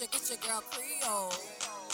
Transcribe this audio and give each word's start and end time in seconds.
Your, 0.00 0.08
it's 0.14 0.30
your 0.30 0.38
girl 0.40 0.62
Creole. 0.72 1.32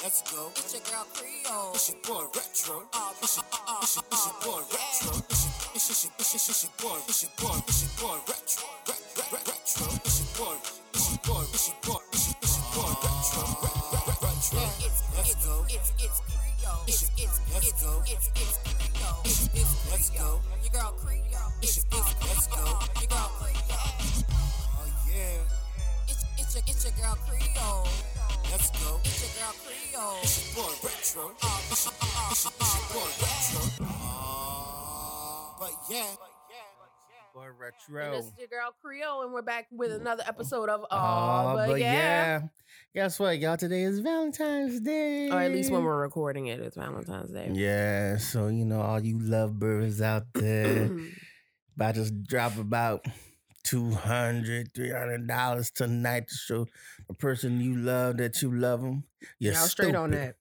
Let's 0.02 0.22
go. 0.30 0.50
It's 0.54 0.72
your 0.75 0.83
girl 0.86 1.06
Creole. 1.10 1.72
It's 1.75 1.91
your 1.91 1.99
boy 2.06 2.25
Retro. 2.38 2.86
Uh, 2.94 3.10
It's 3.22 3.36
your, 3.36 3.44
uh, 3.50 3.83
it's 3.83 3.97
your, 3.97 4.04
it's 4.13 4.26
your 4.26 4.36
boy 4.47 4.63
uh, 4.63 4.70
Retro. 4.70 5.13
yeah. 5.18 5.75
It's 5.75 5.86
your, 5.90 5.99
it's 5.99 6.04
your, 6.06 6.13
it's 6.15 6.31
your, 6.31 6.54
it's 6.54 6.63
your 6.63 6.74
boy. 6.79 6.99
It's 7.11 7.22
your 7.27 7.33
boy. 7.42 7.58
It's 7.67 7.83
your 7.83 7.92
boy 7.99 8.16
Retro. 8.30 8.68
Re- 8.86 8.95
re- 8.95 9.30
re- 9.34 9.46
Retro. 9.50 9.86
It's 10.06 10.16
your 10.22 10.30
boy. 10.38 10.54
It's 10.95 11.06
your 11.11 11.18
boy. 11.27 11.42
It's 11.50 11.66
your 11.66 11.79
boy. 11.82 12.02
It's 12.14 12.24
your, 12.30 12.38
it's 12.46 12.54
your 12.54 12.68
boy 12.79 12.92
Retro. 13.02 13.42
Re- 13.42 13.74
re- 13.74 14.07
re- 14.07 14.23
Retro. 14.23 14.61
Yeah, 14.62 14.86
it's, 14.86 15.00
Let's 15.16 15.30
it's, 15.34 15.43
go. 15.43 15.54
It's, 15.66 15.91
it's 15.98 16.18
Creole. 16.30 16.84
It's 16.86 17.02
It's, 17.02 17.11
it's, 17.18 17.36
let's 17.50 17.73
go. 17.82 17.93
It's, 18.07 18.27
it's 18.38 18.54
Creole. 18.70 19.23
It's, 19.27 19.41
It's- 19.50 19.75
let's 19.91 20.09
go. 20.14 20.38
Your 20.62 20.73
girl 20.79 20.93
Creole. 21.02 21.50
It's 21.59 21.82
your, 26.87 26.93
it's 26.93 26.98
your 26.98 27.07
girl 27.07 27.18
Creole. 27.27 27.89
Let's 28.50 28.71
go. 28.71 29.00
It's 29.04 29.21
your 29.22 29.32
girl 29.43 29.54
Creole. 29.64 30.18
It's 30.22 30.57
your 30.57 30.64
boy 30.64 30.72
Retro. 30.85 31.25
Uh, 31.43 31.58
It's 31.71 31.85
your, 31.85 31.94
uh, 32.01 32.31
it's 32.31 32.45
your, 32.45 32.55
boy 32.95 33.11
Retro. 33.23 33.87
Uh, 33.87 34.09
but 35.59 35.73
yeah. 35.91 36.07
Boy 37.35 37.43
And 37.43 37.61
retro. 37.61 38.17
this 38.17 38.27
is 38.27 38.33
your 38.39 38.49
girl 38.49 38.75
Creole, 38.83 39.23
and 39.25 39.33
we're 39.33 39.43
back 39.43 39.67
with 39.71 39.91
mm. 39.91 40.01
another 40.01 40.23
episode 40.27 40.71
of 40.71 40.87
Oh, 40.91 40.97
Aw, 40.97 41.67
but, 41.67 41.79
yeah. 41.80 42.43
Guess 42.95 43.19
what, 43.19 43.39
y'all? 43.39 43.59
Today 43.59 43.83
is 43.83 43.99
Valentine's 43.99 44.80
Day. 44.80 45.29
Or 45.29 45.41
at 45.41 45.53
least 45.53 45.71
when 45.71 45.85
we're 45.85 46.01
recording 46.01 46.47
it, 46.47 46.61
it's 46.61 46.77
Valentine's 46.77 47.30
Day. 47.30 47.51
Yeah, 47.53 48.16
so 48.16 48.49
you 48.49 48.65
know, 48.65 48.80
all 48.80 49.01
you 49.01 49.19
lovebirds 49.19 50.01
out 50.01 50.23
there, 50.33 50.91
about 51.77 51.97
to 51.97 52.11
drop 52.11 52.57
about 52.57 53.05
200 53.66 54.73
$300 54.73 55.73
tonight 55.73 56.29
to 56.29 56.34
show 56.34 56.66
the 57.09 57.15
person 57.15 57.61
you 57.61 57.77
love 57.77 58.16
that 58.19 58.41
you 58.41 58.55
love 58.55 58.80
them. 58.80 59.05
You're 59.38 59.55
Y'all 59.55 59.66
straight 59.66 59.95
on 59.95 60.13
that. 60.13 60.37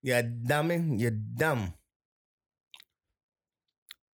You're 0.00 0.22
dummy. 0.22 0.96
You're 0.96 1.10
dumb. 1.10 1.74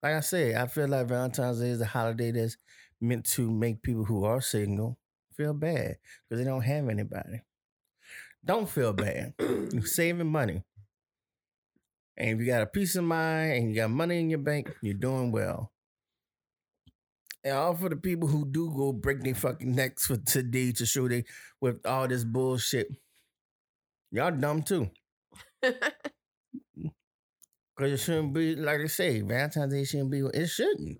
Like 0.03 0.15
I 0.15 0.21
said, 0.21 0.55
I 0.55 0.67
feel 0.67 0.89
like 0.89 1.09
Valentine's 1.09 1.61
Day 1.61 1.69
is 1.69 1.81
a 1.81 1.87
holiday 1.87 2.31
that's 2.31 2.57
meant 3.01 3.25
to 3.27 3.51
make 3.51 3.83
people 3.83 4.05
who 4.05 4.25
are 4.25 4.41
single 4.41 4.99
feel 5.37 5.55
bad 5.55 5.97
because 6.29 6.43
they 6.43 6.49
don't 6.49 6.63
have 6.63 6.89
anybody. 6.89 7.43
Don't 8.45 8.69
feel 8.69 8.93
bad. 8.93 9.35
You're 9.39 9.83
saving 9.85 10.27
money. 10.27 10.63
And 12.17 12.31
if 12.31 12.41
you 12.41 12.47
got 12.47 12.63
a 12.63 12.67
peace 12.67 12.97
of 12.97 13.05
mind 13.05 13.53
and 13.53 13.69
you 13.71 13.77
got 13.77 13.91
money 13.91 14.19
in 14.19 14.31
your 14.31 14.41
bank, 14.41 14.75
you're 14.83 14.95
doing 14.95 15.31
well. 15.31 15.73
And 17.45 17.57
all 17.57 17.75
for 17.75 17.89
the 17.89 17.97
people 17.97 18.29
who 18.29 18.45
do 18.45 18.73
go 18.77 18.93
break 18.93 19.23
their 19.23 19.35
fucking 19.35 19.75
necks 19.75 20.07
for 20.07 20.17
today 20.17 20.73
to 20.73 20.85
show 20.85 21.09
they 21.09 21.25
with 21.61 21.85
all 21.87 22.09
this 22.09 22.25
bullshit. 22.25 22.89
Y'all 24.11 24.31
dumb 24.31 24.63
too. 24.63 24.91
Cause 25.63 25.75
it 27.93 27.97
shouldn't 27.99 28.33
be 28.33 28.57
like 28.57 28.81
I 28.81 28.87
say, 28.87 29.21
Valentine's 29.21 29.73
Day 29.73 29.85
shouldn't 29.85 30.11
be. 30.11 30.19
It 30.19 30.49
shouldn't. 30.49 30.99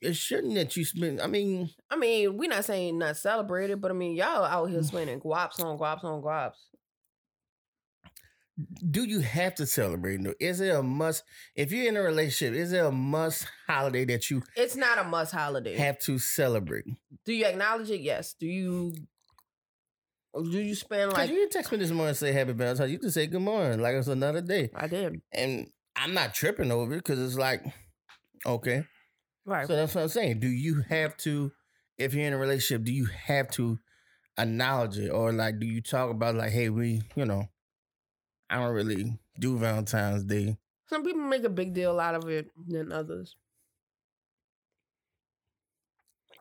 It 0.00 0.14
shouldn't 0.14 0.54
that 0.54 0.76
you 0.76 0.84
spend. 0.84 1.20
I 1.20 1.26
mean, 1.26 1.70
I 1.90 1.96
mean, 1.96 2.36
we're 2.36 2.48
not 2.48 2.64
saying 2.64 2.98
not 2.98 3.16
celebrate 3.16 3.70
it, 3.70 3.80
but 3.80 3.90
I 3.90 3.94
mean, 3.94 4.14
y'all 4.14 4.44
out 4.44 4.68
Mm. 4.68 4.70
here 4.70 4.82
spending 4.84 5.20
guaps 5.20 5.58
on 5.60 5.76
guaps 5.78 6.04
on 6.04 6.22
guaps. 6.22 6.52
Do 8.90 9.04
you 9.04 9.20
have 9.20 9.54
to 9.56 9.66
celebrate? 9.66 10.20
No, 10.20 10.32
is 10.38 10.60
it 10.60 10.74
a 10.74 10.82
must? 10.82 11.24
If 11.56 11.72
you're 11.72 11.88
in 11.88 11.96
a 11.96 12.02
relationship, 12.02 12.54
is 12.54 12.72
it 12.72 12.84
a 12.84 12.90
must 12.92 13.46
holiday 13.66 14.04
that 14.06 14.30
you 14.30 14.42
It's 14.56 14.76
not 14.76 14.98
a 14.98 15.04
must 15.04 15.32
holiday. 15.32 15.74
have 15.76 15.98
to 16.00 16.18
celebrate? 16.18 16.84
Do 17.24 17.32
you 17.32 17.46
acknowledge 17.46 17.90
it? 17.90 18.00
Yes. 18.00 18.34
Do 18.38 18.46
you? 18.46 18.94
Do 20.36 20.58
you 20.60 20.74
spend 20.74 21.12
Like 21.12 21.30
you 21.30 21.36
didn't 21.36 21.52
text 21.52 21.70
me 21.70 21.78
this 21.78 21.90
morning 21.90 22.08
and 22.08 22.16
say 22.16 22.32
Happy 22.32 22.52
Valentine's. 22.52 22.90
You 22.90 22.98
just 22.98 23.14
say 23.14 23.26
good 23.28 23.40
morning, 23.40 23.80
like 23.80 23.94
it's 23.94 24.08
another 24.08 24.40
day, 24.40 24.68
I 24.74 24.88
did. 24.88 25.20
and 25.32 25.68
I'm 25.96 26.12
not 26.12 26.34
tripping 26.34 26.72
over 26.72 26.94
it 26.94 26.98
because 27.04 27.20
it's 27.20 27.38
like, 27.38 27.62
okay. 28.44 28.84
Right. 29.46 29.66
So 29.66 29.76
that's 29.76 29.94
what 29.94 30.02
I'm 30.02 30.08
saying. 30.08 30.40
Do 30.40 30.48
you 30.48 30.82
have 30.88 31.16
to, 31.18 31.52
if 31.98 32.14
you're 32.14 32.26
in 32.26 32.32
a 32.32 32.38
relationship, 32.38 32.84
do 32.84 32.92
you 32.92 33.06
have 33.06 33.48
to 33.52 33.78
acknowledge 34.36 34.98
it, 34.98 35.10
or 35.10 35.32
like, 35.32 35.60
do 35.60 35.66
you 35.66 35.80
talk 35.80 36.10
about 36.10 36.34
like, 36.34 36.50
hey, 36.50 36.68
we, 36.68 37.02
you 37.14 37.24
know, 37.26 37.44
I 38.54 38.58
don't 38.58 38.72
really 38.72 39.18
do 39.40 39.58
Valentine's 39.58 40.22
Day. 40.22 40.56
Some 40.86 41.02
people 41.02 41.22
make 41.22 41.42
a 41.42 41.48
big 41.48 41.74
deal 41.74 41.98
out 41.98 42.14
of 42.14 42.28
it 42.28 42.52
than 42.68 42.92
others. 42.92 43.34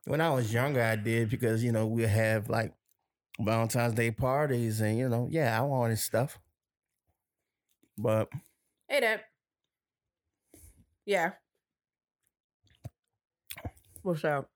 When 0.05 0.21
I 0.21 0.29
was 0.29 0.53
younger, 0.53 0.83
I 0.83 0.95
did 0.95 1.31
because 1.31 1.63
you 1.63 1.71
know 1.71 1.87
we 1.87 2.03
have 2.03 2.49
like 2.49 2.71
Valentine's 3.39 3.95
Day 3.95 4.11
parties, 4.11 4.79
and 4.79 4.95
you 4.95 5.09
know, 5.09 5.27
yeah, 5.31 5.57
I 5.57 5.63
wanted 5.63 5.97
stuff, 5.97 6.37
but 7.97 8.29
Hey, 8.87 8.99
Dad. 8.99 9.21
Yeah. 11.07 11.31
What's 14.03 14.23
up? 14.23 14.52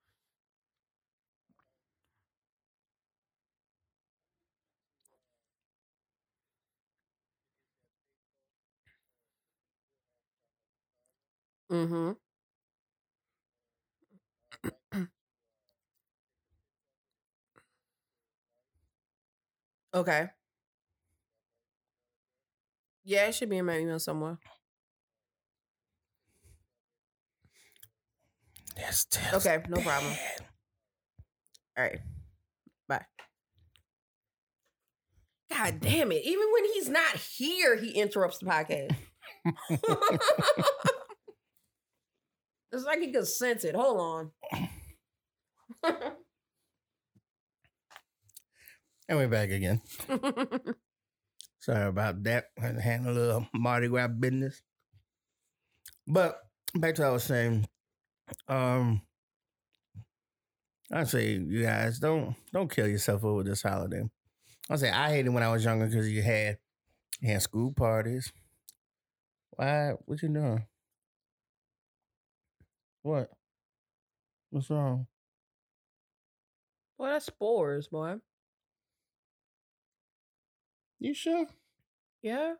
Mm-hmm. 11.72 12.12
okay. 19.94 20.30
Yeah, 23.04 23.28
it 23.28 23.36
should 23.36 23.50
be 23.50 23.58
in 23.58 23.66
my 23.66 23.80
email 23.80 24.00
somewhere. 24.00 24.38
this 28.76 29.06
tastes 29.06 29.34
Okay, 29.46 29.64
no 29.70 29.82
problem. 29.82 30.14
All 31.78 31.84
right. 31.84 32.00
Bye. 32.88 33.06
God 35.52 35.80
damn 35.80 36.12
it. 36.12 36.24
Even 36.24 36.46
when 36.54 36.66
he's 36.74 36.90
not 36.90 37.16
here, 37.16 37.76
he 37.76 37.92
interrupts 37.92 38.40
the 38.40 38.46
podcast. 38.46 38.96
it's 42.72 42.86
like 42.86 43.00
he 43.00 43.12
can 43.12 43.26
sense 43.26 43.64
it. 43.64 43.76
Hold 43.76 44.32
on. 45.84 46.02
And 49.10 49.18
we're 49.18 49.30
back 49.30 49.52
again. 49.52 49.82
Sorry 51.60 51.88
about 51.88 52.24
that. 52.24 52.46
I 52.58 52.62
had 52.62 52.76
to 52.76 52.82
handle 52.82 53.14
a 53.14 53.18
little 53.18 53.48
Mardi 53.54 53.88
Gras 53.88 54.10
business. 54.10 54.62
But 56.06 56.40
back 56.76 56.96
to 56.96 57.04
what 57.04 57.08
I 57.08 57.12
was 57.12 57.24
saying. 57.24 57.68
Um 58.50 59.02
I 60.92 61.06
say 61.06 61.34
you 61.36 61.64
guys 61.64 62.00
don't 62.00 62.36
don't 62.52 62.70
kill 62.70 62.88
yourself 62.88 63.24
over 63.24 63.44
this 63.44 63.62
holiday. 63.62 64.04
I 64.70 64.76
say 64.76 64.90
I 64.90 65.10
hated 65.10 65.30
when 65.30 65.44
I 65.44 65.52
was 65.52 65.64
younger 65.64 65.86
because 65.86 66.12
you 66.12 66.22
had 66.22 66.58
you 67.22 67.32
had 67.32 67.42
school 67.42 67.72
parties. 67.72 68.34
Why 69.52 69.94
what 70.06 70.22
you 70.22 70.30
doing? 70.30 70.66
What? 73.08 73.32
What's 74.50 74.70
wrong? 74.70 75.08
Boy, 76.98 77.08
that's 77.08 77.28
spores, 77.28 77.88
boy. 77.88 78.16
You 81.00 81.14
sure? 81.14 81.46
Yeah. 82.22 82.56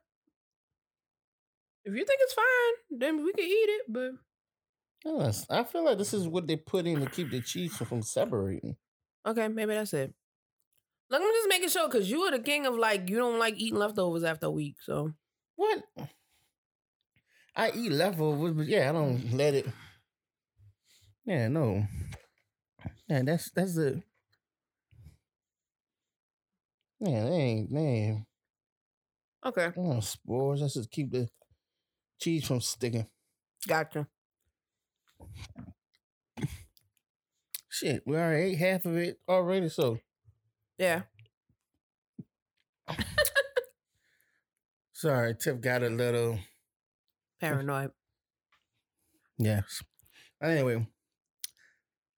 If 1.84 1.94
you 1.94 2.06
think 2.06 2.20
it's 2.22 2.34
fine, 2.34 3.00
then 3.00 3.24
we 3.26 3.34
can 3.34 3.44
eat 3.44 3.70
it, 3.78 3.82
but 3.90 4.12
Yes. 5.04 5.46
I 5.50 5.64
feel 5.66 5.84
like 5.84 5.98
this 5.98 6.14
is 6.14 6.28
what 6.30 6.48
they 6.48 6.56
put 6.56 6.86
in 6.86 7.02
to 7.02 7.10
keep 7.10 7.30
the 7.32 7.42
cheese 7.42 7.76
from 7.76 8.02
separating. 8.02 8.78
okay, 9.26 9.50
maybe 9.50 9.74
that's 9.74 9.94
it. 9.94 10.14
Look, 11.10 11.22
I'm 11.22 11.28
just 11.34 11.50
making 11.50 11.70
sure 11.70 11.90
because 11.90 12.10
you 12.10 12.22
are 12.22 12.32
the 12.32 12.40
king 12.40 12.66
of 12.66 12.76
like 12.76 13.10
you 13.10 13.18
don't 13.18 13.40
like 13.40 13.56
eating 13.58 13.80
leftovers 13.80 14.24
after 14.24 14.46
a 14.48 14.52
week, 14.52 14.78
so 14.82 15.12
What? 15.58 15.84
I 17.56 17.72
eat 17.72 17.92
leftovers, 17.92 18.54
but 18.54 18.68
yeah, 18.68 18.90
I 18.90 18.94
don't 18.94 19.18
mm. 19.18 19.34
let 19.34 19.54
it. 19.56 19.68
Yeah, 21.28 21.50
no. 21.50 21.86
Yeah, 23.10 23.22
that's 23.24 23.52
that's 23.52 23.78
it. 23.78 24.02
Yeah, 27.00 27.26
they 27.26 27.32
ain't 27.36 27.74
they 27.74 27.80
ain't 27.82 28.26
okay, 29.46 29.72
they 29.76 29.82
ain't 29.82 30.04
spores. 30.04 30.62
That's 30.62 30.76
just 30.76 30.90
keep 30.90 31.12
the 31.12 31.28
cheese 32.20 32.48
from 32.48 32.62
sticking. 32.62 33.08
gotcha. 33.68 34.08
Shit, 37.70 38.04
we 38.06 38.16
already 38.16 38.54
ate 38.54 38.58
half 38.58 38.86
of 38.86 38.96
it 38.98 39.20
already. 39.28 39.70
So 39.70 40.00
Yeah. 40.78 41.02
sorry, 44.94 45.36
Tiff 45.36 45.60
got 45.62 45.84
a 45.84 45.90
little. 45.90 46.40
Paranoid. 47.40 47.92
Yes. 49.40 49.84
Anyway, 50.42 50.88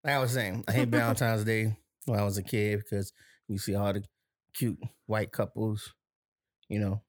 like 0.03 0.13
I 0.13 0.19
was 0.19 0.31
saying, 0.31 0.63
I 0.67 0.71
hate 0.71 0.87
Valentine's 0.89 1.43
Day 1.43 1.75
when 2.05 2.19
I 2.19 2.23
was 2.23 2.37
a 2.37 2.43
kid 2.43 2.79
because 2.79 3.13
you 3.47 3.57
see 3.57 3.75
all 3.75 3.93
the 3.93 4.03
cute 4.53 4.79
white 5.05 5.31
couples, 5.31 5.93
you 6.67 6.79
know, 6.79 7.01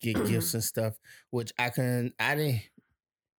get 0.00 0.24
gifts 0.26 0.54
and 0.54 0.64
stuff. 0.64 0.94
Which 1.30 1.52
I 1.58 1.70
can 1.70 2.12
I 2.18 2.34
didn't 2.34 2.62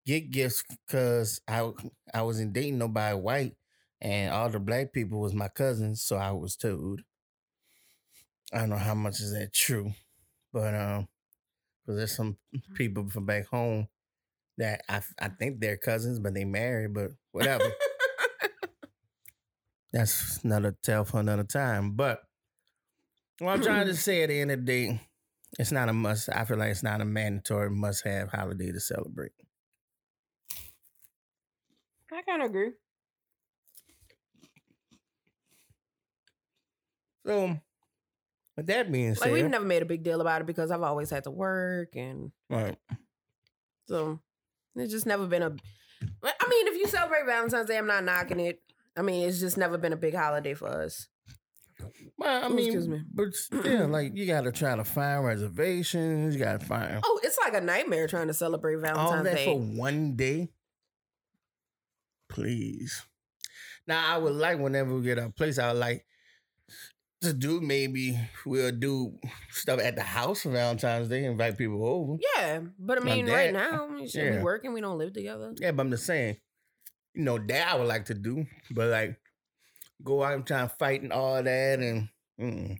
get 0.05 0.31
gifts 0.31 0.63
because 0.87 1.41
I 1.49 1.71
I 2.13 2.23
wasn't 2.23 2.53
dating 2.53 2.79
nobody 2.79 3.17
white, 3.17 3.57
and 4.01 4.33
all 4.33 4.49
the 4.49 4.61
black 4.61 4.93
people 4.93 5.21
was 5.21 5.35
my 5.35 5.49
cousins, 5.49 6.03
so 6.03 6.17
I 6.17 6.33
was 6.33 6.57
told. 6.57 7.03
I 8.53 8.59
don't 8.61 8.71
know 8.71 8.77
how 8.77 8.95
much 8.95 9.21
is 9.21 9.33
that 9.33 9.53
true, 9.53 9.93
but 10.53 10.73
um, 10.75 11.09
because 11.85 11.97
there's 11.99 12.17
some 12.17 12.37
people 12.75 13.09
from 13.09 13.27
back 13.27 13.47
home 13.47 13.89
that 14.59 14.83
I 14.89 15.03
I 15.19 15.29
think 15.29 15.61
they're 15.61 15.77
cousins, 15.77 16.19
but 16.19 16.35
they 16.35 16.45
married, 16.45 16.95
but 16.95 17.11
whatever. 17.33 17.73
That's 19.93 20.43
another 20.45 20.77
tale 20.83 21.05
for 21.05 21.21
another 21.21 21.45
time. 21.45 21.93
But 21.93 22.21
what 23.39 23.53
I'm 23.53 23.63
trying 23.63 23.87
to 23.87 23.95
say 23.97 24.23
at 24.23 24.29
the 24.29 24.41
end 24.41 24.51
of 24.51 24.61
the 24.61 24.67
day, 24.67 25.01
it's 25.59 25.73
not 25.73 25.89
a 25.89 25.93
must. 25.93 26.29
I 26.29 26.45
feel 26.45 26.59
like 26.59 26.71
it's 26.71 26.83
not 26.83 27.01
a 27.01 27.05
mandatory 27.05 27.71
must 27.71 28.05
have 28.05 28.31
holiday 28.31 28.73
to 28.73 28.81
celebrate. 28.81 29.33
I 32.13 32.23
kind 32.23 32.43
of 32.43 32.51
agree. 32.51 32.71
So, 37.27 37.59
with 38.57 38.67
that 38.67 38.93
being 38.93 39.11
Like 39.11 39.19
said, 39.19 39.33
we've 39.33 39.51
never 39.51 39.65
made 39.65 39.83
a 39.83 39.87
big 39.87 40.05
deal 40.05 40.21
about 40.21 40.41
it 40.41 40.47
because 40.47 40.71
I've 40.71 40.83
always 40.83 41.11
had 41.11 41.25
to 41.25 41.31
work, 41.31 41.97
and 41.97 42.31
right. 42.49 42.77
so 43.89 44.21
it's 44.77 44.93
just 44.93 45.07
never 45.07 45.27
been 45.27 45.43
a. 45.43 45.57
I 46.23 46.49
mean, 46.49 46.69
if 46.69 46.77
you 46.77 46.87
celebrate 46.87 47.27
Valentine's 47.27 47.67
Day, 47.67 47.79
I'm 47.79 47.87
not 47.87 48.05
knocking 48.05 48.41
it. 48.41 48.61
I 48.97 49.03
mean, 49.03 49.29
it's 49.29 49.41
just 49.41 49.57
never 49.57 49.79
been 49.79 49.93
a 49.93 49.97
big 49.97 50.15
holiday 50.15 50.55
for 50.55 50.69
us. 50.69 51.09
Well, 52.17 52.45
I 52.45 52.47
oh, 52.47 52.49
mean, 52.49 52.67
excuse 52.67 52.89
me. 52.89 53.03
but 53.13 53.35
still, 53.35 53.89
like 53.89 54.13
you 54.15 54.27
got 54.27 54.43
to 54.43 54.53
try 54.53 54.75
to 54.75 54.85
find 54.85 55.25
reservations. 55.25 56.35
You 56.35 56.43
got 56.43 56.61
to 56.61 56.67
find 56.67 57.01
Oh, 57.05 57.21
it's 57.23 57.39
like 57.43 57.55
a 57.55 57.61
nightmare 57.61 58.09
trying 58.09 58.29
to 58.29 58.35
celebrate 58.35 58.77
all 58.77 58.81
Valentine's 58.81 59.25
that 59.25 59.37
Day. 59.37 59.45
for 59.45 59.59
one 59.59 60.17
day. 60.17 60.49
Please. 62.29 63.05
Now 63.87 64.15
I 64.15 64.19
would 64.19 64.35
like 64.35 64.59
whenever 64.59 64.95
we 64.95 65.03
get 65.03 65.19
a 65.19 65.31
place, 65.31 65.59
I 65.59 65.73
would 65.73 65.79
like 65.79 66.07
to 67.23 67.33
do 67.33 67.61
maybe 67.61 68.19
we'll 68.45 68.73
do 68.73 69.19
stuff 69.51 69.81
at 69.81 69.97
the 69.97 70.03
house 70.03 70.43
for 70.43 70.51
Valentine's 70.51 71.09
Day, 71.09 71.25
invite 71.25 71.57
people 71.59 71.87
over. 71.87 72.17
yeah, 72.37 72.61
but 72.79 73.01
I 73.01 73.05
mean, 73.05 73.27
right 73.27 73.53
now, 73.53 73.89
we 73.93 74.09
should 74.09 74.25
yeah. 74.25 74.37
be 74.39 74.43
working. 74.43 74.73
We 74.73 74.81
don't 74.81 74.99
live 74.99 75.13
together. 75.13 75.55
Yeah, 75.59 75.73
but 75.73 75.83
I'm 75.83 75.91
just 75.91 76.07
saying, 76.07 76.37
you 77.17 77.23
know, 77.23 77.39
that 77.39 77.69
I 77.69 77.77
would 77.77 77.89
like 77.89 78.05
to 78.07 78.15
do, 78.15 78.47
but 78.71 78.89
like 78.89 79.17
go 80.05 80.23
out 80.23 80.35
and 80.35 80.47
try 80.47 80.61
and 80.61 80.71
fight 80.73 81.03
and 81.03 81.13
all 81.13 81.43
that 81.43 81.79
and 81.79 82.09
mm. 82.39 82.79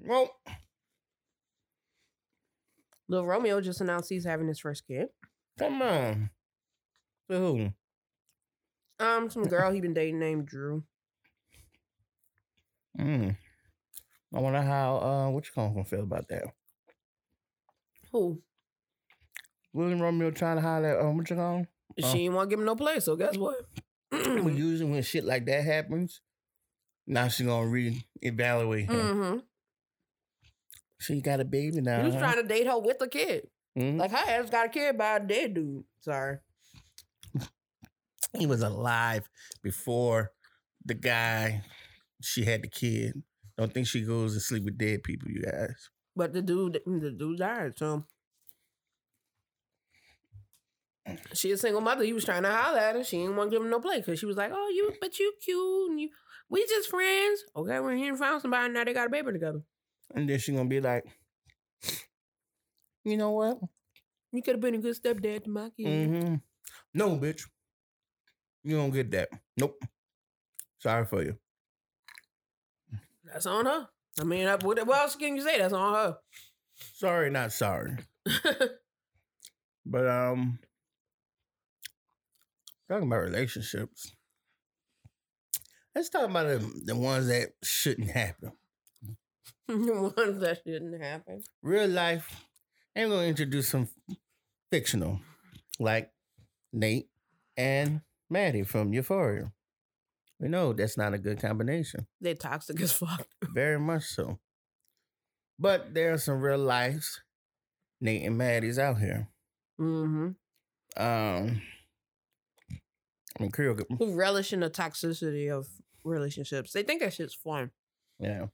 well, 0.00 0.34
Little 3.08 3.26
Romeo 3.26 3.60
just 3.60 3.80
announced 3.80 4.08
he's 4.08 4.24
having 4.24 4.48
his 4.48 4.58
first 4.58 4.86
kid. 4.86 5.08
come 5.58 5.80
on. 5.80 6.30
To 7.30 7.38
who? 7.38 7.72
Um, 8.98 9.30
some 9.30 9.44
girl 9.44 9.70
he 9.70 9.80
been 9.80 9.94
dating 9.94 10.18
named 10.18 10.46
Drew. 10.46 10.82
Mm. 12.98 13.36
I 14.34 14.40
wonder 14.40 14.62
how 14.62 14.96
uh 14.96 15.30
what 15.30 15.46
you 15.46 15.52
gonna 15.54 15.84
feel 15.84 16.02
about 16.02 16.28
that. 16.28 16.44
Who? 18.10 18.42
William 19.72 20.00
Romeo 20.00 20.30
trying 20.30 20.56
to 20.56 20.62
holler 20.62 20.98
at 20.98 21.04
um 21.04 21.16
what 21.16 21.28
you 21.30 21.36
call 21.36 21.58
him? 21.58 21.68
She 21.98 22.24
ain't 22.24 22.34
want 22.34 22.48
to 22.48 22.56
give 22.56 22.60
him 22.60 22.66
no 22.66 22.76
play. 22.76 23.00
So 23.00 23.16
guess 23.16 23.36
what? 23.36 23.56
Usually 24.12 24.90
when 24.90 25.02
shit 25.02 25.24
like 25.24 25.46
that 25.46 25.64
happens, 25.64 26.20
now 27.06 27.28
she 27.28 27.44
gonna 27.44 27.66
reevaluate 27.66 28.90
him. 28.90 28.96
mm-hmm. 28.96 29.38
She 31.00 31.20
got 31.20 31.40
a 31.40 31.44
baby 31.44 31.80
now. 31.80 31.98
He 32.00 32.06
was 32.06 32.14
huh? 32.14 32.20
trying 32.20 32.36
to 32.36 32.48
date 32.48 32.66
her 32.66 32.78
with 32.78 33.00
a 33.00 33.08
kid. 33.08 33.48
Mhm. 33.76 33.98
Like 33.98 34.10
her 34.10 34.16
ass 34.16 34.50
got 34.50 34.66
a 34.66 34.68
kid 34.68 34.96
by 34.96 35.16
a 35.16 35.20
dead 35.20 35.54
dude. 35.54 35.84
Sorry. 36.00 36.38
he 38.36 38.46
was 38.46 38.62
alive 38.62 39.28
before 39.62 40.30
the 40.84 40.94
guy 40.94 41.64
she 42.20 42.44
had 42.44 42.62
the 42.62 42.68
kid. 42.68 43.22
Don't 43.58 43.72
think 43.72 43.86
she 43.86 44.02
goes 44.02 44.34
to 44.34 44.40
sleep 44.40 44.64
with 44.64 44.78
dead 44.78 45.02
people, 45.02 45.30
you 45.30 45.42
guys. 45.42 45.90
But 46.14 46.32
the 46.32 46.42
dude, 46.42 46.80
the 46.86 47.10
dude 47.10 47.38
died. 47.38 47.78
So 47.78 48.04
she 51.34 51.50
a 51.52 51.56
single 51.56 51.80
mother. 51.80 52.04
He 52.04 52.12
was 52.12 52.24
trying 52.24 52.42
to 52.44 52.50
holler 52.50 52.78
at 52.78 52.94
her. 52.96 53.04
She 53.04 53.18
didn't 53.18 53.36
want 53.36 53.50
to 53.50 53.56
give 53.56 53.64
him 53.64 53.70
no 53.70 53.80
play 53.80 53.98
because 53.98 54.18
she 54.18 54.26
was 54.26 54.36
like, 54.36 54.52
"Oh, 54.54 54.68
you, 54.74 54.92
but 55.00 55.18
you 55.18 55.32
cute 55.44 55.90
and 55.90 56.00
you, 56.00 56.10
we 56.48 56.64
just 56.66 56.88
friends." 56.88 57.42
Okay, 57.56 57.80
we're 57.80 57.96
here 57.96 58.10
and 58.10 58.18
found 58.18 58.40
somebody. 58.42 58.72
Now 58.72 58.84
they 58.84 58.92
got 58.92 59.06
a 59.08 59.10
baby 59.10 59.32
together. 59.32 59.62
And 60.14 60.28
then 60.28 60.38
she 60.38 60.52
gonna 60.52 60.68
be 60.68 60.80
like, 60.80 61.04
you 63.04 63.16
know 63.16 63.30
what? 63.30 63.58
You 64.30 64.42
could 64.42 64.54
have 64.54 64.60
been 64.60 64.74
a 64.74 64.78
good 64.78 64.94
stepdad 65.00 65.44
to 65.44 65.50
my 65.50 65.70
kid. 65.76 65.86
Mm-hmm. 65.86 66.34
No, 66.94 67.16
bitch. 67.16 67.46
You 68.62 68.76
don't 68.76 68.90
get 68.92 69.10
that. 69.10 69.28
Nope. 69.56 69.82
Sorry 70.78 71.04
for 71.04 71.22
you. 71.22 71.36
That's 73.24 73.46
on 73.46 73.66
her. 73.66 73.88
I 74.20 74.24
mean, 74.24 74.46
I- 74.46 74.56
what, 74.56 74.86
what 74.86 74.98
else 75.00 75.16
can 75.16 75.36
you 75.36 75.42
say? 75.42 75.58
That's 75.58 75.72
on 75.72 75.94
her. 75.94 76.16
Sorry, 76.94 77.30
not 77.30 77.52
sorry. 77.52 77.96
But 79.84 80.06
um 80.06 80.60
talking 82.88 83.06
about 83.06 83.22
relationships. 83.22 84.14
Let's 85.94 86.08
talk 86.08 86.28
about 86.30 86.46
the, 86.46 86.82
the 86.86 86.96
ones 86.96 87.28
that 87.28 87.50
shouldn't 87.62 88.10
happen. 88.10 88.52
the 89.68 90.12
ones 90.16 90.40
that 90.40 90.60
shouldn't 90.66 91.02
happen. 91.02 91.42
Real 91.62 91.88
life, 91.88 92.46
I'm 92.96 93.10
gonna 93.10 93.26
introduce 93.26 93.68
some 93.68 93.88
fictional, 94.70 95.20
like 95.78 96.10
Nate 96.72 97.08
and 97.56 98.00
Maddy 98.30 98.62
from 98.62 98.92
Euphoria. 98.92 99.52
We 100.40 100.48
know 100.48 100.72
that's 100.72 100.98
not 100.98 101.14
a 101.14 101.18
good 101.18 101.40
combination. 101.40 102.06
They're 102.20 102.34
toxic 102.34 102.80
as 102.80 102.92
fuck. 102.92 103.26
Very 103.54 103.78
much 103.78 104.04
so. 104.04 104.40
But 105.58 105.94
there 105.94 106.12
are 106.12 106.18
some 106.18 106.40
real 106.40 106.58
lives, 106.58 107.22
Nate 108.00 108.26
and 108.26 108.36
Maddy's 108.36 108.78
out 108.78 108.98
here. 108.98 109.28
Mm-hmm. 109.80 110.30
Um 111.02 111.62
Mean 113.40 113.50
Creole 113.50 113.76
Who 113.98 114.14
relish 114.14 114.52
in 114.52 114.60
the 114.60 114.70
toxicity 114.70 115.50
of 115.50 115.66
relationships. 116.04 116.72
They 116.72 116.82
think 116.82 117.00
that 117.00 117.12
shit's 117.12 117.34
fun. 117.34 117.70
Yeah. 118.18 118.46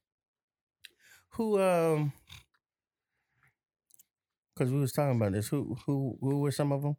Who 1.30 1.61
um 1.61 2.12
because 4.54 4.73
we 4.73 4.80
was 4.80 4.92
talking 4.92 5.16
about 5.16 5.32
this. 5.32 5.49
Who 5.49 5.76
who 5.87 6.18
who 6.20 6.40
were 6.40 6.50
some 6.50 6.73
of 6.73 6.82
them? 6.82 6.97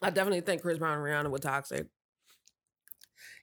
I 0.00 0.10
definitely 0.10 0.40
think 0.40 0.62
Chris 0.62 0.78
Brown 0.78 0.98
and 0.98 1.04
Rihanna 1.04 1.30
were 1.30 1.38
toxic. 1.38 1.86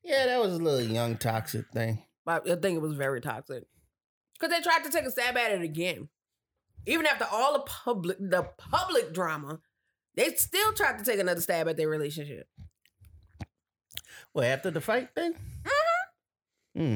Yeah, 0.04 0.25
that 0.25 0.42
was 0.42 0.54
a 0.54 0.58
little 0.58 0.82
young 0.82 1.16
toxic 1.16 1.66
thing. 1.72 2.04
But 2.25 2.50
I 2.50 2.56
think 2.56 2.75
it 2.75 2.82
was 2.82 2.94
very 2.94 3.22
toxic. 3.22 3.63
Because 4.34 4.54
they 4.56 4.62
tried 4.62 4.84
to 4.84 4.92
take 4.92 5.06
a 5.06 5.12
stab 5.12 5.38
at 5.38 5.51
it 5.51 5.62
again. 5.62 6.10
Even 6.86 7.06
after 7.06 7.25
all 7.32 7.54
the 7.54 7.60
public 7.60 8.18
the 8.20 8.44
public 8.58 9.13
drama, 9.13 9.60
they 10.20 10.36
still 10.36 10.74
tried 10.74 10.98
to 10.98 11.06
take 11.06 11.20
another 11.20 11.40
stab 11.40 11.70
at 11.70 11.78
their 11.78 11.88
relationship. 11.88 12.46
Well, 14.34 14.52
after 14.52 14.70
the 14.70 14.82
fight 14.82 15.10
thing? 15.16 15.34
Hmm. 16.76 16.96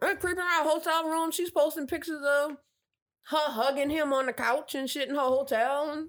They're 0.00 0.16
creeping 0.16 0.38
around 0.38 0.66
hotel 0.66 1.04
room. 1.04 1.30
She's 1.30 1.52
posting 1.52 1.86
pictures 1.86 2.22
of 2.22 2.56
her 3.26 3.52
hugging 3.52 3.90
him 3.90 4.12
on 4.12 4.26
the 4.26 4.32
couch 4.32 4.74
and 4.74 4.90
shit 4.90 5.08
in 5.08 5.14
her 5.14 5.20
hotel. 5.20 5.92
And 5.92 6.08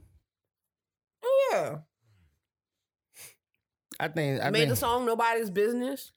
oh 1.23 1.49
yeah. 1.51 1.77
I 3.99 4.07
think 4.07 4.41
I 4.41 4.49
Made 4.49 4.59
think 4.59 4.69
the 4.71 4.75
song 4.77 5.05
Nobody's 5.05 5.51
Business. 5.51 6.11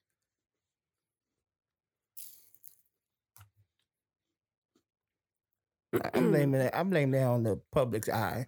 I'm 6.15 6.31
blaming 6.31 6.61
that. 6.61 6.75
I'm 6.75 6.89
blaming 6.89 7.21
that 7.21 7.27
on 7.27 7.43
the 7.43 7.61
public's 7.73 8.09
eye. 8.09 8.47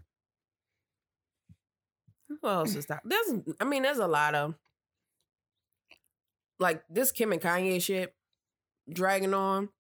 Who 2.45 2.51
else 2.51 2.75
is 2.75 2.85
that? 2.87 3.01
There's, 3.07 3.41
I 3.59 3.65
mean, 3.65 3.85
there's 3.85 3.97
a 3.97 4.07
lot 4.07 4.35
of 4.35 4.55
like 6.61 6.83
this 6.91 7.11
Kim 7.11 7.33
and 7.33 7.41
Kanye 7.41 7.83
shit 7.83 8.15
dragging 8.93 9.33
on. 9.33 9.71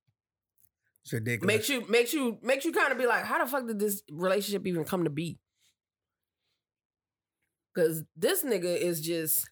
It's 1.02 1.12
ridiculous. 1.12 1.46
Makes 1.46 1.68
you, 1.68 1.86
makes 1.90 2.14
you, 2.14 2.38
makes 2.42 2.64
you 2.64 2.72
kind 2.72 2.90
of 2.90 2.96
be 2.96 3.06
like, 3.06 3.24
how 3.26 3.38
the 3.38 3.50
fuck 3.50 3.66
did 3.66 3.78
this 3.78 4.02
relationship 4.10 4.66
even 4.66 4.86
come 4.86 5.04
to 5.04 5.10
be? 5.10 5.38
Because 7.74 8.02
this 8.16 8.42
nigga 8.42 8.74
is 8.74 9.02
just, 9.02 9.46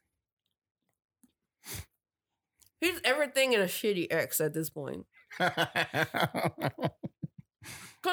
he's 2.80 2.98
everything 3.04 3.52
in 3.52 3.60
a 3.60 3.66
shitty 3.66 4.06
ex 4.10 4.40
at 4.40 4.54
this 4.54 4.70
point. 4.70 5.04
Cause 5.38 5.52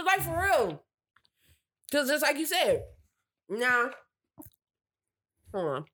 like 0.06 0.20
for 0.20 0.44
real. 0.44 0.84
Cause 1.89 2.10
just 2.10 2.22
like 2.22 2.38
you 2.38 2.46
said, 2.46 2.82
now, 3.48 3.91
hold 5.53 5.65
on. 5.68 5.86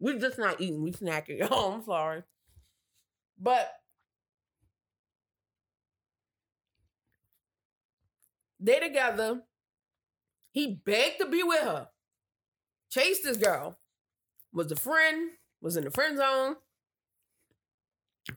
We're 0.00 0.18
just 0.18 0.38
not 0.38 0.60
eating. 0.60 0.82
We 0.82 0.92
snacking. 0.92 1.46
Oh, 1.50 1.72
I'm 1.72 1.84
sorry. 1.84 2.22
But 3.40 3.70
they 8.60 8.78
together. 8.80 9.42
He 10.52 10.80
begged 10.84 11.20
to 11.20 11.26
be 11.26 11.42
with 11.42 11.60
her. 11.62 11.88
Chased 12.90 13.22
this 13.24 13.36
girl. 13.36 13.78
Was 14.52 14.72
a 14.72 14.76
friend. 14.76 15.30
Was 15.60 15.76
in 15.76 15.84
the 15.84 15.90
friend 15.90 16.16
zone. 16.16 16.56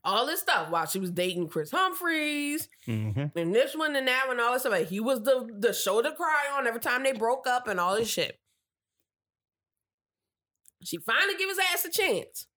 All 0.06 0.26
this 0.26 0.40
stuff 0.42 0.70
while 0.70 0.86
she 0.86 1.00
was 1.00 1.12
dating 1.12 1.50
Kris 1.50 1.72
Humphries 1.72 2.70
Mm-hmm. 2.88 3.38
and 3.38 3.54
this 3.54 3.76
one 3.76 3.94
and 3.96 4.08
that 4.08 4.26
one, 4.28 4.40
all 4.40 4.54
this 4.54 4.62
stuff. 4.62 4.72
Like, 4.72 4.88
he 4.88 5.00
was 5.02 5.22
the 5.24 5.50
the 5.60 5.74
shoulder 5.74 6.10
to 6.12 6.16
cry 6.16 6.46
on 6.58 6.66
every 6.66 6.80
time 6.80 7.04
they 7.04 7.12
broke 7.12 7.46
up 7.46 7.68
and 7.68 7.80
all 7.80 7.96
this 7.96 8.10
shit. 8.10 8.38
She 10.84 10.98
finally 10.98 11.38
give 11.38 11.50
his 11.50 11.60
ass 11.60 11.86
a 11.86 11.92
chance. 11.92 12.48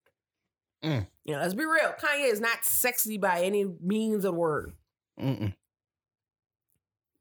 Mm. 0.82 1.06
You 1.24 1.34
know, 1.34 1.40
let's 1.40 1.54
be 1.54 1.64
real. 1.64 1.94
Kanye 2.00 2.30
is 2.30 2.40
not 2.40 2.64
sexy 2.64 3.18
by 3.18 3.42
any 3.42 3.64
means 3.82 4.16
of 4.16 4.22
the 4.22 4.32
word. 4.32 4.72
Mm-mm. 5.20 5.54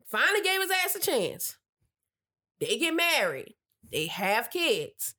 Finally 0.06 0.42
gave 0.42 0.62
his 0.62 0.72
ass 0.72 0.96
a 0.96 1.00
chance. 1.00 1.58
They 2.60 2.78
get 2.78 2.96
married. 2.96 3.56
They 3.92 4.08
have 4.08 4.50
kids. 4.50 5.16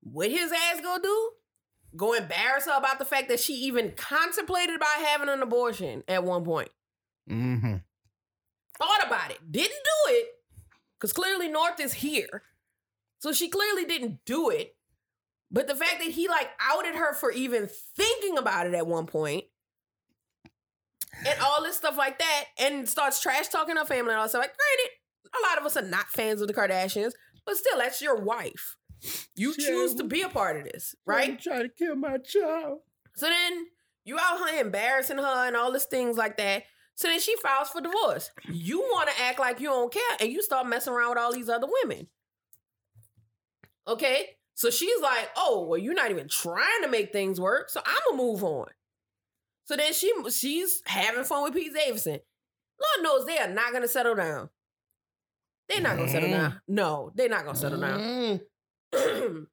What 0.00 0.30
his 0.30 0.52
ass 0.52 0.80
gonna 0.80 1.02
do? 1.02 1.30
Go 1.96 2.12
embarrass 2.12 2.66
her 2.66 2.76
about 2.76 2.98
the 2.98 3.04
fact 3.04 3.28
that 3.28 3.40
she 3.40 3.54
even 3.54 3.92
contemplated 3.92 4.76
about 4.76 5.04
having 5.04 5.28
an 5.28 5.42
abortion 5.42 6.02
at 6.08 6.24
one 6.24 6.44
point. 6.44 6.70
Mm-hmm. 7.30 7.76
thought 8.76 9.06
about 9.06 9.30
it, 9.30 9.38
didn't 9.50 9.70
do 9.70 10.12
it, 10.12 10.26
because 10.98 11.14
clearly 11.14 11.48
North 11.48 11.80
is 11.80 11.94
here. 11.94 12.42
So 13.24 13.32
she 13.32 13.48
clearly 13.48 13.86
didn't 13.86 14.22
do 14.26 14.50
it. 14.50 14.76
But 15.50 15.66
the 15.66 15.74
fact 15.74 15.94
that 16.00 16.10
he 16.10 16.28
like 16.28 16.50
outed 16.60 16.94
her 16.94 17.14
for 17.14 17.32
even 17.32 17.70
thinking 17.96 18.36
about 18.36 18.66
it 18.66 18.74
at 18.74 18.86
one 18.86 19.06
point, 19.06 19.44
and 21.26 21.40
all 21.40 21.62
this 21.62 21.78
stuff 21.78 21.96
like 21.96 22.18
that, 22.18 22.44
and 22.58 22.86
starts 22.86 23.22
trash 23.22 23.48
talking 23.48 23.76
her 23.76 23.86
family 23.86 24.10
and 24.10 24.18
all 24.18 24.24
that 24.24 24.28
stuff. 24.28 24.42
Like, 24.42 24.54
granted, 24.54 25.38
a 25.42 25.48
lot 25.48 25.58
of 25.58 25.64
us 25.64 25.74
are 25.78 25.88
not 25.88 26.10
fans 26.10 26.42
of 26.42 26.48
the 26.48 26.52
Kardashians, 26.52 27.12
but 27.46 27.56
still, 27.56 27.78
that's 27.78 28.02
your 28.02 28.16
wife. 28.16 28.76
You 29.34 29.54
Yeah. 29.56 29.68
choose 29.68 29.94
to 29.94 30.04
be 30.04 30.20
a 30.20 30.28
part 30.28 30.58
of 30.58 30.64
this, 30.64 30.94
right? 31.06 31.40
Try 31.40 31.62
to 31.62 31.70
kill 31.70 31.96
my 31.96 32.18
child. 32.18 32.80
So 33.16 33.24
then 33.26 33.68
you 34.04 34.18
out 34.18 34.50
here 34.50 34.60
embarrassing 34.60 35.16
her 35.16 35.46
and 35.46 35.56
all 35.56 35.72
these 35.72 35.86
things 35.86 36.18
like 36.18 36.36
that. 36.36 36.64
So 36.94 37.08
then 37.08 37.20
she 37.20 37.36
files 37.36 37.70
for 37.70 37.80
divorce. 37.80 38.30
You 38.52 38.80
want 38.80 39.08
to 39.08 39.22
act 39.22 39.38
like 39.38 39.60
you 39.60 39.68
don't 39.68 39.90
care 39.90 40.16
and 40.20 40.30
you 40.30 40.42
start 40.42 40.66
messing 40.66 40.92
around 40.92 41.08
with 41.08 41.18
all 41.18 41.32
these 41.32 41.48
other 41.48 41.68
women. 41.82 42.08
Okay? 43.86 44.30
So 44.54 44.70
she's 44.70 45.00
like, 45.00 45.28
oh, 45.36 45.66
well, 45.68 45.78
you're 45.78 45.94
not 45.94 46.10
even 46.10 46.28
trying 46.28 46.82
to 46.82 46.88
make 46.88 47.12
things 47.12 47.40
work. 47.40 47.70
So 47.70 47.80
I'm 47.84 47.98
gonna 48.10 48.22
move 48.22 48.44
on. 48.44 48.68
So 49.64 49.76
then 49.76 49.92
she 49.92 50.12
she's 50.30 50.82
having 50.86 51.24
fun 51.24 51.42
with 51.44 51.54
Pete 51.54 51.72
Davidson. 51.74 52.20
Lord 52.80 53.02
knows 53.02 53.26
they 53.26 53.38
are 53.38 53.48
not 53.48 53.72
gonna 53.72 53.88
settle 53.88 54.14
down. 54.14 54.50
They're 55.68 55.80
not 55.80 55.96
gonna 55.96 56.10
settle 56.10 56.28
Mm. 56.28 56.32
down. 56.32 56.60
No, 56.68 57.12
they're 57.14 57.28
not 57.28 57.44
gonna 57.44 57.58
settle 57.58 57.80
down. 57.80 58.40
Mm. 58.92 59.46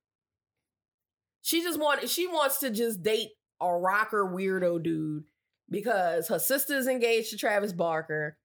she 1.42 1.62
just 1.64 1.80
wanted 1.80 2.10
she 2.10 2.28
wants 2.28 2.60
to 2.60 2.70
just 2.70 3.02
date 3.02 3.30
a 3.60 3.72
rocker 3.74 4.26
weirdo 4.26 4.82
dude 4.84 5.24
because 5.70 6.28
her 6.28 6.40
sister's 6.40 6.88
engaged 6.88 7.30
to 7.32 7.38
Travis 7.38 7.74
Barker 7.74 8.38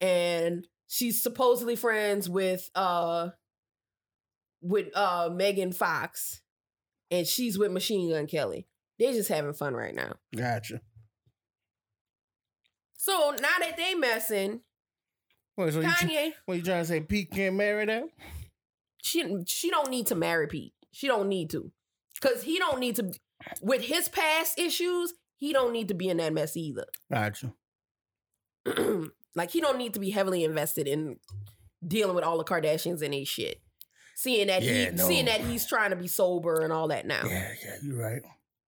and 0.00 0.66
she's 0.88 1.22
supposedly 1.22 1.74
friends 1.76 2.28
with 2.28 2.70
uh 2.74 3.30
with 4.62 4.96
uh 4.96 5.30
Megan 5.32 5.72
Fox 5.72 6.40
and 7.10 7.26
she's 7.26 7.58
with 7.58 7.72
Machine 7.72 8.10
Gun 8.10 8.26
Kelly. 8.26 8.66
They're 8.98 9.12
just 9.12 9.28
having 9.28 9.52
fun 9.52 9.74
right 9.74 9.94
now. 9.94 10.14
Gotcha. 10.34 10.80
So 12.94 13.34
now 13.40 13.58
that 13.60 13.76
they 13.76 13.94
messing, 13.94 14.60
Wait, 15.56 15.72
so 15.72 15.80
you, 15.80 15.86
Kanye, 15.86 16.32
what 16.44 16.56
you 16.56 16.62
trying 16.62 16.82
to 16.82 16.88
say? 16.88 17.00
Pete 17.00 17.30
can't 17.30 17.56
marry 17.56 17.86
that? 17.86 18.04
she 19.06 19.24
she 19.46 19.70
don't 19.70 19.90
need 19.90 20.06
to 20.08 20.14
marry 20.14 20.46
Pete. 20.48 20.74
She 20.90 21.06
don't 21.06 21.28
need 21.28 21.50
to. 21.50 21.70
Cause 22.20 22.42
he 22.42 22.58
don't 22.58 22.80
need 22.80 22.96
to 22.96 23.12
with 23.62 23.82
his 23.82 24.08
past 24.08 24.58
issues, 24.58 25.14
he 25.36 25.52
don't 25.52 25.72
need 25.72 25.88
to 25.88 25.94
be 25.94 26.08
in 26.08 26.16
that 26.16 26.32
mess 26.32 26.56
either. 26.56 26.86
Gotcha. 27.12 27.54
like 29.34 29.50
he 29.50 29.60
don't 29.60 29.78
need 29.78 29.94
to 29.94 30.00
be 30.00 30.10
heavily 30.10 30.42
invested 30.42 30.88
in 30.88 31.18
dealing 31.86 32.16
with 32.16 32.24
all 32.24 32.38
the 32.38 32.44
Kardashians 32.44 33.02
and 33.02 33.12
they 33.12 33.24
shit. 33.24 33.60
Seeing 34.18 34.46
that 34.46 34.62
Yeah, 34.62 34.90
he 34.90 34.96
no. 34.96 35.06
seeing 35.06 35.26
that 35.26 35.42
he's 35.42 35.66
trying 35.66 35.90
to 35.90 35.96
be 35.96 36.08
sober 36.08 36.62
and 36.62 36.72
all 36.72 36.88
that 36.88 37.06
now. 37.06 37.20
Yeah, 37.26 37.52
yeah, 37.62 37.76
you're 37.82 38.02
right. 38.02 38.22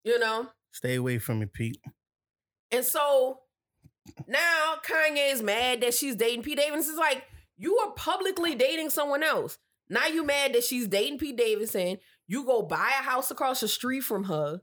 You 0.05 0.19
know? 0.19 0.47
Stay 0.73 0.97
away 0.97 1.19
from 1.19 1.40
me, 1.40 1.47
Pete. 1.47 1.81
And 2.71 2.85
so 2.85 3.40
now 4.26 4.75
Kanye 4.87 5.33
is 5.33 5.43
mad 5.43 5.81
that 5.81 5.95
she's 5.95 6.17
dating 6.17 6.43
Pete 6.43 6.59
Davidson. 6.59 6.90
It's 6.93 6.99
like, 6.99 7.25
you 7.57 7.78
are 7.78 7.93
publicly 7.93 8.55
dating 8.55 8.90
someone 8.90 9.23
else. 9.23 9.59
Now 9.88 10.07
you 10.07 10.23
mad 10.23 10.52
that 10.55 10.64
she's 10.64 10.87
dating 10.87 11.19
Pete 11.19 11.37
Davidson. 11.38 11.99
You 12.26 12.45
go 12.45 12.61
buy 12.61 12.90
a 13.00 13.02
house 13.02 13.31
across 13.31 13.61
the 13.61 13.69
street 13.69 14.00
from 14.02 14.25
her. 14.25 14.61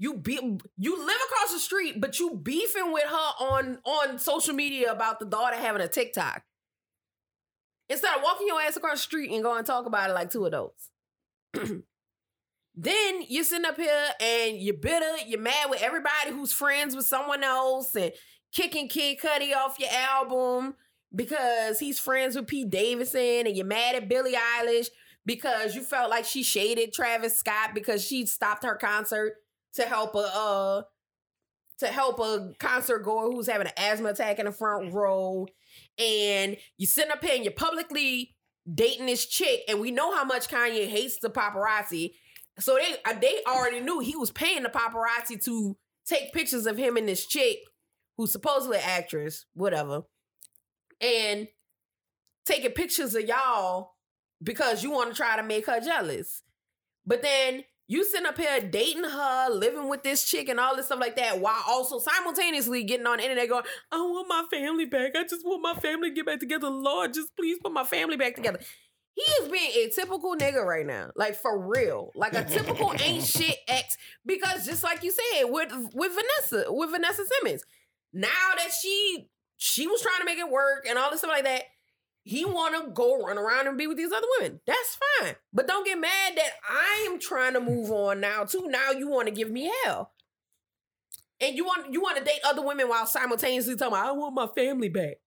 You 0.00 0.14
be 0.14 0.34
you 0.76 0.98
live 1.06 1.18
across 1.26 1.52
the 1.52 1.58
street, 1.60 2.00
but 2.00 2.18
you 2.18 2.34
beefing 2.42 2.92
with 2.92 3.04
her 3.04 3.44
on 3.44 3.78
on 3.84 4.18
social 4.18 4.54
media 4.54 4.90
about 4.92 5.20
the 5.20 5.24
daughter 5.26 5.56
having 5.56 5.82
a 5.82 5.88
TikTok. 5.88 6.42
Instead 7.88 8.16
of 8.16 8.22
walking 8.22 8.46
your 8.46 8.60
ass 8.60 8.76
across 8.76 8.98
the 8.98 9.02
street 9.02 9.30
and 9.30 9.42
going 9.42 9.58
and 9.58 9.66
talk 9.66 9.86
about 9.86 10.10
it 10.10 10.14
like 10.14 10.30
two 10.30 10.44
adults. 10.44 10.90
then 11.54 13.22
you're 13.28 13.44
sitting 13.44 13.64
up 13.64 13.76
here 13.76 14.08
and 14.20 14.58
you're 14.58 14.76
bitter, 14.76 15.16
you're 15.26 15.40
mad 15.40 15.70
with 15.70 15.82
everybody 15.82 16.30
who's 16.30 16.52
friends 16.52 16.94
with 16.94 17.06
someone 17.06 17.42
else 17.42 17.94
and 17.96 18.12
kicking 18.52 18.88
Kid 18.88 19.18
Cudi 19.18 19.54
off 19.54 19.78
your 19.78 19.90
album 19.90 20.74
because 21.14 21.78
he's 21.78 21.98
friends 21.98 22.36
with 22.36 22.46
Pete 22.46 22.70
Davidson 22.70 23.46
and 23.46 23.56
you're 23.56 23.66
mad 23.66 23.94
at 23.94 24.08
Billie 24.08 24.34
Eilish 24.34 24.88
because 25.24 25.74
you 25.74 25.82
felt 25.82 26.10
like 26.10 26.24
she 26.24 26.42
shaded 26.42 26.92
Travis 26.92 27.38
Scott 27.38 27.70
because 27.74 28.04
she 28.04 28.26
stopped 28.26 28.64
her 28.64 28.76
concert 28.76 29.34
to 29.74 29.82
help 29.82 30.14
a 30.14 30.18
uh 30.18 30.82
to 31.78 31.86
help 31.86 32.18
a 32.18 32.52
concert 32.58 33.00
goer 33.00 33.30
who's 33.30 33.46
having 33.46 33.68
an 33.68 33.72
asthma 33.76 34.08
attack 34.08 34.38
in 34.38 34.46
the 34.46 34.52
front 34.52 34.92
row 34.92 35.46
and 35.98 36.56
you're 36.76 36.86
sitting 36.86 37.10
up 37.10 37.24
here 37.24 37.34
and 37.34 37.44
you're 37.44 37.52
publicly 37.52 38.34
dating 38.72 39.06
this 39.06 39.26
chick 39.26 39.62
and 39.68 39.80
we 39.80 39.90
know 39.90 40.14
how 40.14 40.24
much 40.24 40.48
Kanye 40.48 40.88
hates 40.88 41.18
the 41.20 41.30
paparazzi 41.30 42.12
so 42.58 42.76
they 42.76 42.96
uh, 43.10 43.18
they 43.18 43.40
already 43.46 43.80
knew 43.80 44.00
he 44.00 44.16
was 44.16 44.30
paying 44.30 44.62
the 44.62 44.68
paparazzi 44.68 45.42
to 45.44 45.76
take 46.06 46.32
pictures 46.32 46.66
of 46.66 46.76
him 46.76 46.96
and 46.96 47.08
this 47.08 47.26
chick 47.26 47.58
who's 48.16 48.32
supposedly 48.32 48.78
actress, 48.78 49.46
whatever, 49.54 50.02
and 51.00 51.46
taking 52.44 52.72
pictures 52.72 53.14
of 53.14 53.24
y'all 53.24 53.92
because 54.42 54.82
you 54.82 54.90
want 54.90 55.10
to 55.10 55.16
try 55.16 55.36
to 55.36 55.42
make 55.42 55.66
her 55.66 55.80
jealous. 55.80 56.42
But 57.06 57.22
then 57.22 57.64
you 57.88 58.04
sitting 58.04 58.26
up 58.26 58.36
here 58.36 58.60
dating 58.60 59.04
her, 59.04 59.48
living 59.50 59.88
with 59.88 60.02
this 60.02 60.28
chick 60.28 60.50
and 60.50 60.60
all 60.60 60.76
this 60.76 60.86
stuff 60.86 61.00
like 61.00 61.16
that, 61.16 61.40
while 61.40 61.62
also 61.66 61.98
simultaneously 61.98 62.84
getting 62.84 63.06
on 63.06 63.16
the 63.16 63.22
internet 63.22 63.48
going, 63.48 63.64
I 63.90 63.96
want 63.96 64.28
my 64.28 64.44
family 64.50 64.84
back. 64.84 65.16
I 65.16 65.22
just 65.22 65.44
want 65.44 65.62
my 65.62 65.74
family 65.74 66.10
to 66.10 66.14
get 66.14 66.26
back 66.26 66.38
together. 66.38 66.68
Lord, 66.68 67.14
just 67.14 67.34
please 67.34 67.58
put 67.62 67.72
my 67.72 67.84
family 67.84 68.16
back 68.16 68.36
together. 68.36 68.60
He 69.14 69.22
is 69.42 69.48
being 69.48 69.70
a 69.74 69.88
typical 69.90 70.36
nigga 70.36 70.62
right 70.62 70.86
now. 70.86 71.10
Like 71.16 71.34
for 71.34 71.58
real. 71.58 72.12
Like 72.14 72.34
a 72.34 72.44
typical 72.44 72.92
ain't 73.00 73.24
shit 73.24 73.56
ex. 73.66 73.96
Because 74.24 74.66
just 74.66 74.84
like 74.84 75.02
you 75.02 75.10
said, 75.10 75.44
with 75.46 75.72
with 75.94 76.12
Vanessa, 76.12 76.70
with 76.70 76.90
Vanessa 76.90 77.24
Simmons. 77.24 77.62
Now 78.12 78.28
that 78.58 78.70
she 78.80 79.28
she 79.56 79.86
was 79.86 80.02
trying 80.02 80.20
to 80.20 80.24
make 80.26 80.38
it 80.38 80.50
work 80.50 80.86
and 80.88 80.98
all 80.98 81.10
this 81.10 81.20
stuff 81.20 81.32
like 81.32 81.44
that, 81.44 81.62
he 82.22 82.44
wanna 82.44 82.90
go 82.92 83.22
run 83.22 83.38
around 83.38 83.66
and 83.66 83.78
be 83.78 83.86
with 83.86 83.96
these 83.96 84.12
other 84.12 84.26
women. 84.38 84.60
That's 84.66 84.98
fine. 85.20 85.34
But 85.52 85.66
don't 85.66 85.86
get 85.86 85.98
mad 85.98 86.36
that 86.36 86.50
I 86.68 87.08
am 87.10 87.18
trying 87.18 87.54
to 87.54 87.60
move 87.60 87.90
on 87.90 88.20
now 88.20 88.44
too. 88.44 88.68
Now 88.68 88.90
you 88.90 89.08
want 89.08 89.28
to 89.28 89.34
give 89.34 89.50
me 89.50 89.70
hell. 89.84 90.12
And 91.40 91.56
you 91.56 91.64
want 91.64 91.92
you 91.92 92.00
want 92.00 92.18
to 92.18 92.24
date 92.24 92.40
other 92.44 92.62
women 92.62 92.88
while 92.88 93.06
simultaneously 93.06 93.76
talking 93.76 93.94
about, 93.94 94.06
I 94.06 94.12
want 94.12 94.34
my 94.34 94.48
family 94.48 94.88
back. 94.88 95.18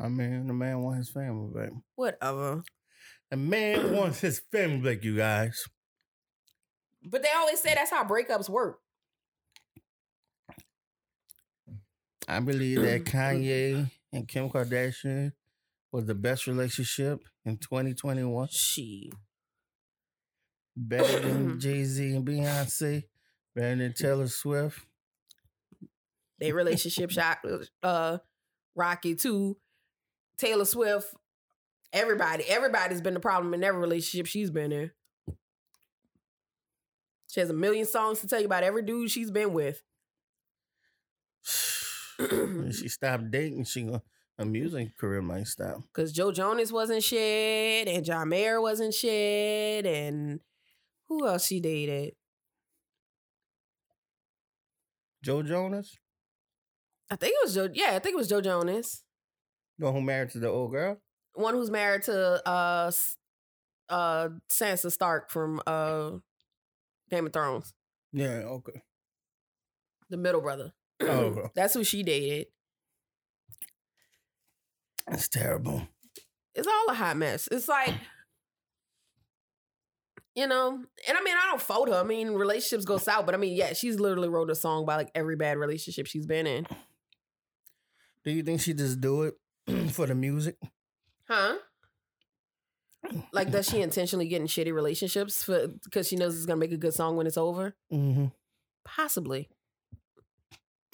I 0.00 0.08
mean, 0.08 0.46
the 0.46 0.52
man 0.52 0.80
wants 0.80 1.08
his 1.08 1.14
family 1.14 1.50
back. 1.54 1.70
Whatever. 1.94 2.62
The 3.30 3.36
man 3.36 3.92
wants 3.96 4.20
his 4.20 4.40
family 4.52 4.94
back, 4.94 5.04
you 5.04 5.16
guys. 5.16 5.66
But 7.02 7.22
they 7.22 7.30
always 7.36 7.60
say 7.60 7.74
that's 7.74 7.90
how 7.90 8.04
breakups 8.04 8.48
work. 8.48 8.78
I 12.28 12.40
believe 12.40 12.82
that 12.82 13.04
Kanye 13.04 13.90
and 14.12 14.28
Kim 14.28 14.50
Kardashian 14.50 15.32
was 15.96 16.04
the 16.04 16.14
best 16.14 16.46
relationship 16.46 17.24
in 17.46 17.56
2021. 17.56 18.48
She. 18.50 19.10
Better 20.76 21.20
than 21.20 21.58
Jay 21.60 21.84
Z 21.84 22.14
and 22.14 22.26
Beyonce. 22.26 23.04
Better 23.54 23.76
than 23.76 23.94
Taylor 23.94 24.28
Swift. 24.28 24.78
They 26.38 26.52
relationship 26.52 27.10
shot 27.12 27.38
uh 27.82 28.18
Rocky 28.74 29.14
too. 29.14 29.56
Taylor 30.36 30.66
Swift, 30.66 31.14
everybody, 31.94 32.44
everybody's 32.46 33.00
been 33.00 33.14
the 33.14 33.20
problem 33.20 33.54
in 33.54 33.64
every 33.64 33.80
relationship 33.80 34.26
she's 34.26 34.50
been 34.50 34.72
in. 34.72 34.90
She 37.28 37.40
has 37.40 37.48
a 37.48 37.54
million 37.54 37.86
songs 37.86 38.20
to 38.20 38.28
tell 38.28 38.40
you 38.40 38.44
about 38.44 38.64
every 38.64 38.82
dude 38.82 39.10
she's 39.10 39.30
been 39.30 39.54
with. 39.54 39.80
When 42.18 42.70
she 42.70 42.88
stopped 42.88 43.30
dating, 43.30 43.64
she 43.64 43.84
gonna 43.84 44.02
her 44.38 44.44
music 44.44 44.96
career 44.98 45.22
might 45.22 45.46
stop. 45.46 45.80
Cause 45.92 46.12
Joe 46.12 46.32
Jonas 46.32 46.70
wasn't 46.72 47.02
shit, 47.02 47.88
and 47.88 48.04
John 48.04 48.28
Mayer 48.28 48.60
wasn't 48.60 48.94
shit, 48.94 49.86
and 49.86 50.40
who 51.08 51.26
else 51.26 51.46
she 51.46 51.60
dated? 51.60 52.14
Joe 55.22 55.42
Jonas, 55.42 55.96
I 57.10 57.16
think 57.16 57.32
it 57.32 57.44
was 57.46 57.54
Joe. 57.54 57.68
Yeah, 57.72 57.92
I 57.94 57.98
think 57.98 58.14
it 58.14 58.18
was 58.18 58.28
Joe 58.28 58.40
Jonas, 58.40 59.02
the 59.78 59.86
one 59.86 59.94
who 59.94 60.00
married 60.02 60.30
to 60.30 60.38
the 60.38 60.48
old 60.48 60.70
girl. 60.72 60.98
one 61.34 61.54
who's 61.54 61.70
married 61.70 62.02
to 62.02 62.46
uh 62.48 62.90
uh 63.88 64.28
Sansa 64.48 64.90
Stark 64.92 65.30
from 65.30 65.60
uh 65.66 66.12
Game 67.10 67.26
of 67.26 67.32
Thrones, 67.32 67.74
Yeah, 68.12 68.42
okay. 68.58 68.82
the 70.10 70.16
middle 70.16 70.40
brother. 70.40 70.72
Oh, 71.00 71.06
okay. 71.06 71.48
That's 71.54 71.74
who 71.74 71.82
she 71.84 72.02
dated. 72.02 72.46
That's 75.06 75.28
terrible. 75.28 75.82
It's 76.54 76.66
all 76.66 76.86
a 76.88 76.94
hot 76.94 77.16
mess. 77.16 77.48
It's 77.50 77.68
like. 77.68 77.94
You 80.34 80.46
know, 80.46 80.68
and 81.08 81.16
I 81.16 81.22
mean, 81.22 81.34
I 81.34 81.48
don't 81.48 81.62
fault 81.62 81.88
her. 81.88 81.94
I 81.94 82.02
mean, 82.02 82.32
relationships 82.32 82.84
go 82.84 82.98
south, 82.98 83.24
but 83.24 83.34
I 83.34 83.38
mean, 83.38 83.56
yeah, 83.56 83.72
she's 83.72 83.98
literally 83.98 84.28
wrote 84.28 84.50
a 84.50 84.54
song 84.54 84.82
about 84.82 84.98
like 84.98 85.10
every 85.14 85.34
bad 85.34 85.56
relationship 85.56 86.06
she's 86.06 86.26
been 86.26 86.46
in. 86.46 86.66
Do 88.22 88.32
you 88.32 88.42
think 88.42 88.60
she 88.60 88.74
just 88.74 89.00
do 89.00 89.22
it 89.22 89.34
for 89.92 90.06
the 90.06 90.14
music? 90.14 90.56
Huh? 91.28 91.56
Like, 93.32 93.52
does 93.52 93.68
she 93.68 93.80
intentionally 93.80 94.26
get 94.26 94.40
in 94.40 94.48
shitty 94.48 94.74
relationships 94.74 95.44
for 95.44 95.68
because 95.84 96.08
she 96.08 96.16
knows 96.16 96.36
it's 96.36 96.44
gonna 96.44 96.58
make 96.58 96.72
a 96.72 96.76
good 96.76 96.92
song 96.92 97.16
when 97.16 97.28
it's 97.28 97.36
over? 97.36 97.76
Mm-hmm. 97.92 98.26
Possibly. 98.84 99.48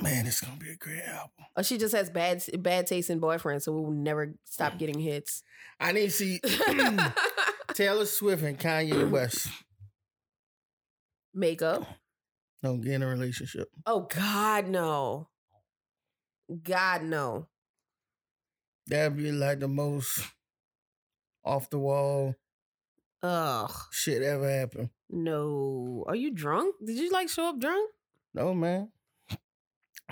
Man, 0.01 0.27
it's 0.27 0.41
gonna 0.41 0.57
be 0.57 0.71
a 0.71 0.77
great 0.77 1.03
album. 1.03 1.47
Or 1.57 1.63
she 1.63 1.79
just 1.79 1.95
has 1.95 2.11
bad 2.11 2.43
bad 2.59 2.87
taste 2.87 3.11
in 3.11 3.21
boyfriends, 3.21 3.63
so 3.63 3.73
we'll 3.73 3.91
never 3.91 4.35
stop 4.45 4.75
mm. 4.75 4.79
getting 4.79 4.99
hits. 4.99 5.43
I 5.79 5.93
need 5.93 6.07
to 6.07 6.11
see 6.11 6.41
Taylor 7.75 8.07
Swift 8.07 8.43
and 8.43 8.59
Kanye 8.59 9.09
West 9.11 9.49
Makeup. 11.35 11.87
don't 12.63 12.81
get 12.81 12.95
in 12.95 13.03
a 13.03 13.07
relationship. 13.07 13.69
Oh 13.87 14.09
God, 14.13 14.69
no. 14.69 15.29
God 16.63 17.05
no. 17.05 17.47
That'd 18.87 19.17
be 19.17 19.33
like 19.33 19.61
the 19.61 19.69
most 19.69 20.27
off 21.45 21.71
the 21.71 21.79
wall 21.79 22.35
Ugh. 23.23 23.73
shit 23.91 24.23
ever 24.23 24.51
happened. 24.51 24.91
No. 25.09 26.05
Are 26.07 26.17
you 26.17 26.31
drunk? 26.33 26.75
Did 26.85 26.99
you 26.99 27.11
like 27.11 27.29
show 27.29 27.49
up 27.49 27.61
drunk? 27.61 27.91
No 28.35 28.55
man. 28.55 28.91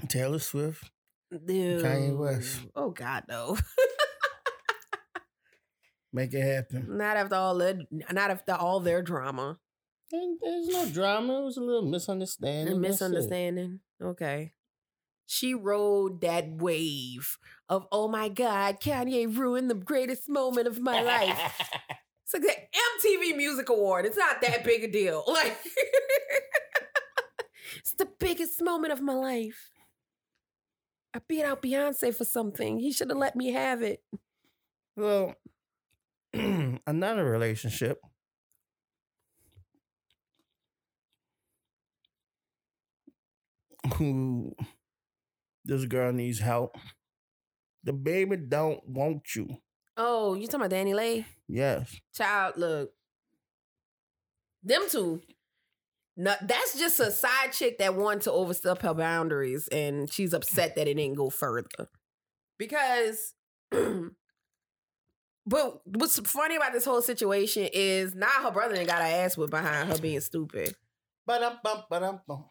Taylor 0.08 0.38
Swift. 0.38 0.90
Kanye 1.32 2.16
West. 2.16 2.60
Oh 2.74 2.90
God, 2.90 3.24
no. 3.28 3.56
Make 6.12 6.34
it 6.34 6.42
happen. 6.42 6.96
not 6.98 7.16
after 7.16 7.36
all 7.36 7.56
that. 7.58 7.76
Not 7.90 8.30
after 8.30 8.54
all 8.54 8.80
their 8.80 9.00
drama. 9.00 9.58
There's 10.10 10.68
no 10.68 10.88
drama. 10.88 11.40
It 11.40 11.44
was 11.44 11.56
a 11.56 11.60
little 11.60 11.88
misunderstanding. 11.88 12.76
A 12.76 12.80
misunderstanding. 12.80 13.78
Okay. 14.02 14.52
She 15.26 15.54
rode 15.54 16.22
that 16.22 16.48
wave 16.50 17.38
of, 17.68 17.86
oh 17.92 18.08
my 18.08 18.28
God, 18.28 18.80
Kanye 18.80 19.32
ruined 19.36 19.70
the 19.70 19.76
greatest 19.76 20.28
moment 20.28 20.66
of 20.66 20.80
my 20.80 21.00
life. 21.02 21.60
It's 22.32 22.44
like 22.46 22.70
the 23.02 23.08
MTV 23.08 23.36
Music 23.36 23.68
Award. 23.70 24.06
It's 24.06 24.16
not 24.16 24.40
that 24.42 24.62
big 24.62 24.84
a 24.84 24.88
deal. 24.88 25.24
Like, 25.28 25.56
it's 27.76 27.94
the 27.94 28.06
biggest 28.20 28.62
moment 28.62 28.92
of 28.92 29.00
my 29.00 29.14
life. 29.14 29.70
I 31.12 31.20
beat 31.26 31.44
out 31.44 31.62
Beyonce 31.62 32.14
for 32.14 32.24
something. 32.24 32.78
He 32.78 32.92
should 32.92 33.10
have 33.10 33.18
let 33.18 33.34
me 33.34 33.52
have 33.52 33.82
it. 33.82 34.02
Well, 34.96 35.34
another 36.32 37.24
relationship. 37.24 38.00
Who 43.94 44.54
this 45.64 45.84
girl 45.86 46.12
needs 46.12 46.38
help. 46.38 46.76
The 47.82 47.92
baby 47.92 48.36
don't 48.36 48.86
want 48.86 49.34
you. 49.34 49.48
Oh, 49.96 50.34
you 50.34 50.46
talking 50.46 50.66
about 50.66 50.70
DaniLeigh? 50.76 51.24
Yes. 51.48 51.96
Child, 52.14 52.54
look. 52.56 52.92
Them 54.62 54.82
two. 54.88 55.22
No, 56.20 56.34
that's 56.42 56.78
just 56.78 57.00
a 57.00 57.10
side 57.10 57.52
chick 57.52 57.78
that 57.78 57.96
wanted 57.96 58.24
to 58.24 58.32
overstep 58.32 58.82
her 58.82 58.92
boundaries, 58.92 59.68
and 59.68 60.12
she's 60.12 60.34
upset 60.34 60.76
that 60.76 60.86
it 60.86 60.94
didn't 60.94 61.16
go 61.16 61.30
further. 61.30 61.88
Because, 62.58 63.32
but 63.70 64.10
what's 65.86 66.18
funny 66.30 66.56
about 66.56 66.74
this 66.74 66.84
whole 66.84 67.00
situation 67.00 67.70
is 67.72 68.14
now 68.14 68.28
her 68.42 68.50
brother 68.50 68.74
ain't 68.74 68.86
got 68.86 69.00
her 69.00 69.08
ass 69.08 69.38
whipped 69.38 69.50
behind 69.50 69.90
her 69.90 69.96
being 69.96 70.20
stupid. 70.20 70.74
Ba-dum-bum, 71.26 71.84
ba-dum-bum. 71.88 72.44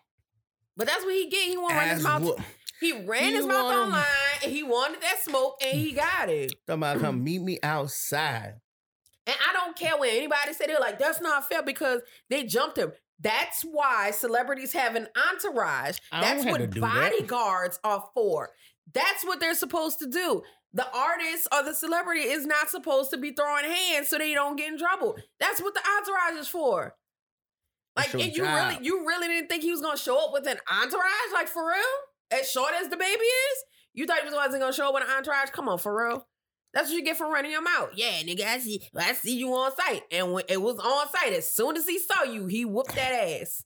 But 0.76 0.88
that's 0.88 1.06
what 1.06 1.14
he 1.14 1.30
get. 1.30 1.50
He 1.50 1.56
want 1.56 1.74
to 1.74 1.78
run 1.78 1.90
his 1.90 2.04
mouth. 2.04 2.24
whoop. 2.24 2.42
He 2.80 3.06
ran 3.06 3.24
He 3.26 3.34
his 3.34 3.46
mouth 3.46 3.72
online, 3.72 4.04
and 4.42 4.52
he 4.52 4.64
wanted 4.64 5.04
that 5.04 5.20
smoke, 5.22 5.58
and 5.64 5.78
he 5.78 5.92
got 5.92 6.30
it. 6.30 6.54
Talking 6.66 6.82
about 6.82 7.02
come 7.02 7.24
meet 7.24 7.44
me 7.44 7.60
outside. 7.62 8.56
And 9.28 9.36
I 9.48 9.54
don't 9.54 9.76
care 9.76 9.96
when 9.96 10.10
anybody 10.10 10.54
say 10.54 10.66
they're 10.66 10.80
like, 10.80 10.98
that's 10.98 11.22
not 11.22 11.48
fair 11.48 11.62
because 11.62 12.02
they 12.32 12.46
jumped 12.46 12.80
him. 12.80 12.94
That's 13.20 13.64
why 13.64 14.12
celebrities 14.12 14.74
have 14.74 14.96
an 14.96 15.08
entourage. 15.32 15.98
That's 16.12 16.46
what 16.46 16.70
do 16.72 16.82
that. 16.82 17.12
bodyguards 17.12 17.80
are 17.84 18.06
for. 18.14 18.50
That's 18.94 19.26
what 19.26 19.40
they're 19.40 19.56
supposed 19.56 20.00
to 20.00 20.08
do. 20.08 20.44
The 20.74 20.88
artist 20.96 21.48
or 21.54 21.64
the 21.64 21.74
celebrity 21.74 22.22
is 22.22 22.46
not 22.46 22.70
supposed 22.70 23.12
to 23.12 23.18
be 23.18 23.32
throwing 23.32 23.66
hands 23.66 24.10
so 24.10 24.18
they 24.18 24.34
don't 24.34 24.56
get 24.56 24.72
in 24.72 24.78
trouble. 24.78 25.18
That's 25.40 25.62
what 25.62 25.74
the 25.74 25.82
entourage 25.98 26.42
is 26.42 26.48
for. 26.48 26.96
Like, 27.98 28.14
and 28.14 28.24
you 28.24 28.44
job. 28.44 28.72
really, 28.72 28.86
you 28.86 29.06
really 29.06 29.28
didn't 29.28 29.50
think 29.50 29.64
he 29.64 29.72
was 29.72 29.82
gonna 29.82 29.98
show 29.98 30.26
up 30.26 30.34
with 30.34 30.48
an 30.48 30.58
entourage? 30.72 31.34
Like 31.34 31.48
for 31.48 31.68
real? 31.68 32.40
As 32.40 32.50
short 32.50 32.72
as 32.80 32.88
the 32.90 32.98
baby 32.98 33.20
is? 33.20 33.64
You 33.94 34.06
thought 34.06 34.20
he 34.20 34.26
was 34.26 34.34
wasn't 34.34 34.62
gonna 34.62 34.74
show 34.74 34.90
up 34.90 34.94
with 34.94 35.04
an 35.04 35.10
entourage? 35.10 35.50
Come 35.50 35.68
on, 35.68 35.80
for 35.80 36.08
real. 36.08 36.26
That's 36.74 36.90
what 36.90 36.96
you 36.98 37.04
get 37.04 37.18
for 37.18 37.28
running 37.28 37.52
your 37.52 37.64
mouth. 37.64 37.90
Yeah, 37.96 38.22
nigga, 38.24 38.46
I 38.46 38.60
see, 38.60 38.82
I 38.96 39.14
see 39.14 39.38
you 39.38 39.52
on 39.54 39.76
site. 39.76 40.04
And 40.12 40.34
when 40.34 40.44
it 40.48 40.62
was 40.62 40.78
on 40.78 41.10
site, 41.10 41.34
as 41.34 41.50
soon 41.50 41.76
as 41.76 41.88
he 41.88 41.98
saw 42.00 42.24
you, 42.24 42.46
he 42.46 42.64
whooped 42.66 42.96
that 42.96 43.12
ass. 43.12 43.64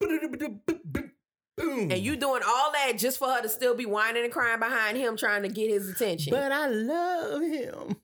Boom. 0.00 1.90
And 1.90 1.98
you 1.98 2.16
doing 2.16 2.42
all 2.46 2.72
that 2.72 2.94
just 2.96 3.18
for 3.18 3.28
her 3.28 3.42
to 3.42 3.48
still 3.48 3.74
be 3.74 3.84
whining 3.84 4.24
and 4.24 4.32
crying 4.32 4.60
behind 4.60 4.96
him 4.96 5.16
trying 5.16 5.42
to 5.42 5.48
get 5.48 5.68
his 5.70 5.90
attention. 5.90 6.30
But 6.32 6.52
I 6.52 6.66
love 6.68 7.42
him. 7.42 7.96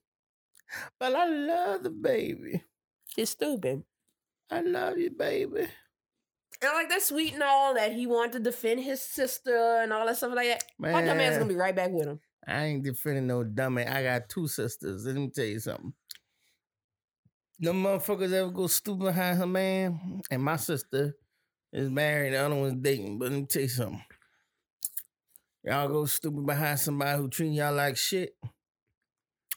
But 0.99 1.15
I 1.15 1.25
love 1.25 1.83
the 1.83 1.89
baby. 1.89 2.61
it's 3.17 3.31
stupid. 3.31 3.83
I 4.51 4.61
love 4.61 4.97
you, 4.97 5.09
baby. 5.09 5.67
And 6.61 6.71
like 6.73 6.89
that's 6.89 7.05
sweet 7.05 7.33
and 7.33 7.43
all 7.43 7.75
that 7.75 7.93
he 7.93 8.07
wanted 8.07 8.33
to 8.33 8.39
defend 8.39 8.81
his 8.81 9.01
sister 9.01 9.79
and 9.81 9.93
all 9.93 10.05
that 10.05 10.17
stuff 10.17 10.33
like 10.35 10.47
that. 10.47 10.63
My 10.77 10.91
dumb 10.91 11.19
ass 11.19 11.31
Man. 11.31 11.39
gonna 11.39 11.45
be 11.45 11.55
right 11.55 11.75
back 11.75 11.91
with 11.91 12.07
him. 12.07 12.19
I 12.47 12.63
ain't 12.65 12.83
defending 12.83 13.27
no 13.27 13.43
dummy. 13.43 13.83
I 13.83 14.03
got 14.03 14.29
two 14.29 14.47
sisters. 14.47 15.05
Let 15.05 15.15
me 15.15 15.29
tell 15.29 15.45
you 15.45 15.59
something. 15.59 15.93
No 17.59 17.73
motherfuckers 17.73 18.31
ever 18.31 18.51
go 18.51 18.67
stupid 18.67 19.03
behind 19.03 19.39
her 19.39 19.47
man. 19.47 20.21
And 20.31 20.43
my 20.43 20.55
sister 20.55 21.15
is 21.73 21.89
married, 21.89 22.33
the 22.33 22.37
other 22.37 22.55
one's 22.55 22.81
dating. 22.81 23.19
But 23.19 23.31
let 23.31 23.39
me 23.39 23.45
tell 23.45 23.63
you 23.63 23.67
something. 23.67 24.01
Y'all 25.63 25.89
go 25.89 26.05
stupid 26.05 26.45
behind 26.45 26.79
somebody 26.79 27.17
who 27.17 27.29
treating 27.29 27.53
y'all 27.55 27.73
like 27.73 27.97
shit. 27.97 28.35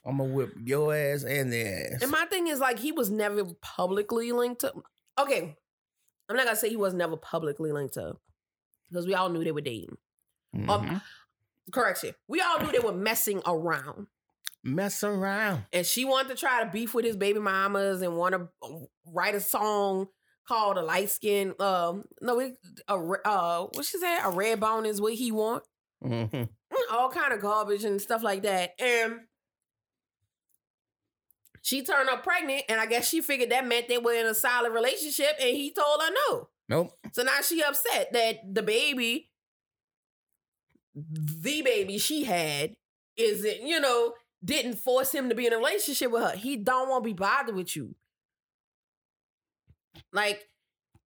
I'm 0.04 0.16
gonna 0.16 0.32
whip 0.32 0.50
your 0.64 0.94
ass 0.94 1.24
and 1.24 1.52
their 1.52 1.92
ass. 1.94 2.02
And 2.02 2.10
my 2.10 2.24
thing 2.24 2.48
is 2.48 2.58
like 2.58 2.78
he 2.78 2.90
was 2.90 3.10
never 3.10 3.44
publicly 3.60 4.32
linked 4.32 4.62
to. 4.62 4.72
Okay, 5.18 5.54
I'm 6.28 6.36
not 6.36 6.46
gonna 6.46 6.56
say 6.56 6.70
he 6.70 6.76
was 6.76 6.94
never 6.94 7.16
publicly 7.16 7.70
linked 7.70 7.94
to 7.94 8.14
because 8.88 9.06
we 9.06 9.14
all 9.14 9.28
knew 9.28 9.44
they 9.44 9.52
were 9.52 9.60
dating. 9.60 9.98
Mhm. 10.56 10.68
Um, 10.68 11.02
correction, 11.72 12.14
we 12.28 12.40
all 12.40 12.60
knew 12.60 12.72
they 12.72 12.78
were 12.78 12.92
messing 12.92 13.42
around. 13.46 14.06
Mess 14.62 15.02
around. 15.02 15.64
and 15.72 15.86
she 15.86 16.04
wanted 16.04 16.28
to 16.28 16.34
try 16.34 16.62
to 16.62 16.70
beef 16.70 16.92
with 16.92 17.06
his 17.06 17.16
baby 17.16 17.38
mamas 17.40 18.02
and 18.02 18.14
want 18.16 18.34
to 18.34 18.48
write 19.06 19.34
a 19.34 19.40
song 19.40 20.08
called 20.46 20.76
a 20.76 20.82
light 20.82 21.08
skin 21.08 21.54
um 21.60 22.04
no 22.20 22.38
it, 22.40 22.58
a 22.88 22.94
uh 22.94 23.66
what 23.72 23.86
she 23.86 23.96
said 23.98 24.18
a 24.24 24.30
red 24.30 24.60
bone 24.60 24.84
is 24.84 25.00
what 25.00 25.14
he 25.14 25.32
want 25.32 25.62
hmm 26.02 26.24
all 26.92 27.08
kind 27.08 27.32
of 27.32 27.40
garbage 27.40 27.84
and 27.84 28.02
stuff 28.02 28.22
like 28.22 28.42
that 28.42 28.72
and 28.78 29.20
she 31.62 31.82
turned 31.82 32.08
up 32.10 32.22
pregnant 32.22 32.64
and 32.68 32.80
i 32.80 32.84
guess 32.86 33.08
she 33.08 33.20
figured 33.22 33.50
that 33.50 33.66
meant 33.66 33.88
they 33.88 33.96
were 33.98 34.12
in 34.12 34.26
a 34.26 34.34
solid 34.34 34.72
relationship 34.72 35.32
and 35.40 35.56
he 35.56 35.72
told 35.72 36.02
her 36.02 36.10
no 36.28 36.48
Nope. 36.68 36.92
so 37.12 37.22
now 37.22 37.40
she 37.42 37.62
upset 37.62 38.12
that 38.12 38.36
the 38.54 38.62
baby 38.62 39.29
the 41.10 41.62
baby 41.62 41.98
she 41.98 42.24
had 42.24 42.74
isn't 43.16 43.62
you 43.62 43.80
know 43.80 44.12
didn't 44.44 44.76
force 44.76 45.12
him 45.14 45.28
to 45.28 45.34
be 45.34 45.46
in 45.46 45.52
a 45.52 45.56
relationship 45.58 46.10
with 46.10 46.22
her. 46.22 46.36
He 46.36 46.56
don't 46.56 46.88
want 46.88 47.04
to 47.04 47.08
be 47.08 47.14
bothered 47.14 47.54
with 47.54 47.76
you. 47.76 47.94
Like 50.12 50.46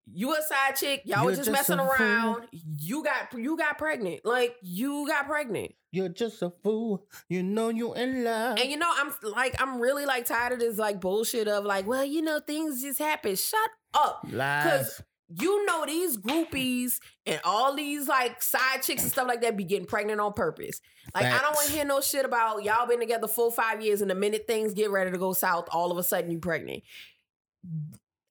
You 0.06 0.32
a 0.34 0.42
side 0.42 0.76
chick. 0.76 1.02
Y'all 1.04 1.24
was 1.24 1.36
You're 1.38 1.44
just 1.44 1.50
just 1.50 1.68
messing 1.70 1.78
a 1.84 1.88
fool. 1.96 2.04
around. 2.06 2.44
You 2.52 3.02
got 3.02 3.32
you 3.32 3.56
got 3.56 3.78
pregnant. 3.78 4.20
Like 4.24 4.54
you 4.62 5.06
got 5.06 5.26
pregnant. 5.26 5.72
You're 5.92 6.08
just 6.10 6.42
a 6.42 6.50
fool. 6.62 7.06
You 7.28 7.42
know 7.42 7.68
you 7.70 7.94
in 7.94 8.24
love. 8.24 8.58
And 8.58 8.68
you 8.70 8.76
know, 8.76 8.90
I'm 8.92 9.12
like, 9.22 9.60
I'm 9.62 9.80
really 9.80 10.06
like 10.06 10.26
tired 10.26 10.52
of 10.52 10.58
this 10.58 10.76
like 10.78 11.00
bullshit 11.00 11.48
of 11.48 11.64
like, 11.64 11.86
well, 11.86 12.04
you 12.04 12.20
know, 12.22 12.40
things 12.40 12.82
just 12.82 12.98
happen. 12.98 13.36
Shut 13.36 13.70
up. 13.94 14.26
Lies. 14.30 15.00
You 15.36 15.66
know 15.66 15.84
these 15.86 16.16
groupies 16.16 16.98
and 17.26 17.40
all 17.44 17.74
these 17.74 18.08
like 18.08 18.42
side 18.42 18.82
chicks 18.82 19.02
and 19.02 19.10
stuff 19.10 19.26
like 19.26 19.40
that 19.42 19.56
be 19.56 19.64
getting 19.64 19.86
pregnant 19.86 20.20
on 20.20 20.32
purpose. 20.32 20.80
Like 21.14 21.26
I 21.26 21.38
don't 21.40 21.54
want 21.54 21.68
to 21.68 21.72
hear 21.72 21.84
no 21.84 22.00
shit 22.00 22.24
about 22.24 22.62
y'all 22.62 22.86
been 22.86 23.00
together 23.00 23.26
full 23.28 23.50
five 23.50 23.82
years 23.82 24.00
and 24.00 24.10
the 24.10 24.14
minute 24.14 24.44
things 24.46 24.74
get 24.74 24.90
ready 24.90 25.10
to 25.10 25.18
go 25.18 25.32
south, 25.32 25.68
all 25.70 25.90
of 25.90 25.98
a 25.98 26.02
sudden 26.02 26.30
you 26.30 26.38
pregnant. 26.38 26.82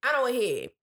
I 0.04 0.12
don't 0.12 0.22
want 0.24 0.34
to 0.36 0.40
hear 0.40 0.64
it. 0.66 0.76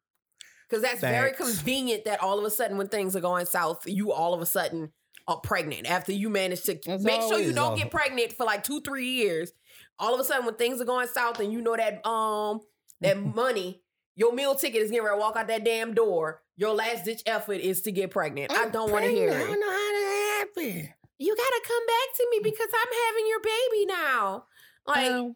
Because 0.68 0.82
that's 0.82 1.00
very 1.00 1.32
convenient 1.32 2.04
that 2.04 2.22
all 2.22 2.38
of 2.38 2.44
a 2.44 2.50
sudden 2.50 2.76
when 2.76 2.86
things 2.88 3.16
are 3.16 3.20
going 3.20 3.44
south, 3.46 3.86
you 3.86 4.12
all 4.12 4.34
of 4.34 4.40
a 4.40 4.46
sudden 4.46 4.92
are 5.26 5.40
pregnant 5.40 5.90
after 5.90 6.12
you 6.12 6.30
manage 6.30 6.62
to 6.62 6.78
That's 6.86 7.02
make 7.02 7.20
sure 7.22 7.40
you 7.40 7.52
don't 7.52 7.72
all- 7.72 7.76
get 7.76 7.90
pregnant 7.90 8.32
for 8.32 8.44
like 8.46 8.62
two, 8.62 8.80
three 8.80 9.08
years. 9.08 9.52
All 9.98 10.14
of 10.14 10.20
a 10.20 10.24
sudden 10.24 10.46
when 10.46 10.54
things 10.54 10.80
are 10.80 10.84
going 10.84 11.08
south 11.08 11.40
and 11.40 11.52
you 11.52 11.60
know 11.60 11.76
that 11.76 12.06
um 12.06 12.60
that 13.00 13.18
money, 13.34 13.82
your 14.20 14.34
meal 14.34 14.54
ticket 14.54 14.82
is 14.82 14.90
getting 14.90 15.02
ready 15.02 15.16
to 15.16 15.20
walk 15.20 15.34
out 15.36 15.48
that 15.48 15.64
damn 15.64 15.94
door. 15.94 16.42
Your 16.58 16.74
last 16.74 17.06
ditch 17.06 17.22
effort 17.24 17.54
is 17.54 17.80
to 17.82 17.90
get 17.90 18.10
pregnant. 18.10 18.52
I 18.52 18.64
I'm 18.64 18.70
don't 18.70 18.92
want 18.92 19.06
to 19.06 19.10
hear 19.10 19.30
it. 19.30 19.34
I 19.34 19.38
don't 19.38 19.58
know 19.58 19.70
how 19.70 19.92
that 19.92 20.46
happened. 20.56 20.88
You 21.18 21.34
gotta 21.34 21.60
come 21.66 21.86
back 21.86 22.16
to 22.16 22.26
me 22.30 22.40
because 22.42 22.68
I'm 22.70 22.92
having 23.08 23.26
your 23.28 23.40
baby 23.40 23.86
now. 23.86 24.44
Like 24.86 25.10
Um, 25.10 25.34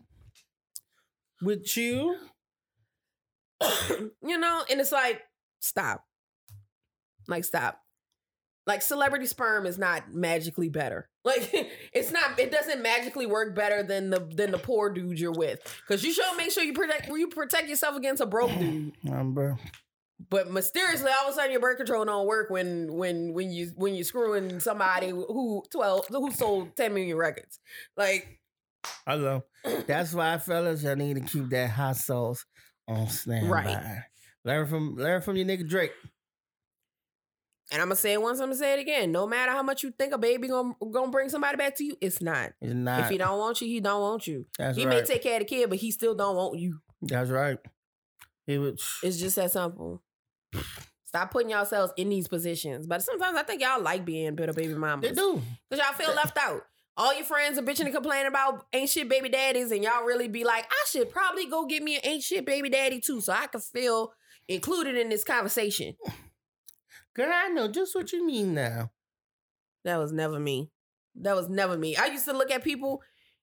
with 1.40 1.76
you, 1.78 2.16
you 4.22 4.38
know, 4.38 4.64
and 4.70 4.80
it's 4.80 4.92
like, 4.92 5.22
stop. 5.60 6.04
Like, 7.26 7.44
stop. 7.44 7.80
Like, 8.66 8.82
celebrity 8.82 9.24
sperm 9.26 9.64
is 9.64 9.78
not 9.78 10.12
magically 10.12 10.68
better. 10.68 11.08
Like, 11.24 11.50
it's 11.92 12.10
not. 12.10 12.38
It 12.38 12.50
doesn't 12.50 12.82
magically 12.82 13.26
work 13.26 13.54
better 13.54 13.82
than 13.82 14.10
the 14.10 14.20
than 14.20 14.50
the 14.50 14.58
poor 14.58 14.90
dude 14.90 15.18
you're 15.18 15.32
with. 15.32 15.60
Because 15.86 16.04
you 16.04 16.12
should 16.12 16.24
make 16.36 16.50
sure 16.50 16.62
you 16.62 16.72
protect 16.72 17.08
you 17.08 17.28
protect 17.28 17.68
yourself 17.68 17.96
against 17.96 18.22
a 18.22 18.26
broke 18.26 18.56
dude. 18.58 18.92
remember? 19.04 19.58
But 20.30 20.50
mysteriously, 20.50 21.10
all 21.10 21.28
of 21.28 21.32
a 21.32 21.36
sudden, 21.36 21.50
your 21.50 21.60
birth 21.60 21.76
control 21.76 22.04
don't 22.04 22.26
work 22.26 22.50
when 22.50 22.92
when 22.94 23.32
when 23.32 23.50
you 23.50 23.72
when 23.76 23.94
you're 23.94 24.04
screwing 24.04 24.60
somebody 24.60 25.10
who 25.10 25.62
twelve 25.70 26.06
who 26.08 26.30
sold 26.30 26.76
ten 26.76 26.94
million 26.94 27.16
records. 27.16 27.58
Like, 27.96 28.40
Hello. 29.06 29.44
That's 29.86 30.14
why, 30.14 30.38
fellas, 30.38 30.84
I 30.84 30.94
need 30.94 31.14
to 31.14 31.20
keep 31.20 31.48
that 31.50 31.70
hot 31.70 31.96
sauce 31.96 32.44
on 32.86 33.08
standby. 33.08 33.48
Right. 33.48 34.02
Learn 34.44 34.66
from 34.66 34.96
learn 34.96 35.22
from 35.22 35.36
your 35.36 35.46
nigga 35.46 35.68
Drake. 35.68 35.92
And 37.72 37.80
I'm 37.80 37.88
gonna 37.88 37.96
say 37.96 38.12
it 38.12 38.22
once, 38.22 38.40
I'm 38.40 38.48
gonna 38.48 38.56
say 38.56 38.74
it 38.74 38.80
again. 38.80 39.12
No 39.12 39.26
matter 39.26 39.52
how 39.52 39.62
much 39.62 39.82
you 39.82 39.90
think 39.90 40.12
a 40.12 40.18
baby 40.18 40.48
gonna 40.48 40.74
gonna 40.92 41.10
bring 41.10 41.28
somebody 41.28 41.56
back 41.56 41.76
to 41.76 41.84
you, 41.84 41.96
it's 42.00 42.20
not. 42.20 42.52
It's 42.60 42.74
not. 42.74 43.00
if 43.00 43.08
he 43.08 43.18
don't 43.18 43.38
want 43.38 43.60
you, 43.60 43.68
he 43.68 43.80
don't 43.80 44.00
want 44.00 44.26
you. 44.26 44.46
that's 44.58 44.76
he 44.76 44.84
right. 44.86 45.00
may 45.00 45.02
take 45.02 45.22
care 45.22 45.34
of 45.34 45.40
the 45.40 45.44
kid, 45.46 45.70
but 45.70 45.78
he 45.78 45.90
still 45.90 46.14
don't 46.14 46.36
want 46.36 46.58
you. 46.58 46.80
that's 47.02 47.30
right. 47.30 47.58
It 48.46 48.58
would. 48.58 48.80
It's 49.02 49.18
just 49.18 49.36
that 49.36 49.50
simple. 49.50 50.02
Stop 51.06 51.30
putting 51.30 51.50
yourselves 51.50 51.92
in 51.96 52.08
these 52.08 52.26
positions. 52.26 52.86
But 52.86 53.02
sometimes 53.02 53.36
I 53.36 53.44
think 53.44 53.62
y'all 53.62 53.80
like 53.80 54.04
being 54.04 54.34
bitter 54.34 54.52
baby 54.52 54.74
mamas. 54.74 55.08
They 55.08 55.14
do. 55.14 55.40
Cause 55.70 55.78
y'all 55.78 55.94
feel 55.94 56.14
left 56.14 56.36
out. 56.36 56.62
All 56.96 57.14
your 57.14 57.24
friends 57.24 57.58
are 57.58 57.62
bitching 57.62 57.86
and 57.86 57.94
complaining 57.94 58.28
about 58.28 58.66
ain't 58.72 58.88
shit 58.88 59.08
baby 59.08 59.28
daddies, 59.28 59.72
and 59.72 59.82
y'all 59.82 60.04
really 60.04 60.28
be 60.28 60.44
like, 60.44 60.64
I 60.70 60.84
should 60.88 61.10
probably 61.10 61.46
go 61.46 61.66
get 61.66 61.82
me 61.82 61.96
an 61.96 62.02
ain't 62.04 62.22
shit 62.22 62.46
baby 62.46 62.68
daddy 62.68 63.00
too, 63.00 63.20
so 63.20 63.32
I 63.32 63.48
can 63.48 63.60
feel 63.60 64.12
included 64.48 64.96
in 64.96 65.08
this 65.08 65.24
conversation. 65.24 65.96
Girl, 67.14 67.30
I 67.32 67.48
know 67.48 67.68
just 67.68 67.94
what 67.94 68.12
you 68.12 68.26
mean 68.26 68.54
now. 68.54 68.90
That 69.84 69.98
was 69.98 70.12
never 70.12 70.38
me. 70.38 70.70
That 71.16 71.36
was 71.36 71.48
never 71.48 71.76
me. 71.76 71.96
I 71.96 72.06
used 72.06 72.24
to 72.24 72.32
look 72.32 72.50
at 72.50 72.64
people 72.64 73.02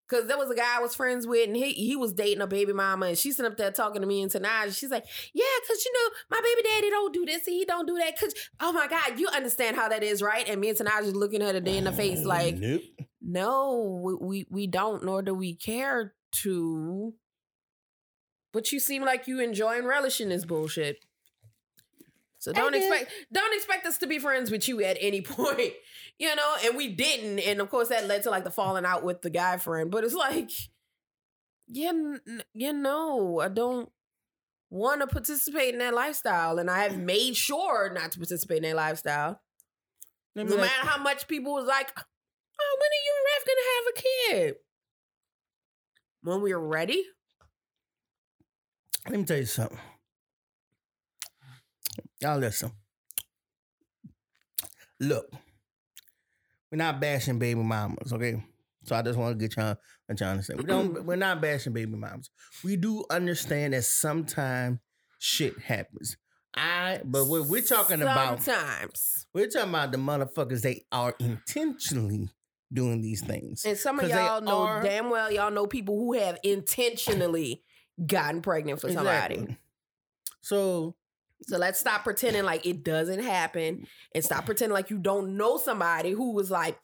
because 0.10 0.28
there 0.28 0.38
was 0.38 0.50
a 0.50 0.56
guy 0.56 0.78
I 0.78 0.82
was 0.82 0.94
friends 0.94 1.26
with, 1.26 1.48
and 1.48 1.56
he 1.56 1.72
he 1.72 1.96
was 1.96 2.12
dating 2.12 2.42
a 2.42 2.48
baby 2.48 2.74
mama, 2.74 3.08
and 3.08 3.18
she's 3.18 3.38
sitting 3.38 3.50
up 3.50 3.58
there 3.58 3.72
talking 3.72 4.02
to 4.02 4.08
me 4.08 4.22
and 4.22 4.32
Tanaj. 4.32 4.78
She's 4.78 4.92
like, 4.92 5.06
"Yeah, 5.34 5.46
cause 5.68 5.84
you 5.86 5.94
know 5.94 6.16
my 6.30 6.42
baby 6.42 6.68
daddy 6.68 6.90
don't 6.90 7.14
do 7.14 7.26
this 7.26 7.48
and 7.48 7.56
he 7.56 7.64
don't 7.66 7.88
do 7.88 7.98
that. 7.98 8.20
Cause 8.20 8.34
oh 8.60 8.74
my 8.74 8.88
god, 8.88 9.18
you 9.18 9.30
understand 9.30 9.78
how 9.78 9.88
that 9.90 10.04
is, 10.04 10.22
right?" 10.22 10.48
And 10.50 10.60
me 10.60 10.70
and 10.70 10.78
Tanaj 10.78 11.04
is 11.04 11.16
looking 11.16 11.42
at 11.42 11.56
her 11.56 11.62
day 11.62 11.78
in 11.78 11.86
the 11.86 11.94
face 11.94 12.26
like, 12.26 12.58
nope. 12.58 12.82
"No, 13.22 14.02
we 14.04 14.16
we, 14.16 14.46
we 14.50 14.68
don't, 14.68 15.06
nor 15.06 15.22
do 15.22 15.34
we 15.34 15.56
care 15.56 16.14
to." 16.44 17.14
But 18.52 18.74
you 18.74 18.82
seem 18.82 19.04
like 19.04 19.28
you 19.28 19.40
enjoy 19.40 19.78
and 19.78 19.88
relishing 19.88 20.28
this 20.28 20.44
bullshit. 20.44 20.98
So 22.42 22.52
don't 22.52 22.74
expect 22.74 23.12
don't 23.32 23.54
expect 23.54 23.86
us 23.86 24.00
to 24.00 24.08
be 24.08 24.18
friends 24.18 24.50
with 24.50 24.68
you 24.68 24.84
at 24.84 24.98
any 25.00 25.22
point, 25.22 25.74
you 26.18 26.36
know. 26.36 26.56
And 26.66 26.76
we 26.76 26.88
didn't, 26.88 27.38
and 27.38 27.62
of 27.62 27.70
course 27.70 27.90
that 27.90 28.08
led 28.08 28.24
to 28.24 28.32
like 28.32 28.44
the 28.44 28.50
falling 28.50 28.84
out 28.84 29.04
with 29.04 29.22
the 29.22 29.30
guy 29.30 29.58
friend. 29.58 29.92
But 29.92 30.04
it's 30.04 30.16
like, 30.16 30.50
yeah, 31.68 31.92
you 32.56 32.74
know, 32.74 33.40
I 33.42 33.48
don't 33.48 33.90
want 34.72 35.02
to 35.02 35.08
participate 35.08 35.74
in 35.76 35.80
that 35.80 35.94
lifestyle, 35.94 36.58
and 36.58 36.68
I 36.68 36.80
have 36.82 36.98
made 36.98 37.36
sure 37.36 37.94
not 37.94 38.12
to 38.14 38.18
participate 38.18 38.58
in 38.58 38.64
that 38.64 38.76
lifestyle. 38.76 39.40
No 40.34 40.44
matter 40.44 40.88
how 40.88 40.98
much 40.98 41.28
people 41.28 41.54
was 41.54 41.68
like, 41.68 41.92
"Oh, 41.96 42.78
when 42.80 42.90
are 42.90 43.04
you 43.06 43.14
and 43.18 43.28
Ref 43.36 43.46
gonna 43.46 43.70
have 43.76 43.86
a 43.86 44.02
kid?" 44.02 44.56
When 46.24 46.42
we're 46.42 46.58
ready, 46.58 47.06
Let 49.08 49.20
me 49.20 49.26
tell 49.26 49.38
you 49.38 49.46
something. 49.46 49.78
Y'all 52.22 52.38
listen. 52.38 52.72
Look, 55.00 55.32
we're 56.72 56.78
not 56.78 57.00
bashing 57.02 57.40
baby 57.40 57.62
mamas, 57.62 58.14
okay? 58.14 58.44
So 58.84 58.96
I 58.96 59.02
just 59.02 59.18
want 59.18 59.38
to 59.38 59.48
get 59.48 59.58
y'all, 59.58 59.76
let 60.08 60.20
y'all 60.20 60.30
understand. 60.30 60.60
We 60.60 60.66
don't. 60.66 61.06
we're 61.06 61.16
not 61.16 61.42
bashing 61.42 61.74
baby 61.74 61.96
mamas. 61.96 62.30
We 62.64 62.76
do 62.76 63.04
understand 63.10 63.74
that 63.74 63.84
sometimes 63.84 64.80
shit 65.20 65.58
happens. 65.60 66.18
I. 66.56 67.02
But 67.04 67.26
what 67.28 67.48
we're 67.48 67.62
talking 67.62 68.02
about, 68.02 68.42
sometimes, 68.44 69.26
we're 69.34 69.48
talking 69.48 69.70
about 69.70 69.92
the 69.92 69.98
motherfuckers. 69.98 70.62
They 70.62 70.84
are 70.92 71.16
intentionally 71.20 72.30
doing 72.74 73.02
these 73.02 73.22
things. 73.22 73.66
and 73.66 73.78
some 73.78 74.00
of 74.00 74.08
y'all 74.10 74.42
know 74.42 74.60
are- 74.62 74.82
damn 74.82 75.10
well 75.10 75.30
y'all 75.30 75.52
know 75.52 75.68
people 75.68 75.98
who 75.98 76.14
have 76.14 76.38
intentionally 76.44 77.64
gotten 78.06 78.42
pregnant 78.42 78.80
for 78.80 78.90
somebody. 78.92 79.36
Exactly. 79.36 79.58
So 80.42 80.96
So 81.44 81.58
let's 81.58 81.80
stop 81.80 82.04
pretending 82.04 82.44
like 82.44 82.66
it 82.66 82.84
doesn't 82.84 83.24
happen 83.24 83.88
and 84.14 84.24
stop 84.24 84.46
pretending 84.46 84.74
like 84.74 84.90
you 84.90 84.98
don't 84.98 85.36
know 85.38 85.58
somebody 85.58 86.12
who 86.12 86.34
was 86.34 86.52
like, 86.52 86.78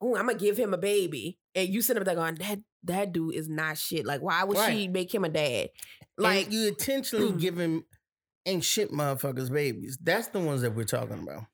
"Oh, 0.00 0.16
I'm 0.16 0.26
gonna 0.26 0.38
give 0.38 0.56
him 0.56 0.72
a 0.74 0.78
baby," 0.78 1.38
and 1.54 1.68
you 1.68 1.82
sit 1.82 1.96
up 1.96 2.04
there 2.04 2.14
going, 2.14 2.36
"That 2.36 2.60
that 2.84 3.12
dude 3.12 3.34
is 3.34 3.48
not 3.48 3.78
shit. 3.78 4.06
Like, 4.06 4.20
why 4.22 4.44
would 4.44 4.56
she 4.70 4.88
make 4.88 5.12
him 5.14 5.24
a 5.24 5.28
dad?" 5.28 5.70
like 6.16 6.44
Like, 6.46 6.52
you 6.52 6.68
intentionally 6.68 7.32
Mm. 7.32 7.40
giving 7.40 7.84
ain't 8.46 8.64
shit 8.64 8.90
motherfuckers 8.90 9.52
babies. 9.52 9.98
That's 10.02 10.28
the 10.28 10.40
ones 10.40 10.62
that 10.62 10.74
we're 10.74 10.84
talking 10.84 11.18
about. 11.22 11.44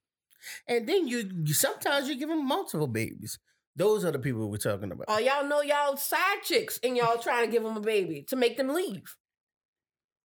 And 0.68 0.88
then 0.88 1.08
you, 1.08 1.30
you 1.44 1.54
sometimes 1.54 2.08
you 2.08 2.16
give 2.16 2.28
them 2.28 2.46
multiple 2.46 2.86
babies. 2.86 3.38
Those 3.74 4.04
are 4.04 4.12
the 4.12 4.18
people 4.18 4.48
we're 4.50 4.56
talking 4.58 4.92
about. 4.92 5.06
oh, 5.08 5.18
y'all 5.18 5.44
know 5.46 5.60
y'all 5.62 5.96
side 5.96 6.42
chicks 6.44 6.78
and 6.82 6.96
y'all 6.96 7.18
trying 7.18 7.44
to 7.46 7.50
give 7.52 7.62
them 7.62 7.76
a 7.76 7.80
baby 7.80 8.22
to 8.28 8.36
make 8.36 8.56
them 8.56 8.68
leave. 8.68 9.16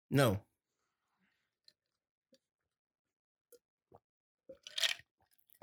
No. 0.09 0.39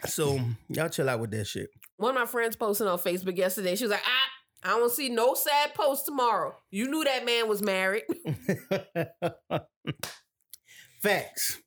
So 0.06 0.38
y'all 0.68 0.88
chill 0.88 1.08
out 1.08 1.20
with 1.20 1.30
that 1.32 1.46
shit. 1.46 1.68
One 1.96 2.10
of 2.16 2.20
my 2.20 2.26
friends 2.26 2.56
posted 2.56 2.86
on 2.86 2.98
Facebook 2.98 3.36
yesterday. 3.36 3.74
She 3.74 3.84
was 3.84 3.90
like, 3.90 4.04
"I, 4.06 4.70
I 4.70 4.78
don't 4.78 4.92
see 4.92 5.08
no 5.08 5.34
sad 5.34 5.74
post 5.74 6.06
tomorrow. 6.06 6.54
You 6.70 6.88
knew 6.88 7.02
that 7.04 7.24
man 7.24 7.48
was 7.48 7.62
married." 7.62 8.04
Facts. 11.02 11.60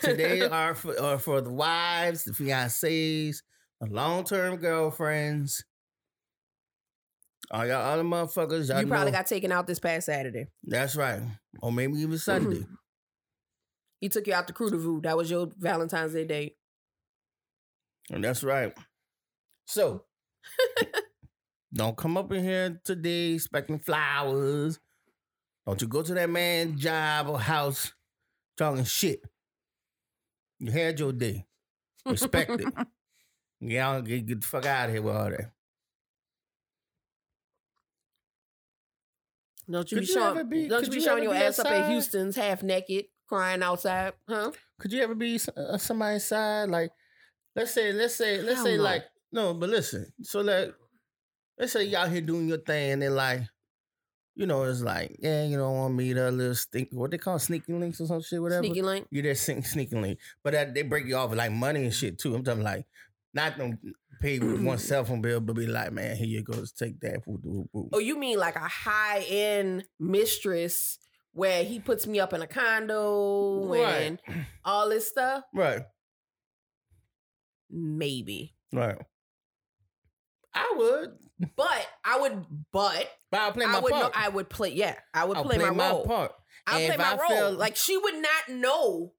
Today 0.00 0.40
are 0.48 0.74
for, 0.74 1.00
are 1.00 1.18
for 1.18 1.40
the 1.40 1.52
wives, 1.52 2.24
the 2.24 2.32
fiancés, 2.32 3.36
the 3.80 3.86
long 3.90 4.24
term 4.24 4.56
girlfriends. 4.56 5.64
All 7.50 7.66
y'all 7.66 7.76
other 7.92 8.04
motherfuckers, 8.04 8.68
y'all 8.68 8.80
you 8.80 8.86
probably 8.86 9.10
know- 9.10 9.18
got 9.18 9.26
taken 9.26 9.52
out 9.52 9.66
this 9.66 9.80
past 9.80 10.06
Saturday. 10.06 10.46
That's 10.64 10.96
right. 10.96 11.20
Or 11.60 11.72
maybe 11.72 11.94
even 11.98 12.16
Sunday. 12.18 12.58
Mm-hmm. 12.58 12.74
He 14.02 14.08
took 14.08 14.26
you 14.26 14.34
out 14.34 14.48
to 14.48 14.52
Crudeville. 14.52 15.00
That 15.04 15.16
was 15.16 15.30
your 15.30 15.48
Valentine's 15.56 16.12
Day 16.12 16.24
date. 16.24 16.56
And 18.10 18.24
that's 18.24 18.42
right. 18.42 18.74
So 19.64 20.02
don't 21.72 21.96
come 21.96 22.16
up 22.16 22.32
in 22.32 22.42
here 22.42 22.80
today 22.84 23.34
expecting 23.34 23.78
flowers. 23.78 24.80
Don't 25.64 25.80
you 25.80 25.86
go 25.86 26.02
to 26.02 26.14
that 26.14 26.28
man's 26.28 26.82
job 26.82 27.28
or 27.28 27.38
house 27.38 27.92
talking 28.56 28.82
shit. 28.82 29.22
You 30.58 30.72
had 30.72 30.98
your 30.98 31.12
day. 31.12 31.46
Respect 32.04 32.50
it. 32.50 32.74
Y'all 33.60 34.02
get, 34.02 34.26
get 34.26 34.40
the 34.40 34.46
fuck 34.48 34.66
out 34.66 34.88
of 34.88 34.94
here 34.96 35.02
with 35.02 35.14
all 35.14 35.30
that. 35.30 35.52
Don't 39.70 39.90
you 39.92 39.98
Could 39.98 40.06
be 40.06 40.06
you 40.08 40.12
showing? 40.12 40.48
be- 40.48 40.68
don't 40.68 40.84
you 40.86 40.90
be 40.90 41.00
showing 41.00 41.22
your 41.22 41.34
ass 41.36 41.60
up 41.60 41.66
at? 41.70 41.88
Houston's 41.88 42.34
half 42.34 42.64
naked, 42.64 43.04
crying 43.32 43.62
outside, 43.62 44.12
huh? 44.28 44.52
Could 44.78 44.92
you 44.92 45.02
ever 45.02 45.14
be 45.14 45.36
s- 45.36 45.48
uh, 45.48 45.78
somebody's 45.78 46.24
side? 46.24 46.68
Like, 46.68 46.90
let's 47.56 47.72
say, 47.72 47.90
let's 47.92 48.14
say, 48.14 48.42
let's 48.42 48.62
say, 48.62 48.76
no. 48.76 48.82
like, 48.82 49.04
no, 49.32 49.54
but 49.54 49.70
listen. 49.70 50.12
So 50.20 50.42
like, 50.42 50.74
let's 51.58 51.72
say 51.72 51.84
y'all 51.84 52.08
here 52.08 52.20
doing 52.20 52.46
your 52.46 52.58
thing, 52.58 52.92
and 52.92 53.02
then 53.02 53.14
like, 53.14 53.40
you 54.34 54.44
know, 54.44 54.64
it's 54.64 54.82
like, 54.82 55.16
yeah, 55.18 55.44
you 55.44 55.56
don't 55.56 55.74
want 55.74 55.94
me 55.94 56.12
to 56.12 56.30
little 56.30 56.54
stink. 56.54 56.88
What 56.92 57.10
they 57.10 57.16
call 57.16 57.38
sneaking 57.38 57.80
links 57.80 58.02
or 58.02 58.06
some 58.06 58.20
shit, 58.20 58.42
whatever. 58.42 58.64
Sneaky 58.64 58.82
link. 58.82 59.06
You're 59.10 59.22
there 59.22 59.34
sneak, 59.34 59.64
sneaking 59.64 60.02
link, 60.02 60.18
but 60.44 60.52
that, 60.52 60.74
they 60.74 60.82
break 60.82 61.06
you 61.06 61.16
off 61.16 61.30
with 61.30 61.38
like 61.38 61.52
money 61.52 61.84
and 61.84 61.94
shit 61.94 62.18
too. 62.18 62.34
I'm 62.34 62.44
talking 62.44 62.62
like, 62.62 62.84
not 63.32 63.56
them 63.56 63.78
pay 64.20 64.40
with 64.40 64.62
one 64.62 64.76
cell 64.90 65.06
phone 65.06 65.22
bill, 65.22 65.40
but 65.40 65.56
be 65.56 65.66
like, 65.66 65.90
man, 65.92 66.16
here 66.16 66.26
you 66.26 66.42
go, 66.42 66.52
just 66.52 66.76
take 66.76 67.00
that. 67.00 67.22
Oh, 67.94 67.98
you 67.98 68.18
mean 68.18 68.38
like 68.38 68.56
a 68.56 68.68
high 68.68 69.24
end 69.26 69.84
mistress 69.98 70.98
where 71.32 71.64
he 71.64 71.80
puts 71.80 72.06
me 72.06 72.20
up 72.20 72.32
in 72.32 72.42
a 72.42 72.46
condo 72.46 73.66
Right. 73.66 74.02
and 74.02 74.18
all 74.64 74.88
this 74.88 75.08
stuff? 75.08 75.44
Right, 75.54 75.82
Maybe. 77.70 78.54
right. 78.72 78.98
I 80.54 80.74
would, 80.76 81.10
But 81.56 81.86
I 82.04 82.20
would, 82.20 82.44
but 82.72 83.10
but 83.30 83.40
I'll 83.40 83.52
play 83.52 83.64
I 83.64 83.68
my 83.72 83.80
would 83.80 83.90
know, 83.92 84.00
part. 84.02 84.12
I 84.14 84.28
would 84.28 84.50
play, 84.50 84.68
yeah, 84.74 84.96
I 85.14 85.24
would 85.24 85.38
I'll 85.38 85.44
play, 85.44 85.56
my, 85.56 85.68
role. 85.70 86.04
part. 86.04 86.32
I'll 86.66 86.78
And 86.78 86.88
play 86.88 86.96
my 86.98 87.12
I 87.12 87.16
role. 87.16 87.28
feel- 87.28 87.52
like 87.58 87.76
she 87.76 87.96
would 87.96 88.16
not 88.16 88.48
know 88.50 89.14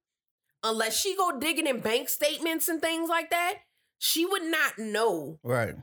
unless 0.64 0.96
she 1.00 1.16
go 1.18 1.40
digging 1.40 1.66
in 1.68 1.80
bank 1.80 2.10
statements 2.10 2.70
and 2.70 2.80
things 2.80 3.10
like 3.10 3.32
that. 3.32 3.56
She 3.98 4.26
would 4.26 4.44
not 4.44 4.78
know. 4.78 5.40
Right. 5.44 5.76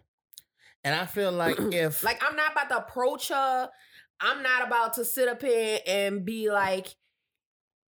And 0.84 0.94
I 0.94 1.04
feel 1.06 1.32
like 1.32 1.56
if 1.72 2.04
Like 2.04 2.22
I'm 2.24 2.36
not 2.36 2.52
about 2.52 2.68
to 2.68 2.76
approach 2.78 3.28
her. 3.30 3.70
I'm 4.20 4.42
not 4.42 4.66
about 4.66 4.94
to 4.94 5.04
sit 5.04 5.28
up 5.28 5.40
here 5.42 5.78
and 5.86 6.24
be 6.24 6.50
like, 6.50 6.94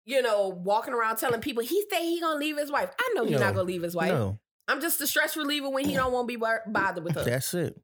you 0.05 0.23
know, 0.23 0.49
walking 0.49 0.95
around 0.95 1.17
telling 1.17 1.41
people 1.41 1.63
he 1.63 1.85
say 1.91 2.05
he 2.05 2.21
gonna 2.21 2.39
leave 2.39 2.57
his 2.59 2.71
wife. 2.71 2.91
I 2.99 3.13
know 3.15 3.25
he's 3.25 3.33
No. 3.33 3.39
not 3.41 3.55
gonna 3.55 3.65
leave 3.67 3.83
his 3.83 3.95
wife. 3.95 4.11
no, 4.13 4.39
I'm 4.69 4.81
just 4.81 5.01
a 5.01 5.07
stress 5.07 5.37
reliever 5.37 5.69
when 5.71 5.85
he 5.85 5.95
don't 5.95 6.13
want 6.13 6.29
to 6.29 6.39
be 6.39 6.45
bothered 6.71 7.05
with 7.05 7.15
her. 7.15 7.25
that's 7.25 7.55
it. 7.55 7.81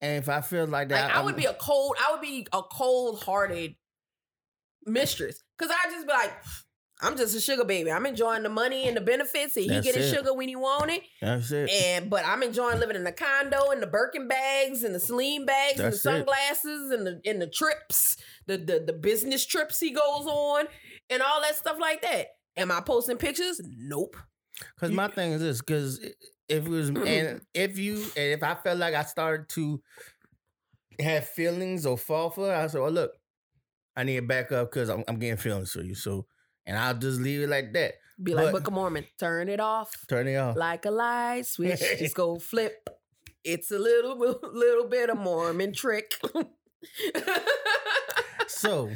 And 0.00 0.18
if 0.22 0.28
I 0.28 0.42
feel 0.42 0.64
like 0.64 0.72
Like 0.72 0.88
that, 0.90 1.14
I 1.16 1.22
would 1.22 1.36
be 1.36 1.46
a 1.46 1.54
cold, 1.54 1.96
I 1.98 2.12
would 2.12 2.20
be 2.20 2.46
a 2.52 2.62
cold 2.62 3.22
hearted 3.22 3.76
mistress. 4.84 5.42
Cause 5.58 5.70
I 5.70 5.90
just 5.90 6.06
be 6.06 6.12
like, 6.12 6.32
I'm 7.02 7.16
just 7.16 7.36
a 7.36 7.40
sugar 7.40 7.64
baby. 7.64 7.92
I'm 7.92 8.06
enjoying 8.06 8.42
the 8.42 8.48
money 8.48 8.88
and 8.88 8.96
the 8.96 9.02
benefits, 9.02 9.56
and 9.56 9.64
he 9.64 9.68
That's 9.68 9.84
get 9.86 9.94
his 9.96 10.10
it. 10.12 10.16
sugar 10.16 10.32
when 10.32 10.48
he 10.48 10.56
want 10.56 10.90
it. 10.90 11.02
That's 11.20 11.50
it. 11.52 11.70
And 11.70 12.08
but 12.08 12.24
I'm 12.26 12.42
enjoying 12.42 12.80
living 12.80 12.96
in 12.96 13.04
the 13.04 13.12
condo 13.12 13.70
and 13.70 13.82
the 13.82 13.86
Birkin 13.86 14.28
bags 14.28 14.82
and 14.82 14.94
the 14.94 15.00
Celine 15.00 15.44
bags 15.44 15.72
and 15.78 15.80
the 15.80 15.82
That's 15.84 15.96
it. 15.98 16.00
sunglasses 16.00 16.90
and 16.90 17.06
the 17.06 17.20
and 17.26 17.40
the 17.42 17.48
trips, 17.48 18.16
the, 18.46 18.56
the 18.56 18.82
the 18.86 18.94
business 18.94 19.44
trips 19.44 19.78
he 19.78 19.90
goes 19.90 20.26
on 20.26 20.66
and 21.10 21.22
all 21.22 21.42
that 21.42 21.54
stuff 21.56 21.76
like 21.78 22.00
that. 22.02 22.28
Am 22.56 22.72
I 22.72 22.80
posting 22.80 23.18
pictures? 23.18 23.60
Nope. 23.64 24.16
Because 24.74 24.90
my 24.90 25.08
thing 25.08 25.32
is 25.32 25.42
this: 25.42 25.60
because 25.60 25.98
if 26.48 26.64
it 26.64 26.68
was, 26.68 26.88
and 26.88 27.42
if 27.52 27.78
you, 27.78 27.96
and 28.16 28.32
if 28.32 28.42
I 28.42 28.54
felt 28.54 28.78
like 28.78 28.94
I 28.94 29.02
started 29.02 29.50
to 29.50 29.82
have 30.98 31.26
feelings 31.28 31.84
or 31.84 31.98
fall 31.98 32.30
for 32.30 32.50
it, 32.50 32.56
I 32.56 32.66
said, 32.68 32.80
"Well, 32.80 32.90
look, 32.90 33.10
I 33.94 34.04
need 34.04 34.16
to 34.16 34.22
back 34.22 34.50
up 34.52 34.70
because 34.70 34.88
I'm, 34.88 35.04
I'm 35.08 35.18
getting 35.18 35.36
feelings 35.36 35.72
for 35.72 35.82
you." 35.82 35.94
So, 35.94 36.26
and 36.66 36.76
I'll 36.78 36.94
just 36.94 37.20
leave 37.20 37.42
it 37.42 37.48
like 37.48 37.72
that. 37.74 37.94
Be 38.22 38.34
like 38.34 38.46
But- 38.46 38.52
Book 38.52 38.66
of 38.68 38.72
Mormon. 38.74 39.04
Turn 39.18 39.48
it 39.48 39.60
off. 39.60 39.92
Turn 40.08 40.26
it 40.28 40.36
off. 40.36 40.56
like 40.56 40.84
a 40.86 40.90
light 40.90 41.46
switch. 41.46 41.80
Just 41.98 42.14
go 42.14 42.38
flip. 42.38 42.88
It's 43.44 43.70
a 43.70 43.78
little 43.78 44.16
little 44.52 44.88
bit 44.88 45.10
of 45.10 45.18
Mormon 45.18 45.72
trick. 45.72 46.18
so, 48.48 48.86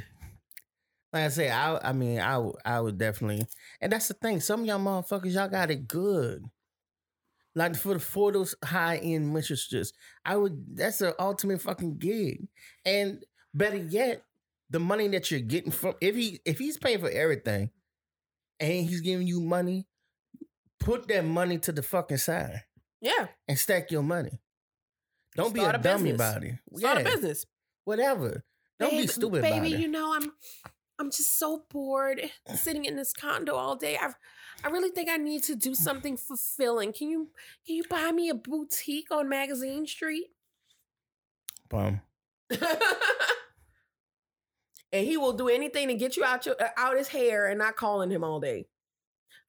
like 1.12 1.24
I 1.24 1.28
say, 1.28 1.50
I, 1.50 1.90
I 1.90 1.92
mean, 1.92 2.20
I, 2.20 2.38
would- 2.38 2.56
I 2.64 2.80
would 2.80 2.98
definitely, 2.98 3.46
and 3.80 3.92
that's 3.92 4.08
the 4.08 4.14
thing. 4.14 4.40
Some 4.40 4.60
of 4.60 4.66
y'all 4.66 4.78
motherfuckers, 4.78 5.34
y'all 5.34 5.48
got 5.48 5.70
it 5.70 5.86
good. 5.88 6.44
Like 7.56 7.74
for 7.74 7.94
the 7.94 8.00
for 8.00 8.30
those 8.30 8.54
high 8.64 8.98
end 8.98 9.32
mistresses, 9.34 9.92
I 10.24 10.36
would. 10.36 10.76
That's 10.76 10.98
the 10.98 11.20
ultimate 11.20 11.60
fucking 11.60 11.98
gig, 11.98 12.46
and 12.84 13.24
better 13.52 13.76
yet, 13.76 14.22
the 14.70 14.80
money 14.80 15.08
that 15.08 15.30
you're 15.30 15.40
getting 15.40 15.72
from 15.72 15.94
if 16.00 16.14
he 16.14 16.40
if 16.44 16.58
he's 16.58 16.78
paying 16.78 17.00
for 17.00 17.10
everything, 17.10 17.70
and 18.58 18.86
he's 18.86 19.00
giving 19.00 19.26
you 19.26 19.40
money, 19.40 19.86
put 20.78 21.08
that 21.08 21.24
money 21.24 21.58
to 21.58 21.72
the 21.72 21.82
fucking 21.82 22.18
side 22.18 22.62
yeah, 23.00 23.26
and 23.48 23.58
stack 23.58 23.90
your 23.90 24.02
money. 24.02 24.40
Don't 25.36 25.54
be 25.54 25.60
a, 25.60 25.70
a 25.70 25.78
dummy 25.78 26.10
about 26.10 26.42
it. 26.44 26.54
start 26.76 27.00
a 27.00 27.04
business. 27.04 27.46
Whatever. 27.84 28.44
Don't 28.78 28.90
be 28.90 29.06
stupid 29.06 29.42
baby. 29.42 29.56
about 29.56 29.66
it. 29.66 29.80
You 29.80 29.88
know 29.88 30.14
I'm 30.14 30.32
I'm 30.98 31.10
just 31.10 31.38
so 31.38 31.64
bored 31.70 32.20
sitting 32.54 32.84
in 32.84 32.96
this 32.96 33.12
condo 33.12 33.54
all 33.54 33.76
day. 33.76 33.96
I 34.00 34.12
I 34.62 34.68
really 34.68 34.90
think 34.90 35.08
I 35.08 35.16
need 35.16 35.42
to 35.44 35.54
do 35.54 35.74
something 35.74 36.16
fulfilling. 36.16 36.92
Can 36.92 37.08
you 37.08 37.30
can 37.66 37.76
you 37.76 37.84
buy 37.88 38.12
me 38.12 38.28
a 38.28 38.34
boutique 38.34 39.10
on 39.10 39.28
Magazine 39.28 39.86
Street? 39.86 40.26
Bum. 41.68 42.00
and 44.92 45.06
he 45.06 45.16
will 45.16 45.32
do 45.32 45.48
anything 45.48 45.88
to 45.88 45.94
get 45.94 46.16
you 46.16 46.24
out 46.24 46.46
your 46.46 46.56
out 46.76 46.96
his 46.96 47.08
hair 47.08 47.46
and 47.48 47.58
not 47.58 47.76
calling 47.76 48.10
him 48.10 48.24
all 48.24 48.40
day. 48.40 48.66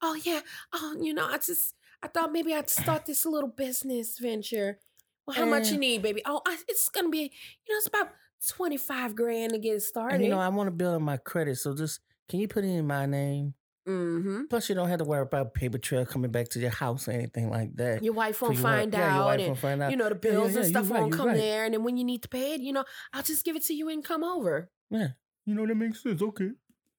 Oh 0.01 0.15
yeah. 0.23 0.41
Oh, 0.73 0.95
you 0.99 1.13
know, 1.13 1.25
I 1.27 1.37
just 1.37 1.75
I 2.03 2.07
thought 2.07 2.31
maybe 2.31 2.53
I'd 2.53 2.69
start 2.69 3.05
this 3.05 3.25
little 3.25 3.49
business 3.49 4.17
venture. 4.19 4.79
Well, 5.27 5.37
how 5.37 5.45
much 5.45 5.67
Eh. 5.69 5.73
you 5.73 5.79
need, 5.79 6.01
baby? 6.01 6.21
Oh, 6.25 6.41
I, 6.45 6.57
it's 6.67 6.89
gonna 6.89 7.09
be, 7.09 7.19
you 7.67 7.73
know, 7.73 7.77
it's 7.77 7.87
about 7.87 8.09
twenty 8.49 8.77
five 8.77 9.15
grand 9.15 9.51
to 9.53 9.59
get 9.59 9.75
it 9.75 9.81
started. 9.83 10.15
And 10.15 10.23
you 10.23 10.29
know, 10.31 10.39
I 10.39 10.49
want 10.49 10.67
to 10.67 10.71
build 10.71 10.95
on 10.95 11.03
my 11.03 11.17
credit, 11.17 11.57
so 11.57 11.75
just 11.75 11.99
can 12.29 12.39
you 12.39 12.47
put 12.47 12.63
it 12.63 12.69
in 12.69 12.87
my 12.87 13.05
name? 13.05 13.53
mm-hmm. 13.87 14.43
Plus, 14.49 14.69
you 14.69 14.75
don't 14.75 14.89
have 14.89 14.99
to 14.99 15.05
worry 15.05 15.21
about 15.21 15.53
paper 15.53 15.77
trail 15.77 16.05
coming 16.05 16.31
back 16.31 16.49
to 16.49 16.59
your 16.59 16.69
house 16.71 17.07
or 17.07 17.11
anything 17.11 17.49
like 17.49 17.75
that. 17.75 18.03
Your 18.03 18.13
wife 18.13 18.41
won't 18.41 18.55
your 18.55 18.63
wife- 18.63 18.73
find 18.79 18.93
yeah, 18.93 18.99
your 18.99 19.09
out, 19.09 19.25
wife 19.25 19.39
and 19.39 19.47
won't 19.47 19.59
find 19.59 19.83
out. 19.83 19.91
you 19.91 19.97
know 19.97 20.09
the 20.09 20.19
Yeah, 20.23 20.31
yeah, 20.31 20.37
bills 20.39 20.53
yeah, 20.53 20.59
and 20.61 20.67
stuff 20.69 20.89
right, 20.91 21.01
won't 21.01 21.13
come 21.13 21.27
right. 21.27 21.37
there. 21.37 21.65
And 21.65 21.73
then 21.75 21.83
when 21.83 21.97
you 21.97 22.03
need 22.03 22.23
to 22.23 22.29
pay 22.29 22.53
it, 22.53 22.61
you 22.61 22.73
know, 22.73 22.85
I'll 23.13 23.23
just 23.23 23.43
give 23.45 23.55
it 23.55 23.63
to 23.65 23.73
you 23.75 23.89
and 23.89 24.03
come 24.03 24.23
over. 24.23 24.69
Yeah, 24.89 25.09
you 25.45 25.55
know 25.55 25.65
that 25.65 25.75
makes 25.75 26.03
sense. 26.03 26.21
Okay, 26.21 26.51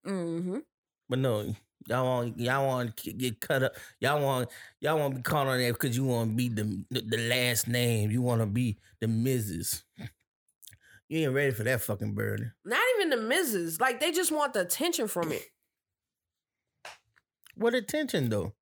Mm-hmm. 0.07 0.59
but 1.09 1.19
no, 1.19 1.55
y'all 1.87 2.05
want 2.05 2.39
y'all 2.39 2.67
want 2.67 2.97
to 2.97 3.13
get 3.13 3.41
cut 3.41 3.63
up. 3.63 3.75
Y'all 4.01 4.21
want 4.23 4.49
y'all 4.81 4.99
want 4.99 5.13
to 5.15 5.19
be 5.19 5.23
caught 5.23 5.47
on 5.47 5.59
that 5.59 5.73
because 5.75 5.97
you 5.97 6.05
want 6.05 6.31
to 6.31 6.37
be 6.37 6.49
the, 6.49 6.85
the 6.91 7.01
the 7.03 7.29
last 7.29 7.69
name. 7.69 8.11
You 8.11 8.23
want 8.23 8.41
to 8.41 8.47
be 8.47 8.79
the 9.01 9.07
Mrs. 9.07 9.83
You 11.09 11.27
ain't 11.27 11.35
ready 11.35 11.51
for 11.51 11.63
that 11.65 11.83
fucking 11.83 12.15
burden. 12.15 12.53
Not 12.65 12.81
even 12.97 13.11
the 13.11 13.19
misses. 13.19 13.79
Like 13.79 14.01
they 14.01 14.13
just 14.13 14.33
want 14.33 14.55
the 14.55 14.63
attention 14.63 15.09
from 15.09 15.33
it. 15.33 15.43
What 17.55 17.75
attention 17.75 18.31
though? 18.31 18.55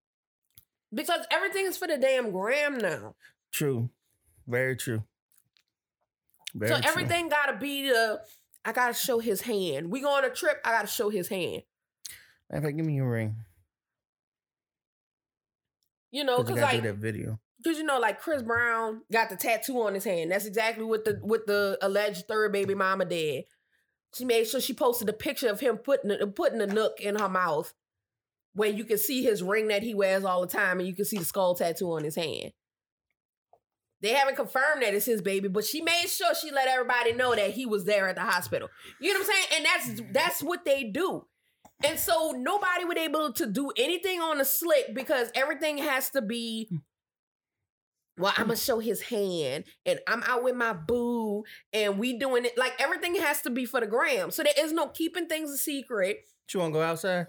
Because 0.92 1.20
everything 1.30 1.66
is 1.66 1.76
for 1.76 1.86
the 1.86 1.96
damn 1.96 2.32
gram 2.32 2.78
now. 2.78 3.14
True, 3.52 3.88
very 4.48 4.76
true. 4.76 5.04
Very 6.54 6.72
so 6.74 6.80
true. 6.80 6.90
everything 6.90 7.28
gotta 7.28 7.56
be 7.56 7.88
the 7.88 8.20
I 8.64 8.72
gotta 8.72 8.94
show 8.94 9.18
his 9.18 9.42
hand. 9.42 9.90
We 9.90 10.00
go 10.00 10.10
on 10.10 10.24
a 10.24 10.30
trip, 10.30 10.60
I 10.64 10.70
gotta 10.72 10.88
show 10.88 11.08
his 11.10 11.28
hand. 11.28 11.62
Matter 12.50 12.58
of 12.58 12.64
fact, 12.64 12.76
give 12.76 12.86
me 12.86 12.94
your 12.96 13.10
ring. 13.10 13.36
You 16.10 16.24
know, 16.24 16.38
Because 16.38 16.56
because 16.56 16.62
I 16.62 16.66
gotta 16.76 16.76
like 16.76 16.82
that 16.84 16.96
video. 16.96 17.38
because 17.62 17.78
you 17.78 17.84
know, 17.84 17.98
like 17.98 18.20
Chris 18.20 18.42
Brown 18.42 19.02
got 19.12 19.30
the 19.30 19.36
tattoo 19.36 19.80
on 19.82 19.94
his 19.94 20.04
hand. 20.04 20.30
That's 20.30 20.46
exactly 20.46 20.84
what 20.84 21.04
the 21.04 21.18
what 21.22 21.46
the 21.46 21.78
alleged 21.82 22.26
third 22.26 22.52
baby 22.52 22.74
mama 22.74 23.04
did. 23.04 23.44
She 24.14 24.24
made 24.24 24.48
sure 24.48 24.60
she 24.60 24.74
posted 24.74 25.08
a 25.08 25.12
picture 25.12 25.48
of 25.48 25.60
him 25.60 25.76
putting 25.76 26.10
a, 26.10 26.26
putting 26.26 26.60
a 26.60 26.66
nook 26.66 27.00
in 27.00 27.16
her 27.16 27.28
mouth, 27.28 27.72
where 28.54 28.68
you 28.68 28.84
can 28.84 28.98
see 28.98 29.22
his 29.22 29.40
ring 29.42 29.68
that 29.68 29.84
he 29.84 29.94
wears 29.94 30.24
all 30.24 30.40
the 30.40 30.48
time, 30.48 30.80
and 30.80 30.88
you 30.88 30.96
can 30.96 31.04
see 31.04 31.18
the 31.18 31.24
skull 31.24 31.54
tattoo 31.54 31.92
on 31.92 32.02
his 32.02 32.16
hand. 32.16 32.52
They 34.02 34.14
haven't 34.14 34.36
confirmed 34.36 34.82
that 34.82 34.94
it's 34.94 35.04
his 35.06 35.20
baby, 35.20 35.48
but 35.48 35.64
she 35.64 35.82
made 35.82 36.06
sure 36.08 36.34
she 36.34 36.50
let 36.50 36.68
everybody 36.68 37.12
know 37.12 37.34
that 37.34 37.50
he 37.50 37.66
was 37.66 37.84
there 37.84 38.08
at 38.08 38.16
the 38.16 38.22
hospital. 38.22 38.68
You 38.98 39.12
know 39.12 39.20
what 39.20 39.28
I'm 39.28 39.34
saying? 39.34 39.46
And 39.56 39.64
that's 39.64 40.12
that's 40.12 40.42
what 40.42 40.64
they 40.64 40.84
do. 40.84 41.26
And 41.84 41.98
so 41.98 42.32
nobody 42.36 42.84
would 42.84 42.96
be 42.96 43.02
able 43.02 43.32
to 43.32 43.46
do 43.46 43.72
anything 43.76 44.20
on 44.20 44.38
the 44.38 44.44
slick 44.44 44.94
because 44.94 45.30
everything 45.34 45.78
has 45.78 46.10
to 46.10 46.22
be. 46.22 46.68
Well, 48.18 48.32
I'm 48.36 48.46
gonna 48.48 48.56
show 48.56 48.80
his 48.80 49.00
hand, 49.00 49.64
and 49.86 49.98
I'm 50.06 50.22
out 50.24 50.44
with 50.44 50.54
my 50.54 50.74
boo, 50.74 51.44
and 51.72 51.98
we 51.98 52.18
doing 52.18 52.44
it 52.44 52.58
like 52.58 52.74
everything 52.78 53.14
has 53.14 53.40
to 53.42 53.50
be 53.50 53.64
for 53.64 53.80
the 53.80 53.86
gram. 53.86 54.30
So 54.30 54.42
there 54.42 54.52
is 54.58 54.72
no 54.72 54.88
keeping 54.88 55.26
things 55.26 55.50
a 55.50 55.56
secret. 55.56 56.18
You 56.52 56.60
want 56.60 56.74
to 56.74 56.78
go 56.80 56.82
outside? 56.82 57.28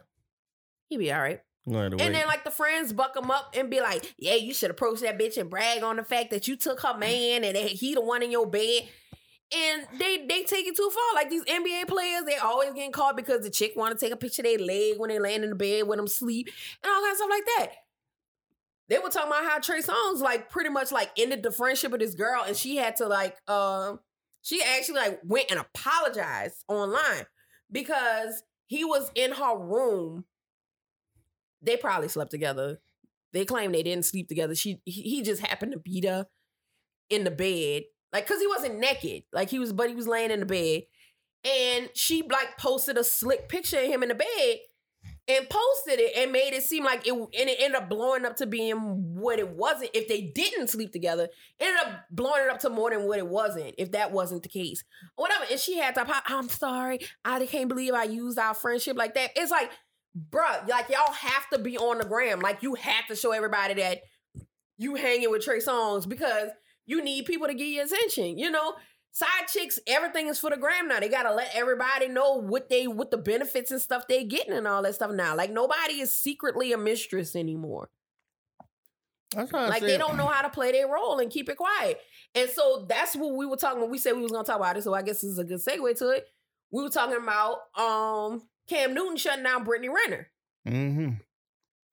He 0.89 0.97
be 0.97 1.13
all 1.13 1.21
right. 1.21 1.41
I'm 1.65 1.73
gonna 1.73 1.83
have 1.83 1.91
to 1.91 1.97
wait. 1.97 2.05
And 2.05 2.15
then 2.15 2.27
like 2.27 2.43
the 2.43 2.51
friends 2.51 2.91
buck 2.91 3.15
him 3.15 3.29
up 3.29 3.53
and 3.55 3.69
be 3.69 3.81
like, 3.81 4.13
"Yeah, 4.17 4.35
you 4.35 4.53
should 4.53 4.71
approach 4.71 5.01
that 5.01 5.19
bitch 5.19 5.37
and 5.37 5.49
brag 5.49 5.83
on 5.83 5.97
the 5.97 6.03
fact 6.03 6.31
that 6.31 6.47
you 6.47 6.55
took 6.55 6.81
her 6.81 6.97
man 6.97 7.43
and 7.43 7.55
he 7.55 7.93
the 7.93 8.01
one 8.01 8.23
in 8.23 8.31
your 8.31 8.47
bed." 8.47 8.83
And 9.53 9.85
they 9.99 10.25
they 10.25 10.43
take 10.43 10.65
it 10.65 10.75
too 10.75 10.89
far. 10.89 11.15
Like 11.15 11.29
these 11.29 11.43
NBA 11.43 11.87
players, 11.87 12.23
they 12.25 12.37
always 12.37 12.73
getting 12.73 12.91
caught 12.91 13.15
because 13.15 13.41
the 13.41 13.49
chick 13.49 13.73
want 13.75 13.97
to 13.97 14.03
take 14.03 14.13
a 14.13 14.17
picture 14.17 14.41
of 14.41 14.45
their 14.45 14.57
leg 14.57 14.95
when 14.97 15.09
they 15.09 15.19
land 15.19 15.43
in 15.43 15.49
the 15.49 15.55
bed 15.55 15.87
when 15.87 15.97
them 15.97 16.07
sleep 16.07 16.49
and 16.83 16.91
all 16.91 17.01
kinds 17.01 17.13
of 17.13 17.17
stuff 17.17 17.29
like 17.29 17.45
that. 17.57 17.71
They 18.87 18.97
were 18.97 19.09
talking 19.09 19.29
about 19.29 19.45
how 19.45 19.59
Trey 19.59 19.81
Songz 19.81 20.19
like 20.19 20.49
pretty 20.49 20.69
much 20.69 20.91
like 20.91 21.11
ended 21.17 21.43
the 21.43 21.51
friendship 21.51 21.91
with 21.91 22.01
this 22.01 22.15
girl, 22.15 22.43
and 22.45 22.57
she 22.57 22.77
had 22.77 22.95
to 22.97 23.07
like 23.07 23.37
uh 23.47 23.97
she 24.41 24.63
actually 24.63 24.95
like 24.95 25.19
went 25.23 25.51
and 25.51 25.59
apologized 25.59 26.63
online 26.67 27.25
because 27.71 28.41
he 28.65 28.83
was 28.83 29.11
in 29.15 29.33
her 29.33 29.57
room 29.57 30.25
they 31.61 31.77
probably 31.77 32.07
slept 32.07 32.31
together. 32.31 32.79
They 33.33 33.45
claim 33.45 33.71
they 33.71 33.83
didn't 33.83 34.05
sleep 34.05 34.27
together. 34.27 34.55
She 34.55 34.81
he 34.85 35.21
just 35.21 35.41
happened 35.41 35.73
to 35.73 35.79
beat 35.79 36.05
her 36.05 36.27
in 37.09 37.23
the 37.23 37.31
bed, 37.31 37.83
like 38.11 38.25
because 38.25 38.41
he 38.41 38.47
wasn't 38.47 38.79
naked, 38.79 39.23
like 39.31 39.49
he 39.49 39.59
was, 39.59 39.73
but 39.73 39.89
he 39.89 39.95
was 39.95 40.07
laying 40.07 40.31
in 40.31 40.41
the 40.41 40.45
bed, 40.45 40.83
and 41.45 41.89
she 41.93 42.23
like 42.23 42.57
posted 42.57 42.97
a 42.97 43.03
slick 43.03 43.47
picture 43.47 43.79
of 43.79 43.85
him 43.85 44.03
in 44.03 44.09
the 44.09 44.15
bed 44.15 44.57
and 45.27 45.49
posted 45.49 45.99
it 45.99 46.17
and 46.17 46.31
made 46.31 46.53
it 46.53 46.63
seem 46.63 46.83
like 46.83 47.07
it 47.07 47.13
and 47.13 47.29
it 47.33 47.57
ended 47.59 47.81
up 47.81 47.89
blowing 47.89 48.25
up 48.25 48.35
to 48.35 48.45
being 48.45 48.77
what 49.15 49.39
it 49.39 49.49
wasn't 49.49 49.89
if 49.93 50.07
they 50.07 50.21
didn't 50.21 50.67
sleep 50.67 50.91
together. 50.91 51.29
Ended 51.59 51.81
up 51.85 52.05
blowing 52.09 52.45
it 52.45 52.51
up 52.51 52.59
to 52.61 52.69
more 52.69 52.89
than 52.89 53.07
what 53.07 53.19
it 53.19 53.27
wasn't 53.27 53.75
if 53.77 53.91
that 53.91 54.11
wasn't 54.11 54.43
the 54.43 54.49
case. 54.49 54.83
Whatever 55.15 55.45
and 55.49 55.59
she 55.59 55.77
had 55.77 55.95
to 55.95 56.05
i'm 56.27 56.49
sorry. 56.49 56.99
I 57.23 57.45
can't 57.45 57.69
believe 57.69 57.93
i 57.93 58.03
used 58.03 58.39
our 58.39 58.53
friendship 58.53 58.97
like 58.97 59.13
that. 59.13 59.31
It's 59.35 59.51
like 59.51 59.71
bruh 60.17 60.67
like 60.67 60.89
y'all 60.89 61.13
have 61.13 61.49
to 61.51 61.57
be 61.57 61.77
on 61.77 61.97
the 61.97 62.05
gram 62.05 62.39
like 62.39 62.61
you 62.61 62.75
have 62.75 63.07
to 63.07 63.15
show 63.15 63.31
everybody 63.31 63.75
that 63.75 64.01
you 64.77 64.95
hanging 64.95 65.31
with 65.31 65.43
Trey 65.43 65.59
Songz 65.59 66.07
because 66.07 66.49
you 66.85 67.03
need 67.03 67.25
people 67.25 67.47
to 67.47 67.53
give 67.53 67.67
you 67.67 67.83
attention 67.83 68.37
you 68.37 68.51
know 68.51 68.73
side 69.11 69.47
chicks, 69.47 69.79
everything 69.87 70.27
is 70.27 70.39
for 70.39 70.49
the 70.49 70.57
gram 70.57 70.87
now. 70.87 70.99
They 70.99 71.09
gotta 71.09 71.33
let 71.33 71.51
everybody 71.53 72.07
know 72.07 72.35
what 72.35 72.69
they 72.69 72.87
what 72.87 73.11
the 73.11 73.17
benefits 73.17 73.71
and 73.71 73.81
stuff 73.81 74.07
they 74.07 74.23
getting 74.23 74.53
and 74.53 74.67
all 74.67 74.81
that 74.83 74.95
stuff 74.95 75.11
now. 75.11 75.35
Like 75.35 75.51
nobody 75.51 76.01
is 76.01 76.15
secretly 76.15 76.71
a 76.71 76.77
mistress 76.77 77.35
anymore. 77.35 77.89
That's 79.35 79.51
what 79.51 79.69
Like 79.69 79.81
they 79.81 79.97
don't 79.97 80.17
know 80.17 80.27
how 80.27 80.41
to 80.41 80.49
play 80.49 80.71
their 80.71 80.87
role 80.87 81.19
and 81.19 81.31
keep 81.31 81.49
it 81.49 81.57
quiet. 81.57 81.99
And 82.35 82.49
so 82.49 82.85
that's 82.87 83.15
what 83.15 83.35
we 83.35 83.45
were 83.45 83.55
talking 83.55 83.81
when 83.81 83.91
we 83.91 83.97
said 83.97 84.15
we 84.15 84.23
was 84.23 84.31
gonna 84.31 84.43
talk 84.43 84.57
about 84.57 84.77
it. 84.77 84.83
So 84.83 84.93
I 84.93 85.01
guess 85.01 85.21
this 85.21 85.31
is 85.31 85.39
a 85.39 85.43
good 85.43 85.59
segue 85.59 85.97
to 85.99 86.09
it. 86.09 86.25
We 86.71 86.83
were 86.83 86.89
talking 86.89 87.17
about 87.17 87.57
um 87.77 88.41
Cam 88.71 88.93
Newton 88.93 89.17
shutting 89.17 89.43
down 89.43 89.65
Brittany 89.65 89.89
Renner. 89.89 90.27
Mm-hmm. 90.65 91.09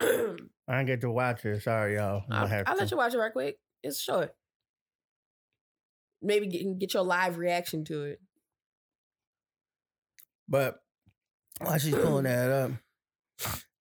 I 0.69 0.77
didn't 0.77 0.87
get 0.87 1.01
to 1.01 1.11
watch 1.11 1.45
it. 1.45 1.61
Sorry, 1.61 1.97
y'all. 1.97 2.23
I'll, 2.31 2.47
have 2.47 2.69
I'll 2.69 2.75
to. 2.77 2.83
let 2.83 2.91
you 2.93 2.97
watch 2.97 3.15
it 3.15 3.19
right 3.19 3.33
quick. 3.33 3.59
It's 3.83 4.01
short. 4.01 4.31
Maybe 6.23 6.47
get, 6.47 6.79
get 6.79 6.95
your 6.95 7.03
live 7.03 7.37
reaction 7.37 7.85
to 7.87 8.05
it. 8.05 8.21
But 10.49 10.77
while 11.61 11.79
she's 11.79 11.97
pulling 11.97 12.25
that 12.25 12.49
up, 12.49 12.71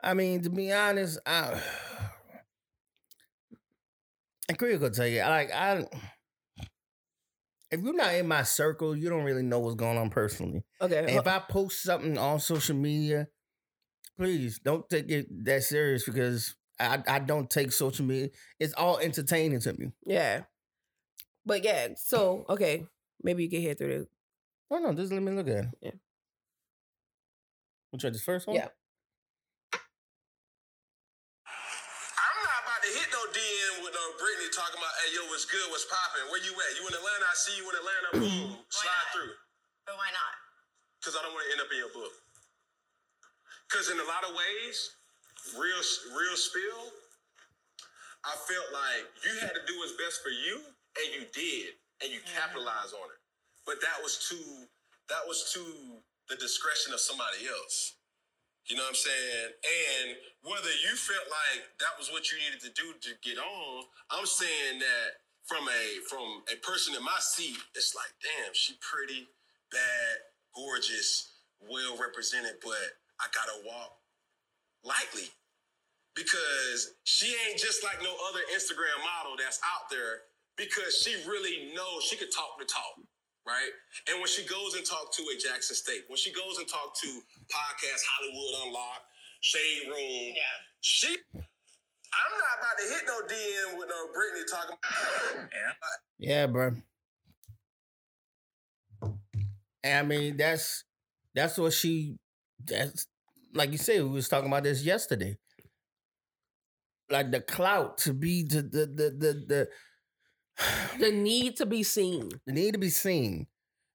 I 0.04 0.16
mean, 0.16 0.42
to 0.42 0.50
be 0.50 0.74
honest, 0.74 1.20
I 1.24 1.62
and 4.50 4.58
Korea 4.58 4.80
could 4.80 4.94
tell 4.96 5.06
you, 5.06 5.22
like 5.22 5.52
I, 5.54 5.86
if 7.72 7.82
you're 7.82 7.96
not 7.96 8.14
in 8.14 8.28
my 8.28 8.44
circle, 8.44 8.96
you 8.96 9.10
don't 9.10 9.24
really 9.24 9.44
know 9.44 9.60
what's 9.60 9.76
going 9.76 9.98
on 9.98 10.10
personally. 10.10 10.64
Okay. 10.82 11.00
And 11.00 11.10
if 11.10 11.28
I 11.28 11.40
post 11.40 11.84
something 11.84 12.18
on 12.18 12.40
social 12.40 12.76
media, 12.76 13.28
please 14.18 14.60
don't 14.60 14.88
take 14.90 15.10
it 15.10 15.28
that 15.46 15.64
serious 15.64 16.06
because 16.06 16.56
I, 16.80 17.02
I 17.08 17.20
don't 17.20 17.50
take 17.50 17.72
social 17.72 18.06
media. 18.06 18.30
It's 18.60 18.74
all 18.74 19.00
entertaining 19.00 19.60
to 19.62 19.74
me. 19.74 19.92
Yeah. 20.06 20.44
But 21.46 21.64
yeah, 21.64 21.90
so 21.96 22.46
okay, 22.50 22.86
maybe 23.24 23.44
you 23.44 23.50
can 23.50 23.62
hear 23.62 23.74
through 23.74 24.00
the 24.00 24.08
Oh 24.70 24.80
no, 24.80 24.94
just 24.94 25.14
let 25.14 25.24
me 25.24 25.32
look 25.32 25.48
at 25.48 25.64
it. 25.64 25.70
Yeah. 25.82 25.92
Which 27.92 28.04
one? 28.04 28.12
This 28.12 28.24
first 28.24 28.48
one? 28.48 28.58
Yeah. 28.58 28.68
I'm 32.20 32.40
not 32.44 32.60
about 32.68 32.84
to 32.84 32.92
hit 32.92 33.08
no 33.16 33.24
DM 33.32 33.84
with 33.88 33.96
no 33.96 34.06
Brittany 34.20 34.52
talking 34.52 34.76
about, 34.76 34.92
hey, 35.00 35.16
yo, 35.16 35.24
what's 35.38 35.45
good, 35.54 35.69
what's 35.69 35.86
popping? 35.86 36.26
Where 36.34 36.41
you 36.41 36.50
at? 36.50 36.71
You 36.82 36.89
in 36.89 36.97
Atlanta? 36.97 37.30
I 37.30 37.38
see 37.38 37.54
you 37.62 37.65
in 37.69 37.78
Atlanta. 37.78 38.10
Boom. 38.26 38.58
Slide 38.73 38.89
not? 38.89 39.13
through. 39.13 39.38
But 39.86 39.93
why 40.02 40.10
not? 40.10 40.34
Because 40.97 41.13
I 41.13 41.21
don't 41.21 41.30
want 41.30 41.45
to 41.45 41.52
end 41.54 41.62
up 41.62 41.69
in 41.69 41.78
your 41.78 41.93
book. 41.93 42.10
Because 43.69 43.93
in 43.93 44.02
a 44.02 44.08
lot 44.10 44.26
of 44.26 44.34
ways, 44.34 44.97
real, 45.54 45.78
real 46.17 46.38
spill, 46.41 46.89
I 48.26 48.34
felt 48.50 48.65
like 48.73 49.06
you 49.21 49.38
had 49.38 49.54
to 49.54 49.62
do 49.69 49.78
what's 49.78 49.93
best 50.02 50.26
for 50.26 50.34
you, 50.34 50.58
and 50.58 51.08
you 51.13 51.30
did, 51.30 51.78
and 52.02 52.10
you 52.10 52.17
mm-hmm. 52.17 52.34
capitalized 52.34 52.97
on 52.97 53.06
it. 53.06 53.21
But 53.62 53.78
that 53.86 54.02
was 54.02 54.17
to 54.34 54.41
that 55.13 55.21
was 55.30 55.54
to 55.54 55.62
the 56.34 56.38
discretion 56.41 56.97
of 56.97 57.00
somebody 57.00 57.45
else. 57.45 58.02
You 58.65 58.73
know 58.73 58.89
what 58.89 58.97
I'm 58.97 59.06
saying? 59.06 59.47
And 59.54 60.08
whether 60.50 60.73
you 60.82 60.97
felt 60.97 61.30
like 61.30 61.78
that 61.78 61.93
was 61.95 62.10
what 62.10 62.26
you 62.34 62.41
needed 62.41 62.60
to 62.65 62.73
do 62.73 62.89
to 63.06 63.12
get 63.21 63.38
on, 63.38 63.86
I'm 64.12 64.26
saying 64.26 64.82
that 64.82 65.27
from 65.48 65.68
a 65.68 65.84
from 66.10 66.44
a 66.52 66.58
person 66.60 66.96
in 66.96 67.04
my 67.04 67.20
seat, 67.20 67.58
it's 67.76 67.96
like, 67.96 68.12
damn, 68.22 68.54
she 68.54 68.76
pretty, 68.84 69.28
bad, 69.72 70.14
gorgeous, 70.56 71.34
well 71.62 71.98
represented, 71.98 72.60
but 72.64 73.00
I 73.20 73.28
gotta 73.34 73.64
walk 73.66 73.96
lightly. 74.84 75.30
Because 76.16 76.98
she 77.06 77.30
ain't 77.48 77.60
just 77.60 77.84
like 77.84 78.02
no 78.02 78.10
other 78.30 78.42
Instagram 78.54 78.98
model 79.06 79.38
that's 79.38 79.60
out 79.62 79.86
there 79.90 80.26
because 80.58 80.98
she 81.06 81.14
really 81.30 81.72
knows 81.76 82.04
she 82.04 82.18
could 82.18 82.34
talk 82.34 82.58
the 82.58 82.66
talk, 82.66 82.98
right? 83.46 83.70
And 84.10 84.18
when 84.18 84.28
she 84.28 84.42
goes 84.44 84.74
and 84.74 84.84
talk 84.86 85.14
to 85.14 85.22
a 85.30 85.38
Jackson 85.38 85.76
State, 85.78 86.10
when 86.10 86.18
she 86.18 86.34
goes 86.34 86.58
and 86.58 86.68
talk 86.68 86.98
to 87.06 87.08
podcast 87.54 88.02
Hollywood 88.10 88.68
Unlocked, 88.68 89.06
Shade 89.42 89.86
Room, 89.88 90.34
Yeah. 90.34 90.58
she 90.82 91.18
I'm 92.13 92.32
not 92.38 92.54
about 92.60 92.78
to 92.78 92.86
hit 92.93 93.04
no 93.06 93.22
DM 93.28 93.78
with 93.78 93.89
no 93.89 94.08
Brittany 94.13 94.43
talking 94.50 94.78
about 94.78 95.50
Yeah, 96.20 96.48
bro. 96.48 96.72
And 99.84 100.00
I 100.00 100.02
mean, 100.04 100.38
that's 100.38 100.84
that's 101.34 101.58
what 101.58 101.74
she 101.74 102.17
that's 102.65 103.08
like 103.54 103.72
you 103.72 103.78
said, 103.78 104.04
we 104.04 104.10
was 104.10 104.30
talking 104.30 104.48
about 104.48 104.63
this 104.63 104.84
yesterday. 104.84 105.38
Like 107.10 107.32
the 107.32 107.41
clout 107.41 107.98
to 108.00 108.13
be 108.13 108.43
the 108.43 108.62
the 108.62 108.86
the 108.86 109.10
the, 109.17 109.34
the 109.48 109.67
the 111.00 111.12
need 111.12 111.58
to 111.58 111.65
be 111.65 111.84
seen. 111.84 112.30
the 112.46 112.54
need 112.54 112.74
to 112.74 112.80
be 112.80 112.89
seen, 112.89 113.48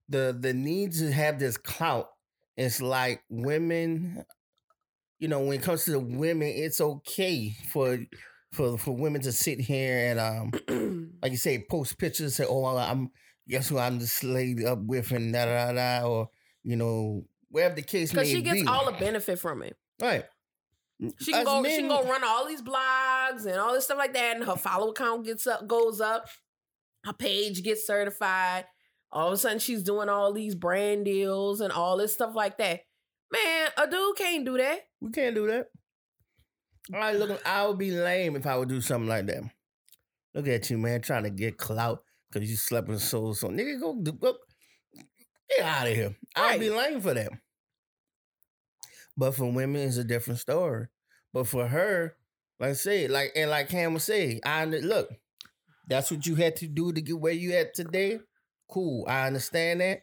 the 0.08 0.36
the 0.38 0.52
need 0.52 0.92
to 0.94 1.12
have 1.12 1.38
this 1.38 1.56
clout. 1.56 2.08
It's 2.56 2.82
like 2.82 3.22
women, 3.28 4.24
you 5.22 5.28
know, 5.28 5.38
when 5.38 5.60
it 5.60 5.62
comes 5.62 5.84
to 5.84 5.92
the 5.92 6.00
women, 6.00 6.48
it's 6.52 6.80
okay 6.80 7.54
for 7.70 7.96
for 8.50 8.76
for 8.76 8.90
women 8.90 9.22
to 9.22 9.30
sit 9.30 9.60
here 9.60 10.08
and 10.08 10.18
um 10.18 11.12
like 11.22 11.30
you 11.30 11.38
say, 11.38 11.64
post 11.70 11.96
pictures, 11.96 12.34
say, 12.34 12.44
"Oh, 12.44 12.66
I'm 12.76 13.08
guess 13.48 13.68
who 13.68 13.78
I'm 13.78 14.00
just 14.00 14.24
laid 14.24 14.64
up 14.64 14.80
with," 14.80 15.12
and 15.12 15.32
da 15.32 15.44
da 15.44 15.72
da, 15.72 16.08
or 16.08 16.28
you 16.64 16.74
know, 16.74 17.22
wherever 17.50 17.76
the 17.76 17.82
case 17.82 18.12
may 18.12 18.22
be. 18.22 18.34
Because 18.34 18.36
she 18.36 18.42
gets 18.42 18.62
be. 18.62 18.66
all 18.66 18.90
the 18.90 18.98
benefit 18.98 19.38
from 19.38 19.62
it. 19.62 19.76
right. 20.00 20.24
She 21.20 21.30
can 21.30 21.46
Us 21.46 21.46
go. 21.46 21.64
she 21.64 21.76
can 21.76 21.88
go 21.88 22.02
run 22.02 22.24
all 22.24 22.48
these 22.48 22.62
blogs 22.62 23.46
and 23.46 23.58
all 23.58 23.74
this 23.74 23.84
stuff 23.84 23.98
like 23.98 24.14
that, 24.14 24.34
and 24.36 24.44
her 24.44 24.56
follow 24.56 24.92
count 24.92 25.24
gets 25.24 25.46
up, 25.46 25.68
goes 25.68 26.00
up. 26.00 26.26
Her 27.04 27.12
page 27.12 27.62
gets 27.62 27.86
certified. 27.86 28.64
All 29.12 29.28
of 29.28 29.34
a 29.34 29.36
sudden, 29.36 29.60
she's 29.60 29.84
doing 29.84 30.08
all 30.08 30.32
these 30.32 30.56
brand 30.56 31.04
deals 31.04 31.60
and 31.60 31.72
all 31.72 31.96
this 31.96 32.12
stuff 32.12 32.34
like 32.34 32.58
that. 32.58 32.80
Man, 33.32 33.70
a 33.78 33.88
dude 33.88 34.16
can't 34.16 34.44
do 34.44 34.58
that. 34.58 34.80
We 35.00 35.10
can't 35.10 35.34
do 35.34 35.46
that. 35.46 35.68
All 36.92 37.00
right, 37.00 37.16
look, 37.16 37.40
I 37.46 37.66
would 37.66 37.78
be 37.78 37.90
lame 37.90 38.36
if 38.36 38.46
I 38.46 38.56
would 38.56 38.68
do 38.68 38.80
something 38.80 39.08
like 39.08 39.26
that. 39.26 39.42
Look 40.34 40.48
at 40.48 40.68
you, 40.70 40.78
man, 40.78 41.00
trying 41.00 41.24
to 41.24 41.30
get 41.30 41.58
clout 41.58 42.02
because 42.30 42.48
you 42.48 42.56
slept 42.56 42.88
with 42.88 43.02
so 43.02 43.32
so. 43.32 43.48
Nigga, 43.48 43.80
go, 43.80 43.94
go 43.94 44.36
get 45.56 45.64
out 45.64 45.88
of 45.88 45.94
here. 45.94 46.16
I'd 46.36 46.60
be 46.60 46.70
lame 46.70 47.00
for 47.00 47.14
that. 47.14 47.32
But 49.16 49.34
for 49.34 49.52
women, 49.52 49.82
it's 49.82 49.98
a 49.98 50.04
different 50.04 50.40
story. 50.40 50.86
But 51.32 51.46
for 51.46 51.66
her, 51.66 52.16
like 52.58 52.70
I 52.70 52.74
said, 52.74 53.10
like 53.10 53.32
and 53.36 53.50
like 53.50 53.68
Cam 53.68 53.94
was 53.94 54.04
saying, 54.04 54.40
I 54.44 54.64
look, 54.64 55.10
that's 55.88 56.10
what 56.10 56.26
you 56.26 56.34
had 56.34 56.56
to 56.56 56.66
do 56.66 56.92
to 56.92 57.00
get 57.00 57.18
where 57.18 57.32
you 57.32 57.52
at 57.54 57.74
today. 57.74 58.20
Cool, 58.70 59.04
I 59.08 59.26
understand 59.26 59.80
that. 59.80 60.02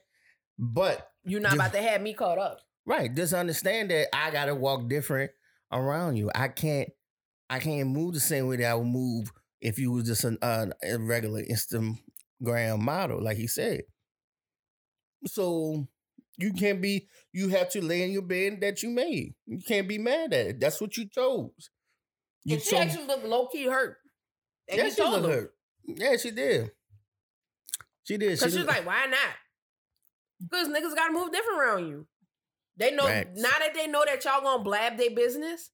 But 0.58 1.08
You're 1.24 1.40
not 1.40 1.54
about 1.54 1.72
to 1.72 1.82
have 1.82 2.02
me 2.02 2.14
caught 2.14 2.38
up. 2.38 2.60
Right. 2.86 3.14
Just 3.14 3.32
understand 3.34 3.90
that 3.90 4.08
I 4.14 4.30
gotta 4.30 4.54
walk 4.54 4.88
different 4.88 5.30
around 5.72 6.16
you. 6.16 6.30
I 6.34 6.48
can't 6.48 6.88
I 7.48 7.58
can't 7.58 7.88
move 7.90 8.14
the 8.14 8.20
same 8.20 8.46
way 8.48 8.56
that 8.56 8.70
I 8.70 8.74
would 8.74 8.86
move 8.86 9.30
if 9.60 9.78
you 9.78 9.92
was 9.92 10.04
just 10.06 10.24
an, 10.24 10.38
uh, 10.40 10.66
a 10.82 10.98
regular 10.98 11.42
Instagram 11.42 12.78
model, 12.80 13.22
like 13.22 13.36
he 13.36 13.46
said. 13.46 13.82
So 15.26 15.86
you 16.38 16.52
can't 16.52 16.80
be 16.80 17.08
you 17.32 17.48
have 17.50 17.68
to 17.70 17.84
lay 17.84 18.02
in 18.02 18.10
your 18.12 18.22
bed 18.22 18.60
that 18.62 18.82
you 18.82 18.90
made. 18.90 19.34
You 19.46 19.58
can't 19.66 19.86
be 19.88 19.98
mad 19.98 20.32
at 20.32 20.46
it. 20.46 20.60
That's 20.60 20.80
what 20.80 20.96
you 20.96 21.08
chose. 21.08 21.70
You 22.44 22.54
And 22.54 22.62
she 22.62 22.70
chose- 22.70 22.80
actually 22.80 23.06
looked 23.06 23.24
low 23.26 23.46
key 23.48 23.66
hurt. 23.66 23.98
And 24.68 24.78
yeah, 24.78 24.88
she 24.88 25.02
looked 25.02 25.26
hurt. 25.26 25.54
Yeah, 25.84 26.16
she 26.16 26.30
did. 26.30 26.70
She 28.04 28.16
did. 28.16 28.30
Because 28.30 28.40
She 28.40 28.44
she's 28.46 28.54
looked- 28.56 28.68
like, 28.68 28.86
why 28.86 29.06
not? 29.06 29.34
Because 30.40 30.68
niggas 30.68 30.94
gotta 30.94 31.12
move 31.12 31.30
different 31.32 31.58
around 31.60 31.86
you. 31.88 32.06
They 32.80 32.90
know 32.90 33.04
Facts. 33.04 33.38
now 33.38 33.50
that 33.60 33.74
they 33.74 33.86
know 33.86 34.02
that 34.06 34.24
y'all 34.24 34.40
gonna 34.40 34.64
blab 34.64 34.96
their 34.96 35.10
business, 35.10 35.70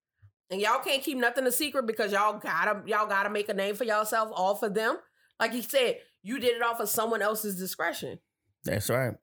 and 0.50 0.61
y'all 0.61 0.80
can't 0.80 1.02
keep 1.02 1.16
nothing 1.16 1.46
a 1.46 1.52
secret 1.52 1.86
because 1.86 2.12
y'all 2.12 2.38
gotta 2.38 2.82
y'all 2.86 3.07
gotta 3.07 3.30
make 3.30 3.48
a 3.48 3.54
name 3.54 3.76
for 3.76 3.84
yourself 3.84 4.30
all 4.34 4.57
for 4.57 4.68
them. 4.68 4.98
Like 5.38 5.52
he 5.52 5.62
said, 5.62 5.98
you 6.22 6.40
did 6.40 6.57
it 6.57 6.62
off 6.62 6.80
of 6.80 6.88
someone 6.88 7.22
else's 7.22 7.57
discretion. 7.59 8.18
That's 8.64 8.90
right. 8.90 9.14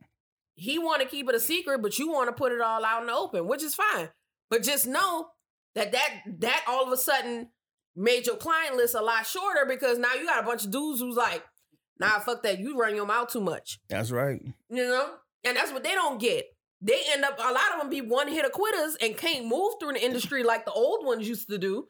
He 0.56 0.80
want 0.80 1.02
to 1.02 1.08
keep 1.08 1.28
it 1.28 1.36
a 1.36 1.40
secret, 1.40 1.82
but 1.82 2.00
you 2.00 2.10
want 2.10 2.30
to 2.30 2.34
put 2.34 2.54
it 2.54 2.62
all 2.62 2.86
out 2.86 3.02
in 3.02 3.08
the 3.08 3.14
open, 3.14 3.48
which 3.48 3.64
is 3.64 3.76
fine. 3.76 4.10
But 4.50 4.64
just 4.64 4.88
know 4.88 5.28
that 5.76 5.92
that 5.92 6.10
that 6.40 6.64
all 6.68 6.86
of 6.86 6.92
a 6.92 6.98
sudden 6.98 7.50
made 7.98 8.26
your 8.26 8.38
client 8.38 8.78
list 8.78 8.96
a 8.96 9.02
lot 9.02 9.26
shorter 9.26 9.66
because 9.68 10.00
now 10.00 10.14
you 10.14 10.26
got 10.26 10.42
a 10.42 10.46
bunch 10.46 10.64
of 10.64 10.72
dudes 10.72 11.02
who's 11.02 11.18
like, 11.18 11.44
nah, 12.00 12.20
fuck 12.20 12.44
that, 12.44 12.60
you 12.60 12.78
run 12.78 12.96
your 12.96 13.06
mouth 13.06 13.30
too 13.30 13.42
much. 13.42 13.80
That's 13.90 14.12
right. 14.12 14.42
You 14.70 14.88
know? 14.88 15.16
And 15.44 15.58
that's 15.58 15.74
what 15.74 15.84
they 15.84 15.92
don't 15.92 16.22
get. 16.22 16.46
They 16.86 17.00
end 17.14 17.24
up 17.24 17.40
a 17.40 17.52
lot 17.54 17.74
of 17.74 17.80
them 17.80 17.90
be 17.90 18.02
one 18.02 18.28
hit 18.28 18.46
quitters 18.52 18.98
and 19.02 19.18
can't 19.18 19.46
move 19.46 19.76
through 19.80 19.94
the 19.94 20.04
industry 20.04 20.44
like 20.44 20.66
the 20.66 20.74
old 20.74 21.06
ones 21.06 21.28
used 21.28 21.50
to 21.50 21.58
do. 21.58 21.88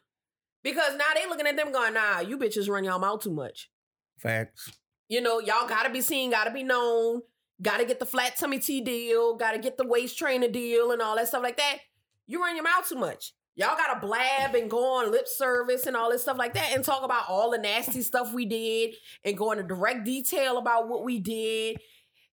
Because 0.63 0.95
now 0.95 1.05
they 1.15 1.27
looking 1.27 1.47
at 1.47 1.57
them 1.57 1.71
going, 1.71 1.95
nah, 1.95 2.19
you 2.19 2.37
bitches 2.37 2.69
run 2.69 2.83
y'all 2.83 2.99
mouth 2.99 3.21
too 3.21 3.33
much. 3.33 3.71
Facts. 4.19 4.71
You 5.09 5.19
know, 5.19 5.39
y'all 5.39 5.67
gotta 5.67 5.89
be 5.89 6.01
seen, 6.01 6.29
gotta 6.29 6.51
be 6.51 6.61
known, 6.61 7.21
gotta 7.61 7.85
get 7.85 7.99
the 7.99 8.05
flat 8.05 8.37
tummy 8.37 8.59
tea 8.59 8.81
deal, 8.81 9.35
gotta 9.35 9.57
get 9.57 9.77
the 9.77 9.87
waist 9.87 10.17
trainer 10.17 10.47
deal 10.47 10.91
and 10.91 11.01
all 11.01 11.15
that 11.15 11.27
stuff 11.27 11.43
like 11.43 11.57
that. 11.57 11.79
You 12.27 12.39
run 12.39 12.55
your 12.55 12.63
mouth 12.63 12.87
too 12.87 12.95
much. 12.95 13.33
Y'all 13.55 13.75
gotta 13.75 13.99
blab 13.99 14.53
and 14.53 14.69
go 14.69 14.97
on 14.97 15.11
lip 15.11 15.27
service 15.27 15.87
and 15.87 15.95
all 15.95 16.11
this 16.11 16.21
stuff 16.21 16.37
like 16.37 16.53
that 16.53 16.71
and 16.73 16.83
talk 16.83 17.03
about 17.03 17.27
all 17.27 17.49
the 17.51 17.57
nasty 17.57 18.03
stuff 18.03 18.31
we 18.31 18.45
did 18.45 18.95
and 19.25 19.37
go 19.37 19.51
into 19.51 19.63
direct 19.63 20.05
detail 20.05 20.59
about 20.59 20.87
what 20.87 21.03
we 21.03 21.19
did 21.19 21.77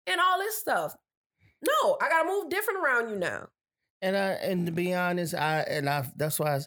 and 0.08 0.20
all 0.20 0.39
this 0.39 0.58
stuff. 0.58 0.95
No, 1.62 1.97
I 2.01 2.10
gotta 2.10 2.28
move 2.28 2.49
different 2.49 2.80
around 2.84 3.10
you 3.10 3.16
now. 3.18 3.47
And 4.01 4.16
I 4.16 4.32
and 4.34 4.66
to 4.66 4.72
be 4.72 4.93
honest, 4.93 5.34
I 5.34 5.62
and 5.62 5.89
I 5.89 6.05
that's 6.16 6.39
why 6.39 6.58
I, 6.58 6.60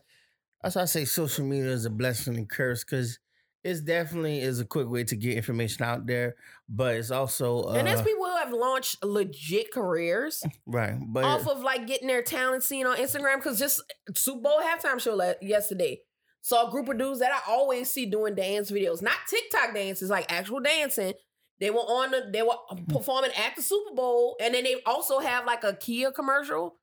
that's 0.62 0.76
why 0.76 0.82
I 0.82 0.86
say 0.86 1.05
social 1.05 1.45
media 1.45 1.70
is 1.70 1.84
a 1.84 1.91
blessing 1.91 2.36
and 2.36 2.49
curse 2.49 2.84
because 2.84 3.18
it's 3.62 3.80
definitely 3.80 4.41
is 4.41 4.59
a 4.59 4.64
quick 4.64 4.88
way 4.88 5.05
to 5.05 5.16
get 5.16 5.36
information 5.36 5.84
out 5.84 6.07
there, 6.07 6.34
but 6.68 6.97
it's 6.97 7.11
also 7.11 7.64
uh, 7.64 7.72
and 7.74 7.86
there's 7.86 8.03
people 8.03 8.24
who 8.24 8.36
have 8.36 8.53
launched 8.53 9.05
legit 9.05 9.72
careers 9.72 10.43
right. 10.66 10.95
But 11.07 11.24
off 11.24 11.47
of 11.47 11.61
like 11.61 11.86
getting 11.86 12.09
their 12.09 12.22
talent 12.22 12.62
seen 12.62 12.86
on 12.86 12.97
Instagram. 12.97 13.36
Because 13.36 13.59
just 13.59 13.82
Super 14.14 14.41
Bowl 14.41 14.61
halftime 14.61 14.99
show 14.99 15.14
le- 15.14 15.34
yesterday 15.43 16.01
saw 16.41 16.68
a 16.68 16.70
group 16.70 16.88
of 16.88 16.99
dudes 16.99 17.20
that 17.20 17.32
I 17.32 17.51
always 17.51 17.91
see 17.91 18.07
doing 18.07 18.34
dance 18.34 18.70
videos, 18.70 19.03
not 19.03 19.16
TikTok 19.28 19.74
dances, 19.74 20.11
like 20.11 20.32
actual 20.32 20.61
dancing. 20.61 21.12
They 21.61 21.70
were 21.70 21.80
on 21.80 22.11
the 22.11 22.28
they 22.32 22.42
were 22.42 22.56
performing 22.88 23.30
at 23.36 23.54
the 23.54 23.62
Super 23.62 23.94
Bowl, 23.94 24.36
and 24.40 24.54
then 24.54 24.64
they 24.64 24.76
also 24.86 25.18
have 25.18 25.44
like 25.44 25.62
a 25.62 25.74
Kia 25.74 26.11
commercial. 26.11 26.76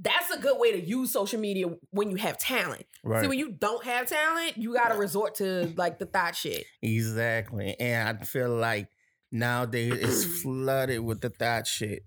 That's 0.00 0.30
a 0.30 0.38
good 0.38 0.58
way 0.58 0.72
to 0.72 0.80
use 0.80 1.10
social 1.12 1.40
media 1.40 1.66
when 1.90 2.10
you 2.10 2.16
have 2.16 2.38
talent. 2.38 2.86
right. 3.02 3.22
See, 3.22 3.28
when 3.28 3.38
you 3.38 3.50
don't 3.50 3.84
have 3.84 4.08
talent, 4.08 4.56
you 4.56 4.74
got 4.74 4.92
to 4.92 4.98
resort 4.98 5.36
to 5.36 5.72
like 5.76 5.98
the 5.98 6.06
thought 6.06 6.36
shit. 6.36 6.64
Exactly. 6.82 7.74
And 7.80 8.18
I 8.20 8.24
feel 8.24 8.50
like 8.50 8.88
nowadays 9.32 9.92
it's 9.94 10.42
flooded 10.42 11.00
with 11.00 11.20
the 11.20 11.30
thought 11.30 11.66
shit. 11.66 12.02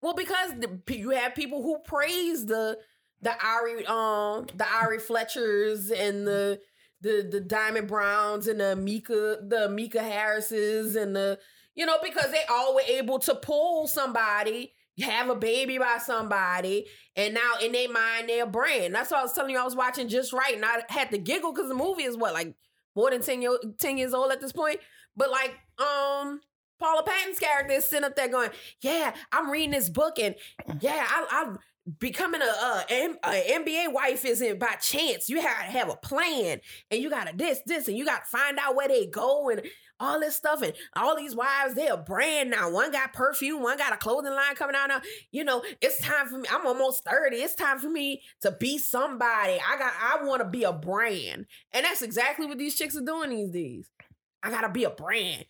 Well, 0.00 0.14
because 0.14 0.52
the, 0.58 0.80
you 0.94 1.10
have 1.10 1.34
people 1.34 1.62
who 1.62 1.78
praise 1.84 2.46
the 2.46 2.78
the 3.20 3.32
Ari 3.44 3.86
um 3.86 4.46
the 4.56 4.66
Ari 4.66 4.98
Fletchers 4.98 5.90
and 5.90 6.26
the 6.26 6.60
the 7.02 7.28
the 7.30 7.40
Diamond 7.40 7.88
Browns 7.88 8.46
and 8.46 8.60
the 8.60 8.74
Mika 8.76 9.38
the 9.46 9.68
Mika 9.68 10.02
Harrises 10.02 10.96
and 10.96 11.14
the 11.14 11.38
you 11.74 11.84
know 11.84 11.98
because 12.02 12.30
they 12.30 12.44
all 12.48 12.74
were 12.74 12.82
able 12.88 13.18
to 13.20 13.34
pull 13.34 13.86
somebody 13.86 14.72
have 15.00 15.30
a 15.30 15.34
baby 15.34 15.78
by 15.78 15.98
somebody 15.98 16.86
and 17.16 17.34
now 17.34 17.52
in 17.62 17.72
their 17.72 17.90
mind 17.90 18.28
they're 18.28 18.44
a 18.44 18.46
brand. 18.46 18.94
That's 18.94 19.10
what 19.10 19.20
i 19.20 19.22
was 19.22 19.32
telling 19.32 19.50
you 19.50 19.58
i 19.58 19.64
was 19.64 19.76
watching 19.76 20.08
Just 20.08 20.32
Wright 20.32 20.54
and 20.54 20.64
i 20.64 20.82
had 20.88 21.10
to 21.10 21.18
giggle 21.18 21.52
because 21.52 21.68
the 21.68 21.74
movie 21.74 22.04
is 22.04 22.16
what 22.16 22.34
like 22.34 22.54
more 22.94 23.10
than 23.10 23.22
10, 23.22 23.42
year, 23.42 23.58
10 23.78 23.96
years 23.96 24.12
old 24.12 24.30
at 24.32 24.40
this 24.40 24.52
point? 24.52 24.78
But 25.16 25.30
like 25.30 25.54
um 25.78 26.40
paula 26.78 27.02
patton's 27.04 27.38
character 27.38 27.74
is 27.74 27.84
sitting 27.84 28.04
up 28.04 28.16
there 28.16 28.28
going 28.28 28.50
yeah 28.80 29.14
i'm 29.30 29.50
reading 29.50 29.70
this 29.70 29.88
book 29.88 30.18
and 30.18 30.34
yeah 30.80 31.06
I, 31.08 31.26
i'm 31.30 31.58
becoming 31.98 32.40
a, 32.40 32.44
a, 32.44 33.16
a 33.24 33.58
nba 33.58 33.92
wife 33.92 34.24
isn't 34.24 34.58
by 34.60 34.74
chance. 34.80 35.28
You 35.28 35.40
have 35.40 35.66
to 35.66 35.72
have 35.72 35.88
a 35.88 35.96
plan 35.96 36.60
and 36.90 37.02
you 37.02 37.10
gotta 37.10 37.36
this 37.36 37.60
this 37.66 37.88
and 37.88 37.96
you 37.96 38.04
gotta 38.04 38.24
find 38.26 38.58
out 38.58 38.76
where 38.76 38.86
they 38.88 39.06
go 39.06 39.48
and 39.50 39.62
all 39.98 40.20
this 40.20 40.36
stuff 40.36 40.62
and 40.62 40.74
all 40.94 41.16
these 41.16 41.34
wives 41.34 41.74
they're 41.74 41.94
a 41.94 41.96
brand 41.96 42.50
now. 42.50 42.70
One 42.70 42.92
got 42.92 43.12
perfume 43.12 43.62
one 43.62 43.78
got 43.78 43.92
a 43.92 43.96
clothing 43.96 44.32
line 44.32 44.54
coming 44.54 44.76
out 44.76 44.88
now. 44.88 45.00
You 45.32 45.42
know 45.42 45.64
it's 45.80 46.00
time 46.00 46.28
for 46.28 46.38
me 46.38 46.48
i'm 46.52 46.66
almost 46.66 47.04
30 47.04 47.36
it's 47.36 47.54
time 47.54 47.78
for 47.78 47.90
me 47.90 48.22
to 48.42 48.52
be 48.52 48.78
somebody. 48.78 49.58
I 49.68 49.76
got 49.76 49.92
i 50.00 50.24
want 50.24 50.40
to 50.42 50.48
be 50.48 50.62
a 50.62 50.72
brand. 50.72 51.46
And 51.72 51.84
that's 51.84 52.02
exactly 52.02 52.46
what 52.46 52.58
these 52.58 52.76
chicks 52.76 52.96
are 52.96 53.04
doing 53.04 53.30
these 53.30 53.50
days. 53.50 53.88
I 54.42 54.50
gotta 54.50 54.68
be 54.68 54.84
a 54.84 54.90
brand. 54.90 55.46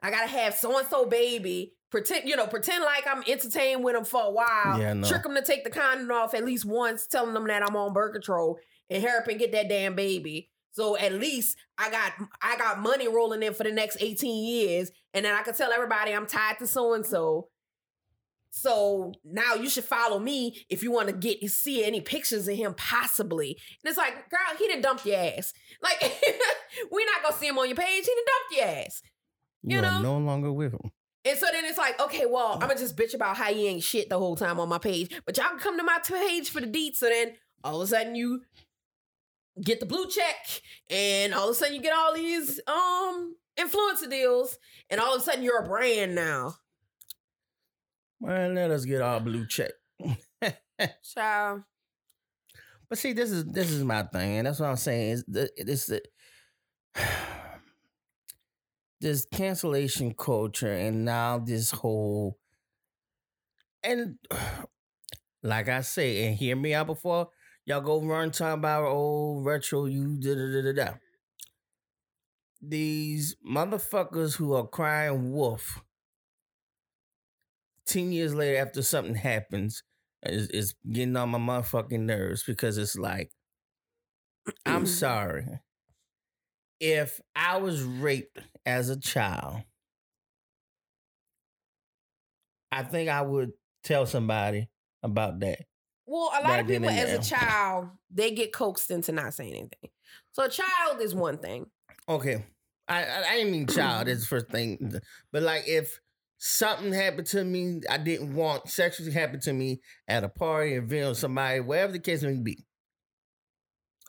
I 0.00 0.12
gotta 0.12 0.28
have 0.28 0.54
so 0.54 0.78
and 0.78 0.88
so 0.88 1.06
baby 1.06 1.74
pretend 1.90 2.28
you 2.28 2.36
know 2.36 2.46
pretend 2.46 2.84
like 2.84 3.04
i'm 3.06 3.22
entertained 3.26 3.82
with 3.84 3.94
them 3.94 4.04
for 4.04 4.22
a 4.24 4.30
while 4.30 4.78
Yeah, 4.80 4.92
know. 4.94 5.06
trick 5.08 5.22
them 5.22 5.34
to 5.34 5.42
take 5.42 5.64
the 5.64 5.70
condom 5.70 6.10
off 6.10 6.34
at 6.34 6.44
least 6.44 6.64
once 6.64 7.06
telling 7.06 7.34
them 7.34 7.46
that 7.48 7.62
i'm 7.68 7.74
on 7.76 7.92
birth 7.92 8.12
control 8.12 8.58
and 8.88 9.02
hurry 9.02 9.18
up 9.18 9.28
and 9.28 9.38
get 9.38 9.52
that 9.52 9.68
damn 9.68 9.94
baby 9.94 10.50
so 10.72 10.96
at 10.96 11.12
least 11.14 11.56
I 11.76 11.90
got 11.90 12.12
I 12.40 12.56
got 12.56 12.78
money 12.80 13.08
rolling 13.08 13.42
in 13.42 13.54
for 13.54 13.64
the 13.64 13.72
next 13.72 13.96
18 14.00 14.44
years. 14.44 14.92
And 15.12 15.24
then 15.24 15.34
I 15.34 15.42
can 15.42 15.52
tell 15.52 15.72
everybody 15.72 16.12
I'm 16.12 16.28
tied 16.28 16.58
to 16.60 16.66
so 16.68 16.94
and 16.94 17.04
so. 17.04 17.48
So 18.52 19.12
now 19.24 19.54
you 19.54 19.68
should 19.68 19.84
follow 19.84 20.18
me 20.18 20.64
if 20.68 20.82
you 20.82 20.90
want 20.90 21.08
to 21.08 21.14
get 21.14 21.42
see 21.50 21.84
any 21.84 22.00
pictures 22.00 22.48
of 22.48 22.56
him 22.56 22.74
possibly. 22.76 23.58
And 23.82 23.88
it's 23.90 23.98
like, 23.98 24.28
girl, 24.30 24.56
he 24.58 24.68
done 24.68 24.80
dumped 24.80 25.06
your 25.06 25.16
ass. 25.18 25.52
Like 25.82 26.00
we're 26.90 27.04
not 27.06 27.22
gonna 27.22 27.36
see 27.36 27.48
him 27.48 27.58
on 27.58 27.66
your 27.68 27.76
page. 27.76 28.04
He 28.04 28.14
done 28.14 28.24
dumped 28.26 28.56
your 28.56 28.84
ass. 28.84 29.02
You, 29.62 29.76
You 29.76 29.82
know? 29.82 30.02
no 30.02 30.18
longer 30.18 30.52
with 30.52 30.72
him. 30.72 30.90
And 31.24 31.38
so 31.38 31.46
then 31.52 31.64
it's 31.66 31.78
like, 31.78 32.00
okay, 32.00 32.24
well, 32.26 32.54
I'm 32.54 32.60
gonna 32.60 32.76
just 32.76 32.96
bitch 32.96 33.14
about 33.14 33.36
how 33.36 33.50
you 33.50 33.66
ain't 33.66 33.82
shit 33.82 34.08
the 34.08 34.18
whole 34.18 34.36
time 34.36 34.58
on 34.58 34.68
my 34.68 34.78
page, 34.78 35.10
but 35.26 35.36
y'all 35.36 35.50
can 35.50 35.58
come 35.58 35.76
to 35.76 35.82
my 35.82 35.98
page 36.02 36.48
for 36.48 36.60
the 36.60 36.66
deets. 36.66 36.96
So 36.96 37.08
then 37.08 37.34
all 37.62 37.80
of 37.80 37.82
a 37.82 37.86
sudden 37.86 38.14
you 38.14 38.42
get 39.62 39.80
the 39.80 39.86
blue 39.86 40.08
check, 40.08 40.62
and 40.88 41.34
all 41.34 41.44
of 41.44 41.50
a 41.50 41.54
sudden 41.54 41.74
you 41.74 41.82
get 41.82 41.94
all 41.94 42.14
these 42.14 42.60
um 42.66 43.36
influencer 43.58 44.08
deals, 44.08 44.58
and 44.88 45.00
all 45.00 45.14
of 45.14 45.20
a 45.20 45.24
sudden 45.24 45.42
you're 45.42 45.62
a 45.62 45.68
brand 45.68 46.14
now. 46.14 46.54
Well, 48.20 48.52
let 48.52 48.70
us 48.70 48.84
get 48.84 49.02
our 49.02 49.20
blue 49.20 49.46
check. 49.46 49.72
Child. 51.14 51.62
But 52.88 52.98
see, 52.98 53.12
this 53.12 53.30
is 53.30 53.44
this 53.44 53.70
is 53.70 53.84
my 53.84 54.02
thing, 54.04 54.38
and 54.38 54.46
that's 54.46 54.58
what 54.58 54.68
I'm 54.68 54.76
saying. 54.76 55.10
Is 55.10 55.24
the 55.28 55.50
this 55.58 55.86
the 55.86 56.02
this 59.00 59.26
cancellation 59.26 60.14
culture, 60.14 60.72
and 60.72 61.04
now 61.04 61.38
this 61.38 61.70
whole 61.70 62.38
and 63.82 64.16
like 65.42 65.68
I 65.68 65.80
say, 65.80 66.26
and 66.26 66.36
hear 66.36 66.56
me 66.56 66.74
out 66.74 66.86
before 66.86 67.28
y'all 67.64 67.80
go 67.80 68.02
run 68.02 68.30
talking 68.30 68.58
about 68.58 68.84
old 68.84 69.44
retro 69.44 69.86
you 69.86 70.18
da 70.20 70.34
da 70.34 70.52
da 70.52 70.62
da 70.62 70.84
da. 70.84 70.98
These 72.62 73.36
motherfuckers 73.46 74.36
who 74.36 74.54
are 74.54 74.66
crying 74.66 75.32
wolf 75.32 75.82
ten 77.86 78.12
years 78.12 78.34
later 78.34 78.58
after 78.58 78.82
something 78.82 79.14
happens 79.14 79.82
is, 80.22 80.48
is 80.50 80.74
getting 80.90 81.16
on 81.16 81.30
my 81.30 81.38
motherfucking 81.38 82.00
nerves 82.00 82.44
because 82.44 82.78
it's 82.78 82.96
like, 82.96 83.32
I'm 84.66 84.86
sorry. 84.86 85.46
If 86.80 87.20
I 87.36 87.58
was 87.58 87.82
raped 87.82 88.38
as 88.64 88.88
a 88.88 88.98
child, 88.98 89.62
I 92.72 92.82
think 92.82 93.10
I 93.10 93.20
would 93.22 93.52
tell 93.84 94.06
somebody 94.06 94.68
about 95.02 95.40
that. 95.40 95.60
Well, 96.06 96.30
a 96.36 96.42
lot 96.42 96.60
of 96.60 96.66
people 96.66 96.88
as 96.88 97.12
a 97.12 97.22
child, 97.22 97.88
they 98.10 98.32
get 98.32 98.52
coaxed 98.52 98.90
into 98.90 99.12
not 99.12 99.34
saying 99.34 99.52
anything. 99.52 99.90
So 100.32 100.44
a 100.44 100.48
child 100.48 101.00
is 101.00 101.14
one 101.14 101.38
thing. 101.38 101.66
Okay. 102.08 102.44
I 102.88 103.04
I, 103.04 103.28
I 103.28 103.36
didn't 103.36 103.52
mean 103.52 103.66
child, 103.66 104.08
is 104.08 104.22
the 104.22 104.26
first 104.26 104.48
thing. 104.48 105.00
But 105.32 105.42
like 105.42 105.68
if 105.68 106.00
something 106.38 106.92
happened 106.92 107.26
to 107.28 107.44
me 107.44 107.82
I 107.88 107.98
didn't 107.98 108.34
want 108.34 108.68
sexually 108.68 109.12
happened 109.12 109.42
to 109.42 109.52
me 109.52 109.80
at 110.08 110.24
a 110.24 110.28
party, 110.28 110.74
event, 110.74 111.10
or 111.10 111.14
somebody, 111.14 111.60
whatever 111.60 111.92
the 111.92 111.98
case 111.98 112.22
may 112.22 112.34
be. 112.34 112.64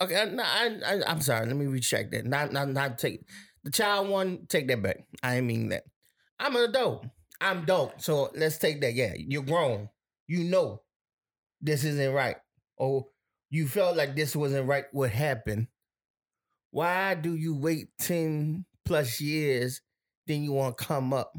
Okay, 0.01 0.15
I- 0.15 0.25
I, 0.41 0.79
I 0.95 1.03
I'm 1.07 1.21
sorry. 1.21 1.45
Let 1.45 1.55
me 1.55 1.67
recheck 1.67 2.11
that. 2.11 2.25
Not 2.25 2.51
not 2.51 2.69
not 2.69 2.97
take 2.97 3.21
the 3.63 3.71
child 3.71 4.09
one. 4.09 4.47
Take 4.47 4.67
that 4.69 4.81
back. 4.81 4.97
I 5.23 5.35
didn't 5.35 5.47
mean 5.47 5.69
that. 5.69 5.83
I'm 6.39 6.55
an 6.55 6.63
adult. 6.69 7.05
I'm 7.39 7.65
dope. 7.65 8.01
So 8.01 8.31
let's 8.35 8.57
take 8.57 8.81
that. 8.81 8.93
Yeah, 8.93 9.13
you're 9.17 9.43
grown. 9.43 9.89
You 10.27 10.43
know 10.45 10.81
this 11.61 11.83
isn't 11.83 12.13
right, 12.13 12.37
or 12.77 13.07
you 13.49 13.67
felt 13.67 13.97
like 13.97 14.15
this 14.15 14.35
wasn't 14.35 14.67
right. 14.67 14.85
What 14.91 15.11
happened? 15.11 15.67
Why 16.71 17.15
do 17.15 17.35
you 17.35 17.55
wait 17.55 17.89
ten 17.99 18.65
plus 18.85 19.21
years? 19.21 19.81
Then 20.27 20.43
you 20.43 20.53
want 20.53 20.77
to 20.77 20.85
come 20.85 21.13
up, 21.13 21.33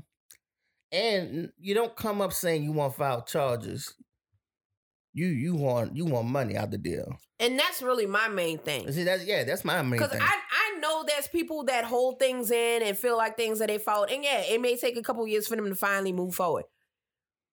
and 0.90 1.50
you 1.58 1.74
don't 1.74 1.96
come 1.96 2.20
up 2.20 2.32
saying 2.32 2.62
you 2.64 2.72
want 2.72 2.92
to 2.92 2.98
file 2.98 3.22
charges. 3.22 3.94
You 5.14 5.26
you 5.26 5.54
want 5.54 5.94
you 5.94 6.06
want 6.06 6.28
money 6.28 6.56
out 6.56 6.70
the 6.70 6.78
deal. 6.78 7.16
And 7.38 7.58
that's 7.58 7.82
really 7.82 8.06
my 8.06 8.28
main 8.28 8.58
thing. 8.58 8.90
See, 8.92 9.02
that's 9.02 9.24
yeah, 9.24 9.44
that's 9.44 9.64
my 9.64 9.82
main 9.82 10.00
Because. 10.00 10.12
I, 10.18 10.20
I 10.20 10.78
know 10.78 11.04
there's 11.06 11.28
people 11.28 11.64
that 11.64 11.84
hold 11.84 12.18
things 12.18 12.50
in 12.50 12.82
and 12.82 12.96
feel 12.96 13.16
like 13.16 13.36
things 13.36 13.58
that 13.58 13.68
they 13.68 13.78
fault. 13.78 14.10
And 14.10 14.24
yeah, 14.24 14.40
it 14.40 14.60
may 14.60 14.76
take 14.76 14.96
a 14.96 15.02
couple 15.02 15.26
years 15.26 15.46
for 15.46 15.56
them 15.56 15.68
to 15.68 15.74
finally 15.74 16.12
move 16.12 16.34
forward. 16.34 16.64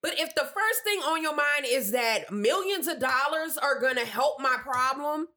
But 0.01 0.13
if 0.17 0.33
the 0.35 0.43
first 0.43 0.83
thing 0.85 0.99
on 0.99 1.21
your 1.21 1.35
mind 1.35 1.65
is 1.65 1.91
that 1.91 2.31
millions 2.31 2.87
of 2.87 2.99
dollars 2.99 3.57
are 3.57 3.79
going 3.81 3.95
to 3.95 4.05
help 4.05 4.39
my 4.39 4.55
problem 4.61 5.27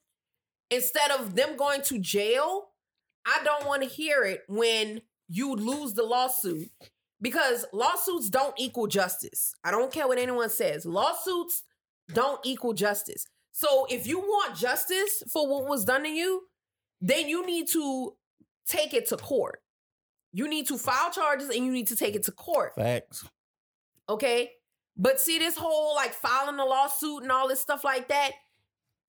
instead 0.70 1.10
of 1.10 1.34
them 1.34 1.56
going 1.56 1.82
to 1.82 1.98
jail, 1.98 2.68
I 3.26 3.40
don't 3.44 3.66
want 3.66 3.82
to 3.82 3.88
hear 3.88 4.22
it 4.22 4.42
when 4.48 5.02
you 5.28 5.54
lose 5.54 5.94
the 5.94 6.04
lawsuit 6.04 6.68
because 7.20 7.64
lawsuits 7.72 8.30
don't 8.30 8.54
equal 8.58 8.86
justice. 8.86 9.54
I 9.64 9.70
don't 9.70 9.92
care 9.92 10.06
what 10.06 10.18
anyone 10.18 10.50
says. 10.50 10.86
Lawsuits 10.86 11.62
don't 12.14 12.40
equal 12.44 12.72
justice. 12.72 13.26
So 13.52 13.86
if 13.90 14.06
you 14.06 14.18
want 14.18 14.56
justice 14.56 15.22
for 15.30 15.48
what 15.48 15.68
was 15.68 15.84
done 15.84 16.04
to 16.04 16.08
you, 16.08 16.42
then 17.00 17.28
you 17.28 17.44
need 17.44 17.68
to 17.68 18.14
take 18.66 18.94
it 18.94 19.08
to 19.08 19.16
court. 19.16 19.60
You 20.32 20.48
need 20.48 20.66
to 20.68 20.78
file 20.78 21.10
charges 21.10 21.50
and 21.50 21.64
you 21.64 21.72
need 21.72 21.88
to 21.88 21.96
take 21.96 22.14
it 22.14 22.24
to 22.24 22.32
court. 22.32 22.74
Facts. 22.74 23.28
Okay. 24.08 24.50
But 24.96 25.20
see, 25.20 25.38
this 25.38 25.56
whole 25.56 25.94
like 25.94 26.12
filing 26.12 26.58
a 26.58 26.64
lawsuit 26.64 27.22
and 27.22 27.32
all 27.32 27.48
this 27.48 27.60
stuff 27.60 27.84
like 27.84 28.08
that, 28.08 28.32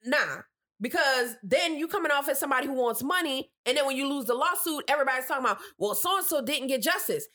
nah. 0.06 0.42
Because 0.82 1.36
then 1.44 1.78
you 1.78 1.88
coming 1.88 2.12
off 2.12 2.28
as 2.28 2.40
somebody 2.40 2.68
who 2.68 2.74
wants 2.74 3.02
money, 3.02 3.52
and 3.66 3.78
then 3.78 3.86
when 3.86 3.96
you 3.96 4.10
lose 4.10 4.26
the 4.26 4.34
lawsuit, 4.34 4.84
everybody's 4.90 5.28
talking 5.28 5.46
about, 5.46 5.60
well, 5.78 5.96
so 5.96 6.18
and 6.18 6.26
so 6.26 6.44
didn't 6.44 6.68
get 6.68 6.82
justice. 6.82 7.26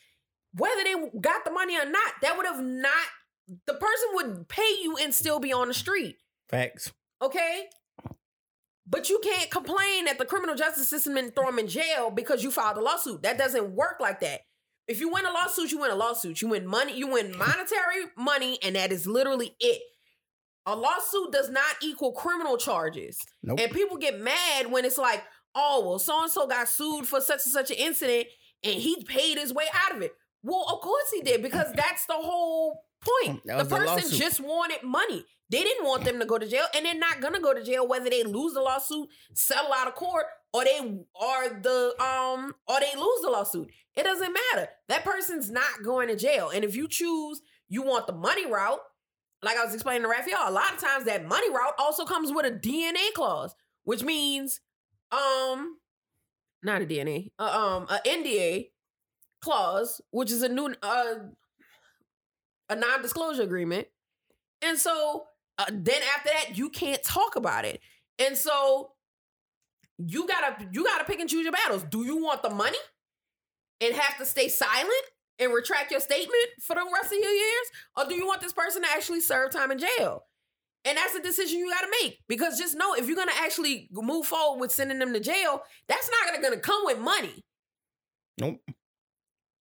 Whether 0.52 0.82
they 0.84 0.94
got 1.20 1.44
the 1.44 1.50
money 1.50 1.78
or 1.78 1.88
not, 1.88 2.12
that 2.20 2.36
would 2.36 2.46
have 2.46 2.62
not. 2.62 2.92
The 3.66 3.74
person 3.74 4.08
would 4.12 4.48
pay 4.48 4.76
you 4.82 4.96
and 4.96 5.14
still 5.14 5.40
be 5.40 5.52
on 5.52 5.68
the 5.68 5.74
street. 5.74 6.16
Facts. 6.48 6.92
Okay. 7.22 7.68
But 8.86 9.10
you 9.10 9.20
can't 9.22 9.50
complain 9.50 10.06
that 10.06 10.18
the 10.18 10.24
criminal 10.24 10.54
justice 10.54 10.88
system 10.88 11.14
didn't 11.14 11.34
throw 11.34 11.46
them 11.46 11.58
in 11.58 11.68
jail 11.68 12.10
because 12.10 12.42
you 12.42 12.50
filed 12.50 12.78
a 12.78 12.80
lawsuit. 12.80 13.22
That 13.22 13.38
doesn't 13.38 13.72
work 13.72 13.96
like 14.00 14.20
that. 14.20 14.40
If 14.86 15.00
you 15.00 15.12
win 15.12 15.26
a 15.26 15.32
lawsuit, 15.32 15.70
you 15.70 15.80
win 15.80 15.90
a 15.90 15.94
lawsuit. 15.94 16.40
You 16.40 16.48
win 16.48 16.66
money, 16.66 16.96
you 16.96 17.06
win 17.06 17.36
monetary 17.36 18.04
money, 18.16 18.58
and 18.62 18.76
that 18.76 18.90
is 18.90 19.06
literally 19.06 19.54
it. 19.60 19.82
A 20.64 20.74
lawsuit 20.74 21.32
does 21.32 21.50
not 21.50 21.76
equal 21.82 22.12
criminal 22.12 22.56
charges. 22.56 23.18
Nope. 23.42 23.60
And 23.60 23.72
people 23.72 23.98
get 23.98 24.20
mad 24.20 24.70
when 24.70 24.86
it's 24.86 24.98
like, 24.98 25.22
oh, 25.54 25.86
well, 25.86 25.98
so 25.98 26.22
and 26.22 26.30
so 26.30 26.46
got 26.46 26.68
sued 26.68 27.06
for 27.06 27.20
such 27.20 27.44
and 27.44 27.52
such 27.52 27.70
an 27.70 27.76
incident 27.76 28.28
and 28.64 28.74
he 28.74 29.02
paid 29.04 29.38
his 29.38 29.52
way 29.52 29.64
out 29.72 29.96
of 29.96 30.02
it. 30.02 30.12
Well, 30.42 30.66
of 30.72 30.80
course 30.80 31.10
he 31.14 31.22
did, 31.22 31.42
because 31.42 31.72
that's 31.74 32.06
the 32.06 32.14
whole 32.14 32.84
point. 33.00 33.42
That 33.46 33.58
The 33.58 33.64
was 33.64 33.68
the 33.68 33.76
person 33.76 34.18
just 34.18 34.40
wanted 34.40 34.82
money. 34.82 35.24
They 35.50 35.62
didn't 35.62 35.86
want 35.86 36.04
them 36.04 36.18
to 36.18 36.26
go 36.26 36.36
to 36.36 36.46
jail, 36.46 36.64
and 36.74 36.84
they're 36.84 36.94
not 36.94 37.20
gonna 37.20 37.40
go 37.40 37.54
to 37.54 37.62
jail 37.64 37.88
whether 37.88 38.10
they 38.10 38.22
lose 38.22 38.52
the 38.54 38.60
lawsuit, 38.60 39.08
settle 39.34 39.72
out 39.72 39.88
of 39.88 39.94
court, 39.94 40.26
or 40.52 40.64
they 40.64 40.78
are 41.20 41.48
the 41.48 41.94
um 42.02 42.54
or 42.66 42.80
they 42.80 42.98
lose 42.98 43.20
the 43.22 43.30
lawsuit. 43.30 43.70
It 43.96 44.04
doesn't 44.04 44.32
matter. 44.32 44.68
That 44.88 45.04
person's 45.04 45.50
not 45.50 45.82
going 45.82 46.08
to 46.08 46.16
jail. 46.16 46.50
And 46.54 46.64
if 46.64 46.76
you 46.76 46.88
choose 46.88 47.40
you 47.68 47.82
want 47.82 48.06
the 48.06 48.12
money 48.14 48.50
route, 48.50 48.80
like 49.42 49.56
I 49.56 49.64
was 49.64 49.74
explaining 49.74 50.02
to 50.02 50.08
Raphael, 50.08 50.48
a 50.48 50.50
lot 50.52 50.72
of 50.72 50.80
times 50.80 51.04
that 51.04 51.26
money 51.26 51.50
route 51.50 51.74
also 51.78 52.04
comes 52.04 52.32
with 52.32 52.46
a 52.46 52.50
DNA 52.50 53.12
clause, 53.14 53.54
which 53.84 54.02
means 54.02 54.60
um 55.12 55.78
not 56.62 56.82
a 56.82 56.86
DNA, 56.86 57.30
uh, 57.38 57.44
um 57.44 57.86
a 57.88 58.00
NDA 58.06 58.70
clause, 59.40 60.00
which 60.10 60.30
is 60.30 60.42
a 60.42 60.48
new 60.48 60.74
uh 60.82 61.14
a 62.68 62.76
non-disclosure 62.76 63.42
agreement. 63.42 63.88
And 64.62 64.78
so 64.78 65.24
uh, 65.58 65.66
then 65.70 66.00
after 66.16 66.30
that 66.30 66.58
you 66.58 66.70
can't 66.70 67.02
talk 67.02 67.36
about 67.36 67.64
it. 67.64 67.80
And 68.18 68.36
so 68.36 68.92
you 69.98 70.26
gotta 70.26 70.68
you 70.72 70.84
gotta 70.84 71.04
pick 71.04 71.20
and 71.20 71.28
choose 71.28 71.42
your 71.42 71.52
battles. 71.52 71.84
Do 71.84 72.04
you 72.04 72.22
want 72.22 72.42
the 72.42 72.50
money 72.50 72.78
and 73.80 73.94
have 73.94 74.18
to 74.18 74.24
stay 74.24 74.48
silent 74.48 74.90
and 75.38 75.52
retract 75.52 75.90
your 75.90 76.00
statement 76.00 76.48
for 76.60 76.74
the 76.74 76.84
rest 76.92 77.12
of 77.12 77.18
your 77.18 77.30
years, 77.30 77.66
or 77.96 78.04
do 78.06 78.14
you 78.14 78.26
want 78.26 78.40
this 78.40 78.52
person 78.52 78.82
to 78.82 78.88
actually 78.88 79.20
serve 79.20 79.52
time 79.52 79.70
in 79.70 79.78
jail? 79.78 80.24
And 80.84 80.96
that's 80.96 81.14
a 81.14 81.22
decision 81.22 81.58
you 81.58 81.70
gotta 81.70 81.88
make 82.02 82.20
because 82.28 82.58
just 82.58 82.76
know 82.76 82.94
if 82.94 83.06
you're 83.06 83.16
gonna 83.16 83.32
actually 83.40 83.88
move 83.92 84.26
forward 84.26 84.60
with 84.60 84.72
sending 84.72 84.98
them 84.98 85.12
to 85.12 85.20
jail, 85.20 85.62
that's 85.88 86.10
not 86.10 86.32
gonna, 86.32 86.42
gonna 86.42 86.60
come 86.60 86.82
with 86.84 86.98
money. 86.98 87.44
Nope. 88.40 88.60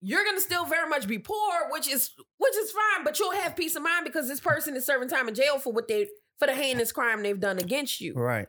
You're 0.08 0.24
gonna 0.24 0.40
still 0.40 0.64
very 0.66 0.88
much 0.88 1.08
be 1.08 1.18
poor, 1.18 1.68
which 1.70 1.88
is 1.90 2.12
which 2.38 2.56
is 2.56 2.70
fine, 2.70 3.02
but 3.02 3.18
you'll 3.18 3.32
have 3.32 3.56
peace 3.56 3.74
of 3.74 3.82
mind 3.82 4.04
because 4.04 4.28
this 4.28 4.38
person 4.38 4.76
is 4.76 4.86
serving 4.86 5.08
time 5.08 5.26
in 5.26 5.34
jail 5.34 5.58
for 5.58 5.72
what 5.72 5.88
they 5.88 6.06
for 6.38 6.46
the 6.46 6.54
heinous 6.54 6.92
crime 6.92 7.24
they've 7.24 7.40
done 7.40 7.58
against 7.58 8.00
you. 8.00 8.14
Right. 8.14 8.46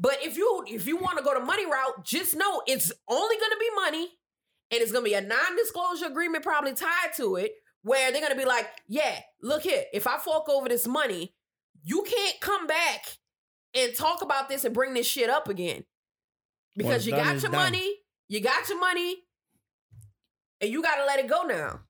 But 0.00 0.16
if 0.20 0.36
you 0.36 0.64
if 0.66 0.88
you 0.88 0.96
want 0.96 1.16
to 1.18 1.22
go 1.22 1.32
the 1.32 1.44
money 1.46 1.64
route, 1.64 2.04
just 2.04 2.34
know 2.36 2.62
it's 2.66 2.90
only 3.06 3.36
to 3.52 3.56
be 3.60 3.68
money, 3.76 4.08
and 4.72 4.80
it's 4.82 4.90
to 4.90 5.00
be 5.00 5.14
a 5.14 5.20
non-disclosure 5.20 6.06
agreement 6.06 6.42
probably 6.42 6.72
tied 6.72 7.14
to 7.18 7.36
it, 7.36 7.52
where 7.82 8.10
they're 8.10 8.20
to 8.32 8.36
be 8.36 8.44
like, 8.44 8.66
"Yeah, 8.88 9.20
look 9.40 9.62
here, 9.62 9.84
if 9.92 10.08
I 10.08 10.18
fork 10.18 10.48
over 10.48 10.68
this 10.68 10.88
money, 10.88 11.36
you 11.84 12.02
can't 12.02 12.40
come 12.40 12.66
back 12.66 13.18
and 13.74 13.94
talk 13.94 14.22
about 14.22 14.48
this 14.48 14.64
and 14.64 14.74
bring 14.74 14.94
this 14.94 15.06
shit 15.06 15.30
up 15.30 15.48
again 15.48 15.84
because 16.76 16.92
What's 16.92 17.06
you 17.06 17.12
got 17.12 17.42
your 17.42 17.52
done. 17.52 17.52
money, 17.52 17.94
you 18.26 18.40
got 18.40 18.68
your 18.68 18.80
money, 18.80 19.18
and 20.60 20.70
you 20.70 20.82
got 20.82 20.96
to 20.96 21.04
let 21.06 21.18
it 21.18 21.28
go 21.28 21.42
now. 21.42 21.80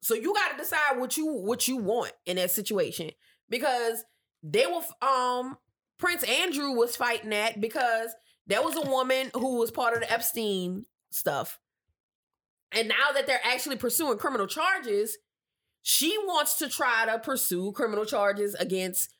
So 0.00 0.14
you 0.14 0.32
got 0.34 0.52
to 0.52 0.56
decide 0.56 0.98
what 0.98 1.16
you 1.16 1.26
what 1.26 1.66
you 1.66 1.76
want 1.76 2.12
in 2.24 2.36
that 2.36 2.50
situation 2.50 3.10
because 3.48 4.04
they 4.42 4.66
will 4.66 4.84
um 5.02 5.56
Prince 5.98 6.22
Andrew 6.22 6.72
was 6.72 6.96
fighting 6.96 7.30
that 7.30 7.60
because 7.60 8.14
there 8.46 8.62
was 8.62 8.76
a 8.76 8.88
woman 8.88 9.30
who 9.34 9.58
was 9.58 9.70
part 9.70 9.94
of 9.94 10.00
the 10.00 10.12
Epstein 10.12 10.86
stuff. 11.10 11.58
And 12.72 12.88
now 12.88 13.12
that 13.14 13.26
they're 13.26 13.40
actually 13.44 13.76
pursuing 13.76 14.18
criminal 14.18 14.46
charges, 14.46 15.16
she 15.82 16.16
wants 16.18 16.58
to 16.58 16.68
try 16.68 17.06
to 17.06 17.18
pursue 17.18 17.72
criminal 17.72 18.04
charges 18.04 18.54
against 18.54 19.12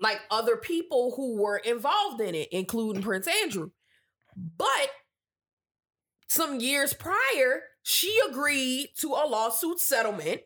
like 0.00 0.20
other 0.30 0.56
people 0.56 1.14
who 1.16 1.40
were 1.40 1.58
involved 1.58 2.20
in 2.20 2.34
it, 2.34 2.48
including 2.52 3.02
Prince 3.02 3.28
Andrew. 3.42 3.70
But 4.36 4.90
some 6.28 6.60
years 6.60 6.92
prior, 6.92 7.62
she 7.88 8.18
agreed 8.28 8.88
to 8.98 9.10
a 9.12 9.22
lawsuit 9.28 9.78
settlement 9.78 10.40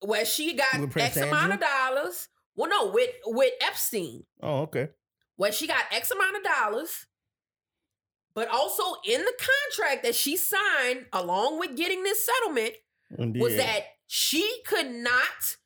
where 0.00 0.24
she 0.24 0.54
got 0.54 0.80
With 0.80 0.96
X 0.96 1.18
amount 1.18 1.52
of 1.52 1.60
dollars. 1.60 2.28
Well, 2.56 2.70
no, 2.70 2.90
with 2.90 3.10
with 3.26 3.52
Epstein, 3.60 4.24
Oh, 4.42 4.62
okay. 4.62 4.88
where 5.36 5.52
she 5.52 5.66
got 5.66 5.84
X 5.92 6.10
amount 6.10 6.36
of 6.36 6.42
dollars, 6.44 7.06
but 8.34 8.48
also 8.48 8.82
in 9.06 9.20
the 9.20 9.32
contract 9.38 10.02
that 10.04 10.14
she 10.14 10.36
signed 10.38 11.04
along 11.12 11.58
with 11.60 11.76
getting 11.76 12.02
this 12.04 12.24
settlement 12.24 12.72
Indeed. 13.18 13.42
was 13.42 13.56
that 13.56 13.80
she 14.06 14.62
could 14.66 14.90
not 14.90 15.56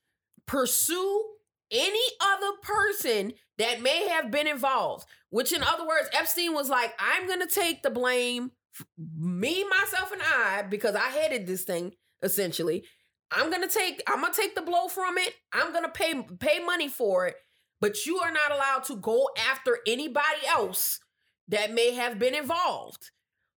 pursue 0.44 1.24
any 1.70 2.02
other 2.20 2.50
person 2.62 3.34
that 3.58 3.80
may 3.80 4.08
have 4.08 4.32
been 4.32 4.48
involved. 4.48 5.06
Which, 5.30 5.52
in 5.52 5.62
other 5.62 5.86
words, 5.86 6.08
Epstein 6.12 6.52
was 6.52 6.68
like, 6.68 6.92
I'm 6.98 7.26
going 7.26 7.40
to 7.40 7.46
take 7.46 7.82
the 7.82 7.88
blame, 7.90 8.50
me, 8.98 9.64
myself, 9.68 10.12
and 10.12 10.22
I, 10.22 10.62
because 10.62 10.94
I 10.94 11.08
headed 11.08 11.46
this 11.46 11.64
thing 11.64 11.92
essentially. 12.22 12.84
I'm 13.30 13.50
gonna 13.50 13.68
take 13.68 14.02
I'm 14.06 14.20
gonna 14.20 14.34
take 14.34 14.54
the 14.54 14.62
blow 14.62 14.88
from 14.88 15.18
it. 15.18 15.34
I'm 15.52 15.72
gonna 15.72 15.88
pay 15.88 16.22
pay 16.38 16.60
money 16.60 16.88
for 16.88 17.26
it, 17.26 17.36
but 17.80 18.06
you 18.06 18.18
are 18.18 18.32
not 18.32 18.52
allowed 18.52 18.84
to 18.84 18.96
go 18.96 19.28
after 19.50 19.78
anybody 19.86 20.46
else 20.48 21.00
that 21.48 21.72
may 21.72 21.92
have 21.94 22.18
been 22.18 22.34
involved. 22.34 23.10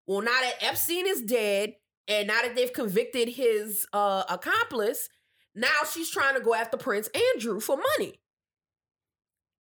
Well, 0.07 0.21
now 0.21 0.39
that 0.41 0.55
Epstein 0.61 1.07
is 1.07 1.21
dead, 1.21 1.73
and 2.07 2.27
now 2.27 2.41
that 2.41 2.55
they've 2.55 2.71
convicted 2.71 3.29
his 3.29 3.85
uh, 3.91 4.23
accomplice, 4.29 5.09
now 5.55 5.83
she's 5.91 6.09
trying 6.09 6.35
to 6.35 6.41
go 6.41 6.53
after 6.53 6.77
Prince 6.77 7.09
Andrew 7.33 7.59
for 7.59 7.77
money. 7.97 8.19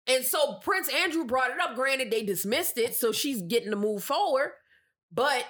And 0.05 0.25
so 0.25 0.55
Prince 0.55 0.89
Andrew 0.93 1.23
brought 1.23 1.51
it 1.51 1.59
up. 1.61 1.75
Granted, 1.75 2.11
they 2.11 2.23
dismissed 2.23 2.77
it, 2.77 2.93
so 2.95 3.11
she's 3.13 3.41
getting 3.41 3.69
to 3.69 3.77
move 3.77 4.03
forward. 4.03 4.51
But 5.13 5.45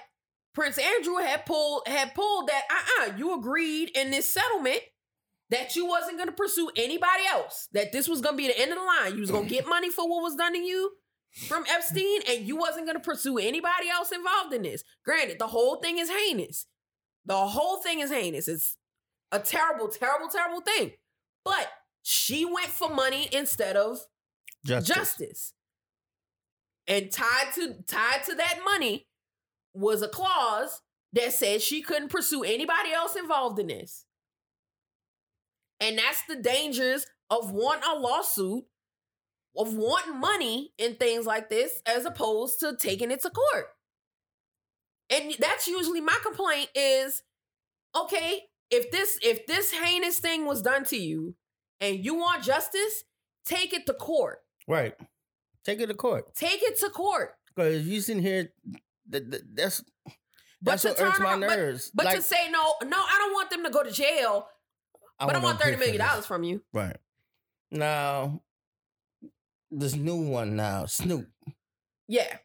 Prince 0.54 0.78
Andrew 0.78 1.18
had 1.18 1.46
pulled 1.46 1.84
had 1.88 2.14
pulled 2.14 2.50
that 2.50 2.64
uh-uh, 2.70 3.18
you 3.18 3.38
agreed 3.38 3.90
in 3.96 4.12
this 4.12 4.32
settlement 4.32 4.82
that 5.50 5.76
you 5.76 5.86
wasn't 5.86 6.18
gonna 6.18 6.32
pursue 6.32 6.70
anybody 6.76 7.24
else, 7.30 7.68
that 7.74 7.92
this 7.92 8.08
was 8.08 8.22
gonna 8.22 8.38
be 8.38 8.48
the 8.48 8.60
end 8.60 8.72
of 8.72 8.78
the 8.78 8.84
line. 8.84 9.16
You 9.16 9.22
was 9.22 9.32
gonna 9.32 9.48
get 9.48 9.68
money 9.68 9.90
for 9.90 10.08
what 10.10 10.24
was 10.24 10.36
done 10.36 10.54
to 10.54 10.60
you 10.60 10.92
from 11.48 11.66
Epstein, 11.70 12.22
and 12.30 12.48
you 12.48 12.56
wasn't 12.56 12.86
gonna 12.88 13.00
pursue 13.00 13.38
anybody 13.38 13.90
else 13.90 14.12
involved 14.12 14.54
in 14.54 14.64
this. 14.64 14.84
Granted, 15.06 15.40
the 15.40 15.48
whole 15.48 15.78
thing 15.78 15.98
is 15.98 16.10
heinous. 16.10 16.68
The 17.26 17.36
whole 17.36 17.78
thing 17.78 18.00
is 18.00 18.12
heinous. 18.12 18.48
It's 18.48 18.76
a 19.32 19.40
terrible, 19.40 19.88
terrible, 19.88 20.28
terrible 20.28 20.62
thing. 20.62 20.92
But 21.46 21.68
she 22.04 22.46
went 22.46 22.68
for 22.68 22.90
money 22.90 23.30
instead 23.32 23.76
of 23.76 24.00
Justice. 24.66 24.96
justice. 24.96 25.54
And 26.88 27.12
tied 27.12 27.54
to 27.56 27.76
tied 27.88 28.24
to 28.26 28.36
that 28.36 28.60
money 28.66 29.08
was 29.74 30.02
a 30.02 30.08
clause 30.08 30.82
that 31.14 31.34
said 31.34 31.62
she 31.62 31.82
couldn't 31.82 32.10
pursue 32.10 32.44
anybody 32.44 32.92
else 32.92 33.16
involved 33.16 33.60
in 33.60 33.68
this. 33.68 34.06
And 35.80 35.98
that's 35.98 36.24
the 36.28 36.36
dangers 36.36 37.06
of 37.30 37.52
wanting 37.52 37.90
a 37.90 38.00
lawsuit, 38.00 38.64
of 39.58 39.74
wanting 39.74 40.20
money 40.20 40.72
in 40.78 40.96
things 40.96 41.26
like 41.26 41.50
this, 41.50 41.82
as 41.86 42.06
opposed 42.06 42.60
to 42.62 42.76
taking 42.76 43.12
it 43.12 43.22
to 43.22 43.30
court. 43.30 43.66
And 45.10 45.36
that's 45.40 45.68
usually 45.68 46.02
my 46.02 46.18
complaint 46.24 46.70
is 46.74 47.24
okay, 47.96 48.44
if 48.72 48.90
this 48.92 49.20
if 49.22 49.46
this 49.46 49.72
heinous 49.72 50.20
thing 50.20 50.46
was 50.46 50.62
done 50.62 50.84
to 50.86 50.98
you 50.98 51.36
and 51.80 52.04
you 52.04 52.16
want 52.16 52.44
justice, 52.44 53.04
take 53.46 53.74
it 53.74 53.86
to 53.86 53.94
court. 53.94 54.40
Right. 54.68 54.96
Take 55.64 55.80
it 55.80 55.88
to 55.88 55.94
court. 55.94 56.34
Take 56.36 56.62
it 56.64 56.80
to 56.80 56.90
court. 56.90 57.36
Because 57.56 57.88
you 57.88 58.02
sitting 58.02 58.24
here, 58.24 58.52
that, 59.10 59.30
that, 59.32 59.42
that's 59.56 59.84
But 60.62 60.72
that's 60.72 60.82
to 60.84 60.88
what 60.90 61.02
irks 61.02 61.18
turn 61.18 61.24
my 61.24 61.30
around- 61.32 61.42
but- 61.42 61.90
But 61.94 62.06
Like, 62.06 62.16
to 62.18 62.22
say 62.22 62.50
no, 62.50 62.76
no, 62.84 62.98
I 62.98 63.16
don't 63.20 63.34
want 63.34 63.50
them 63.50 63.64
to 63.64 63.70
go 63.70 63.84
to 63.84 63.92
jail, 63.92 64.48
but 65.20 65.30
I 65.30 65.34
want 65.40 65.44
want 65.44 65.60
them 65.60 65.66
thirty 65.68 65.72
to 65.74 65.78
pay 65.78 65.86
for 65.86 65.86
million 65.92 65.98
this. 66.02 66.08
dollars 66.10 66.26
from 66.26 66.44
you. 66.44 66.64
Right. 66.74 66.98
Now, 67.72 68.42
this 69.72 69.96
new 69.96 70.16
one 70.30 70.56
now, 70.56 70.86
Snoop. 70.86 71.28
Yeah. 72.08 72.38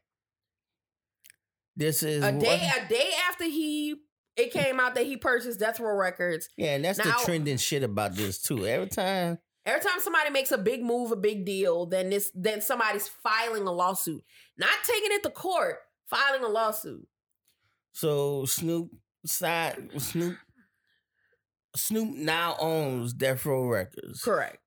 This 1.77 2.03
is 2.03 2.23
A 2.25 2.33
what- 2.33 2.41
day 2.41 2.71
a 2.85 2.89
day 2.89 3.11
after 3.29 3.45
he 3.45 3.97
it 4.37 4.53
came 4.53 4.79
out 4.81 4.95
that 4.95 5.05
he 5.05 5.17
purchased 5.17 5.59
Death 5.61 5.81
Row 5.81 5.95
Records. 5.97 6.49
yeah, 6.57 6.75
and 6.75 6.85
that's 6.85 6.99
Now- 6.99 7.19
the 7.19 7.25
trending 7.25 7.57
shit 7.57 7.83
about 7.83 8.15
this 8.15 8.41
too. 8.41 8.67
Every 8.67 8.89
time, 8.89 9.39
Every 9.67 9.83
time 9.83 10.01
somebody 10.01 10.31
makes 10.31 10.51
a 10.51 10.57
big 10.59 10.83
move, 10.83 11.13
a 11.13 11.17
big 11.17 11.45
deal, 11.45 11.85
then 11.87 12.09
this 12.11 12.31
then 12.35 12.61
somebody's 12.63 13.07
filing 13.09 13.67
a 13.67 13.73
lawsuit. 13.73 14.25
Not 14.57 14.71
taking 14.85 15.11
it 15.13 15.23
to 15.25 15.31
court, 15.31 15.79
filing 16.09 16.45
a 16.45 16.49
lawsuit. 16.49 17.07
so 17.93 18.45
Snoop 18.45 18.91
side 19.27 19.91
Snoop 19.99 20.37
Snoop 21.77 22.17
now 22.17 22.57
owns 22.59 23.13
Death 23.13 23.45
Row 23.47 23.67
Records. 23.67 24.23
Correct. 24.23 24.59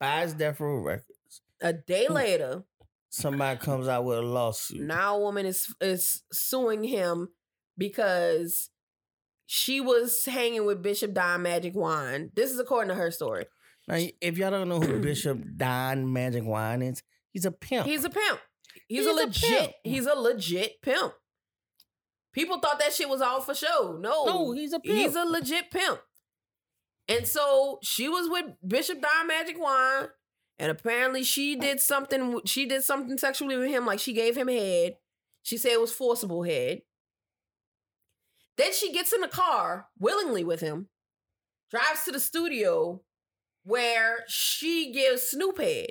Buys 0.00 0.32
Death 0.34 0.60
Row 0.60 0.76
Records. 0.78 1.42
A 1.60 1.72
day 1.72 2.06
Hmm. 2.06 2.14
later, 2.14 2.64
Somebody 3.10 3.58
comes 3.58 3.88
out 3.88 4.04
with 4.04 4.18
a 4.18 4.22
lawsuit. 4.22 4.80
now 4.80 5.16
a 5.16 5.20
woman 5.20 5.46
is 5.46 5.74
is 5.80 6.22
suing 6.32 6.84
him 6.84 7.28
because 7.78 8.70
she 9.46 9.80
was 9.80 10.24
hanging 10.26 10.66
with 10.66 10.82
Bishop 10.82 11.14
Don 11.14 11.42
Magic 11.42 11.74
Juan. 11.74 12.30
This 12.34 12.50
is 12.50 12.58
according 12.58 12.88
to 12.90 12.94
her 12.96 13.10
story. 13.10 13.46
Now, 13.86 13.96
if 14.20 14.36
y'all 14.36 14.50
don't 14.50 14.68
know 14.68 14.80
who 14.80 15.00
Bishop 15.00 15.38
Don 15.56 16.12
Magic 16.12 16.44
Juan 16.44 16.82
is, 16.82 17.02
he's 17.32 17.46
a 17.46 17.50
pimp. 17.52 17.86
He's 17.86 18.04
a 18.04 18.10
pimp. 18.10 18.40
He's, 18.88 19.00
He's 19.00 19.06
a 19.06 19.10
a 19.10 19.12
legit. 19.12 19.50
pimp. 19.60 19.72
He's 19.84 20.06
a 20.06 20.14
legit 20.14 20.82
pimp. 20.82 21.12
People 22.32 22.58
thought 22.58 22.78
that 22.78 22.92
shit 22.92 23.08
was 23.08 23.20
all 23.20 23.40
for 23.40 23.54
show. 23.54 23.96
No, 24.00 24.24
no, 24.24 24.52
he's 24.52 24.72
a 24.72 24.80
pimp. 24.80 24.96
he's 24.96 25.14
a 25.14 25.24
legit 25.24 25.70
pimp. 25.70 26.00
And 27.08 27.26
so 27.26 27.78
she 27.82 28.08
was 28.08 28.28
with 28.28 28.46
Bishop 28.66 29.00
Don 29.00 29.26
Magic 29.26 29.58
Juan, 29.58 30.08
and 30.58 30.70
apparently 30.70 31.22
she 31.22 31.56
did 31.56 31.80
something. 31.80 32.40
She 32.44 32.66
did 32.66 32.82
something 32.84 33.16
sexually 33.18 33.56
with 33.56 33.68
him, 33.68 33.86
like 33.86 33.98
she 34.00 34.12
gave 34.12 34.36
him 34.36 34.48
head. 34.48 34.96
She 35.42 35.56
said 35.56 35.72
it 35.72 35.80
was 35.80 35.92
forcible 35.92 36.42
head. 36.42 36.82
Then 38.56 38.72
she 38.72 38.92
gets 38.92 39.12
in 39.12 39.20
the 39.20 39.28
car 39.28 39.88
willingly 39.98 40.44
with 40.44 40.60
him, 40.60 40.88
drives 41.70 42.04
to 42.04 42.12
the 42.12 42.20
studio 42.20 43.02
where 43.64 44.24
she 44.28 44.92
gives 44.92 45.22
Snoop 45.30 45.58
head. 45.58 45.90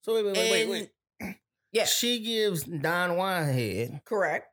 so 0.00 0.14
wait, 0.14 0.24
wait, 0.24 0.36
wait, 0.36 0.50
wait, 0.50 0.68
wait. 0.68 0.90
Yeah. 1.76 1.84
She 1.84 2.20
gives 2.20 2.64
Don 2.64 3.10
Winehead, 3.16 4.04
Correct. 4.04 4.46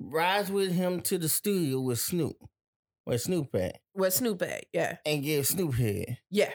rides 0.00 0.50
with 0.50 0.72
him 0.72 1.00
to 1.02 1.18
the 1.18 1.28
studio 1.28 1.80
with 1.80 1.98
Snoop, 2.00 2.36
where 3.04 3.18
Snoop 3.18 3.54
at, 3.54 3.78
With 3.94 4.14
Snoop 4.14 4.42
at, 4.42 4.64
yeah. 4.72 4.96
and 5.04 5.22
gives 5.22 5.48
Snoop 5.50 5.74
head. 5.74 6.18
Yeah. 6.30 6.52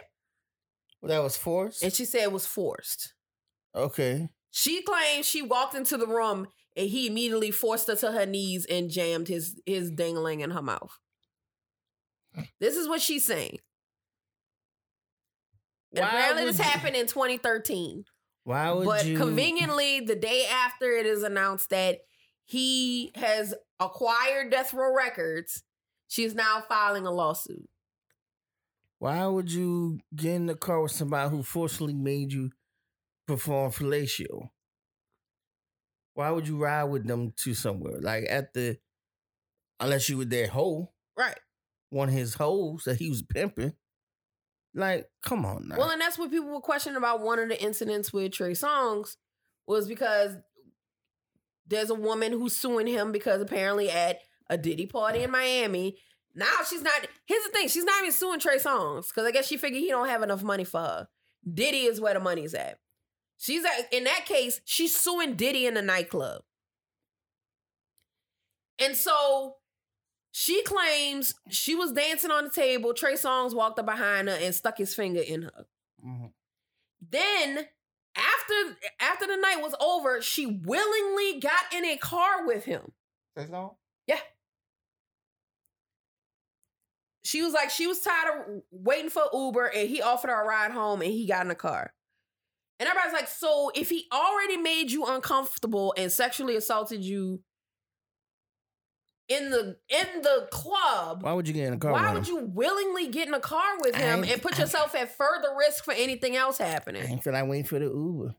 Well, 1.02 1.10
that 1.10 1.24
was 1.24 1.36
forced. 1.38 1.84
And 1.84 1.92
she 1.92 2.06
said 2.06 2.22
it 2.24 2.32
was 2.32 2.46
forced. 2.46 3.14
okay. 3.76 4.30
She 4.54 4.82
claims 4.84 5.26
she 5.26 5.42
walked 5.42 5.76
into 5.76 5.98
the 5.98 6.06
room 6.08 6.48
and 6.76 6.88
he 6.90 7.08
immediately 7.08 7.52
forced 7.52 7.88
her 7.88 7.96
to 7.96 8.12
her 8.12 8.26
knees 8.26 8.66
and 8.70 8.90
jammed 8.90 9.28
his 9.30 9.60
his 9.66 9.90
dangling 9.92 10.42
in 10.42 10.52
her 10.52 10.62
mouth. 10.62 10.92
This 12.60 12.76
is 12.76 12.88
what 12.88 13.02
she's 13.02 13.26
saying. 13.26 13.58
And 15.96 16.04
Why 16.04 16.08
apparently 16.10 16.46
this 16.46 16.58
you- 16.58 16.64
happened 16.66 16.96
in 16.96 17.08
2013. 17.08 18.04
Why 18.44 18.72
would 18.72 18.86
But 18.86 19.06
you? 19.06 19.18
conveniently, 19.18 20.00
the 20.02 20.16
day 20.16 20.46
after 20.48 20.92
it 20.92 21.06
is 21.06 21.24
announced 21.24 21.70
that 21.70 22.00
he 22.44 23.12
has 23.16 23.54
acquired 23.80 24.50
Death 24.52 24.74
Row 24.74 24.94
Records, 24.96 25.64
she's 26.08 26.34
now 26.34 26.62
filing 26.68 27.06
a 27.06 27.12
lawsuit. 27.12 27.70
Why 29.00 29.26
would 29.26 29.52
you 29.52 30.00
get 30.16 30.36
in 30.36 30.46
the 30.48 30.56
car 30.56 30.82
with 30.84 30.92
somebody 30.92 31.30
who 31.30 31.44
forcefully 31.44 31.94
made 31.94 32.32
you 32.34 32.52
perform 33.28 33.72
fellatio? 33.72 34.50
Why 36.14 36.30
would 36.32 36.48
you 36.48 36.58
ride 36.58 36.86
with 36.86 37.08
them 37.08 37.32
to 37.38 37.54
somewhere 37.54 38.00
like 38.00 38.26
at 38.30 38.54
the? 38.54 38.78
Unless 39.80 40.10
you 40.10 40.18
were 40.18 40.26
their 40.26 40.48
hoe, 40.48 40.92
Right. 41.18 41.40
one 41.90 42.10
of 42.10 42.14
his 42.14 42.36
hoes 42.36 42.84
that 42.84 42.98
he 42.98 43.10
was 43.10 43.24
pimping. 43.24 43.74
Like, 44.74 45.10
come 45.22 45.46
on 45.46 45.68
now. 45.68 45.78
Well, 45.78 45.90
and 45.90 46.00
that's 46.00 46.18
what 46.18 46.32
people 46.32 46.50
were 46.50 46.62
questioning 46.62 46.98
about 46.98 47.22
one 47.22 47.40
of 47.40 47.50
the 47.50 47.62
incidents 47.62 48.14
with 48.14 48.32
Trey 48.32 48.52
Songz 48.52 49.18
was 49.68 49.88
because 49.88 50.38
there's 51.68 51.90
a 51.90 51.96
woman 51.96 52.32
who's 52.32 52.56
suing 52.56 52.88
him 52.88 53.12
because 53.12 53.42
apparently 53.42 53.90
at 53.90 54.20
a 54.50 54.58
Diddy 54.58 54.86
party 54.86 55.24
in 55.24 55.32
Miami. 55.32 55.98
Now 56.36 56.58
she's 56.70 56.82
not. 56.82 57.08
Here's 57.26 57.44
the 57.44 57.52
thing: 57.52 57.68
she's 57.68 57.84
not 57.84 58.02
even 58.02 58.12
suing 58.12 58.40
Trey 58.40 58.58
Songz 58.58 59.10
because 59.10 59.26
I 59.26 59.32
guess 59.32 59.48
she 59.48 59.58
figured 59.58 59.82
he 59.82 59.90
don't 59.90 60.08
have 60.08 60.24
enough 60.24 60.44
money 60.44 60.64
for 60.64 60.80
her. 60.80 61.08
Diddy 61.52 61.84
is 61.84 62.00
where 62.00 62.14
the 62.14 62.20
money's 62.20 62.54
at. 62.54 62.78
She's 63.38 63.66
at, 63.66 63.92
in 63.92 64.04
that 64.04 64.26
case, 64.26 64.62
she's 64.66 64.96
suing 64.96 65.36
Diddy 65.36 65.66
in 65.66 65.74
the 65.74 65.82
nightclub, 65.82 66.44
and 68.80 68.96
so 68.96 69.56
she 70.32 70.64
claims 70.64 71.34
she 71.50 71.76
was 71.76 71.92
dancing 71.92 72.32
on 72.32 72.46
the 72.46 72.50
table. 72.50 72.94
Trey 72.94 73.14
Songz 73.14 73.54
walked 73.54 73.80
up 73.80 73.86
behind 73.86 74.30
her 74.30 74.36
and 74.36 74.56
stuck 74.56 74.78
his 74.78 74.96
finger 74.96 75.22
in 75.22 75.44
her. 75.44 75.66
Mhm. 76.06 76.34
Then 77.02 77.70
after 78.16 78.78
after 79.00 79.28
the 79.28 79.38
night 79.38 79.62
was 79.62 79.76
over, 79.80 80.22
she 80.22 80.46
willingly 80.46 81.40
got 81.40 81.74
in 81.74 81.86
a 81.86 81.98
car 81.98 82.46
with 82.46 82.66
him. 82.66 82.94
Yeah. 84.08 84.22
She 87.24 87.42
was 87.42 87.54
like, 87.54 87.70
she 87.70 87.88
was 87.88 88.02
tired 88.02 88.30
of 88.48 88.64
waiting 88.72 89.10
for 89.10 89.24
Uber 89.32 89.68
and 89.68 89.88
he 89.90 90.02
offered 90.02 90.30
her 90.30 90.42
a 90.42 90.46
ride 90.46 90.72
home 90.72 91.02
and 91.02 91.12
he 91.12 91.28
got 91.28 91.42
in 91.44 91.48
the 91.50 91.56
car. 91.56 91.94
And 92.80 92.90
everybody's 92.90 93.14
like, 93.14 93.28
so 93.28 93.72
if 93.76 93.90
he 93.90 94.08
already 94.12 94.58
made 94.58 94.92
you 94.92 95.06
uncomfortable 95.06 95.94
and 95.98 96.12
sexually 96.12 96.56
assaulted 96.56 97.04
you 97.04 97.44
in 99.32 99.50
the 99.50 99.78
in 99.90 100.22
the 100.22 100.48
club, 100.52 101.24
Why 101.24 101.34
would 101.34 101.48
you 101.48 101.54
get 101.54 101.68
in 101.68 101.74
a 101.74 101.78
car? 101.78 101.94
why 101.94 102.14
would 102.14 102.28
him? 102.28 102.36
you 102.36 102.46
willingly 102.46 103.08
get 103.08 103.28
in 103.28 103.34
a 103.34 103.40
car 103.40 103.78
with 103.82 103.96
him 103.96 104.24
and 104.24 104.42
put 104.42 104.58
yourself 104.60 104.94
at 104.96 105.16
further 105.16 105.50
risk 105.58 105.86
for 105.86 105.94
anything 105.94 106.36
else 106.36 106.58
happening? 106.58 107.02
I 107.04 107.06
ain't 107.06 107.24
feel 107.24 107.34
like 107.34 107.48
waiting 107.48 107.66
for 107.66 107.80
the 107.80 107.86
Uber. 107.86 108.36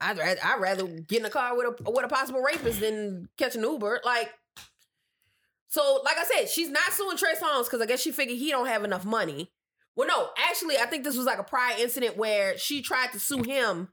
I'd 0.00 0.18
rather, 0.18 0.40
I'd 0.42 0.60
rather 0.60 0.86
get 0.86 1.20
in 1.20 1.26
a 1.26 1.30
car 1.30 1.56
with 1.56 1.80
a 1.86 1.90
with 1.90 2.04
a 2.04 2.08
possible 2.08 2.40
rapist 2.42 2.80
than 2.80 3.28
catch 3.38 3.54
an 3.54 3.62
Uber. 3.62 4.00
Like, 4.04 4.30
so 5.68 6.00
like 6.04 6.18
I 6.18 6.24
said, 6.24 6.48
she's 6.50 6.70
not 6.70 6.92
suing 6.92 7.16
Trey 7.16 7.34
Songz 7.34 7.64
because 7.64 7.80
I 7.80 7.86
guess 7.86 8.00
she 8.00 8.10
figured 8.10 8.38
he 8.38 8.50
don't 8.50 8.66
have 8.66 8.84
enough 8.84 9.04
money. 9.04 9.52
Well, 9.96 10.08
no, 10.08 10.30
actually, 10.48 10.76
I 10.78 10.86
think 10.86 11.04
this 11.04 11.16
was 11.16 11.26
like 11.26 11.38
a 11.38 11.44
prior 11.44 11.76
incident 11.78 12.16
where 12.16 12.58
she 12.58 12.82
tried 12.82 13.12
to 13.12 13.20
sue 13.20 13.44
him, 13.44 13.88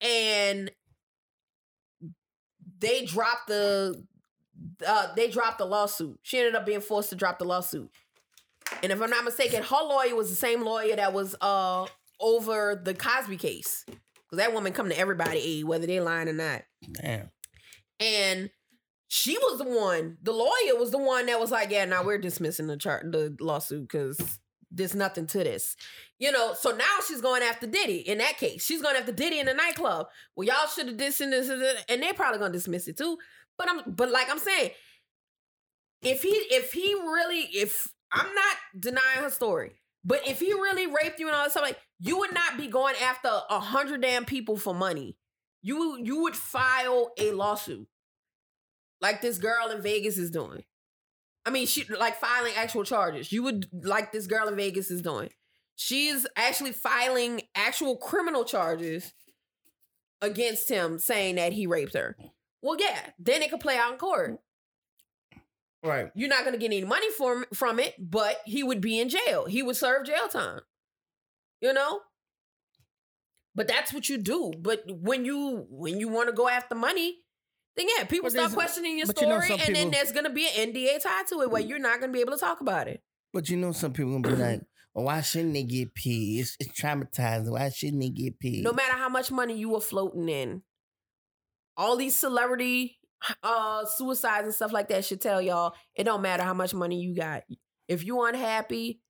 and 0.00 0.72
they 2.80 3.04
dropped 3.04 3.46
the 3.46 4.04
uh, 4.86 5.08
they 5.14 5.30
dropped 5.30 5.58
the 5.58 5.64
lawsuit. 5.64 6.18
She 6.22 6.38
ended 6.38 6.54
up 6.54 6.66
being 6.66 6.80
forced 6.80 7.10
to 7.10 7.16
drop 7.16 7.38
the 7.38 7.44
lawsuit. 7.44 7.90
And 8.82 8.92
if 8.92 9.00
I'm 9.00 9.10
not 9.10 9.24
mistaken, 9.24 9.62
her 9.62 9.82
lawyer 9.82 10.14
was 10.14 10.30
the 10.30 10.36
same 10.36 10.62
lawyer 10.62 10.96
that 10.96 11.12
was 11.12 11.34
uh 11.40 11.86
over 12.20 12.80
the 12.82 12.94
Cosby 12.94 13.36
case. 13.36 13.84
Because 13.86 14.44
that 14.44 14.52
woman 14.52 14.72
come 14.72 14.90
to 14.90 14.98
everybody 14.98 15.38
aid, 15.38 15.64
whether 15.64 15.86
they 15.86 16.00
lying 16.00 16.28
or 16.28 16.34
not. 16.34 16.62
Damn. 16.92 17.30
And 17.98 18.50
she 19.08 19.38
was 19.38 19.58
the 19.58 19.64
one, 19.64 20.18
the 20.22 20.32
lawyer 20.32 20.78
was 20.78 20.90
the 20.90 20.98
one 20.98 21.26
that 21.26 21.40
was 21.40 21.50
like, 21.50 21.70
yeah, 21.70 21.86
now 21.86 22.04
we're 22.04 22.18
dismissing 22.18 22.66
the 22.66 22.76
chart 22.76 23.10
the 23.10 23.34
lawsuit 23.40 23.88
because 23.88 24.38
there's 24.70 24.94
nothing 24.94 25.26
to 25.28 25.38
this. 25.38 25.76
You 26.18 26.30
know, 26.30 26.52
so 26.52 26.72
now 26.72 26.98
she's 27.06 27.22
going 27.22 27.42
after 27.42 27.66
Diddy 27.66 27.98
in 27.98 28.18
that 28.18 28.36
case. 28.36 28.62
She's 28.62 28.82
going 28.82 28.96
after 28.96 29.12
Diddy 29.12 29.40
in 29.40 29.46
the 29.46 29.54
nightclub. 29.54 30.08
Well, 30.36 30.46
y'all 30.46 30.66
should 30.66 30.88
have 30.88 30.98
and 30.98 31.32
this 31.32 31.48
and 31.88 32.02
they're 32.02 32.14
probably 32.14 32.38
gonna 32.38 32.52
dismiss 32.52 32.86
it 32.86 32.98
too. 32.98 33.16
But 33.58 33.68
I'm 33.68 33.82
but 33.86 34.10
like 34.10 34.30
I'm 34.30 34.38
saying, 34.38 34.70
if 36.02 36.22
he 36.22 36.30
if 36.30 36.72
he 36.72 36.94
really 36.94 37.40
if 37.40 37.92
I'm 38.12 38.34
not 38.34 38.56
denying 38.78 39.18
her 39.18 39.30
story, 39.30 39.72
but 40.04 40.26
if 40.26 40.40
he 40.40 40.52
really 40.52 40.86
raped 40.86 41.18
you 41.18 41.26
and 41.26 41.36
all 41.36 41.44
that 41.44 41.50
stuff, 41.50 41.64
like 41.64 41.78
you 41.98 42.18
would 42.18 42.32
not 42.32 42.56
be 42.56 42.68
going 42.68 42.94
after 43.02 43.28
a 43.50 43.60
hundred 43.60 44.02
damn 44.02 44.24
people 44.24 44.56
for 44.56 44.74
money. 44.74 45.16
You 45.60 45.98
you 46.00 46.22
would 46.22 46.36
file 46.36 47.12
a 47.18 47.32
lawsuit, 47.32 47.88
like 49.00 49.20
this 49.20 49.38
girl 49.38 49.70
in 49.70 49.82
Vegas 49.82 50.16
is 50.16 50.30
doing. 50.30 50.62
I 51.44 51.50
mean, 51.50 51.66
she 51.66 51.84
like 51.84 52.16
filing 52.16 52.52
actual 52.56 52.84
charges. 52.84 53.32
You 53.32 53.42
would 53.42 53.66
like 53.72 54.12
this 54.12 54.26
girl 54.26 54.48
in 54.48 54.56
Vegas 54.56 54.90
is 54.90 55.02
doing. 55.02 55.30
She's 55.76 56.26
actually 56.36 56.72
filing 56.72 57.42
actual 57.54 57.96
criminal 57.96 58.44
charges 58.44 59.12
against 60.20 60.68
him, 60.68 60.98
saying 60.98 61.36
that 61.36 61.52
he 61.52 61.66
raped 61.66 61.94
her. 61.94 62.16
Well, 62.62 62.76
yeah, 62.78 62.98
then 63.18 63.42
it 63.42 63.50
could 63.50 63.60
play 63.60 63.76
out 63.76 63.92
in 63.92 63.98
court. 63.98 64.40
Right. 65.82 66.10
You're 66.14 66.28
not 66.28 66.40
going 66.40 66.52
to 66.54 66.58
get 66.58 66.66
any 66.66 66.84
money 66.84 67.10
from 67.16 67.44
from 67.54 67.78
it, 67.78 67.94
but 67.98 68.40
he 68.44 68.62
would 68.62 68.80
be 68.80 68.98
in 68.98 69.08
jail. 69.08 69.46
He 69.46 69.62
would 69.62 69.76
serve 69.76 70.06
jail 70.06 70.28
time. 70.28 70.60
You 71.60 71.72
know? 71.72 72.00
But 73.54 73.68
that's 73.68 73.92
what 73.92 74.08
you 74.08 74.18
do. 74.18 74.52
But 74.56 74.84
when 74.88 75.24
you 75.24 75.66
when 75.70 75.98
you 75.98 76.08
want 76.08 76.28
to 76.28 76.34
go 76.34 76.48
after 76.48 76.74
money, 76.74 77.16
then 77.76 77.86
yeah, 77.96 78.04
people 78.04 78.30
start 78.30 78.52
uh, 78.52 78.54
questioning 78.54 78.98
your 78.98 79.06
but 79.06 79.20
you 79.20 79.26
know 79.26 79.40
story, 79.40 79.60
and 79.66 79.74
then 79.74 79.90
there's 79.90 80.12
gonna 80.12 80.30
be 80.30 80.46
an 80.46 80.72
NDA 80.72 81.02
tied 81.02 81.26
to 81.28 81.42
it 81.42 81.50
where 81.50 81.62
mm. 81.62 81.68
you're 81.68 81.78
not 81.78 82.00
gonna 82.00 82.12
be 82.12 82.20
able 82.20 82.32
to 82.32 82.38
talk 82.38 82.60
about 82.60 82.88
it. 82.88 83.02
But 83.32 83.48
you 83.48 83.56
know, 83.56 83.72
some 83.72 83.92
people 83.92 84.20
gonna 84.20 84.36
be 84.36 84.42
like, 84.42 84.60
well, 84.94 85.06
"Why 85.06 85.20
shouldn't 85.22 85.54
they 85.54 85.64
get 85.64 85.94
paid? 85.94 86.40
It's, 86.40 86.56
it's 86.60 86.80
traumatizing. 86.80 87.50
Why 87.50 87.68
shouldn't 87.70 88.00
they 88.00 88.10
get 88.10 88.38
paid?" 88.38 88.62
No 88.62 88.72
matter 88.72 88.94
how 88.94 89.08
much 89.08 89.30
money 89.30 89.56
you 89.58 89.70
were 89.70 89.80
floating 89.80 90.28
in, 90.28 90.62
all 91.78 91.96
these 91.96 92.14
celebrity 92.14 92.98
uh 93.42 93.84
suicides 93.84 94.44
and 94.44 94.54
stuff 94.54 94.72
like 94.72 94.88
that 94.88 95.04
should 95.04 95.20
tell 95.20 95.42
y'all 95.42 95.74
it 95.96 96.04
don't 96.04 96.22
matter 96.22 96.42
how 96.42 96.54
much 96.54 96.74
money 96.74 97.00
you 97.00 97.14
got. 97.16 97.44
If 97.88 98.04
you 98.04 98.22
unhappy, 98.22 99.00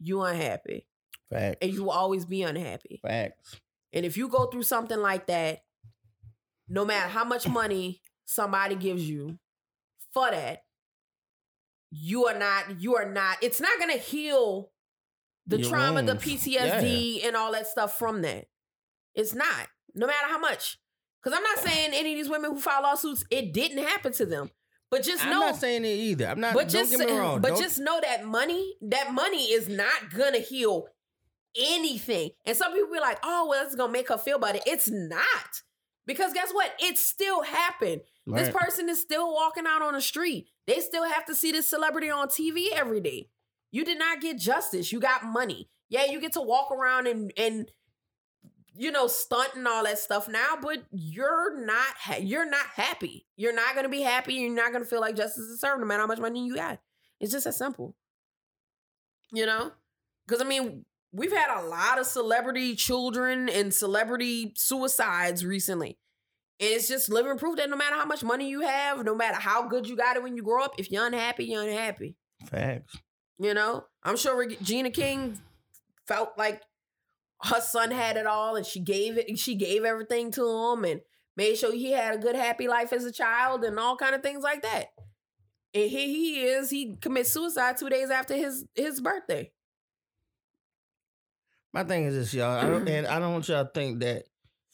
you 0.00 0.22
unhappy. 0.22 0.86
Facts. 1.30 1.58
And 1.60 1.74
you 1.74 1.84
will 1.84 1.90
always 1.90 2.24
be 2.24 2.42
unhappy. 2.42 3.00
Facts. 3.02 3.60
And 3.92 4.06
if 4.06 4.16
you 4.16 4.28
go 4.28 4.46
through 4.46 4.62
something 4.62 4.98
like 4.98 5.26
that, 5.26 5.60
no 6.68 6.84
matter 6.84 7.08
how 7.08 7.24
much 7.24 7.48
money 7.48 8.00
somebody 8.24 8.74
gives 8.74 9.08
you 9.08 9.38
for 10.12 10.30
that, 10.30 10.62
you 11.90 12.26
are 12.26 12.38
not, 12.38 12.80
you 12.80 12.96
are 12.96 13.10
not, 13.10 13.38
it's 13.42 13.60
not 13.60 13.78
gonna 13.78 13.94
heal 13.94 14.70
the 15.46 15.58
Your 15.60 15.70
trauma, 15.70 16.02
the 16.02 16.12
wounds. 16.12 16.24
PTSD, 16.24 17.26
and 17.26 17.36
all 17.36 17.52
that 17.52 17.66
stuff 17.66 17.98
from 17.98 18.22
that. 18.22 18.46
It's 19.14 19.34
not, 19.34 19.68
no 19.94 20.06
matter 20.06 20.26
how 20.26 20.38
much. 20.38 20.78
Because 21.26 21.38
I'm 21.38 21.42
not 21.42 21.58
saying 21.58 21.90
any 21.92 22.12
of 22.12 22.18
these 22.18 22.28
women 22.28 22.52
who 22.52 22.60
file 22.60 22.82
lawsuits, 22.82 23.24
it 23.32 23.52
didn't 23.52 23.84
happen 23.84 24.12
to 24.12 24.26
them. 24.26 24.48
But 24.92 25.02
just 25.02 25.24
I'm 25.24 25.30
know 25.30 25.40
not 25.40 25.56
saying 25.56 25.84
it 25.84 25.88
either. 25.88 26.28
I'm 26.28 26.38
not. 26.38 26.54
but 26.54 26.68
don't 26.68 26.88
just 26.88 26.96
get 26.96 27.08
me 27.08 27.18
wrong. 27.18 27.40
but 27.40 27.48
Don't- 27.48 27.60
just 27.60 27.80
know 27.80 28.00
that 28.00 28.24
money 28.24 28.76
that 28.82 29.12
money 29.12 29.46
is 29.46 29.68
not 29.68 30.14
gonna 30.16 30.38
heal 30.38 30.86
anything. 31.56 32.30
And 32.44 32.56
some 32.56 32.72
people 32.72 32.92
be 32.92 33.00
like 33.00 33.18
oh 33.24 33.48
well 33.50 33.66
it's 33.66 33.74
gonna 33.74 33.92
make 33.92 34.08
her 34.08 34.18
feel 34.18 34.38
better. 34.38 34.60
It's 34.66 34.88
not. 34.88 35.62
Because 36.06 36.32
guess 36.32 36.52
what? 36.52 36.72
It 36.78 36.96
still 36.96 37.42
happened. 37.42 38.02
This 38.28 38.50
person 38.50 38.88
is 38.88 39.00
still 39.00 39.32
walking 39.34 39.66
out 39.66 39.82
on 39.82 39.94
the 39.94 40.00
street. 40.00 40.46
They 40.68 40.78
still 40.78 41.08
have 41.08 41.24
to 41.26 41.34
see 41.34 41.50
this 41.50 41.68
celebrity 41.68 42.08
on 42.08 42.28
tv 42.28 42.68
every 42.72 43.00
day. 43.00 43.30
You 43.72 43.84
did 43.84 43.98
not 43.98 44.20
get 44.20 44.38
justice. 44.38 44.92
You 44.92 45.00
got 45.00 45.24
money. 45.24 45.68
Yeah 45.88 46.04
you 46.04 46.20
get 46.20 46.34
to 46.34 46.40
walk 46.40 46.70
around 46.70 47.08
and 47.08 47.32
and 47.36 47.68
you 48.78 48.90
know 48.90 49.06
stunt 49.06 49.54
and 49.54 49.66
all 49.66 49.84
that 49.84 49.98
stuff 49.98 50.28
now 50.28 50.56
but 50.60 50.84
you're 50.90 51.64
not 51.64 51.94
ha- 51.98 52.18
you're 52.20 52.48
not 52.48 52.66
happy. 52.74 53.26
You're 53.36 53.54
not 53.54 53.74
gonna 53.74 53.88
be 53.88 54.02
happy 54.02 54.34
you're 54.34 54.54
not 54.54 54.72
gonna 54.72 54.84
feel 54.84 55.00
like 55.00 55.16
justice 55.16 55.44
is 55.44 55.60
served 55.60 55.80
no 55.80 55.86
matter 55.86 56.00
how 56.02 56.06
much 56.06 56.18
money 56.18 56.46
you 56.46 56.56
got. 56.56 56.80
It's 57.20 57.32
just 57.32 57.46
as 57.46 57.56
simple. 57.56 57.94
You 59.32 59.46
know? 59.46 59.72
Because 60.26 60.42
i 60.42 60.44
mean 60.44 60.84
we've 61.12 61.32
had 61.32 61.60
a 61.60 61.66
lot 61.66 61.98
of 61.98 62.06
celebrity 62.06 62.74
children 62.74 63.48
and 63.48 63.72
celebrity 63.72 64.52
suicides 64.56 65.44
recently 65.44 65.98
and 66.58 66.70
it's 66.70 66.88
just 66.88 67.08
living 67.08 67.38
proof 67.38 67.56
that 67.56 67.70
no 67.70 67.76
matter 67.76 67.94
how 67.94 68.04
much 68.04 68.24
money 68.24 68.48
you 68.50 68.62
have 68.62 69.04
no 69.04 69.14
matter 69.14 69.36
how 69.36 69.68
good 69.68 69.88
you 69.88 69.96
got 69.96 70.16
it 70.16 70.22
when 70.22 70.36
you 70.36 70.42
grow 70.42 70.62
up 70.64 70.72
if 70.78 70.90
you're 70.90 71.06
unhappy 71.06 71.44
you're 71.44 71.62
unhappy. 71.62 72.16
Facts. 72.46 72.96
you 73.38 73.54
know, 73.54 73.84
I'm 74.02 74.16
sure 74.16 74.36
Regina 74.36 74.90
King 74.90 75.38
felt 76.06 76.36
like 76.36 76.62
her 77.42 77.60
son 77.60 77.90
had 77.90 78.16
it 78.16 78.26
all, 78.26 78.56
and 78.56 78.66
she 78.66 78.80
gave 78.80 79.18
it. 79.18 79.38
She 79.38 79.54
gave 79.54 79.84
everything 79.84 80.30
to 80.32 80.46
him, 80.46 80.84
and 80.84 81.00
made 81.36 81.56
sure 81.56 81.72
he 81.72 81.92
had 81.92 82.14
a 82.14 82.18
good, 82.18 82.36
happy 82.36 82.68
life 82.68 82.92
as 82.92 83.04
a 83.04 83.12
child, 83.12 83.64
and 83.64 83.78
all 83.78 83.96
kind 83.96 84.14
of 84.14 84.22
things 84.22 84.42
like 84.42 84.62
that. 84.62 84.86
And 85.74 85.90
here 85.90 86.08
he 86.08 86.42
is. 86.42 86.70
He 86.70 86.96
commits 86.96 87.32
suicide 87.32 87.76
two 87.76 87.90
days 87.90 88.10
after 88.10 88.34
his 88.34 88.64
his 88.74 89.00
birthday. 89.00 89.50
My 91.72 91.84
thing 91.84 92.04
is 92.04 92.14
this, 92.14 92.34
y'all. 92.34 92.58
I 92.58 92.62
don't, 92.62 92.88
and 92.88 93.06
I 93.06 93.18
don't 93.18 93.32
want 93.32 93.48
y'all 93.48 93.64
to 93.64 93.70
think 93.70 94.00
that 94.00 94.24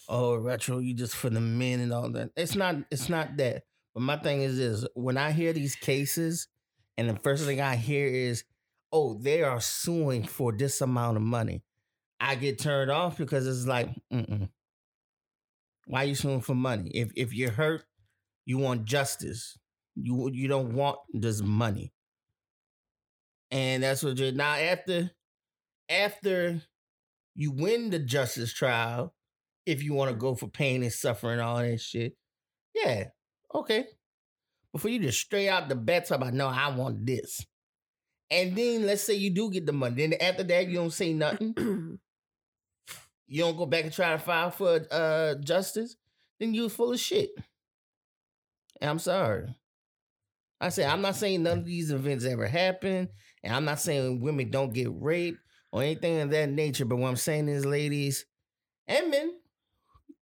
oh, 0.08 0.36
retro, 0.36 0.78
you 0.78 0.94
just 0.94 1.16
for 1.16 1.30
the 1.30 1.40
men 1.40 1.80
and 1.80 1.92
all 1.92 2.10
that. 2.12 2.30
It's 2.36 2.54
not. 2.54 2.76
It's 2.90 3.08
not 3.08 3.36
that. 3.38 3.64
But 3.94 4.02
my 4.02 4.16
thing 4.16 4.42
is 4.42 4.56
this: 4.56 4.86
when 4.94 5.16
I 5.16 5.32
hear 5.32 5.52
these 5.52 5.74
cases, 5.74 6.48
and 6.96 7.08
the 7.08 7.16
first 7.16 7.44
thing 7.44 7.60
I 7.60 7.76
hear 7.76 8.06
is, 8.06 8.44
oh, 8.92 9.18
they 9.20 9.42
are 9.42 9.60
suing 9.60 10.24
for 10.24 10.52
this 10.52 10.80
amount 10.80 11.16
of 11.16 11.22
money, 11.22 11.62
I 12.22 12.36
get 12.36 12.60
turned 12.60 12.88
off 12.88 13.18
because 13.18 13.48
it's 13.48 13.66
like, 13.66 13.90
mm-mm. 14.12 14.48
why 15.86 16.04
you 16.04 16.14
suing 16.14 16.40
for 16.40 16.54
money? 16.54 16.88
If 16.94 17.10
if 17.16 17.34
you're 17.34 17.50
hurt, 17.50 17.84
you 18.46 18.58
want 18.58 18.84
justice. 18.84 19.58
You 19.96 20.30
you 20.32 20.46
don't 20.46 20.74
want 20.74 20.98
just 21.18 21.42
money. 21.42 21.92
And 23.50 23.82
that's 23.82 24.04
what 24.04 24.18
you're 24.18 24.30
now 24.30 24.54
after 24.54 25.10
after 25.90 26.62
you 27.34 27.50
win 27.50 27.90
the 27.90 27.98
justice 27.98 28.52
trial, 28.52 29.14
if 29.66 29.82
you 29.82 29.92
want 29.92 30.12
to 30.12 30.16
go 30.16 30.36
for 30.36 30.46
pain 30.46 30.84
and 30.84 30.92
suffering, 30.92 31.40
all 31.40 31.56
that 31.56 31.80
shit, 31.80 32.16
yeah, 32.72 33.08
okay. 33.52 33.86
Before 34.72 34.92
you 34.92 35.00
just 35.00 35.18
straight 35.18 35.48
out 35.48 35.68
the 35.68 35.74
talk 35.74 36.18
about 36.18 36.34
no, 36.34 36.46
I 36.46 36.74
want 36.74 37.04
this. 37.04 37.44
And 38.30 38.56
then 38.56 38.86
let's 38.86 39.02
say 39.02 39.14
you 39.14 39.30
do 39.30 39.50
get 39.50 39.66
the 39.66 39.72
money. 39.72 40.06
Then 40.06 40.20
after 40.20 40.44
that, 40.44 40.68
you 40.68 40.76
don't 40.76 40.92
say 40.92 41.12
nothing. 41.12 41.98
You 43.32 43.44
don't 43.44 43.56
go 43.56 43.64
back 43.64 43.84
and 43.84 43.92
try 43.92 44.12
to 44.12 44.18
file 44.18 44.50
for 44.50 44.86
uh 44.90 45.36
justice. 45.36 45.96
Then 46.38 46.52
you're 46.52 46.68
full 46.68 46.92
of 46.92 47.00
shit. 47.00 47.30
And 48.78 48.90
I'm 48.90 48.98
sorry. 48.98 49.56
I 50.60 50.68
say 50.68 50.84
I'm 50.84 51.00
not 51.00 51.16
saying 51.16 51.42
none 51.42 51.60
of 51.60 51.64
these 51.64 51.90
events 51.90 52.26
ever 52.26 52.46
happen, 52.46 53.08
and 53.42 53.54
I'm 53.54 53.64
not 53.64 53.80
saying 53.80 54.20
women 54.20 54.50
don't 54.50 54.74
get 54.74 54.90
raped 54.92 55.38
or 55.72 55.82
anything 55.82 56.20
of 56.20 56.28
that 56.28 56.50
nature. 56.50 56.84
But 56.84 56.96
what 56.96 57.08
I'm 57.08 57.16
saying 57.16 57.48
is, 57.48 57.64
ladies 57.64 58.26
and 58.86 59.10
men, 59.10 59.32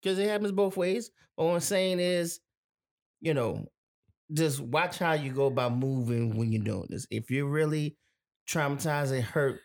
because 0.02 0.18
it 0.18 0.28
happens 0.28 0.52
both 0.52 0.76
ways. 0.76 1.10
But 1.34 1.44
what 1.44 1.54
I'm 1.54 1.60
saying 1.60 2.00
is, 2.00 2.40
you 3.22 3.32
know, 3.32 3.64
just 4.34 4.60
watch 4.60 4.98
how 4.98 5.14
you 5.14 5.32
go 5.32 5.46
about 5.46 5.74
moving 5.74 6.36
when 6.36 6.52
you're 6.52 6.62
doing 6.62 6.88
this. 6.90 7.06
If 7.10 7.30
you're 7.30 7.48
really 7.48 7.96
traumatized 8.46 9.12
and 9.12 9.24
hurt, 9.24 9.60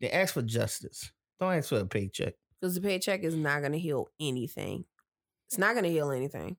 then 0.00 0.10
ask 0.10 0.34
for 0.34 0.42
justice. 0.42 1.12
Don't 1.38 1.54
ask 1.54 1.68
for 1.68 1.78
a 1.78 1.86
paycheck. 1.86 2.34
Because 2.60 2.74
the 2.74 2.80
paycheck 2.80 3.22
is 3.22 3.34
not 3.34 3.60
going 3.60 3.72
to 3.72 3.78
heal 3.78 4.08
anything. 4.20 4.84
It's 5.48 5.58
not 5.58 5.72
going 5.72 5.84
to 5.84 5.90
heal 5.90 6.10
anything. 6.10 6.56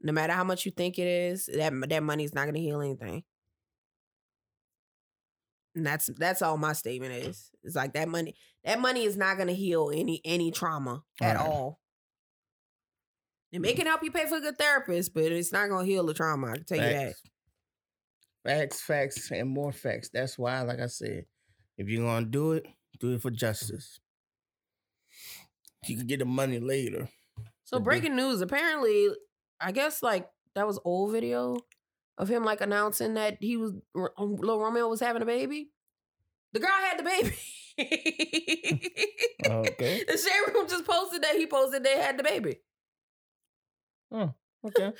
No 0.00 0.12
matter 0.12 0.32
how 0.32 0.44
much 0.44 0.66
you 0.66 0.72
think 0.72 0.98
it 0.98 1.06
is, 1.06 1.46
that 1.46 1.72
that 1.88 2.02
money 2.02 2.24
is 2.24 2.34
not 2.34 2.42
going 2.44 2.54
to 2.54 2.60
heal 2.60 2.80
anything. 2.80 3.24
And 5.74 5.84
that's 5.86 6.06
that's 6.18 6.42
all 6.42 6.56
my 6.56 6.72
statement 6.72 7.12
is. 7.12 7.50
It's 7.64 7.74
like 7.74 7.94
that 7.94 8.08
money 8.08 8.34
that 8.64 8.78
money 8.78 9.04
is 9.04 9.16
not 9.16 9.36
going 9.36 9.48
to 9.48 9.54
heal 9.54 9.90
any 9.92 10.20
any 10.24 10.52
trauma 10.52 11.02
at 11.20 11.36
Right. 11.36 11.46
all. 11.46 11.80
It 13.50 13.62
mm-hmm. 13.62 13.76
can 13.76 13.86
help 13.86 14.02
you 14.02 14.10
pay 14.10 14.26
for 14.26 14.36
a 14.36 14.40
good 14.40 14.58
therapist, 14.58 15.14
but 15.14 15.24
it's 15.24 15.52
not 15.52 15.68
going 15.68 15.86
to 15.86 15.92
heal 15.92 16.04
the 16.04 16.14
trauma. 16.14 16.48
I 16.48 16.54
can 16.54 16.64
tell 16.64 16.78
you 16.78 16.84
that. 16.84 17.14
Facts, 18.44 18.82
facts, 18.82 19.30
and 19.30 19.48
more 19.48 19.72
facts. 19.72 20.10
That's 20.12 20.38
why, 20.38 20.60
like 20.62 20.80
I 20.80 20.86
said, 20.86 21.24
if 21.78 21.88
you're 21.88 22.04
gonna 22.04 22.26
do 22.26 22.52
it, 22.52 22.66
do 23.00 23.14
it 23.14 23.22
for 23.22 23.30
justice. 23.30 24.00
You 25.88 25.96
could 25.96 26.06
get 26.06 26.18
the 26.20 26.24
money 26.24 26.58
later. 26.58 27.08
So 27.64 27.80
breaking 27.80 28.14
news, 28.16 28.40
apparently, 28.40 29.08
I 29.60 29.72
guess 29.72 30.02
like 30.02 30.28
that 30.54 30.66
was 30.66 30.78
old 30.84 31.12
video 31.12 31.56
of 32.18 32.28
him 32.28 32.44
like 32.44 32.60
announcing 32.60 33.14
that 33.14 33.38
he 33.40 33.56
was 33.56 33.72
um, 34.18 34.36
Lil 34.36 34.60
Romeo 34.60 34.88
was 34.88 35.00
having 35.00 35.22
a 35.22 35.26
baby. 35.26 35.70
The 36.52 36.60
girl 36.60 36.70
had 36.70 36.98
the 36.98 37.02
baby. 37.02 37.36
Okay. 39.44 40.04
The 40.06 40.16
shade 40.16 40.54
room 40.54 40.68
just 40.68 40.86
posted 40.86 41.22
that 41.22 41.34
he 41.34 41.46
posted 41.46 41.82
they 41.82 41.98
had 41.98 42.16
the 42.16 42.22
baby. 42.22 42.60
Oh, 44.12 44.32
okay. 44.64 44.92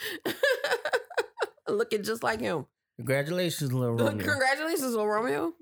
Looking 1.68 2.03
just 2.03 2.22
like 2.24 2.41
him. 2.41 2.66
Congratulations, 2.97 3.72
little 3.72 3.95
Romeo. 3.97 4.24
Congratulations, 4.24 4.95
Lil 4.95 5.07
Romeo. 5.07 5.53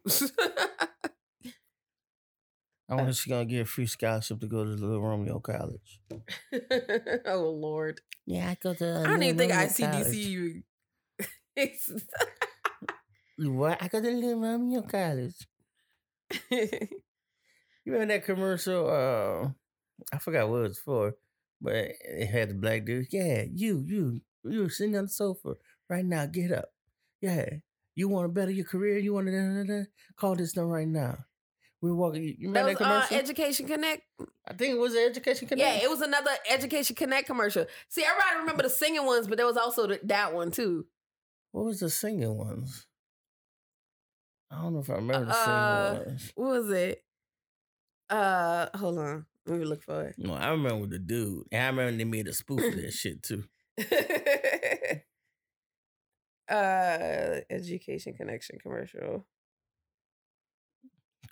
I 2.93 2.97
wonder 2.97 3.11
if 3.11 3.17
she's 3.17 3.31
gonna 3.31 3.47
get 3.47 3.63
a 3.63 3.65
free 3.65 3.87
scholarship 3.87 4.41
to 4.41 4.47
go 4.47 4.65
to 4.65 4.77
the 4.77 4.87
Little 4.87 5.01
Romeo 5.01 5.41
College. 5.41 6.01
oh 7.27 7.51
Lord. 7.51 8.03
Yeah, 8.27 8.51
I 8.51 8.57
go 8.63 8.75
to. 8.75 9.01
I 9.01 9.07
don't 9.09 9.23
even 9.23 9.39
think 9.39 9.53
ICDC 9.53 10.15
even. 10.15 10.65
What? 13.39 13.83
I 13.83 13.89
go 13.89 14.01
to 14.01 14.11
Little 14.11 14.41
Romeo 14.41 14.83
College. 14.83 15.49
You 17.85 17.93
remember 17.93 18.15
that 18.15 18.25
commercial? 18.25 18.87
Uh, 18.89 19.49
I 20.13 20.19
forgot 20.19 20.49
what 20.49 20.59
it 20.59 20.69
was 20.69 20.79
for, 20.79 21.17
but 21.61 21.75
it 21.75 22.27
had 22.27 22.51
the 22.51 22.55
black 22.55 22.85
dude. 22.85 23.09
Yeah, 23.11 23.43
you, 23.53 23.83
you, 23.85 24.21
you 24.45 24.69
sitting 24.69 24.97
on 24.97 25.07
the 25.07 25.11
sofa 25.11 25.55
right 25.89 26.05
now. 26.05 26.27
Get 26.27 26.53
up. 26.53 26.67
Yeah, 27.21 27.49
you 27.97 28.09
want 28.09 28.27
to 28.27 28.33
better 28.33 28.53
your 28.53 28.67
career? 28.67 28.99
You 28.99 29.15
want 29.15 29.27
to 29.27 29.87
call 30.17 30.37
this 30.37 30.55
number 30.55 30.75
right 30.75 30.87
now? 30.87 31.25
We're 31.83 31.95
walking. 31.95 32.23
You 32.23 32.53
that 32.53 32.61
remember 32.65 32.71
was 32.71 33.09
that, 33.09 33.13
uh. 33.13 33.19
Education 33.19 33.67
Connect. 33.67 34.03
I 34.49 34.55
think 34.55 34.77
it 34.77 34.79
was 34.79 34.95
Education 34.95 35.49
Connect. 35.49 35.69
Yeah, 35.69 35.85
it 35.85 35.91
was 35.91 36.01
another 36.01 36.31
Education 36.49 36.95
Connect 36.95 37.27
commercial. 37.27 37.67
See, 37.89 38.05
everybody 38.05 38.39
remember 38.39 38.63
the 38.63 38.71
singing 38.71 39.05
ones, 39.05 39.27
but 39.27 39.37
there 39.37 39.47
was 39.47 39.57
also 39.57 39.89
the, 39.89 40.01
that 40.05 40.33
one 40.33 40.53
too. 40.53 40.87
What 41.51 41.65
was 41.65 41.81
the 41.81 41.91
singing 41.91 42.39
ones? 42.39 42.87
I 44.49 44.63
don't 44.63 44.75
know 44.75 44.79
if 44.81 44.91
I 44.91 44.95
remember 44.95 45.27
the 45.27 45.33
Uh, 45.33 45.95
singing 45.95 46.07
ones. 46.07 46.33
What 46.37 46.51
was 46.51 46.71
it? 46.71 47.05
Uh, 48.09 48.67
hold 48.77 48.99
on. 48.99 49.27
Let 49.47 49.59
me 49.59 49.65
look 49.65 49.83
for 49.83 50.05
it. 50.05 50.15
No, 50.19 50.35
I 50.35 50.51
remember 50.51 50.87
the 50.87 51.01
dude. 51.01 51.47
And 51.51 51.63
I 51.63 51.67
remember 51.67 51.99
they 51.99 52.05
made 52.05 52.29
a 52.29 52.33
spoof 52.33 52.63
of 52.63 52.77
that 52.77 52.93
shit 52.93 53.25
too. 53.25 53.43
uh, 56.49 57.41
education 57.51 58.15
connection 58.15 58.59
commercial. 58.63 59.27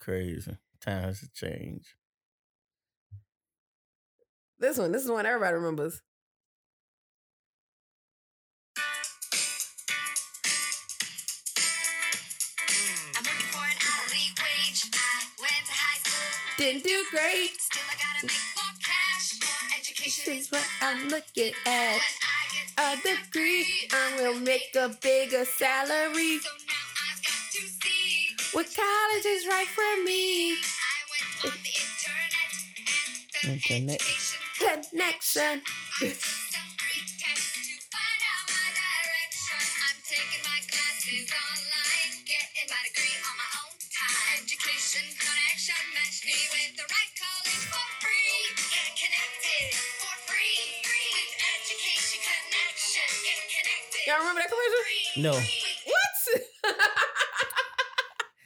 Crazy. 0.00 0.56
Times 0.80 1.20
have 1.20 1.32
changed. 1.34 1.88
This 4.58 4.78
one. 4.78 4.92
This 4.92 5.04
is 5.04 5.10
one 5.10 5.26
everybody 5.26 5.54
remembers. 5.56 6.00
I'm 13.16 13.24
working 13.24 13.50
for 13.52 13.64
an 13.64 13.78
hourly 13.82 14.26
wage. 14.38 14.80
I 14.94 15.26
went 15.40 15.64
to 15.66 15.74
high 15.74 15.98
school. 16.02 16.30
Didn't 16.58 16.84
do 16.84 17.04
great. 17.10 17.50
Still, 17.58 17.82
I 17.90 17.94
gotta 17.98 18.26
make 18.26 18.46
more 18.56 18.74
cash. 18.84 19.26
More 19.42 19.78
education 19.78 20.24
This 20.26 20.28
is 20.28 20.46
is 20.46 20.52
what 20.52 20.66
I'm 20.82 21.08
looking 21.08 21.52
at. 21.66 21.98
when 21.98 22.14
I 22.24 22.42
get 22.54 22.68
A 22.78 22.90
degree, 23.02 23.66
I 23.92 24.06
will 24.20 24.38
make 24.40 24.74
a 24.76 24.88
bigger 25.02 25.44
salary. 25.44 26.38
So 26.38 26.50
What 28.52 28.66
college 28.74 29.26
is 29.30 29.46
right 29.46 29.68
for 29.70 29.86
me? 30.02 30.58
I 30.58 30.98
went 31.06 31.54
on 31.54 31.58
the 31.62 31.70
internet 31.70 32.50
and 33.46 33.62
found 33.62 33.94
education. 33.94 34.42
Connection. 34.58 35.62
I 35.62 36.10
took 36.10 36.18
some 36.18 36.70
free 36.74 36.98
tests 37.14 37.62
to 37.62 37.74
find 37.94 38.20
out 38.26 38.44
my 38.50 38.68
direction. 38.74 39.62
I'm 39.86 39.98
taking 40.02 40.42
my 40.42 40.58
classes 40.66 41.30
online, 41.30 42.26
getting 42.26 42.66
my 42.66 42.82
degree 42.90 43.14
on 43.22 43.34
my 43.38 43.50
own 43.62 43.78
time. 43.86 44.42
Education 44.42 45.06
connection 45.14 45.78
matched 45.94 46.26
me 46.26 46.34
with 46.50 46.74
the 46.74 46.86
right 46.90 47.12
college 47.22 47.64
for 47.70 47.86
free. 48.02 48.50
Get 48.66 48.98
connected 48.98 49.78
for 50.02 50.14
free. 50.26 50.58
Free 50.90 51.10
with 51.14 51.32
education 51.38 52.18
connection. 52.18 53.10
Connected. 53.14 54.10
Y'all 54.10 54.18
remember 54.26 54.42
that 54.42 54.50
commercial? 54.50 54.82
No. 55.22 55.38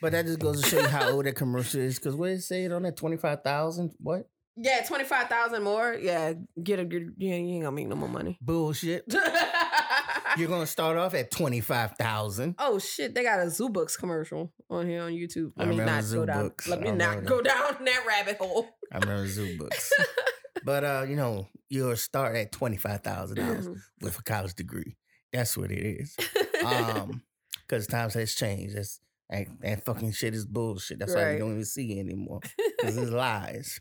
But 0.05 0.13
that 0.13 0.27
just 0.27 0.39
goes 0.39 0.61
to 0.61 0.69
show 0.69 0.81
you 0.81 0.87
how 0.89 1.09
old 1.09 1.25
that 1.25 1.35
commercial 1.35 1.81
is. 1.81 1.99
Because 1.99 2.15
what 2.15 2.27
did 2.27 2.41
it 2.41 2.43
say 2.43 2.65
it 2.65 2.73
on 2.73 2.83
that? 2.83 2.95
25,000? 2.95 3.95
What? 3.97 4.29
yeah, 4.55 4.83
twenty 4.87 5.05
five 5.05 5.29
thousand 5.29 5.63
more. 5.63 5.97
Yeah, 5.99 6.35
get 6.63 6.79
a 6.79 6.85
good. 6.85 7.15
Yeah, 7.17 7.37
you 7.37 7.55
ain't 7.55 7.63
gonna 7.65 7.75
make 7.75 7.89
no 7.89 7.97
more 7.97 8.09
money. 8.11 8.39
Bullshit. 8.43 9.03
You're 10.37 10.49
to 10.49 10.67
start 10.67 10.99
off 10.99 11.15
at 11.15 11.31
25,000. 11.31 12.57
oh 12.59 12.79
shit, 12.79 13.15
they 13.15 13.23
got 13.23 13.41
a 13.41 13.49
Zoo 13.49 13.71
Books 13.71 13.97
commercial 13.97 14.53
on 14.69 14.87
here 14.87 15.05
on 15.05 15.13
YouTube. 15.13 15.53
I 15.57 15.61
Let 15.61 15.69
me 15.69 15.79
remember 15.79 15.93
not 15.93 16.05
Zoo 16.05 16.17
go 16.19 16.27
down. 16.27 16.43
Books. 16.43 16.69
Let 16.69 16.81
me 16.83 16.91
not 16.91 17.25
go 17.25 17.41
down 17.41 17.77
that 17.85 18.05
rabbit 18.07 18.37
hole. 18.37 18.69
I 18.93 18.99
remember 18.99 19.27
Zoo 19.27 19.57
Books. 19.57 19.91
but, 20.65 20.85
uh, 20.85 21.07
you 21.09 21.17
know, 21.17 21.47
you'll 21.71 21.97
start 21.97 22.37
at 22.37 22.53
$25,000 22.53 23.77
with 24.03 24.19
a 24.19 24.23
college 24.23 24.55
degree. 24.55 24.97
That's 25.33 25.57
what 25.57 25.71
it 25.71 25.79
is. 26.01 26.17
Um, 26.65 27.23
Because 27.69 27.87
times 27.87 28.15
has 28.15 28.35
changed. 28.35 28.77
That's, 28.77 29.01
that, 29.31 29.47
that 29.61 29.85
fucking 29.85 30.13
shit 30.13 30.35
is 30.35 30.47
bullshit. 30.47 30.99
That's 30.99 31.15
why 31.15 31.33
you 31.33 31.39
don't 31.39 31.53
even 31.53 31.65
see 31.65 31.99
it 31.99 32.01
anymore. 32.01 32.41
Because 32.79 32.97
it's 32.97 33.11
lies. 33.11 33.81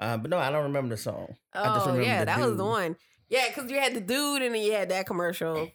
Uh, 0.00 0.16
but 0.16 0.30
no, 0.30 0.38
I 0.38 0.50
don't 0.50 0.64
remember 0.64 0.94
the 0.94 1.00
song. 1.00 1.34
Oh 1.54 1.98
yeah, 1.98 2.24
that 2.24 2.38
was 2.38 2.56
the 2.56 2.64
one. 2.64 2.96
Yeah, 3.28 3.48
because 3.48 3.70
you 3.70 3.78
had 3.78 3.94
the 3.94 4.00
dude 4.00 4.42
and 4.42 4.54
then 4.54 4.62
you 4.62 4.72
had 4.72 4.88
that 4.90 5.06
commercial. 5.06 5.70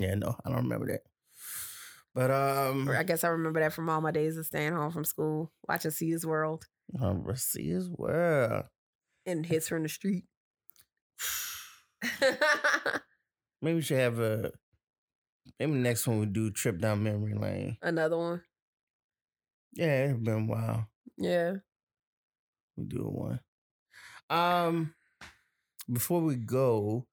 Yeah, 0.00 0.14
no, 0.14 0.36
I 0.44 0.48
don't 0.48 0.62
remember 0.62 0.86
that. 0.86 1.00
But 2.14 2.30
um, 2.30 2.88
I 2.88 3.02
guess 3.02 3.24
I 3.24 3.28
remember 3.28 3.60
that 3.60 3.74
from 3.74 3.90
all 3.90 4.00
my 4.00 4.10
days 4.10 4.38
of 4.38 4.46
staying 4.46 4.72
home 4.72 4.90
from 4.90 5.04
school, 5.04 5.52
watching 5.68 5.90
See 5.90 6.10
His 6.10 6.24
World 6.24 6.64
um, 7.00 7.26
see 7.34 7.70
as 7.72 7.88
well. 7.90 8.68
and 9.26 9.44
Hits 9.44 9.68
from 9.68 9.82
the 9.82 9.88
Street. 9.88 10.24
Maybe 13.60 13.74
we 13.74 13.82
should 13.82 13.98
have 13.98 14.18
a. 14.18 14.52
Maybe 15.58 15.72
the 15.72 15.78
next 15.78 16.06
one 16.06 16.20
we 16.20 16.26
do 16.26 16.50
trip 16.50 16.80
down 16.80 17.02
memory 17.02 17.34
lane. 17.34 17.78
Another 17.82 18.18
one. 18.18 18.42
Yeah, 19.72 20.06
it's 20.06 20.18
been 20.18 20.34
a 20.34 20.52
while. 20.52 20.88
Yeah. 21.16 21.54
We 22.76 22.84
do 22.84 23.02
one. 23.04 23.40
Um, 24.28 24.94
before 25.90 26.20
we 26.20 26.36
go, 26.36 27.06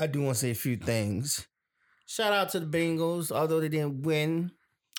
I 0.00 0.06
do 0.06 0.22
want 0.22 0.36
to 0.36 0.40
say 0.40 0.50
a 0.50 0.54
few 0.54 0.76
things. 0.76 1.48
Shout 2.06 2.32
out 2.32 2.50
to 2.50 2.60
the 2.60 2.66
Bengals, 2.66 3.32
although 3.32 3.60
they 3.60 3.68
didn't 3.68 4.02
win. 4.02 4.52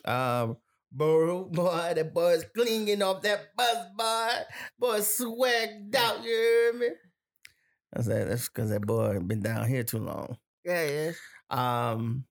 Um, 0.06 0.58
Burrow, 0.92 1.46
boy, 1.52 1.94
that 1.96 2.14
boy's 2.14 2.46
clinging 2.56 3.02
off 3.02 3.22
that 3.22 3.56
bus, 3.56 3.86
boy. 3.98 4.30
Boy, 4.78 5.00
swagged 5.00 5.96
out, 5.96 6.24
you 6.24 6.30
hear 6.30 6.74
me? 6.74 6.88
That's 7.94 8.08
that. 8.08 8.28
That's 8.28 8.50
because 8.50 8.70
that 8.70 8.82
boy 8.82 9.20
been 9.20 9.42
down 9.42 9.68
here 9.68 9.84
too 9.84 10.00
long. 10.00 10.38
Yeah, 10.64 10.86
yeah. 10.86 11.12
Um, 11.50 12.26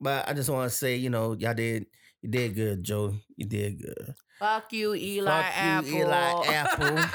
but 0.00 0.28
I 0.28 0.32
just 0.34 0.50
want 0.50 0.70
to 0.70 0.76
say, 0.76 0.96
you 0.96 1.10
know, 1.10 1.32
y'all 1.32 1.54
did 1.54 1.86
you 2.22 2.28
did 2.30 2.54
good, 2.54 2.82
Joe. 2.82 3.14
You 3.36 3.46
did 3.46 3.80
good. 3.80 4.14
Fuck 4.38 4.72
you, 4.72 4.94
Eli 4.94 5.42
Fuck 5.42 5.54
you, 5.54 5.60
Apple. 5.60 5.90
Eli 5.90 6.46
Apple. 6.54 7.08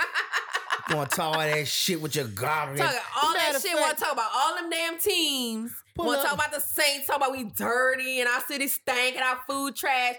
Going 0.89 1.07
to 1.09 1.15
talk 1.15 1.35
all 1.37 1.41
that 1.41 1.67
shit 1.67 2.01
with 2.01 2.15
your 2.15 2.27
garbage. 2.27 2.79
Talking 2.79 2.99
all 3.21 3.33
that 3.33 3.59
shit. 3.61 3.71
fact, 3.71 3.81
Want 3.81 3.97
to 3.97 4.03
talk 4.03 4.13
about 4.13 4.29
all 4.33 4.55
them 4.55 4.69
damn 4.69 4.99
teams. 4.99 5.71
Pull 5.95 6.05
Want 6.07 6.21
to 6.21 6.27
talk 6.27 6.35
about 6.35 6.51
the 6.51 6.59
Saints. 6.59 7.07
Talk 7.07 7.17
about 7.17 7.31
we 7.31 7.43
dirty 7.43 8.19
and 8.19 8.29
our 8.29 8.41
city 8.41 8.67
stank 8.67 9.15
and 9.15 9.23
our 9.23 9.39
food 9.47 9.75
trash. 9.75 10.15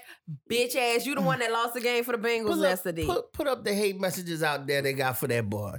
Bitch 0.50 0.76
ass, 0.76 1.04
you 1.04 1.14
the 1.14 1.20
one 1.20 1.38
that 1.40 1.50
lost 1.50 1.74
the 1.74 1.80
game 1.80 2.04
for 2.04 2.16
the 2.16 2.18
Bengals 2.18 2.46
put 2.46 2.58
up, 2.58 2.64
yesterday. 2.64 3.06
Put, 3.06 3.32
put 3.32 3.46
up 3.48 3.64
the 3.64 3.74
hate 3.74 4.00
messages 4.00 4.42
out 4.42 4.66
there 4.66 4.82
they 4.82 4.92
got 4.92 5.18
for 5.18 5.26
that 5.28 5.48
boy. 5.48 5.76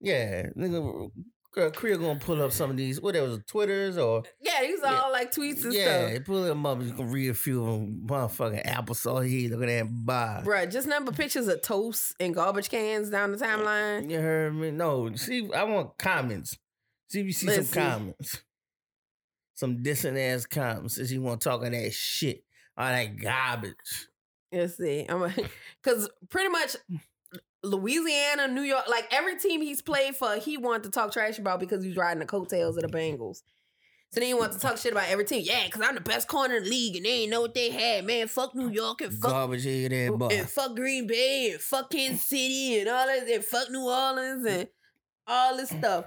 Yeah, 0.00 0.48
nigga, 0.56 1.10
uh, 1.58 1.70
Korea 1.70 1.98
gonna 1.98 2.18
pull 2.18 2.40
up 2.42 2.52
some 2.52 2.70
of 2.70 2.76
these. 2.76 3.00
What 3.00 3.14
was 3.14 3.40
Twitters 3.46 3.98
or 3.98 4.22
yeah, 4.40 4.62
these 4.62 4.80
Yeah. 4.82 5.00
all 5.00 5.12
like 5.12 5.32
tweets 5.34 5.64
and 5.64 5.72
yeah, 5.74 6.10
stuff. 6.10 6.24
pull 6.24 6.42
them 6.44 6.64
up. 6.64 6.78
And 6.78 6.88
you 6.88 6.94
can 6.94 7.10
read 7.10 7.30
a 7.30 7.34
few 7.34 7.60
of 7.62 7.66
them. 7.66 8.02
Motherfucking 8.06 8.64
applesauce. 8.64 9.28
He 9.28 9.48
look 9.48 9.62
at 9.62 9.66
that 9.66 9.86
bar. 9.90 10.42
Bruh, 10.42 10.70
just 10.70 10.86
number 10.86 11.12
pictures 11.12 11.48
of 11.48 11.60
toast 11.62 12.14
and 12.20 12.34
garbage 12.34 12.68
cans 12.70 13.10
down 13.10 13.32
the 13.32 13.38
timeline. 13.38 14.10
You 14.10 14.20
heard 14.20 14.54
me? 14.54 14.70
No, 14.70 15.14
see, 15.16 15.50
I 15.52 15.64
want 15.64 15.98
comments. 15.98 16.56
See 17.08 17.20
if 17.20 17.26
you 17.26 17.32
see 17.32 17.46
Let's 17.46 17.58
some 17.58 17.64
see. 17.66 17.80
comments. 17.80 18.42
Some 19.54 19.78
dissing 19.82 20.18
ass 20.18 20.46
comments. 20.46 20.94
Since 20.96 21.10
you 21.10 21.20
want 21.22 21.40
to 21.40 21.48
talk 21.48 21.64
of 21.64 21.72
that 21.72 21.92
shit, 21.92 22.44
all 22.76 22.86
that 22.88 23.16
garbage. 23.20 23.74
Let's 24.52 24.76
see. 24.76 25.04
I'm 25.08 25.30
because 25.82 26.08
pretty 26.30 26.48
much 26.48 26.76
Louisiana, 27.62 28.48
New 28.48 28.62
York, 28.62 28.84
like 28.88 29.06
every 29.12 29.36
team 29.38 29.60
he's 29.60 29.82
played 29.82 30.16
for, 30.16 30.36
he 30.36 30.56
wanted 30.56 30.84
to 30.84 30.90
talk 30.90 31.12
trash 31.12 31.38
about 31.38 31.60
because 31.60 31.82
he's 31.84 31.96
riding 31.96 32.20
the 32.20 32.26
coattails 32.26 32.76
of 32.76 32.82
the 32.82 32.96
Bengals. 32.96 33.42
So 34.10 34.20
then 34.20 34.28
he 34.28 34.34
wants 34.34 34.56
to 34.56 34.62
talk 34.62 34.78
shit 34.78 34.92
about 34.92 35.08
every 35.08 35.24
team. 35.26 35.42
Yeah, 35.44 35.64
because 35.66 35.82
I'm 35.82 35.94
the 35.94 36.00
best 36.00 36.28
corner 36.28 36.56
in 36.56 36.64
the 36.64 36.70
league 36.70 36.96
and 36.96 37.04
they 37.04 37.10
ain't 37.10 37.30
know 37.30 37.42
what 37.42 37.52
they 37.54 37.70
had. 37.70 38.06
Man, 38.06 38.26
fuck 38.26 38.54
New 38.54 38.70
York 38.70 39.02
and 39.02 39.12
fuck 39.12 39.30
Garbage 39.30 39.64
boy. 39.64 40.28
and 40.28 40.48
fuck 40.48 40.74
Green 40.74 41.06
Bay 41.06 41.50
and 41.52 41.60
fuck 41.60 41.90
Kansas 41.90 42.22
City 42.24 42.78
and 42.80 42.88
all 42.88 43.06
that 43.06 43.28
and 43.28 43.44
fuck 43.44 43.70
New 43.70 43.86
Orleans 43.86 44.46
and 44.46 44.68
all 45.26 45.56
this 45.56 45.68
stuff. 45.68 46.06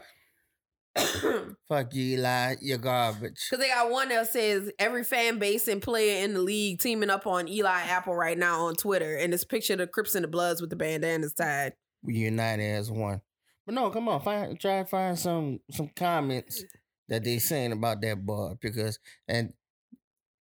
Fuck 1.70 1.94
you, 1.94 2.18
Eli. 2.18 2.56
You're 2.62 2.78
garbage. 2.78 3.48
Because 3.50 3.64
they 3.64 3.70
got 3.70 3.90
one 3.90 4.10
that 4.10 4.28
says 4.28 4.72
every 4.78 5.04
fan 5.04 5.40
base 5.40 5.68
and 5.68 5.82
player 5.82 6.24
in 6.24 6.34
the 6.34 6.42
league 6.42 6.80
teaming 6.80 7.10
up 7.10 7.26
on 7.26 7.48
Eli 7.48 7.82
Apple 7.84 8.16
right 8.16 8.38
now 8.38 8.66
on 8.66 8.76
Twitter. 8.76 9.16
And 9.16 9.34
it's 9.34 9.46
picture 9.46 9.74
of 9.74 9.80
the 9.80 9.88
Crips 9.88 10.16
and 10.16 10.24
the 10.24 10.28
Bloods 10.28 10.60
with 10.60 10.70
the 10.70 10.76
bandanas 10.76 11.34
tied. 11.34 11.74
We 12.04 12.16
united 12.16 12.64
as 12.64 12.92
one. 12.92 13.22
But 13.66 13.76
no, 13.76 13.90
come 13.92 14.10
on, 14.10 14.22
find 14.22 14.60
try 14.60 14.80
to 14.80 14.86
find 14.86 15.18
some 15.18 15.60
some 15.70 15.90
comments 15.96 16.64
that 17.10 17.24
they 17.24 17.38
saying 17.38 17.72
about 17.72 18.02
that 18.02 18.26
boy 18.26 18.54
because 18.60 19.00
and 19.28 19.54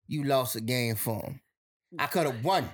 you 0.06 0.24
lost 0.24 0.56
a 0.56 0.60
game 0.60 0.96
for 0.96 1.22
him. 1.22 1.40
I 1.98 2.06
could 2.06 2.26
have 2.26 2.44
won. 2.44 2.68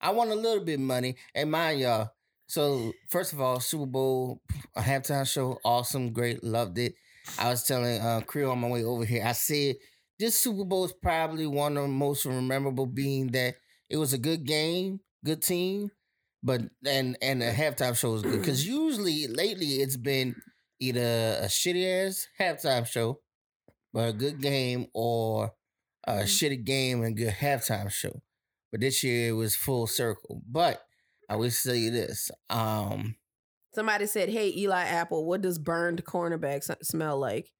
I 0.00 0.10
won 0.10 0.28
a 0.30 0.34
little 0.34 0.64
bit 0.64 0.74
of 0.74 0.80
money. 0.80 1.16
And 1.34 1.50
mind 1.50 1.80
y'all, 1.80 2.10
so 2.46 2.92
first 3.08 3.32
of 3.32 3.40
all, 3.40 3.60
Super 3.60 3.86
Bowl 3.86 4.40
a 4.76 4.80
halftime 4.80 5.26
show, 5.26 5.58
awesome, 5.64 6.12
great, 6.12 6.42
loved 6.44 6.78
it. 6.78 6.94
I 7.38 7.50
was 7.50 7.64
telling 7.64 8.00
uh 8.00 8.20
Creel 8.26 8.50
on 8.52 8.60
my 8.60 8.68
way 8.68 8.84
over 8.84 9.04
here, 9.04 9.24
I 9.24 9.32
said 9.32 9.76
this 10.18 10.40
Super 10.40 10.64
Bowl 10.64 10.84
is 10.84 10.92
probably 10.92 11.46
one 11.46 11.76
of 11.76 11.82
the 11.82 11.88
most 11.88 12.26
memorable 12.26 12.86
being 12.86 13.28
that 13.28 13.56
it 13.90 13.96
was 13.96 14.12
a 14.12 14.18
good 14.18 14.44
game, 14.44 15.00
good 15.24 15.42
team, 15.42 15.90
but 16.42 16.62
and 16.86 17.16
and 17.20 17.42
the 17.42 17.46
halftime 17.46 17.96
show 17.96 18.12
was 18.12 18.22
good 18.22 18.40
because 18.40 18.66
usually 18.66 19.26
lately 19.26 19.82
it's 19.82 19.96
been 19.96 20.34
either 20.80 21.38
a 21.42 21.46
shitty 21.46 22.06
ass 22.06 22.26
halftime 22.40 22.86
show, 22.86 23.20
but 23.92 24.10
a 24.10 24.12
good 24.12 24.40
game, 24.40 24.86
or 24.94 25.52
a 26.06 26.18
shitty 26.22 26.64
game 26.64 27.02
and 27.02 27.16
good 27.16 27.34
halftime 27.34 27.90
show. 27.90 28.22
But 28.70 28.80
this 28.80 29.02
year 29.02 29.30
it 29.30 29.32
was 29.32 29.56
full 29.56 29.86
circle. 29.86 30.42
But 30.48 30.85
I 31.28 31.36
will 31.36 31.50
say 31.50 31.88
this: 31.88 32.30
um, 32.50 33.16
Somebody 33.74 34.06
said, 34.06 34.28
"Hey 34.28 34.52
Eli 34.56 34.82
Apple, 34.84 35.26
what 35.26 35.42
does 35.42 35.58
burned 35.58 36.04
cornerback 36.04 36.62
smell 36.84 37.18
like?" 37.18 37.52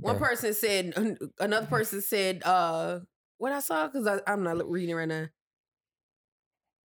One 0.00 0.18
person 0.18 0.54
said, 0.54 0.94
another 1.40 1.66
person 1.66 2.00
said, 2.00 2.42
uh, 2.44 3.00
what 3.38 3.50
I 3.50 3.58
saw, 3.58 3.88
because 3.88 4.20
I'm 4.28 4.44
not 4.44 4.70
reading 4.70 4.94
right 4.94 5.08
now. 5.08 5.26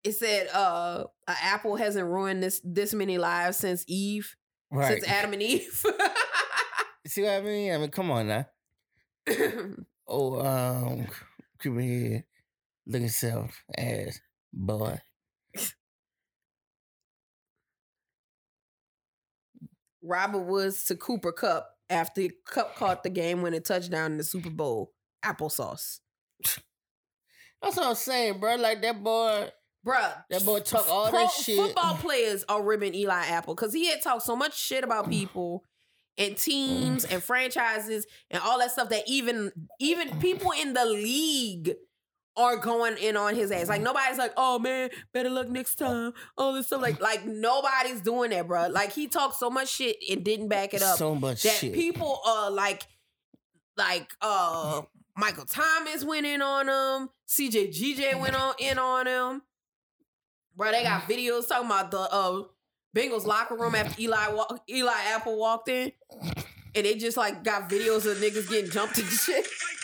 It 0.04 0.14
said, 0.14 0.48
uh, 0.54 1.04
a 1.28 1.36
apple 1.44 1.76
hasn't 1.76 2.08
ruined 2.08 2.42
this 2.42 2.60
this 2.64 2.94
many 2.94 3.18
lives 3.20 3.58
since 3.58 3.86
Eve, 3.88 4.36
Right. 4.72 4.94
since 4.94 5.08
Adam 5.08 5.34
and 5.34 5.44
Eve. 5.44 5.86
See 7.08 7.22
what 7.22 7.34
I 7.34 7.42
mean? 7.42 7.74
I 7.74 7.78
mean, 7.78 7.90
come 7.90 8.10
on 8.12 8.28
now. 8.28 8.46
Oh, 10.06 10.42
um, 10.46 11.08
come 11.60 11.80
here. 11.80 12.26
Look 12.86 13.04
yourself, 13.04 13.64
ass 13.78 14.20
boy. 14.52 15.00
Robert 20.04 20.44
Woods 20.44 20.86
to 20.86 20.96
Cooper 20.96 21.32
Kupp 21.32 21.70
after 21.90 22.24
Kupp 22.46 22.76
caught 22.76 23.04
the 23.04 23.10
game 23.10 23.42
winning 23.42 23.62
touchdown 23.62 24.12
in 24.12 24.18
the 24.18 24.24
Super 24.24 24.50
Bowl. 24.50 24.92
Applesauce. 25.24 26.00
That's 27.62 27.78
what 27.78 27.86
I'm 27.86 27.96
saying, 27.96 28.40
bro. 28.40 28.56
Like 28.56 28.82
that 28.82 29.02
boy. 29.04 29.50
Bruh, 29.86 30.14
That 30.30 30.46
boy 30.46 30.60
talk 30.62 30.88
all 30.90 31.10
pro- 31.10 31.20
that 31.20 31.32
shit. 31.32 31.58
Football 31.58 31.96
players 31.96 32.46
are 32.48 32.64
ribbing 32.64 32.96
Eli 32.96 33.26
Apple 33.28 33.54
because 33.54 33.74
he 33.74 33.90
had 33.90 34.02
talked 34.02 34.24
so 34.24 34.34
much 34.34 34.58
shit 34.58 34.84
about 34.84 35.10
people 35.10 35.66
and 36.18 36.38
teams 36.38 37.04
and 37.04 37.22
franchises 37.22 38.06
and 38.32 38.42
all 38.42 38.60
that 38.60 38.72
stuff 38.72 38.90
that 38.90 39.04
even 39.08 39.52
even 39.82 40.10
people 40.22 40.52
in 40.52 40.74
the 40.74 40.86
league 40.86 41.74
are 42.36 42.58
going 42.58 42.98
in 42.98 43.16
on 43.16 43.36
his 43.36 43.52
ass. 43.52 43.70
Like 43.70 43.82
nobody's 43.82 44.18
like, 44.18 44.34
oh 44.38 44.60
man, 44.60 44.90
better 45.14 45.30
luck 45.30 45.50
next 45.50 45.76
time. 45.76 46.14
All 46.38 46.54
this 46.54 46.68
stuff. 46.68 46.82
Like, 46.82 47.00
like 47.00 47.26
nobody's 47.26 48.02
doing 48.02 48.32
that, 48.32 48.48
bro. 48.48 48.68
Like 48.68 48.94
he 48.94 49.08
talked 49.08 49.36
so 49.36 49.50
much 49.50 49.70
shit 49.70 49.98
and 50.10 50.24
didn't 50.24 50.48
back 50.48 50.74
it 50.74 50.82
up. 50.82 50.98
So 50.98 51.16
much 51.16 51.44
that 51.44 51.54
shit. 51.54 51.74
people 51.74 52.20
uh 52.26 52.50
like 52.52 52.84
like 53.78 54.12
uh 54.22 54.82
Michael 55.16 55.46
Thomas 55.46 56.04
went 56.04 56.26
in 56.26 56.42
on 56.42 56.68
him. 56.68 57.10
CJ 57.28 57.70
GJ 57.70 58.20
went 58.20 58.36
on 58.36 58.54
in 58.60 58.80
on 58.80 59.08
him. 59.08 59.42
Bro, 60.56 60.72
they 60.72 60.84
got 60.84 61.04
videos 61.04 61.48
talking 61.48 61.68
about 61.68 61.92
the 61.92 62.00
uh 62.00 62.44
Bengals 62.96 63.26
locker 63.26 63.56
room 63.56 63.74
after 63.76 64.00
Eli 64.00 64.28
wa- 64.30 64.58
Eli 64.70 64.94
Apple 65.14 65.38
walked 65.38 65.70
in. 65.70 65.92
And 66.76 66.86
they 66.86 66.96
just 66.96 67.18
like 67.18 67.44
got 67.44 67.70
videos 67.70 68.10
of 68.10 68.18
niggas 68.18 68.50
getting 68.50 68.72
jumped 68.72 68.98
and 68.98 69.08
shit. 69.08 69.46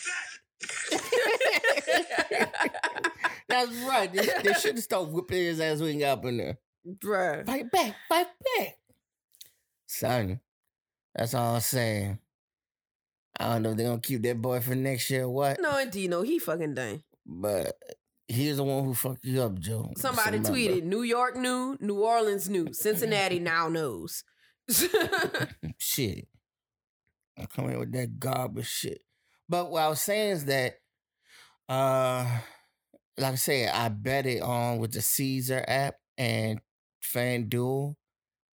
That's 3.49 3.75
right. 3.87 4.11
They, 4.13 4.27
they 4.43 4.53
should 4.53 4.75
have 4.75 4.83
started 4.83 5.11
whipping 5.13 5.37
his 5.37 5.59
ass 5.59 5.79
when 5.79 5.93
he 5.93 5.99
got 5.99 6.19
up 6.19 6.25
in 6.25 6.37
there. 6.37 6.57
Bruh. 6.87 7.45
Fight 7.45 7.71
back, 7.71 7.95
fight 8.07 8.27
back. 8.57 8.75
Son, 9.87 10.39
that's 11.15 11.33
all 11.33 11.55
I'm 11.55 11.61
saying. 11.61 12.19
I 13.39 13.53
don't 13.53 13.63
know 13.63 13.71
if 13.71 13.77
they're 13.77 13.87
gonna 13.87 14.01
keep 14.01 14.21
that 14.21 14.39
boy 14.41 14.59
for 14.59 14.75
next 14.75 15.09
year 15.09 15.23
or 15.23 15.29
what, 15.29 15.59
No, 15.59 15.77
and 15.77 15.91
Dino, 15.91 16.21
he 16.21 16.37
fucking 16.39 16.75
dang. 16.75 17.01
but 17.25 17.75
he's 18.27 18.57
the 18.57 18.63
one 18.63 18.83
who 18.85 18.93
fucked 18.93 19.25
you 19.25 19.41
up, 19.41 19.57
Joe. 19.59 19.89
Just 19.95 20.01
Somebody 20.01 20.39
tweeted, 20.39 20.83
New 20.83 21.01
York 21.01 21.35
knew, 21.35 21.75
New 21.79 21.99
Orleans 22.01 22.47
knew, 22.49 22.71
Cincinnati 22.71 23.39
now 23.39 23.67
knows. 23.67 24.23
shit. 25.79 26.27
I'm 27.37 27.47
coming 27.47 27.79
with 27.79 27.91
that 27.93 28.19
garbage 28.19 28.67
shit. 28.67 29.01
But 29.47 29.71
what 29.71 29.81
I 29.81 29.87
was 29.89 30.01
saying 30.01 30.31
is 30.31 30.45
that, 30.45 30.75
uh, 31.69 32.25
like 33.17 33.33
I 33.33 33.35
said, 33.35 33.69
I 33.73 33.89
bet 33.89 34.25
it 34.25 34.41
on 34.41 34.79
with 34.79 34.91
the 34.91 35.01
Caesar 35.01 35.63
app 35.67 35.95
and 36.17 36.59
FanDuel, 37.03 37.93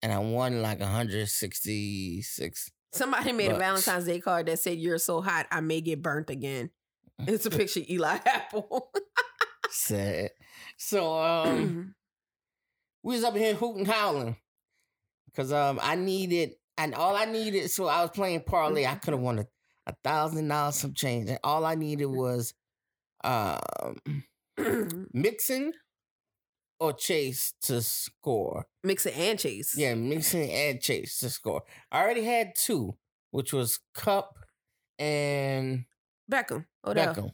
and 0.03 0.13
I 0.13 0.19
won 0.19 0.61
like 0.61 0.81
166. 0.81 2.71
Somebody 2.93 3.33
made 3.33 3.51
a 3.51 3.59
Valentine's 3.59 4.05
Day 4.05 4.21
card 4.21 4.47
that 4.47 4.59
said, 4.59 4.79
You're 4.79 4.99
so 4.99 5.21
hot, 5.21 5.47
I 5.51 5.61
may 5.61 5.81
get 5.81 6.03
burnt 6.03 6.31
again. 6.31 6.71
It's 7.27 7.47
a 7.47 7.51
picture 7.51 7.81
of 7.81 7.89
Eli 7.89 8.19
Apple. 8.27 8.91
Sad. 9.71 10.31
So 10.77 11.19
um, 11.19 11.95
we 13.03 13.15
was 13.15 13.25
up 13.25 13.35
here 13.35 13.55
hooting 13.55 13.87
howling 13.87 14.37
because 15.27 15.51
um 15.51 15.81
I 15.83 15.95
needed 15.95 16.53
and 16.77 16.95
all 16.95 17.17
I 17.17 17.25
needed. 17.25 17.71
So 17.71 17.87
I 17.87 18.03
was 18.03 18.11
playing 18.11 18.43
parlay. 18.43 18.85
I 18.85 18.97
could 18.97 19.15
have 19.15 19.23
won 19.23 19.39
a, 19.39 19.47
a 19.87 19.95
thousand 20.05 20.49
dollars 20.49 20.75
some 20.77 20.93
change, 20.93 21.31
and 21.31 21.39
all 21.43 21.65
I 21.65 21.75
needed 21.75 22.07
was 22.07 22.53
um 23.27 24.21
Mixon 25.13 25.73
or 26.79 26.93
chase 26.93 27.55
to 27.63 27.83
score. 27.83 28.67
Mixon 28.85 29.13
and 29.15 29.39
chase. 29.39 29.75
Yeah, 29.77 29.95
Mixon 29.95 30.43
and 30.43 30.81
chase 30.81 31.19
to 31.21 31.31
score. 31.31 31.63
I 31.91 32.03
already 32.03 32.25
had 32.25 32.55
two, 32.57 32.97
which 33.31 33.53
was 33.53 33.81
Kupp 33.95 34.39
and 34.99 35.85
Beckham. 36.31 36.67
Odell. 36.85 37.15
Beckham. 37.15 37.31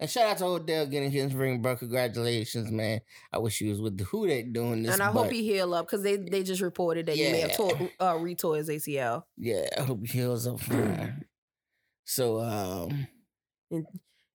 And 0.00 0.08
shout 0.08 0.28
out 0.28 0.38
to 0.38 0.46
Odell 0.46 0.86
getting 0.86 1.10
his 1.10 1.34
ring, 1.34 1.60
bro. 1.60 1.76
Congratulations, 1.76 2.70
man. 2.70 3.02
I 3.30 3.38
wish 3.38 3.58
he 3.58 3.68
was 3.68 3.82
with 3.82 3.98
the 3.98 4.04
Who 4.04 4.26
they 4.26 4.42
doing 4.42 4.82
this. 4.82 4.94
And 4.94 5.02
I 5.02 5.10
hope 5.10 5.30
he 5.30 5.42
heal 5.42 5.74
up 5.74 5.86
because 5.86 6.02
they, 6.02 6.16
they 6.16 6.42
just 6.42 6.62
reported 6.62 7.04
that 7.06 7.16
he 7.16 7.30
may 7.30 7.40
have 7.40 7.54
tore, 7.54 7.90
uh, 8.00 8.14
retore 8.14 8.56
his 8.56 8.70
ACL. 8.70 9.24
Yeah, 9.36 9.66
I 9.76 9.82
hope 9.82 10.00
he 10.06 10.18
heals 10.18 10.46
up 10.46 10.58
fine. 10.60 11.26
so, 12.06 12.40
um, 12.40 13.08
And 13.70 13.86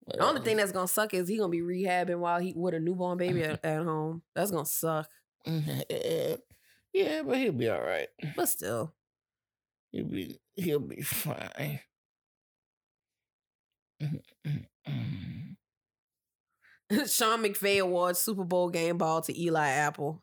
The 0.08 0.20
only 0.20 0.42
uh, 0.42 0.44
thing 0.44 0.58
that's 0.58 0.72
gonna 0.72 0.88
suck 0.88 1.14
is 1.14 1.28
he 1.28 1.38
gonna 1.38 1.50
be 1.50 1.62
rehabbing 1.62 2.20
while 2.20 2.40
he 2.40 2.54
with 2.56 2.74
a 2.76 2.80
newborn 2.80 3.18
baby 3.18 3.44
at, 3.44 3.64
at 3.66 3.84
home. 3.84 4.22
That's 4.36 4.52
gonna 4.52 4.66
suck. 4.66 5.10
yeah, 5.46 5.52
mm-hmm. 5.54 6.34
yeah, 6.94 7.22
but 7.24 7.38
he'll 7.38 7.52
be 7.54 7.70
all 7.70 7.82
right. 7.82 8.08
But 8.36 8.48
still, 8.50 8.94
He'll 9.92 10.06
be 10.06 10.40
he'll 10.56 10.80
be 10.80 11.02
fine. 11.02 11.80
Sean 17.08 17.44
McVay 17.44 17.80
awards 17.82 18.20
Super 18.20 18.44
Bowl 18.44 18.70
game 18.70 18.98
ball 18.98 19.22
to 19.22 19.40
Eli 19.42 19.68
Apple. 19.70 20.22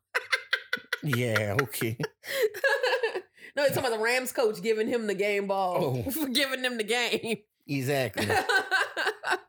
yeah, 1.03 1.57
okay. 1.61 1.97
no, 3.57 3.64
he's 3.64 3.72
talking 3.72 3.80
about 3.89 3.97
the 3.97 4.03
Rams 4.03 4.33
coach 4.33 4.62
giving 4.62 4.87
him 4.87 5.07
the 5.09 5.14
game 5.14 5.47
ball 5.49 6.05
Oh. 6.07 6.11
for 6.11 6.28
giving 6.28 6.62
him 6.62 6.76
the 6.78 6.85
game. 6.85 7.39
Exactly. 7.67 8.27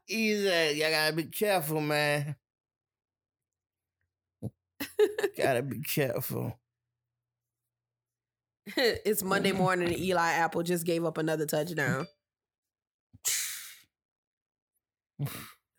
Exactly. 0.07 0.79
Y'all 0.79 0.91
gotta 0.91 1.13
be 1.15 1.23
careful, 1.23 1.81
man. 1.81 2.35
gotta 5.37 5.61
be 5.63 5.81
careful. 5.81 6.59
it's 8.77 9.23
Monday 9.23 9.51
morning 9.51 9.89
and 9.89 9.99
Eli 9.99 10.31
Apple 10.33 10.63
just 10.63 10.85
gave 10.85 11.03
up 11.03 11.17
another 11.17 11.45
touchdown. 11.45 12.07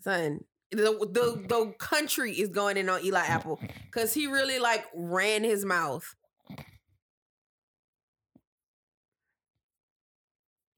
Son, 0.01 0.41
the, 0.70 0.76
the 1.11 1.45
the 1.49 1.74
country 1.78 2.32
is 2.32 2.49
going 2.49 2.76
in 2.76 2.89
on 2.89 3.05
Eli 3.05 3.24
Apple 3.24 3.61
because 3.87 4.12
he 4.12 4.26
really 4.26 4.59
like 4.59 4.85
ran 4.95 5.45
his 5.45 5.64
mouth. 5.64 6.14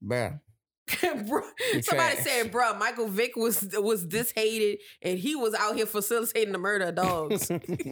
Bruh. 0.01 0.39
Somebody 1.01 1.81
trash. 1.83 2.17
said, 2.23 2.51
"Bro, 2.51 2.75
Michael 2.75 3.07
Vick 3.07 3.35
was 3.35 3.67
was 3.73 4.07
this 4.07 4.31
hated, 4.31 4.79
and 5.01 5.19
he 5.19 5.35
was 5.35 5.53
out 5.53 5.75
here 5.75 5.85
facilitating 5.85 6.53
the 6.53 6.57
murder 6.59 6.85
of 6.85 6.95
dogs." 6.95 7.51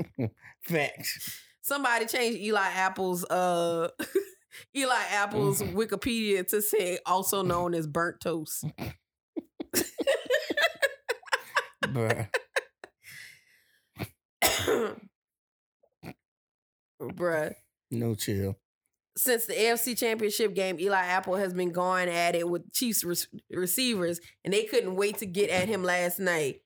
Facts. 0.63 1.39
somebody 1.61 2.05
changed 2.05 2.39
Eli 2.39 2.59
Apple's 2.61 3.23
uh 3.25 3.89
Eli 4.75 5.01
Apple's 5.11 5.61
Wikipedia 5.61 6.47
to 6.47 6.61
say 6.61 6.97
also 7.05 7.41
known 7.43 7.73
as 7.73 7.85
burnt 7.87 8.21
toast. 8.21 8.63
Bruh. 11.85 12.29
Bruh. 17.01 17.53
No 17.91 18.15
chill. 18.15 18.57
Since 19.17 19.45
the 19.45 19.53
AFC 19.53 19.97
Championship 19.97 20.53
game, 20.53 20.77
Eli 20.79 21.01
Apple 21.01 21.35
has 21.35 21.53
been 21.53 21.71
going 21.71 22.09
at 22.09 22.35
it 22.35 22.49
with 22.49 22.73
Chiefs 22.73 23.03
re- 23.03 23.15
receivers, 23.49 24.19
and 24.43 24.53
they 24.53 24.65
couldn't 24.65 24.95
wait 24.95 25.19
to 25.19 25.25
get 25.25 25.49
at 25.49 25.69
him 25.69 25.83
last 25.83 26.19
night. 26.19 26.61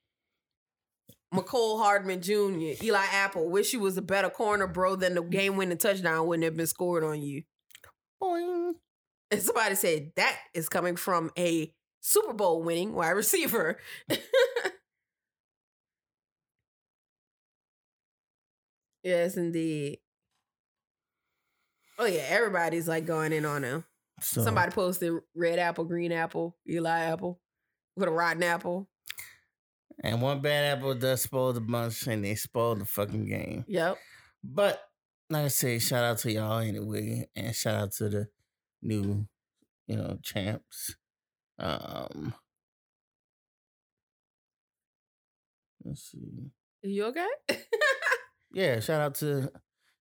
Mecole 1.34 1.80
Hardman 1.80 2.22
Jr., 2.22 2.84
Eli 2.84 3.06
Apple, 3.12 3.50
wish 3.50 3.72
you 3.72 3.80
was 3.80 3.97
a 3.97 4.02
better 4.02 4.32
corner, 4.32 4.66
bro, 4.66 4.95
than 4.95 5.14
the 5.14 5.22
game 5.22 5.58
winning 5.58 5.78
touchdown 5.78 6.26
wouldn't 6.26 6.43
have 6.43 6.58
been 6.58 6.66
scored 6.66 7.04
on 7.04 7.22
you. 7.22 7.43
Boing. 8.22 8.74
And 9.30 9.41
somebody 9.41 9.76
said 9.76 10.12
that 10.16 10.36
is 10.56 10.70
coming 10.70 10.95
from 10.95 11.30
a 11.38 11.72
Super 12.02 12.34
Bowl 12.34 12.64
winning 12.64 12.93
wide 12.93 13.10
receiver. 13.12 13.78
yes, 19.04 19.38
indeed. 19.38 20.00
Oh 22.00 22.06
yeah, 22.06 22.26
everybody's 22.30 22.88
like 22.88 23.06
going 23.06 23.34
in 23.34 23.45
on 23.45 23.64
him. 23.64 23.84
So, 24.22 24.41
Somebody 24.41 24.72
posted 24.72 25.14
red 25.36 25.60
apple, 25.60 25.84
green 25.84 26.12
apple, 26.12 26.58
Eli 26.68 27.00
apple 27.02 27.39
with 27.95 28.08
a 28.08 28.12
rotten 28.12 28.41
apple. 28.41 28.89
And 30.02 30.22
one 30.22 30.39
bad 30.39 30.78
apple 30.78 30.95
does 30.95 31.22
spoil 31.22 31.52
the 31.52 31.60
bunch, 31.60 32.08
and 32.08 32.24
they 32.24 32.36
spoil 32.36 32.76
the 32.76 32.86
fucking 32.86 33.26
game. 33.26 33.66
Yep. 33.68 33.97
But 34.43 34.82
like 35.30 35.45
I 35.45 35.47
say, 35.50 35.78
shout 35.80 36.06
out 36.06 36.18
to 36.20 36.32
y'all 36.32 36.60
anyway, 36.60 37.28
and 37.36 37.54
shout 37.54 37.76
out 37.76 37.91
to 37.93 38.10
the 38.10 38.28
new, 38.82 39.28
you 39.88 39.95
know, 39.97 40.18
champs. 40.24 40.95
Um, 41.60 42.34
let's 45.84 46.12
see. 46.12 46.52
You 46.82 47.06
okay? 47.08 47.28
Yeah, 48.52 48.80
shout 48.80 49.02
out 49.02 49.16
to 49.16 49.52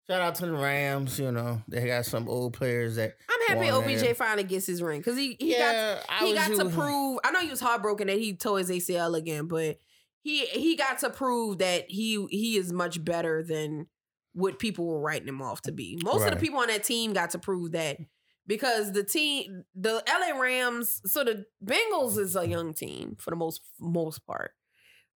shout 0.10 0.22
out 0.22 0.36
to 0.36 0.46
the 0.46 0.54
Rams. 0.54 1.20
You 1.20 1.32
know 1.32 1.62
they 1.68 1.88
got 1.88 2.06
some 2.06 2.28
old 2.28 2.54
players 2.54 2.96
that. 2.96 3.18
I'm 3.30 3.58
happy 3.58 3.72
OBJ 3.72 4.16
finally 4.16 4.44
gets 4.44 4.66
his 4.66 4.82
ring 4.82 5.00
because 5.00 5.18
he 5.18 5.36
he 5.40 5.52
got 5.52 5.74
yeah, 5.74 6.00
I 6.10 6.26
he 6.26 6.34
got 6.34 6.56
to 6.56 6.70
prove. 6.70 7.20
I 7.24 7.32
know 7.32 7.42
he 7.42 7.50
was 7.50 7.62
heartbroken 7.62 8.08
that 8.08 8.18
he 8.18 8.36
tore 8.36 8.60
his 8.60 8.70
ACL 8.70 9.18
again, 9.18 9.48
but 9.48 9.80
he 10.22 10.46
he 10.46 10.76
got 10.76 11.00
to 11.00 11.10
prove 11.10 11.60
that 11.60 11.86
he 11.90 12.26
he 12.30 12.58
is 12.58 12.72
much 12.72 13.04
better 13.04 13.44
than 13.44 13.88
what 14.34 14.60
people 14.60 14.86
were 14.86 15.00
writing 15.00 15.28
him 15.28 15.42
off 15.42 15.62
to 15.64 15.72
be. 15.72 16.00
Most 16.04 16.26
of 16.26 16.32
the 16.32 16.38
people 16.38 16.60
on 16.60 16.68
that 16.68 16.84
team 16.84 17.14
got 17.14 17.32
to 17.32 17.40
prove 17.40 17.72
that 17.72 17.98
because 18.46 18.92
the 18.92 19.04
team, 19.04 19.64
the 19.76 20.04
LA 20.08 20.40
Rams, 20.40 21.02
so 21.06 21.24
the 21.24 21.46
Bengals 21.64 22.18
is 22.18 22.36
a 22.36 22.48
young 22.48 22.74
team 22.74 23.16
for 23.20 23.32
the 23.32 23.36
most 23.36 23.62
most 23.80 24.26
part, 24.28 24.52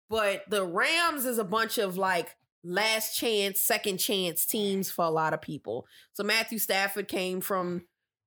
but 0.09 0.43
the 0.49 0.65
Rams 0.65 1.25
is 1.25 1.37
a 1.37 1.43
bunch 1.43 1.77
of 1.77 1.97
like 1.97 2.35
last 2.63 3.17
chance, 3.17 3.61
second 3.61 3.97
chance 3.97 4.45
teams 4.45 4.89
for 4.91 5.05
a 5.05 5.09
lot 5.09 5.33
of 5.33 5.41
people. 5.41 5.85
So 6.13 6.23
Matthew 6.23 6.59
Stafford 6.59 7.07
came 7.07 7.41
from 7.41 7.83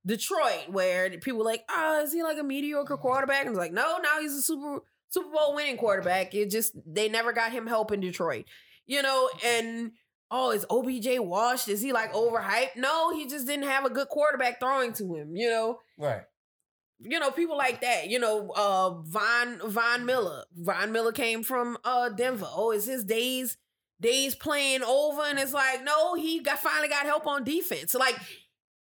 Detroit, 0.06 0.68
where 0.68 1.10
people 1.10 1.38
were 1.38 1.44
like, 1.44 1.64
oh, 1.70 2.02
is 2.02 2.12
he 2.12 2.22
like 2.22 2.38
a 2.38 2.44
mediocre 2.44 2.96
quarterback? 2.96 3.40
And 3.40 3.48
I 3.48 3.50
was 3.50 3.58
like, 3.58 3.72
no, 3.72 3.98
now 4.02 4.20
he's 4.20 4.34
a 4.34 4.42
super 4.42 4.80
Super 5.14 5.30
Bowl 5.30 5.54
winning 5.54 5.76
quarterback. 5.76 6.34
It 6.34 6.50
just 6.50 6.72
they 6.86 7.08
never 7.08 7.32
got 7.32 7.52
him 7.52 7.66
help 7.66 7.92
in 7.92 8.00
Detroit, 8.00 8.46
you 8.86 9.00
know. 9.00 9.30
And 9.44 9.92
oh, 10.30 10.50
is 10.50 10.66
OBJ 10.68 11.20
washed? 11.20 11.68
Is 11.68 11.80
he 11.80 11.92
like 11.92 12.12
overhyped? 12.12 12.76
No, 12.76 13.14
he 13.14 13.28
just 13.28 13.46
didn't 13.46 13.68
have 13.68 13.84
a 13.84 13.90
good 13.90 14.08
quarterback 14.08 14.58
throwing 14.58 14.92
to 14.94 15.14
him, 15.14 15.36
you 15.36 15.48
know 15.48 15.78
right. 15.98 16.22
you 16.98 17.18
know, 17.18 17.30
people 17.30 17.56
like 17.56 17.80
that. 17.82 18.08
You 18.08 18.18
know, 18.18 18.50
uh 18.50 18.90
Von 19.02 19.60
Von 19.64 20.04
Miller. 20.04 20.44
Von 20.54 20.92
Miller 20.92 21.12
came 21.12 21.42
from 21.42 21.78
uh 21.84 22.08
Denver. 22.08 22.48
Oh, 22.50 22.72
is 22.72 22.86
his 22.86 23.04
days 23.04 23.56
days 24.00 24.34
playing 24.34 24.82
over? 24.82 25.22
And 25.22 25.38
it's 25.38 25.52
like, 25.52 25.84
no, 25.84 26.14
he 26.14 26.40
got 26.40 26.58
finally 26.58 26.88
got 26.88 27.06
help 27.06 27.26
on 27.26 27.44
defense. 27.44 27.94
Like 27.94 28.16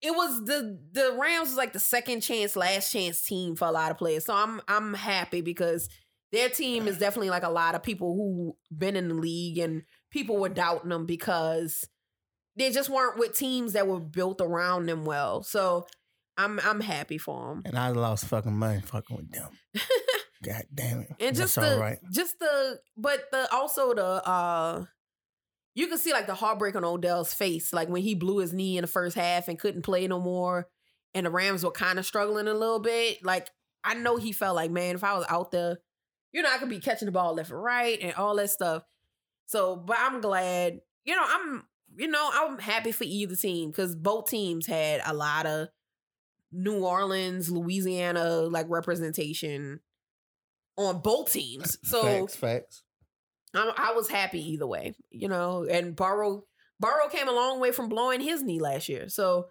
it 0.02 0.12
was 0.12 0.44
the 0.44 0.78
the 0.92 1.16
Rams 1.18 1.48
was 1.48 1.56
like 1.56 1.72
the 1.72 1.80
second 1.80 2.20
chance, 2.22 2.56
last 2.56 2.92
chance 2.92 3.22
team 3.22 3.56
for 3.56 3.68
a 3.68 3.72
lot 3.72 3.90
of 3.90 3.98
players. 3.98 4.24
So 4.24 4.34
I'm 4.34 4.60
I'm 4.68 4.94
happy 4.94 5.40
because 5.40 5.88
their 6.32 6.48
team 6.48 6.86
is 6.86 6.98
definitely 6.98 7.30
like 7.30 7.42
a 7.42 7.50
lot 7.50 7.74
of 7.74 7.82
people 7.82 8.14
who 8.14 8.56
been 8.76 8.96
in 8.96 9.08
the 9.08 9.14
league 9.14 9.58
and 9.58 9.82
people 10.10 10.36
were 10.38 10.48
doubting 10.48 10.90
them 10.90 11.04
because 11.06 11.88
they 12.56 12.70
just 12.70 12.88
weren't 12.88 13.18
with 13.18 13.36
teams 13.36 13.72
that 13.72 13.86
were 13.86 14.00
built 14.00 14.40
around 14.40 14.86
them 14.86 15.04
well. 15.04 15.42
So 15.42 15.86
I'm 16.38 16.58
I'm 16.60 16.80
happy 16.80 17.18
for 17.18 17.48
them. 17.48 17.62
And 17.66 17.78
I 17.78 17.90
lost 17.90 18.26
fucking 18.26 18.56
money 18.56 18.80
fucking 18.80 19.16
with 19.16 19.32
them. 19.32 19.50
God 20.42 20.62
damn 20.74 21.00
it. 21.00 21.10
and 21.20 21.36
just 21.36 21.56
That's 21.56 21.68
the 21.68 21.74
all 21.74 21.80
right. 21.80 21.98
just 22.12 22.38
the 22.38 22.78
but 22.96 23.24
the 23.30 23.52
also 23.52 23.92
the 23.92 24.02
uh 24.26 24.84
you 25.74 25.86
can 25.86 25.98
see 25.98 26.12
like 26.12 26.26
the 26.26 26.34
heartbreak 26.34 26.74
on 26.74 26.84
Odell's 26.84 27.32
face, 27.32 27.72
like 27.72 27.88
when 27.88 28.02
he 28.02 28.14
blew 28.14 28.38
his 28.38 28.52
knee 28.52 28.76
in 28.76 28.82
the 28.82 28.88
first 28.88 29.16
half 29.16 29.48
and 29.48 29.58
couldn't 29.58 29.82
play 29.82 30.06
no 30.06 30.20
more, 30.20 30.68
and 31.14 31.26
the 31.26 31.30
Rams 31.30 31.64
were 31.64 31.70
kind 31.70 31.98
of 31.98 32.06
struggling 32.06 32.48
a 32.48 32.54
little 32.54 32.80
bit. 32.80 33.24
Like 33.24 33.48
I 33.84 33.94
know 33.94 34.16
he 34.16 34.32
felt 34.32 34.56
like, 34.56 34.70
man, 34.70 34.94
if 34.94 35.04
I 35.04 35.16
was 35.16 35.26
out 35.28 35.50
there, 35.50 35.78
you 36.32 36.42
know, 36.42 36.50
I 36.52 36.58
could 36.58 36.68
be 36.68 36.80
catching 36.80 37.06
the 37.06 37.12
ball 37.12 37.34
left 37.34 37.50
and 37.50 37.62
right 37.62 37.98
and 38.00 38.14
all 38.14 38.36
that 38.36 38.50
stuff. 38.50 38.82
So, 39.46 39.76
but 39.76 39.96
I'm 39.98 40.20
glad, 40.20 40.80
you 41.04 41.14
know, 41.16 41.24
I'm 41.24 41.64
you 41.96 42.08
know, 42.08 42.30
I'm 42.32 42.58
happy 42.58 42.92
for 42.92 43.04
either 43.04 43.34
team 43.34 43.70
because 43.70 43.96
both 43.96 44.30
teams 44.30 44.66
had 44.66 45.00
a 45.04 45.14
lot 45.14 45.46
of 45.46 45.68
New 46.52 46.84
Orleans, 46.84 47.50
Louisiana 47.50 48.42
like 48.42 48.66
representation 48.68 49.80
on 50.76 51.00
both 51.00 51.32
teams. 51.32 51.78
So 51.82 52.02
facts, 52.02 52.36
facts. 52.36 52.82
I, 53.54 53.72
I 53.76 53.92
was 53.94 54.08
happy 54.08 54.40
either 54.52 54.66
way, 54.66 54.94
you 55.10 55.28
know. 55.28 55.66
And 55.70 55.96
Burrow, 55.96 56.44
Burrow 56.78 57.08
came 57.10 57.28
a 57.28 57.32
long 57.32 57.60
way 57.60 57.72
from 57.72 57.88
blowing 57.88 58.20
his 58.20 58.42
knee 58.42 58.60
last 58.60 58.88
year. 58.88 59.08
So, 59.08 59.46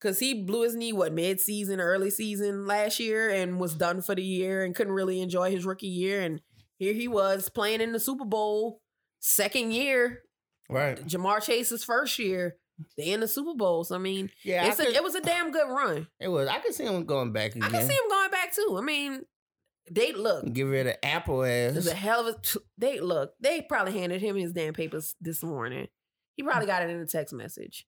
because 0.00 0.18
he 0.18 0.42
blew 0.42 0.62
his 0.62 0.74
knee 0.74 0.92
what 0.92 1.12
mid 1.12 1.40
season, 1.40 1.80
early 1.80 2.10
season 2.10 2.66
last 2.66 2.98
year, 3.00 3.30
and 3.30 3.58
was 3.60 3.74
done 3.74 4.02
for 4.02 4.14
the 4.14 4.22
year 4.22 4.64
and 4.64 4.74
couldn't 4.74 4.92
really 4.92 5.20
enjoy 5.20 5.50
his 5.50 5.64
rookie 5.64 5.86
year. 5.86 6.20
And 6.20 6.40
here 6.78 6.92
he 6.92 7.08
was 7.08 7.48
playing 7.48 7.80
in 7.80 7.92
the 7.92 8.00
Super 8.00 8.24
Bowl, 8.24 8.80
second 9.20 9.72
year. 9.72 10.22
Right. 10.68 10.98
Ja'Marr 11.06 11.42
Chase's 11.42 11.84
first 11.84 12.18
year, 12.18 12.56
they 12.96 13.12
in 13.12 13.20
the 13.20 13.28
Super 13.28 13.54
Bowl. 13.54 13.84
So 13.84 13.94
I 13.94 13.98
mean, 13.98 14.30
Yeah, 14.44 14.66
it's 14.66 14.80
I 14.80 14.84
a, 14.84 14.86
could, 14.86 14.96
it 14.96 15.02
was 15.04 15.14
a 15.14 15.20
damn 15.20 15.52
good 15.52 15.68
run. 15.68 16.08
it 16.18 16.28
was. 16.28 16.48
I 16.48 16.58
could 16.58 16.74
see 16.74 16.84
him 16.84 17.04
going 17.04 17.32
back 17.32 17.54
again. 17.54 17.62
I 17.62 17.70
can 17.70 17.86
see 17.86 17.94
him 17.94 18.08
going 18.08 18.30
back 18.30 18.54
too. 18.54 18.76
I 18.78 18.80
mean, 18.82 19.22
they 19.90 20.12
look. 20.12 20.50
Get 20.52 20.62
rid 20.64 20.86
of 20.86 20.96
Apple 21.02 21.42
It 21.42 21.74
was 21.74 21.86
ass. 21.86 21.92
a 21.92 21.96
hell 21.96 22.26
of 22.26 22.34
a. 22.34 22.58
They 22.78 23.00
look. 23.00 23.32
They 23.40 23.62
probably 23.62 23.98
handed 23.98 24.20
him 24.20 24.36
his 24.36 24.52
damn 24.52 24.74
papers 24.74 25.14
this 25.20 25.42
morning. 25.42 25.88
He 26.36 26.42
probably 26.42 26.66
got 26.66 26.82
it 26.82 26.90
in 26.90 27.00
a 27.00 27.06
text 27.06 27.34
message. 27.34 27.86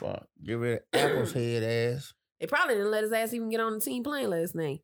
Well, 0.00 0.26
get 0.42 0.54
rid 0.54 0.78
of 0.78 1.00
Apple's 1.00 1.32
head 1.32 1.62
ass. 1.62 2.12
They 2.40 2.46
probably 2.46 2.74
didn't 2.74 2.90
let 2.90 3.04
his 3.04 3.12
ass 3.12 3.32
even 3.32 3.48
get 3.50 3.60
on 3.60 3.74
the 3.74 3.80
team 3.80 4.02
plane 4.02 4.30
last 4.30 4.54
night. 4.54 4.80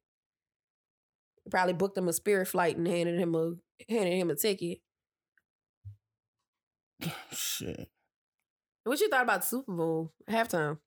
They 1.45 1.51
probably 1.51 1.75
booked 1.75 1.99
him 1.99 2.09
a 2.09 2.13
Spirit 2.13 2.49
flight 2.49 2.77
and 2.77 2.87
handed 2.89 3.19
him 3.21 3.35
a 3.35 3.53
handed 3.89 4.15
him 4.19 4.31
a 4.31 4.35
ticket. 4.35 4.79
Shit. 7.33 7.89
What 8.85 9.01
you 9.01 9.09
thought 9.09 9.23
about 9.23 9.43
the 9.43 9.47
Super 9.47 9.73
Bowl 9.73 10.13
halftime? 10.29 10.79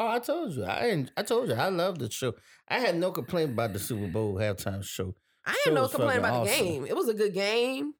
Oh, 0.00 0.06
I 0.06 0.20
told 0.20 0.54
you. 0.54 0.64
I 0.64 1.06
I 1.16 1.24
told 1.24 1.48
you. 1.48 1.56
I 1.56 1.70
love 1.70 1.98
the 1.98 2.08
show. 2.08 2.34
I 2.68 2.78
had 2.78 2.94
no 2.94 3.10
complaint 3.10 3.50
about 3.50 3.72
the 3.72 3.80
Super 3.80 4.06
Bowl 4.06 4.36
halftime 4.36 4.84
show. 4.84 5.16
I 5.44 5.50
Show 5.50 5.58
had 5.64 5.74
no 5.74 5.88
complaint 5.88 6.20
about 6.20 6.46
the 6.46 6.52
game. 6.52 6.86
It 6.86 6.94
was 6.94 7.08
a 7.08 7.14
good 7.14 7.34
game. 7.34 7.94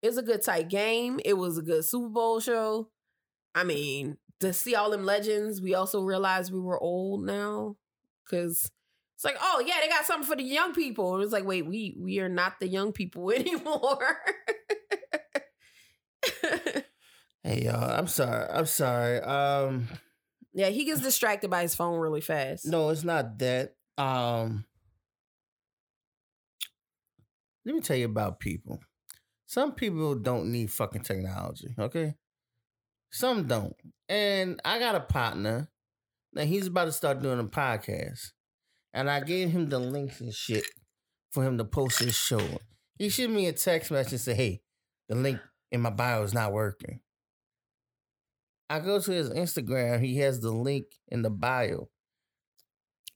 It 0.00 0.06
was 0.06 0.16
a 0.16 0.22
good 0.22 0.40
tight 0.40 0.70
game. 0.70 1.20
It 1.22 1.34
was 1.34 1.58
a 1.58 1.62
good 1.62 1.84
Super 1.84 2.08
Bowl 2.08 2.40
show. 2.40 2.88
I 3.54 3.64
mean, 3.64 4.16
to 4.40 4.54
see 4.54 4.74
all 4.74 4.90
them 4.90 5.04
legends, 5.04 5.60
we 5.60 5.74
also 5.74 6.00
realized 6.00 6.50
we 6.50 6.60
were 6.60 6.80
old 6.80 7.26
now. 7.26 7.76
Cause 8.30 8.70
it's 9.16 9.24
like, 9.24 9.36
oh 9.38 9.62
yeah, 9.66 9.74
they 9.82 9.88
got 9.88 10.06
something 10.06 10.26
for 10.26 10.36
the 10.36 10.44
young 10.44 10.72
people. 10.72 11.14
And 11.14 11.22
it's 11.22 11.32
like, 11.32 11.44
wait, 11.44 11.66
we 11.66 11.94
we 12.00 12.20
are 12.20 12.30
not 12.30 12.58
the 12.58 12.68
young 12.68 12.92
people 12.92 13.30
anymore. 13.32 14.16
Hey 17.46 17.62
y'all, 17.62 17.96
I'm 17.96 18.08
sorry. 18.08 18.44
I'm 18.50 18.66
sorry. 18.66 19.20
Um, 19.20 19.86
yeah, 20.56 20.70
he 20.70 20.86
gets 20.86 21.02
distracted 21.02 21.50
by 21.50 21.60
his 21.60 21.74
phone 21.74 22.00
really 22.00 22.22
fast. 22.22 22.64
no, 22.64 22.88
it's 22.88 23.04
not 23.04 23.38
that. 23.38 23.74
Um, 23.98 24.64
let 27.66 27.74
me 27.74 27.82
tell 27.82 27.96
you 27.96 28.06
about 28.06 28.40
people. 28.40 28.80
Some 29.44 29.72
people 29.72 30.14
don't 30.14 30.50
need 30.50 30.70
fucking 30.70 31.02
technology. 31.02 31.74
Okay, 31.78 32.14
some 33.10 33.46
don't. 33.46 33.76
And 34.08 34.58
I 34.64 34.78
got 34.78 34.94
a 34.94 35.00
partner. 35.00 35.68
Now 36.32 36.44
he's 36.44 36.68
about 36.68 36.86
to 36.86 36.92
start 36.92 37.20
doing 37.20 37.38
a 37.38 37.44
podcast, 37.44 38.32
and 38.94 39.10
I 39.10 39.20
gave 39.20 39.50
him 39.50 39.68
the 39.68 39.78
links 39.78 40.22
and 40.22 40.32
shit 40.32 40.64
for 41.32 41.44
him 41.44 41.58
to 41.58 41.64
post 41.66 41.98
his 41.98 42.16
show. 42.16 42.40
He 42.98 43.10
sent 43.10 43.30
me 43.30 43.46
a 43.46 43.52
text 43.52 43.90
message 43.90 44.12
and 44.12 44.20
said, 44.22 44.36
"Hey, 44.36 44.62
the 45.10 45.16
link 45.16 45.38
in 45.70 45.82
my 45.82 45.90
bio 45.90 46.22
is 46.22 46.32
not 46.32 46.54
working." 46.54 47.00
I 48.68 48.80
go 48.80 48.98
to 49.00 49.10
his 49.10 49.30
Instagram. 49.30 50.00
He 50.00 50.18
has 50.18 50.40
the 50.40 50.50
link 50.50 50.86
in 51.08 51.22
the 51.22 51.30
bio. 51.30 51.88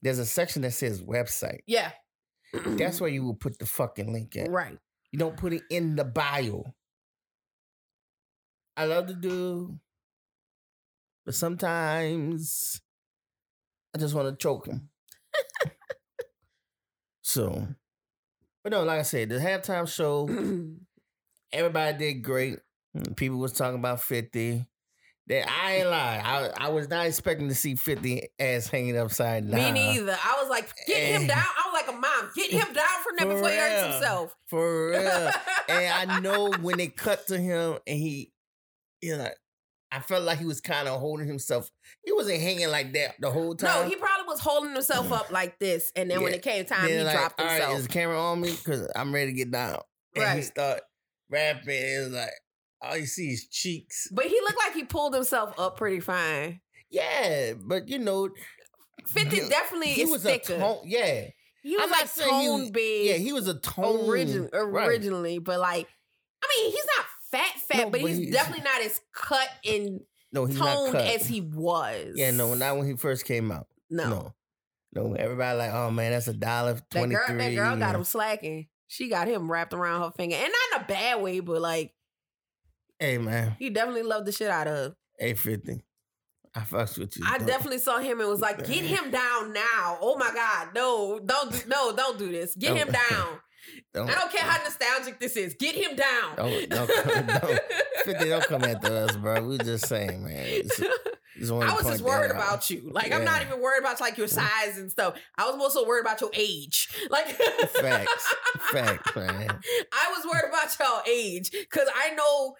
There's 0.01 0.19
a 0.19 0.25
section 0.25 0.61
that 0.63 0.71
says 0.71 1.01
website. 1.01 1.59
Yeah. 1.67 1.91
That's 2.53 2.99
where 3.01 3.09
you 3.13 3.23
will 3.23 3.35
put 3.35 3.59
the 3.59 3.65
fucking 3.65 4.11
link 4.13 4.35
at. 4.35 4.49
right. 4.49 4.77
You 5.11 5.19
don't 5.19 5.35
put 5.35 5.51
it 5.51 5.63
in 5.69 5.97
the 5.97 6.05
bio. 6.05 6.63
I 8.77 8.85
love 8.85 9.07
to 9.07 9.13
do, 9.13 9.77
but 11.25 11.35
sometimes 11.35 12.79
I 13.93 13.97
just 13.97 14.15
want 14.15 14.29
to 14.29 14.41
choke 14.41 14.67
him. 14.67 14.89
so, 17.21 17.67
but 18.63 18.71
no, 18.71 18.83
like 18.83 18.99
I 18.99 19.03
said, 19.03 19.27
the 19.27 19.35
halftime 19.35 19.85
show, 19.93 20.29
everybody 21.51 21.97
did 21.97 22.23
great. 22.23 22.59
People 23.17 23.39
was 23.39 23.51
talking 23.51 23.79
about 23.79 24.01
50. 24.01 24.65
That 25.27 25.47
I 25.49 25.75
ain't 25.77 25.89
lie. 25.89 26.21
I, 26.23 26.65
I 26.65 26.69
was 26.69 26.89
not 26.89 27.05
expecting 27.05 27.47
to 27.49 27.55
see 27.55 27.75
50 27.75 28.23
ass 28.39 28.67
hanging 28.67 28.97
upside 28.97 29.49
down. 29.49 29.59
Me 29.59 29.71
neither. 29.71 30.11
I 30.21 30.39
was 30.41 30.49
like, 30.49 30.69
get 30.87 30.97
him 30.97 31.23
Eh. 31.23 31.27
down. 31.27 31.37
I 31.37 31.69
was 31.71 31.73
like 31.85 31.95
a 31.95 31.97
mom, 31.99 32.31
get 32.35 32.49
him 32.51 32.73
down 32.73 32.87
from 33.03 33.15
there 33.17 33.27
For 33.27 33.33
before 33.35 33.49
he 33.49 33.55
hurts 33.57 33.93
himself. 33.93 34.35
For 34.47 34.89
real. 34.89 35.31
and 35.69 36.11
I 36.11 36.19
know 36.21 36.51
when 36.61 36.77
they 36.77 36.87
cut 36.87 37.27
to 37.27 37.37
him 37.37 37.77
and 37.85 37.97
he, 37.97 38.33
you 39.01 39.15
know, 39.17 39.29
I 39.93 39.99
felt 39.99 40.23
like 40.23 40.39
he 40.39 40.45
was 40.45 40.59
kind 40.61 40.87
of 40.87 40.99
holding 40.99 41.27
himself. 41.27 41.69
He 42.03 42.13
wasn't 42.13 42.41
hanging 42.41 42.69
like 42.69 42.93
that 42.93 43.15
the 43.19 43.29
whole 43.29 43.55
time. 43.55 43.83
No, 43.83 43.89
he 43.89 43.95
probably 43.97 44.25
was 44.25 44.39
holding 44.39 44.71
himself 44.73 45.11
up 45.11 45.31
like 45.31 45.59
this, 45.59 45.91
and 45.97 46.09
then 46.09 46.21
when 46.21 46.33
it 46.33 46.41
came 46.41 46.63
time, 46.65 46.87
Then 46.87 46.99
he 46.99 47.03
like, 47.03 47.15
dropped 47.17 47.39
"All 47.41 47.45
right, 47.45 47.55
himself. 47.55 47.77
is 47.79 47.87
the 47.87 47.93
camera 47.93 48.17
on 48.19 48.39
me? 48.39 48.51
Because 48.51 48.89
I'm 48.95 49.13
ready 49.13 49.31
to 49.33 49.37
get 49.37 49.51
down. 49.51 49.79
And 50.15 50.23
he 50.23 50.29
Right. 50.29 50.43
start 50.45 50.81
rapping. 51.29 51.97
was 52.03 52.09
like 52.13 52.29
all 52.81 52.97
you 52.97 53.05
see 53.05 53.29
is 53.31 53.47
cheeks. 53.47 54.07
but 54.11 54.25
he 54.25 54.39
looked 54.41 54.57
like 54.65 54.73
he 54.73 54.83
pulled 54.83 55.13
himself 55.13 55.53
up 55.59 55.77
pretty 55.77 55.99
fine. 55.99 56.61
Yeah, 56.89 57.53
but 57.57 57.87
you 57.87 57.99
know, 57.99 58.29
Fifty 59.07 59.41
he- 59.41 59.49
definitely 59.49 59.87
he 59.89 60.03
is 60.03 60.11
was 60.11 60.23
thicker. 60.23 60.55
a 60.55 60.59
tone. 60.59 60.79
Yeah, 60.85 61.27
he 61.63 61.75
was 61.75 61.83
I'm 61.85 61.91
like 61.91 62.13
tone 62.15 62.61
was- 62.61 62.71
big. 62.71 63.07
Yeah, 63.07 63.13
he 63.15 63.33
was 63.33 63.47
a 63.47 63.59
tone 63.59 64.01
origin, 64.07 64.49
right. 64.53 64.87
originally, 64.87 65.39
but 65.39 65.59
like, 65.59 65.87
I 66.43 66.47
mean, 66.55 66.71
he's 66.71 66.85
not 66.97 67.05
fat, 67.31 67.59
fat, 67.67 67.77
No, 67.77 67.83
but 67.89 68.01
but 68.01 68.09
he's, 68.09 68.17
he's- 68.19 68.33
definitely 68.33 68.63
not 68.63 68.81
as 68.81 68.99
cut 69.13 69.47
and 69.65 70.01
No, 70.33 70.45
he's 70.45 70.57
not 70.59 70.73
toned 70.75 70.91
cut. 70.93 71.07
as 71.07 71.25
he 71.25 71.41
was. 71.41 72.13
Yeah, 72.15 72.31
no, 72.31 72.53
not 72.55 72.77
when 72.77 72.87
he 72.87 72.95
first 72.95 73.25
came 73.25 73.51
out. 73.51 73.67
no. 73.89 74.09
No, 74.09 74.33
no. 75.07 75.13
Everybody 75.13 75.57
like, 75.57 75.71
oh 75.71 75.89
man, 75.91 76.11
that's 76.11 76.27
a 76.27 76.33
dollar 76.33 76.73
That 76.91 77.09
girl, 77.09 77.37
that 77.37 77.55
girl 77.55 77.77
got 77.77 77.95
him 77.95 78.03
slacking. 78.03 78.67
She 78.87 79.07
got 79.07 79.27
him 79.29 79.49
wrapped 79.49 79.73
around 79.73 80.01
her 80.01 80.11
finger, 80.11 80.35
and 80.35 80.51
not 80.71 80.79
in 80.79 80.83
a 80.83 80.87
bad 80.87 81.21
way, 81.21 81.39
but 81.39 81.61
like 81.61 81.93
Hey 83.01 83.17
man, 83.17 83.55
he 83.57 83.69
definitely 83.71 84.03
loved 84.03 84.27
the 84.27 84.31
shit 84.31 84.49
out 84.49 84.67
of. 84.67 84.93
eight 85.19 85.39
fifty. 85.39 85.81
I 86.53 86.59
fucks 86.59 86.97
with 86.99 87.17
you. 87.17 87.23
I 87.27 87.37
Don't- 87.39 87.47
definitely 87.47 87.79
saw 87.79 87.97
him 87.99 88.19
and 88.19 88.29
was 88.29 88.41
like, 88.41 88.59
"Get 88.59 88.83
him 88.85 89.09
down 89.09 89.53
now!" 89.53 89.97
Oh 90.01 90.15
my 90.19 90.31
god, 90.33 90.69
no, 90.75 91.19
don't, 91.19 91.51
do, 91.51 91.59
no, 91.67 91.95
don't 91.95 92.19
do 92.19 92.31
this. 92.31 92.55
Get 92.55 92.77
him 92.77 92.89
down. 93.09 93.39
Don't, 93.93 94.09
I 94.09 94.13
don't 94.15 94.31
care 94.31 94.41
how 94.43 94.61
nostalgic 94.63 95.19
this 95.19 95.35
is. 95.35 95.55
Get 95.55 95.75
him 95.75 95.95
down. 95.95 96.35
Don't, 96.35 96.69
don't, 96.69 96.87
don't, 97.27 97.59
fifty. 98.05 98.29
Don't 98.29 98.43
come 98.45 98.63
after 98.65 98.95
us, 98.95 99.15
bro. 99.15 99.43
We 99.47 99.57
just 99.57 99.87
saying, 99.87 100.23
man. 100.23 100.45
It's- 100.45 100.81
wanted 101.49 101.69
I 101.71 101.73
was 101.73 101.85
just 101.87 102.01
worried 102.03 102.29
out. 102.31 102.35
about 102.37 102.69
you. 102.69 102.91
Like 102.93 103.11
I'm 103.11 103.23
not 103.25 103.41
even 103.41 103.59
worried 103.61 103.79
about 103.79 103.99
like 103.99 104.15
your 104.17 104.27
size 104.27 104.77
and 104.77 104.91
stuff. 104.91 105.15
I 105.37 105.47
was 105.47 105.57
more 105.57 105.71
so 105.71 105.87
worried 105.87 106.01
about 106.01 106.21
your 106.21 106.29
age. 106.35 106.89
Like 107.09 107.27
Facts, 107.29 108.35
facts, 108.71 109.15
man. 109.15 109.59
I 109.91 110.13
was 110.15 110.25
worried 110.31 110.49
about 110.49 110.77
your 110.79 111.01
age 111.11 111.49
because 111.51 111.87
I 111.95 112.13
know 112.13 112.55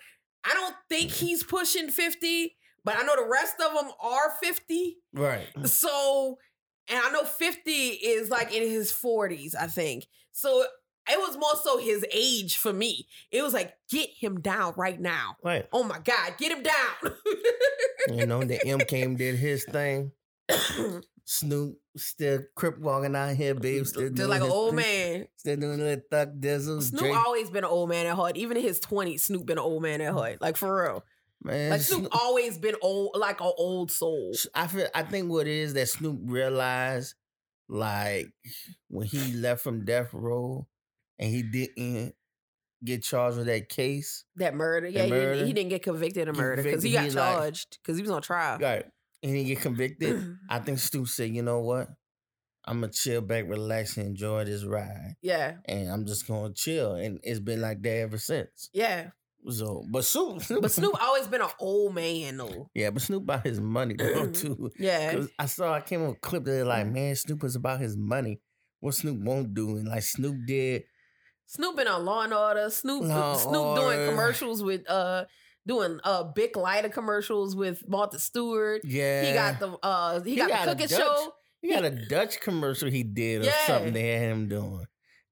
I 0.46 0.54
don't 0.54 0.76
think 0.90 1.12
he's 1.12 1.44
pushing 1.44 1.90
fifty, 1.90 2.56
but 2.84 2.96
I 2.98 3.04
know 3.04 3.16
the 3.16 3.30
rest 3.30 3.56
of 3.60 3.74
them 3.74 3.92
are 4.02 4.34
fifty. 4.42 4.98
Right. 5.14 5.48
So, 5.66 6.38
and 6.90 7.00
I 7.00 7.12
know 7.12 7.24
50 7.24 7.72
is 7.72 8.30
like 8.30 8.54
in 8.54 8.64
his 8.64 8.92
40s, 8.92 9.56
I 9.60 9.68
think. 9.68 10.08
So 10.32 10.64
it 11.10 11.20
was 11.20 11.38
more 11.38 11.56
so 11.64 11.78
his 11.78 12.06
age 12.14 12.58
for 12.58 12.74
me. 12.74 13.08
It 13.32 13.42
was 13.42 13.54
like, 13.54 13.74
get 13.90 14.10
him 14.18 14.40
down 14.42 14.74
right 14.78 15.00
now. 15.00 15.36
Right. 15.44 15.68
Oh 15.72 15.84
my 15.84 16.00
God, 16.00 16.34
get 16.38 16.52
him 16.52 16.64
down. 16.64 17.16
You 18.10 18.26
know, 18.26 18.44
the 18.44 18.66
M 18.66 18.80
came 18.80 19.16
did 19.16 19.36
his 19.36 19.66
thing. 19.66 20.12
Snoop 21.26 21.78
still 21.98 22.40
crip 22.56 22.78
walking 22.80 23.16
out 23.16 23.36
here, 23.36 23.54
babe. 23.56 23.86
Still 23.86 24.10
doing 24.10 24.30
like 24.30 24.42
an 24.42 24.50
old 24.50 24.76
thing. 24.76 25.18
man. 25.20 25.28
Still 25.38 25.56
doing 25.58 25.80
a 25.80 25.84
little 25.84 26.04
thug 26.10 26.42
dizzle. 26.42 26.82
Snoop 26.82 27.02
Drake. 27.02 27.16
always 27.16 27.50
been 27.50 27.64
an 27.64 27.70
old 27.70 27.90
man 27.90 28.06
at 28.08 28.16
heart. 28.16 28.38
Even 28.38 28.58
in 28.58 28.64
his 28.64 28.80
20s, 28.80 29.22
Snoop 29.22 29.46
been 29.46 29.58
an 29.58 29.64
old 29.64 29.82
man 29.84 30.02
at 30.02 30.14
heart. 30.14 30.42
Like 30.42 30.58
for 30.58 30.84
real. 30.84 31.04
man, 31.44 31.72
Like 31.72 31.82
Snoop 31.82 32.08
always 32.12 32.58
been 32.58 32.76
old, 32.82 33.12
like 33.16 33.40
an 33.42 33.52
old 33.58 33.92
soul. 33.92 34.34
I 34.56 34.68
feel 34.68 34.88
I 34.94 35.04
think 35.04 35.30
what 35.32 35.48
it 35.48 35.54
is 35.54 35.74
that 35.76 35.90
Snoop 35.90 36.20
realized, 36.24 37.14
like 37.70 38.28
when 38.90 39.08
he 39.08 39.34
left 39.34 39.62
from 39.64 39.86
death 39.86 40.10
row, 40.14 40.68
and 41.20 41.30
he 41.30 41.44
didn't 41.44 42.16
get 42.84 43.04
charged 43.04 43.38
with 43.38 43.46
that 43.46 43.70
case, 43.70 44.24
That 44.38 44.56
murder. 44.56 44.88
Yeah, 44.88 45.04
he. 45.04 45.10
Didn't, 45.12 45.48
he 45.48 45.54
didn't 45.54 45.70
get 45.70 45.84
convicted 45.84 46.28
of 46.28 46.36
murder 46.36 46.64
because 46.64 46.82
he 46.84 46.92
got 46.92 47.04
like- 47.04 47.14
charged 47.14 47.78
because 47.82 47.96
he 47.98 48.02
was 48.02 48.12
on 48.12 48.22
trial. 48.24 48.58
right? 48.60 48.86
And 49.24 49.36
he 49.36 49.44
get 49.44 49.62
convicted. 49.62 50.38
I 50.50 50.60
think 50.60 50.80
Snoop 50.80 51.08
said, 51.08 51.30
"You 51.30 51.44
know 51.44 51.60
what? 51.60 51.88
I'm 52.66 52.82
gonna 52.82 52.92
chill 52.92 53.22
back, 53.22 53.46
relax, 53.48 53.98
and 53.98 54.08
enjoy 54.08 54.46
this 54.46 54.64
ride, 54.64 55.16
yeah. 55.22 55.56
and 55.66 55.90
I'm 55.90 56.06
just 56.06 56.28
gonna 56.28 56.54
chill." 56.54 56.96
And 56.96 57.20
it's 57.24 57.40
been 57.40 57.62
like 57.62 57.82
that 57.84 57.98
ever 57.98 58.18
since. 58.18 58.70
Yeah. 58.74 59.10
So, 59.50 59.84
but 59.90 60.06
Snoop, 60.06 60.42
Snoop 60.44 60.62
But 60.62 60.72
Snoop 60.72 61.02
always 61.02 61.28
been 61.28 61.42
an 61.42 61.50
old 61.60 61.96
man 61.96 62.38
though. 62.38 62.70
yeah, 62.76 62.92
but 62.92 63.02
Snoop 63.02 63.24
about 63.24 63.46
his 63.46 63.60
money 63.60 63.96
though 63.96 64.28
too. 64.28 64.70
yeah. 64.78 65.24
I 65.40 65.48
saw 65.48 65.74
I 65.74 65.82
came 65.82 66.04
up 66.04 66.10
with 66.10 66.18
a 66.18 66.20
clip 66.20 66.44
that 66.46 66.66
like, 66.66 66.88
man, 66.88 67.16
Snoop 67.16 67.44
is 67.44 67.56
about 67.56 67.80
his 67.80 67.98
money. 67.98 68.40
What 68.80 68.94
Snoop 68.94 69.20
won't 69.20 69.54
do, 69.54 69.78
and 69.78 69.88
like 69.88 70.04
Snoop 70.04 70.46
did. 70.46 70.84
Snoop 71.48 71.76
been 71.76 71.88
on 71.88 72.06
Law 72.06 72.22
and 72.24 72.34
Order. 72.34 72.70
Snoop 72.70 73.04
Law 73.04 73.36
Snoop 73.36 73.76
doing 73.78 74.10
commercials 74.10 74.64
with 74.64 74.90
uh 74.90 75.26
doing 75.68 76.00
uh 76.04 76.24
Bic 76.24 76.56
lighter 76.58 76.90
commercials 76.90 77.56
with 77.56 77.88
Martha 77.88 78.20
Stewart. 78.20 78.82
Yeah, 78.84 79.26
He 79.26 79.34
got 79.34 79.60
the 79.60 79.78
uh 79.84 80.22
he, 80.22 80.32
He 80.32 80.36
got, 80.38 80.50
got 80.50 80.66
the 80.66 80.72
cooking 80.74 80.88
Dutch- 80.88 81.00
show. 81.00 81.34
He 81.62 81.70
got 81.72 81.84
a 81.86 81.92
Dutch 81.92 82.40
commercial 82.40 82.90
he 82.90 83.04
did 83.04 83.42
or 83.44 83.46
Yeah. 83.46 83.68
something 83.68 83.94
they 83.94 84.08
had 84.08 84.32
him 84.32 84.48
doing. 84.48 84.86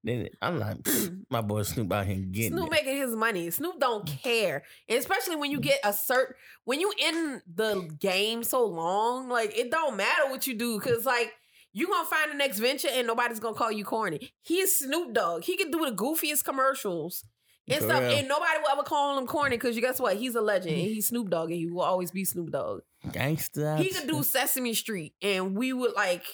Then 0.04 0.28
I'm 0.40 0.58
like, 0.58 0.76
my 1.30 1.40
boy 1.42 1.62
Snoop 1.64 1.92
out 1.92 2.06
here 2.06 2.16
getting 2.16 2.52
Snoop 2.52 2.68
it. 2.68 2.70
making 2.70 2.96
his 2.96 3.14
money. 3.16 3.50
Snoop 3.50 3.78
don't 3.80 4.06
care. 4.06 4.62
And 4.88 4.98
especially 4.98 5.36
when 5.36 5.50
you 5.50 5.60
get 5.60 5.80
a 5.84 5.92
certain 5.92 6.34
when 6.64 6.80
you 6.80 6.92
in 6.98 7.42
the 7.52 7.90
game 7.98 8.42
so 8.44 8.64
long, 8.64 9.28
like 9.28 9.56
it 9.58 9.70
don't 9.70 9.96
matter 9.96 10.30
what 10.30 10.46
you 10.46 10.54
do, 10.54 10.78
cause 10.80 11.04
like 11.04 11.32
you 11.72 11.86
gonna 11.86 12.08
find 12.08 12.30
the 12.32 12.36
next 12.36 12.58
venture 12.60 12.88
and 12.90 13.06
nobody's 13.06 13.40
gonna 13.40 13.54
call 13.56 13.70
you 13.70 13.84
corny. 13.84 14.32
He 14.42 14.60
is 14.60 14.78
Snoop 14.78 15.12
Dogg. 15.12 15.44
He 15.44 15.56
can 15.56 15.70
do 15.70 15.84
the 15.84 15.92
goofiest 15.92 16.44
commercials 16.44 17.24
and 17.70 17.82
stuff, 17.84 17.98
Correct. 18.00 18.14
and 18.18 18.28
nobody 18.28 18.58
will 18.62 18.68
ever 18.70 18.82
call 18.82 19.18
him 19.18 19.26
corny 19.26 19.56
because 19.56 19.76
you 19.76 19.82
guess 19.82 20.00
what? 20.00 20.16
He's 20.16 20.34
a 20.34 20.40
legend. 20.40 20.74
and 20.74 20.82
He's 20.82 21.08
Snoop 21.08 21.30
Dogg, 21.30 21.50
and 21.50 21.58
he 21.58 21.66
will 21.66 21.82
always 21.82 22.10
be 22.10 22.24
Snoop 22.24 22.50
Dogg. 22.50 22.80
Gangsta. 23.08 23.78
He 23.78 23.90
could 23.90 24.08
do 24.08 24.22
Sesame 24.22 24.74
Street, 24.74 25.14
and 25.22 25.56
we 25.56 25.72
would 25.72 25.94
like. 25.94 26.24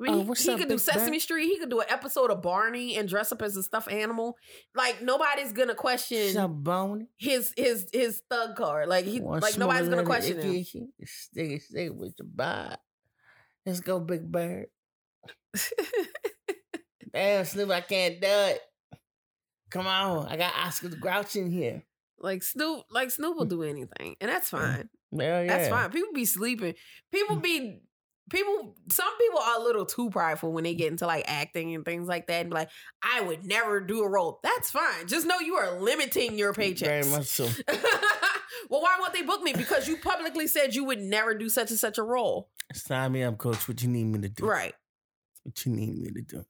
I 0.00 0.04
mean, 0.04 0.14
Oh, 0.14 0.18
he- 0.20 0.24
what's 0.28 0.44
he 0.44 0.56
could 0.56 0.68
do 0.68 0.78
Sesame 0.78 1.16
Bird? 1.16 1.20
Street. 1.22 1.46
He 1.48 1.58
could 1.58 1.70
do 1.70 1.80
an 1.80 1.86
episode 1.88 2.30
of 2.30 2.40
Barney 2.40 2.96
and 2.96 3.08
dress 3.08 3.32
up 3.32 3.42
as 3.42 3.56
a 3.56 3.64
stuffed 3.64 3.90
animal. 3.90 4.36
Like 4.74 5.02
nobody's 5.02 5.52
gonna 5.52 5.74
question 5.74 6.18
Shaboni. 6.36 7.08
his 7.18 7.52
his 7.56 7.88
his 7.92 8.22
thug 8.30 8.54
card. 8.54 8.88
Like 8.88 9.06
he 9.06 9.20
like 9.20 9.58
nobody's 9.58 9.88
gonna 9.88 10.04
question 10.04 10.40
him. 10.40 10.64
Stay, 11.04 11.58
stay 11.58 11.90
with 11.90 12.14
your 12.16 12.28
vibe. 12.28 12.76
Let's 13.66 13.80
go, 13.80 13.98
Big 13.98 14.30
Bird. 14.30 14.66
Damn, 17.12 17.44
Snoop, 17.44 17.70
I 17.70 17.80
can't 17.80 18.20
do 18.20 18.26
it. 18.28 18.60
Come 19.70 19.86
on, 19.86 20.26
I 20.28 20.36
got 20.36 20.54
Oscar 20.56 20.88
the 20.88 20.96
Grouch 20.96 21.36
in 21.36 21.50
here. 21.50 21.82
Like 22.20 22.42
Snoop, 22.42 22.84
like 22.90 23.10
Snoop 23.10 23.36
will 23.36 23.44
do 23.44 23.62
anything, 23.62 24.16
and 24.20 24.30
that's 24.30 24.50
mm, 24.50 24.58
fine. 24.58 24.88
Hell 25.12 25.20
yeah. 25.20 25.46
That's 25.46 25.68
fine. 25.68 25.90
People 25.90 26.12
be 26.12 26.24
sleeping. 26.24 26.74
People 27.12 27.36
mm. 27.36 27.42
be 27.42 27.80
people. 28.30 28.74
Some 28.90 29.16
people 29.18 29.40
are 29.40 29.60
a 29.60 29.62
little 29.62 29.86
too 29.86 30.10
prideful 30.10 30.52
when 30.52 30.64
they 30.64 30.74
get 30.74 30.90
into 30.90 31.06
like 31.06 31.24
acting 31.28 31.74
and 31.74 31.84
things 31.84 32.08
like 32.08 32.26
that, 32.26 32.40
and 32.40 32.50
be 32.50 32.54
like, 32.54 32.70
I 33.02 33.20
would 33.20 33.44
never 33.44 33.80
do 33.80 34.02
a 34.02 34.08
role. 34.08 34.40
That's 34.42 34.70
fine. 34.70 35.06
Just 35.06 35.26
know 35.26 35.38
you 35.38 35.54
are 35.54 35.78
limiting 35.78 36.36
your 36.38 36.52
mm, 36.52 36.56
paychecks. 36.56 36.80
Very 36.80 37.06
much 37.06 37.26
so. 37.26 37.44
well, 38.68 38.80
why 38.80 38.96
won't 38.98 39.12
they 39.12 39.22
book 39.22 39.42
me? 39.42 39.52
Because 39.52 39.86
you 39.86 39.96
publicly 39.98 40.46
said 40.46 40.74
you 40.74 40.84
would 40.84 41.00
never 41.00 41.34
do 41.34 41.48
such 41.48 41.70
and 41.70 41.78
such 41.78 41.98
a 41.98 42.02
role. 42.02 42.48
Sign 42.72 43.12
me 43.12 43.22
up, 43.22 43.38
coach. 43.38 43.68
What 43.68 43.82
you 43.82 43.88
need 43.88 44.04
me 44.04 44.20
to 44.20 44.28
do? 44.28 44.44
Right. 44.44 44.74
What 45.44 45.64
you 45.64 45.72
need 45.72 45.96
me 45.96 46.10
to 46.10 46.22
do? 46.22 46.44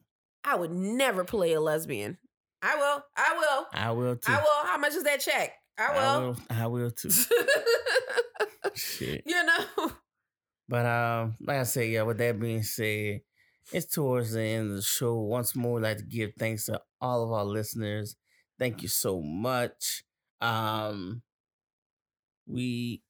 I 0.44 0.56
would 0.56 0.72
never 0.72 1.24
play 1.24 1.52
a 1.52 1.60
lesbian. 1.60 2.16
I 2.62 2.76
will. 2.76 3.02
I 3.16 3.34
will. 3.36 3.66
I 3.72 3.90
will 3.92 4.16
too. 4.16 4.32
I 4.32 4.36
will. 4.36 4.66
How 4.66 4.78
much 4.78 4.94
is 4.94 5.04
that 5.04 5.20
check? 5.20 5.52
I 5.78 5.86
I 5.86 6.16
will. 6.18 6.26
will. 6.28 6.36
I 6.50 6.66
will 6.66 6.90
too. 6.90 7.10
Shit. 8.74 9.22
you 9.26 9.42
know. 9.44 9.92
But 10.68 10.86
um, 10.86 11.34
like 11.40 11.58
I 11.58 11.62
said, 11.64 11.88
yeah. 11.88 12.02
With 12.02 12.18
that 12.18 12.38
being 12.38 12.62
said, 12.62 13.20
it's 13.72 13.86
towards 13.86 14.32
the 14.32 14.42
end 14.42 14.70
of 14.70 14.76
the 14.76 14.82
show. 14.82 15.14
Once 15.18 15.56
more, 15.56 15.78
I'd 15.78 15.82
like 15.82 15.96
to 15.98 16.04
give 16.04 16.32
thanks 16.38 16.66
to 16.66 16.80
all 17.00 17.24
of 17.24 17.32
our 17.32 17.44
listeners. 17.44 18.16
Thank 18.58 18.82
you 18.82 18.88
so 18.88 19.20
much. 19.22 20.04
Um, 20.40 21.22
we 22.46 23.02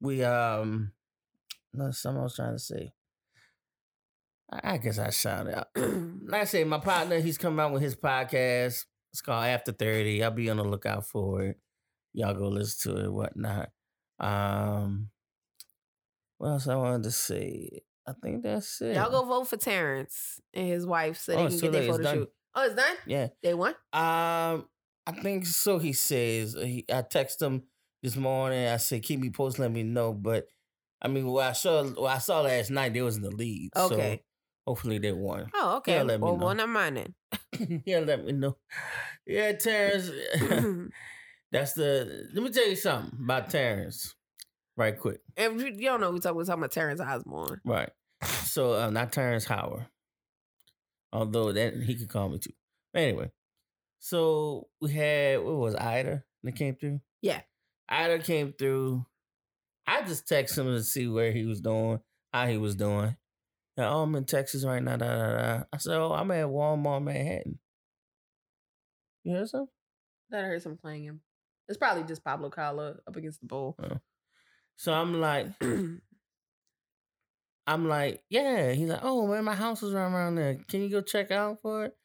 we 0.00 0.22
um, 0.24 0.92
no, 1.74 1.90
something 1.90 2.20
I 2.20 2.24
was 2.24 2.36
trying 2.36 2.54
to 2.54 2.58
say. 2.58 2.92
I, 4.50 4.76
guess 4.78 4.98
I 4.98 5.10
shout 5.10 5.48
out. 5.52 5.68
like 5.76 6.42
I 6.42 6.44
said, 6.44 6.66
my 6.68 6.78
partner, 6.78 7.18
he's 7.18 7.38
coming 7.38 7.58
out 7.60 7.72
with 7.72 7.82
his 7.82 7.96
podcast. 7.96 8.84
It's 9.12 9.20
called 9.22 9.44
After 9.44 9.72
30. 9.72 10.22
I'll 10.22 10.30
be 10.30 10.48
on 10.50 10.58
the 10.58 10.64
lookout 10.64 11.06
for 11.06 11.42
it. 11.42 11.58
Y'all 12.12 12.34
go 12.34 12.48
listen 12.48 12.94
to 12.94 13.04
it, 13.04 13.12
whatnot. 13.12 13.70
Um 14.20 15.10
what 16.38 16.48
else 16.50 16.68
I 16.68 16.76
wanted 16.76 17.02
to 17.04 17.10
say? 17.10 17.82
I 18.06 18.12
think 18.22 18.42
that's 18.42 18.80
it. 18.80 18.94
Y'all 18.94 19.10
go 19.10 19.24
vote 19.24 19.48
for 19.48 19.56
Terrance 19.56 20.40
and 20.54 20.66
his 20.68 20.86
wife 20.86 21.18
so 21.18 21.32
they 21.32 21.38
Oh, 21.38 21.48
can 21.48 21.58
get 21.58 21.72
their 21.72 21.90
photo 21.90 22.02
done. 22.02 22.14
shoot. 22.16 22.32
Oh, 22.54 22.64
it's 22.66 22.74
done? 22.74 22.96
Yeah. 23.06 23.28
They 23.42 23.54
won? 23.54 23.72
Um, 23.92 24.68
I 25.06 25.12
think 25.22 25.46
so. 25.46 25.78
He 25.78 25.92
says. 25.92 26.54
He, 26.58 26.84
I 26.92 27.02
text 27.02 27.40
him 27.42 27.64
this 28.02 28.16
morning. 28.16 28.66
I 28.68 28.76
said, 28.78 29.02
"Keep 29.02 29.20
me 29.20 29.30
posted. 29.30 29.60
Let 29.60 29.72
me 29.72 29.82
know." 29.82 30.12
But 30.14 30.46
I 31.02 31.08
mean, 31.08 31.26
what 31.26 31.44
I 31.46 31.52
saw, 31.52 31.84
what 31.84 32.14
I 32.14 32.18
saw 32.18 32.40
last 32.42 32.70
night, 32.70 32.94
they 32.94 33.02
was 33.02 33.16
in 33.16 33.22
the 33.22 33.30
lead. 33.30 33.70
Okay. 33.76 34.16
So 34.16 34.22
hopefully 34.66 34.98
they 34.98 35.12
won. 35.12 35.46
Oh, 35.54 35.76
okay. 35.78 35.94
Yeah, 35.94 36.02
let 36.02 36.20
me 36.20 36.24
well, 36.24 36.36
know. 36.36 36.46
well, 36.46 36.54
never 36.54 36.72
mind 36.72 36.96
then. 36.96 37.82
yeah, 37.86 38.00
let 38.00 38.24
me 38.24 38.32
know. 38.32 38.56
Yeah, 39.26 39.52
Terrance. 39.52 40.10
that's 41.52 41.72
the. 41.74 42.28
Let 42.34 42.42
me 42.42 42.50
tell 42.50 42.68
you 42.68 42.76
something 42.76 43.18
about 43.22 43.50
Terrance, 43.50 44.14
right 44.76 44.98
quick. 44.98 45.20
and 45.36 45.60
you 45.60 45.66
you 45.66 45.82
don't 45.82 46.00
know 46.00 46.12
who 46.12 46.18
talking, 46.18 46.36
we're 46.36 46.44
talking 46.44 46.60
about 46.62 46.72
Terrance 46.72 47.00
Osborne. 47.00 47.60
Right. 47.64 47.90
So 48.22 48.74
uh, 48.74 48.90
not 48.90 49.12
Terrence 49.12 49.44
Howard. 49.44 49.86
Although 51.12 51.52
that 51.52 51.74
he 51.74 51.94
could 51.94 52.08
call 52.08 52.28
me 52.28 52.38
too. 52.38 52.52
Anyway. 52.94 53.30
So 53.98 54.68
we 54.80 54.92
had 54.92 55.42
what 55.42 55.56
was 55.56 55.74
Ida 55.74 56.22
that 56.42 56.52
came 56.52 56.76
through? 56.76 57.00
Yeah. 57.22 57.40
Ida 57.88 58.18
came 58.20 58.52
through. 58.52 59.04
I 59.86 60.02
just 60.02 60.26
texted 60.28 60.58
him 60.58 60.66
to 60.66 60.82
see 60.82 61.06
where 61.06 61.32
he 61.32 61.44
was 61.44 61.60
doing, 61.60 62.00
how 62.32 62.46
he 62.46 62.58
was 62.58 62.74
doing. 62.74 63.16
Yeah, 63.76 63.90
oh, 63.90 64.02
I'm 64.02 64.14
in 64.14 64.24
Texas 64.24 64.64
right 64.64 64.82
now. 64.82 64.96
Da, 64.96 65.06
da, 65.06 65.36
da. 65.36 65.62
I 65.72 65.76
said, 65.76 65.96
oh, 65.98 66.12
I'm 66.12 66.30
at 66.30 66.46
Walmart 66.46 67.02
Manhattan. 67.02 67.58
You 69.22 69.36
hear 69.36 69.46
something? 69.46 69.68
That 70.30 70.44
I 70.44 70.48
heard 70.48 70.62
some 70.62 70.78
playing 70.78 71.04
him. 71.04 71.20
It's 71.68 71.78
probably 71.78 72.04
just 72.04 72.24
Pablo 72.24 72.48
Cala 72.48 72.94
up 73.06 73.16
against 73.16 73.40
the 73.40 73.46
bowl. 73.46 73.76
Oh. 73.82 73.98
So 74.76 74.92
I'm 74.92 75.20
like, 75.20 75.48
I'm 77.66 77.88
like, 77.88 78.22
yeah. 78.30 78.72
He's 78.72 78.88
like, 78.88 79.00
oh 79.02 79.26
man, 79.26 79.44
my 79.44 79.54
house 79.54 79.82
is 79.82 79.92
right 79.92 80.10
around 80.10 80.36
there. 80.36 80.58
Can 80.68 80.82
you 80.82 80.88
go 80.88 81.00
check 81.00 81.30
out 81.30 81.58
for 81.60 81.86
it? 81.86 81.96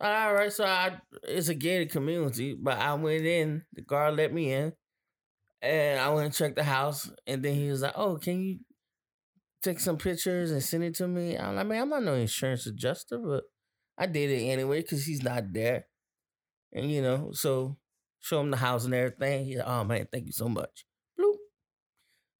All 0.00 0.34
right. 0.34 0.52
So 0.52 0.64
I, 0.64 0.98
it's 1.22 1.48
a 1.48 1.54
gated 1.54 1.90
community, 1.90 2.56
but 2.60 2.78
I 2.78 2.94
went 2.94 3.24
in. 3.24 3.62
The 3.74 3.82
guard 3.82 4.16
let 4.16 4.32
me 4.32 4.52
in, 4.52 4.72
and 5.62 6.00
I 6.00 6.08
went 6.08 6.26
and 6.26 6.34
checked 6.34 6.56
the 6.56 6.64
house. 6.64 7.10
And 7.26 7.42
then 7.42 7.54
he 7.54 7.68
was 7.68 7.82
like, 7.82 7.94
oh, 7.94 8.16
can 8.16 8.42
you 8.42 8.58
take 9.64 9.80
some 9.80 9.96
pictures 9.96 10.50
and 10.50 10.62
send 10.62 10.84
it 10.84 10.94
to 10.96 11.08
me? 11.08 11.36
I'm 11.36 11.56
like, 11.56 11.66
man, 11.66 11.82
I'm 11.82 11.88
not 11.88 12.02
no 12.02 12.14
insurance 12.14 12.66
adjuster, 12.66 13.18
but 13.18 13.44
I 13.96 14.06
did 14.06 14.30
it 14.30 14.44
anyway 14.44 14.82
because 14.82 15.04
he's 15.04 15.22
not 15.22 15.52
there. 15.52 15.86
And 16.72 16.90
you 16.90 17.02
know, 17.02 17.30
so 17.32 17.76
show 18.20 18.40
him 18.40 18.50
the 18.50 18.56
house 18.56 18.84
and 18.84 18.94
everything. 18.94 19.44
He's 19.46 19.58
like, 19.58 19.68
oh 19.68 19.84
man, 19.84 20.08
thank 20.12 20.26
you 20.26 20.32
so 20.32 20.48
much. 20.48 20.84
Bloop. 21.18 21.36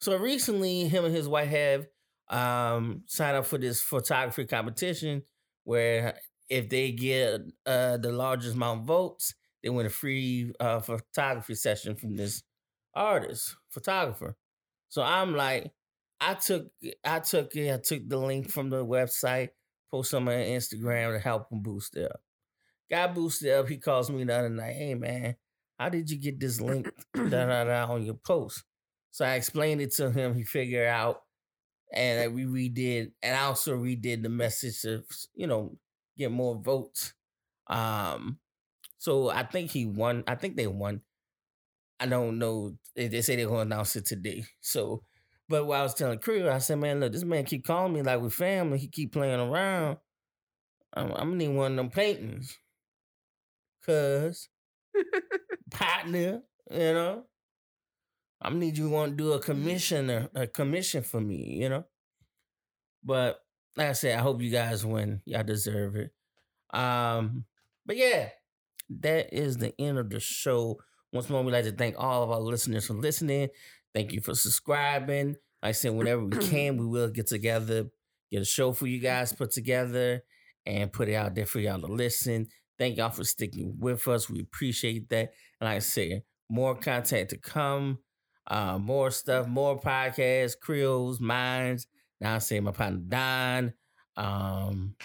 So 0.01 0.17
recently, 0.17 0.89
him 0.89 1.05
and 1.05 1.15
his 1.15 1.29
wife 1.29 1.49
have 1.49 1.87
um, 2.29 3.03
signed 3.07 3.37
up 3.37 3.47
for 3.47 3.59
this 3.59 3.81
photography 3.81 4.45
competition 4.45 5.23
where 5.65 6.19
if 6.49 6.69
they 6.69 6.93
get 6.93 7.41
uh, 7.67 7.97
the 7.97 8.13
largest 8.13 8.55
amount 8.55 8.81
of 8.81 8.87
votes, 8.87 9.35
they 9.63 9.71
win 9.71 9.87
a 9.87 9.91
free 9.91 10.53
uh, 10.61 10.81
photography 10.81 11.55
session 11.55 11.95
from 11.97 12.17
this 12.17 12.43
artist, 12.95 13.57
photographer. 13.71 14.37
So 14.89 15.03
I'm 15.03 15.35
like, 15.35 15.73
I 16.21 16.35
took, 16.35 16.69
I 17.05 17.21
took 17.21 17.55
it, 17.57 17.73
I 17.73 17.79
took 17.79 18.09
the 18.09 18.19
link 18.19 18.51
from 18.51 18.71
the 18.71 18.85
website, 18.85 19.51
post 19.91 20.15
on 20.15 20.25
my 20.25 20.33
Instagram 20.33 21.15
to 21.15 21.19
help 21.19 21.51
him 21.51 21.61
boost 21.61 21.97
it 21.97 22.11
up. 22.11 22.21
Got 22.91 23.15
boosted 23.15 23.53
up. 23.53 23.69
He 23.69 23.79
calls 23.79 24.11
me 24.11 24.25
the 24.25 24.37
other 24.37 24.49
night. 24.49 24.75
Hey 24.75 24.95
man, 24.95 25.37
how 25.79 25.89
did 25.89 26.11
you 26.11 26.19
get 26.19 26.39
this 26.39 26.61
link 26.61 26.91
da, 27.15 27.25
da, 27.25 27.65
da, 27.65 27.93
on 27.93 28.05
your 28.05 28.15
post? 28.15 28.63
So 29.11 29.25
I 29.25 29.35
explained 29.35 29.81
it 29.81 29.93
to 29.95 30.11
him. 30.11 30.35
He 30.35 30.45
figured 30.45 30.89
out, 30.89 31.23
and 31.93 32.35
we 32.35 32.45
redid, 32.45 33.13
and 33.23 33.37
I 33.37 33.45
also 33.45 33.77
redid 33.77 34.23
the 34.23 34.29
message 34.29 34.83
to 34.83 35.03
you 35.35 35.47
know 35.47 35.77
get 36.17 36.31
more 36.31 36.57
votes. 36.57 37.15
Um, 37.67 38.39
so 38.99 39.31
I 39.31 39.45
think 39.45 39.71
he 39.71 39.87
won. 39.87 40.25
I 40.27 40.35
think 40.35 40.57
they 40.57 40.67
won. 40.67 41.03
I 42.01 42.07
don't 42.07 42.39
know. 42.39 42.77
They, 42.97 43.21
say 43.23 43.37
they're 43.37 43.47
going 43.47 43.69
to 43.69 43.75
announce 43.75 43.97
it 43.97 44.07
today. 44.07 44.45
So, 44.61 45.03
but 45.49 45.67
what 45.67 45.81
I 45.81 45.83
was 45.83 45.95
telling 45.95 46.19
Creel, 46.19 46.51
I 46.51 46.59
said, 46.59 46.79
man, 46.79 47.01
look, 47.01 47.13
this 47.13 47.25
man 47.25 47.45
keep 47.45 47.67
calling 47.67 47.93
me 47.93 48.03
like 48.03 48.21
we 48.21 48.31
family. 48.31 48.79
He 48.79 48.89
keep 48.89 49.13
playing 49.13 49.41
around. 49.41 49.99
I'm, 50.95 51.11
I'm 51.13 51.31
gonna 51.31 51.37
need 51.37 51.49
one 51.49 51.73
of 51.73 51.77
them 51.77 51.91
paintings, 51.91 52.57
cause 53.85 54.49
partner, 55.71 56.43
you 56.71 56.79
know. 56.79 57.25
I'm 58.41 58.59
need 58.59 58.77
you 58.77 58.91
want 58.91 59.13
to 59.13 59.17
do 59.17 59.33
a 59.33 59.41
commission 59.41 60.11
or 60.11 60.29
a 60.35 60.47
commission 60.47 61.03
for 61.03 61.21
me, 61.21 61.59
you 61.61 61.71
know. 61.71 61.85
But 63.03 63.39
like 63.77 63.89
I 63.89 63.93
said, 63.93 64.19
I 64.19 64.23
hope 64.23 64.43
you 64.43 64.51
guys 64.51 64.85
win. 64.85 65.23
Y'all 65.25 65.43
deserve 65.43 65.97
it. 65.97 66.13
Um, 66.73 67.45
but 67.87 67.97
yeah, 67.97 68.29
that 69.01 69.33
is 69.33 69.57
the 69.57 69.79
end 69.81 69.99
of 69.99 70.11
the 70.11 70.21
show. 70.21 70.79
Once 71.13 71.31
more, 71.31 71.43
we'd 71.43 71.53
like 71.53 71.65
to 71.65 71.73
thank 71.73 71.97
all 71.99 72.23
of 72.23 72.31
our 72.31 72.41
listeners 72.41 72.87
for 72.87 72.95
listening. 72.95 73.49
Thank 73.95 74.13
you 74.13 74.21
for 74.21 74.35
subscribing. 74.35 75.37
Like 75.63 75.69
I 75.69 75.73
said, 75.73 75.93
whenever 75.93 76.25
we 76.25 76.37
can, 76.51 76.77
we 76.77 76.87
will 76.87 77.09
get 77.09 77.29
together, 77.29 77.87
get 78.31 78.43
a 78.43 78.45
show 78.45 78.73
for 78.73 78.87
you 78.87 78.99
guys 78.99 79.33
put 79.33 79.53
together, 79.53 80.23
and 80.67 80.93
put 80.93 81.09
it 81.09 81.15
out 81.15 81.35
there 81.35 81.47
for 81.47 81.61
y'all 81.61 81.81
to 81.81 81.87
listen. 81.87 82.49
Thank 82.79 82.97
y'all 82.97 83.11
for 83.11 83.25
sticking 83.25 83.77
with 83.79 84.07
us. 84.09 84.29
We 84.29 84.41
appreciate 84.41 85.09
that. 85.11 85.33
And 85.61 85.69
like 85.69 85.77
I 85.77 85.79
said, 85.79 86.23
more 86.51 86.75
content 86.75 87.29
to 87.31 87.39
come, 87.39 87.99
uh, 88.49 88.79
more 88.79 89.11
stuff, 89.11 89.47
more 89.47 89.81
podcasts, 89.81 90.59
Creoles, 90.59 91.21
Minds. 91.21 91.87
Now 92.21 92.35
I 92.35 92.39
say 92.39 92.59
my 92.61 92.73
partner 92.73 93.01
Don. 93.07 93.75
Um, 94.17 94.97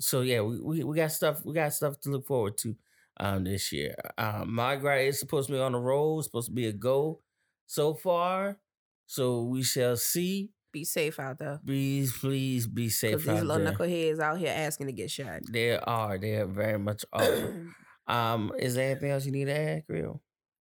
so 0.00 0.20
yeah, 0.20 0.40
we, 0.42 0.60
we 0.60 0.84
we 0.84 0.96
got 0.96 1.10
stuff. 1.10 1.44
We 1.44 1.54
got 1.54 1.72
stuff 1.72 1.98
to 2.00 2.10
look 2.10 2.26
forward 2.26 2.56
to 2.58 2.76
um 3.18 3.44
this 3.44 3.72
year. 3.72 3.94
Um, 4.18 4.54
Margaret 4.54 5.08
is 5.08 5.18
supposed 5.18 5.48
to 5.48 5.54
be 5.54 5.58
on 5.58 5.72
the 5.72 5.78
road. 5.78 6.22
Supposed 6.22 6.48
to 6.48 6.54
be 6.54 6.66
a 6.66 6.72
go 6.72 7.20
so 7.66 7.94
far. 7.94 8.58
So 9.06 9.42
we 9.44 9.62
shall 9.62 9.96
see. 9.96 10.50
Be 10.72 10.84
safe 10.84 11.18
out 11.18 11.38
there. 11.38 11.60
Please, 11.64 12.12
please 12.18 12.66
be 12.66 12.88
safe 12.90 13.18
Because 13.18 13.40
these 13.40 13.42
little 13.48 13.64
there. 13.64 13.72
knuckleheads 13.72 14.20
out 14.20 14.38
here 14.38 14.52
asking 14.54 14.88
to 14.88 14.92
get 14.92 15.10
shot. 15.10 15.40
There 15.50 15.86
are. 15.88 16.18
There 16.18 16.44
very 16.46 16.78
much 16.78 17.04
are. 17.12 17.52
um, 18.08 18.52
is 18.58 18.74
there 18.74 18.90
anything 18.90 19.10
else 19.10 19.24
you 19.24 19.32
need 19.32 19.46
to 19.46 19.56
add, 19.58 19.86
Grill? 19.86 20.20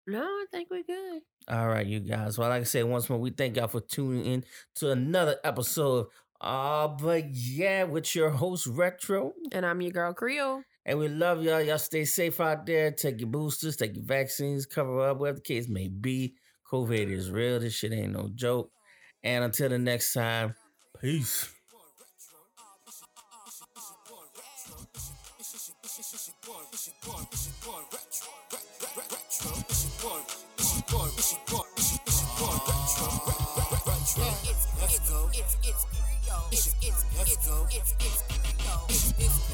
no, 0.07 0.21
I 0.23 0.45
think 0.51 0.69
we're 0.71 0.83
good. 0.83 1.23
All 1.49 1.69
right, 1.69 1.87
you 1.87 2.01
guys. 2.01 2.37
Well, 2.37 2.49
like 2.49 2.61
I 2.61 2.65
said, 2.65 2.85
once 2.85 3.09
more, 3.09 3.19
we 3.19 3.31
thank 3.31 3.57
y'all 3.57 3.69
for 3.69 3.81
tuning 3.81 4.25
in 4.27 4.45
to 4.77 4.91
another 4.91 5.37
episode 5.45 6.01
of 6.01 6.07
Ah, 6.45 6.89
but 6.89 7.31
yeah, 7.31 7.85
with 7.85 8.17
your 8.17 8.31
host 8.31 8.67
Retro. 8.67 9.33
And 9.53 9.65
I'm 9.65 9.81
your 9.81 9.93
girl 9.93 10.13
Creole. 10.13 10.63
And 10.85 10.99
we 10.99 11.07
love 11.07 11.41
y'all. 11.45 11.63
Y'all 11.63 11.79
stay 11.79 12.05
safe 12.05 12.41
out 12.41 12.67
there. 12.67 12.91
Take 12.91 13.21
your 13.21 13.29
boosters, 13.31 13.77
take 13.77 13.95
your 13.95 14.05
vaccines, 14.05 14.67
cover 14.67 15.09
up, 15.09 15.19
whatever 15.19 15.37
the 15.37 15.43
case 15.43 15.69
may 15.69 15.87
be. 15.87 16.35
COVID 16.73 17.13
is 17.13 17.31
real. 17.31 17.61
This 17.61 17.75
shit 17.75 17.93
ain't 17.93 18.13
no 18.13 18.31
joke. 18.35 18.71
And 19.23 19.45
until 19.45 19.69
the 19.69 19.79
next 19.79 20.15
time, 20.15 20.55
peace. 21.01 21.53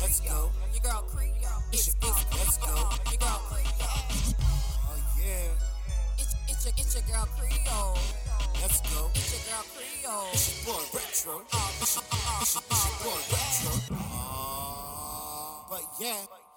Let's 0.01 0.21
go. 0.21 0.53
Your 0.73 0.83
girl 0.83 1.05
Let's 1.73 1.95
go. 1.95 2.77
Your 3.11 3.19
girl. 3.19 3.43
Oh 4.91 4.97
yeah. 5.19 5.68
It's 6.59 6.67
your 6.67 6.75
it's 6.77 6.95
your 6.97 7.05
girl 7.07 7.29
Creole. 7.39 7.99
Let's 8.61 8.81
go. 8.91 9.11
It's 9.15 9.31
your 9.31 9.43
girl 9.47 9.65
Creole. 9.79 10.27
It's 10.33 10.67
your 10.67 10.75
boy 10.75 10.83
Retro. 10.93 11.35
Uh, 11.53 11.57
uh, 11.57 11.87
uh, 11.87 12.17
uh, 12.19 12.41
It's 12.43 12.55
your, 12.55 12.65
it's 12.69 12.83
your 12.85 12.99
boy 13.07 13.21
Retro. 13.31 13.97
Ah, 13.97 15.67
but 15.71 15.83
yeah. 16.01 16.48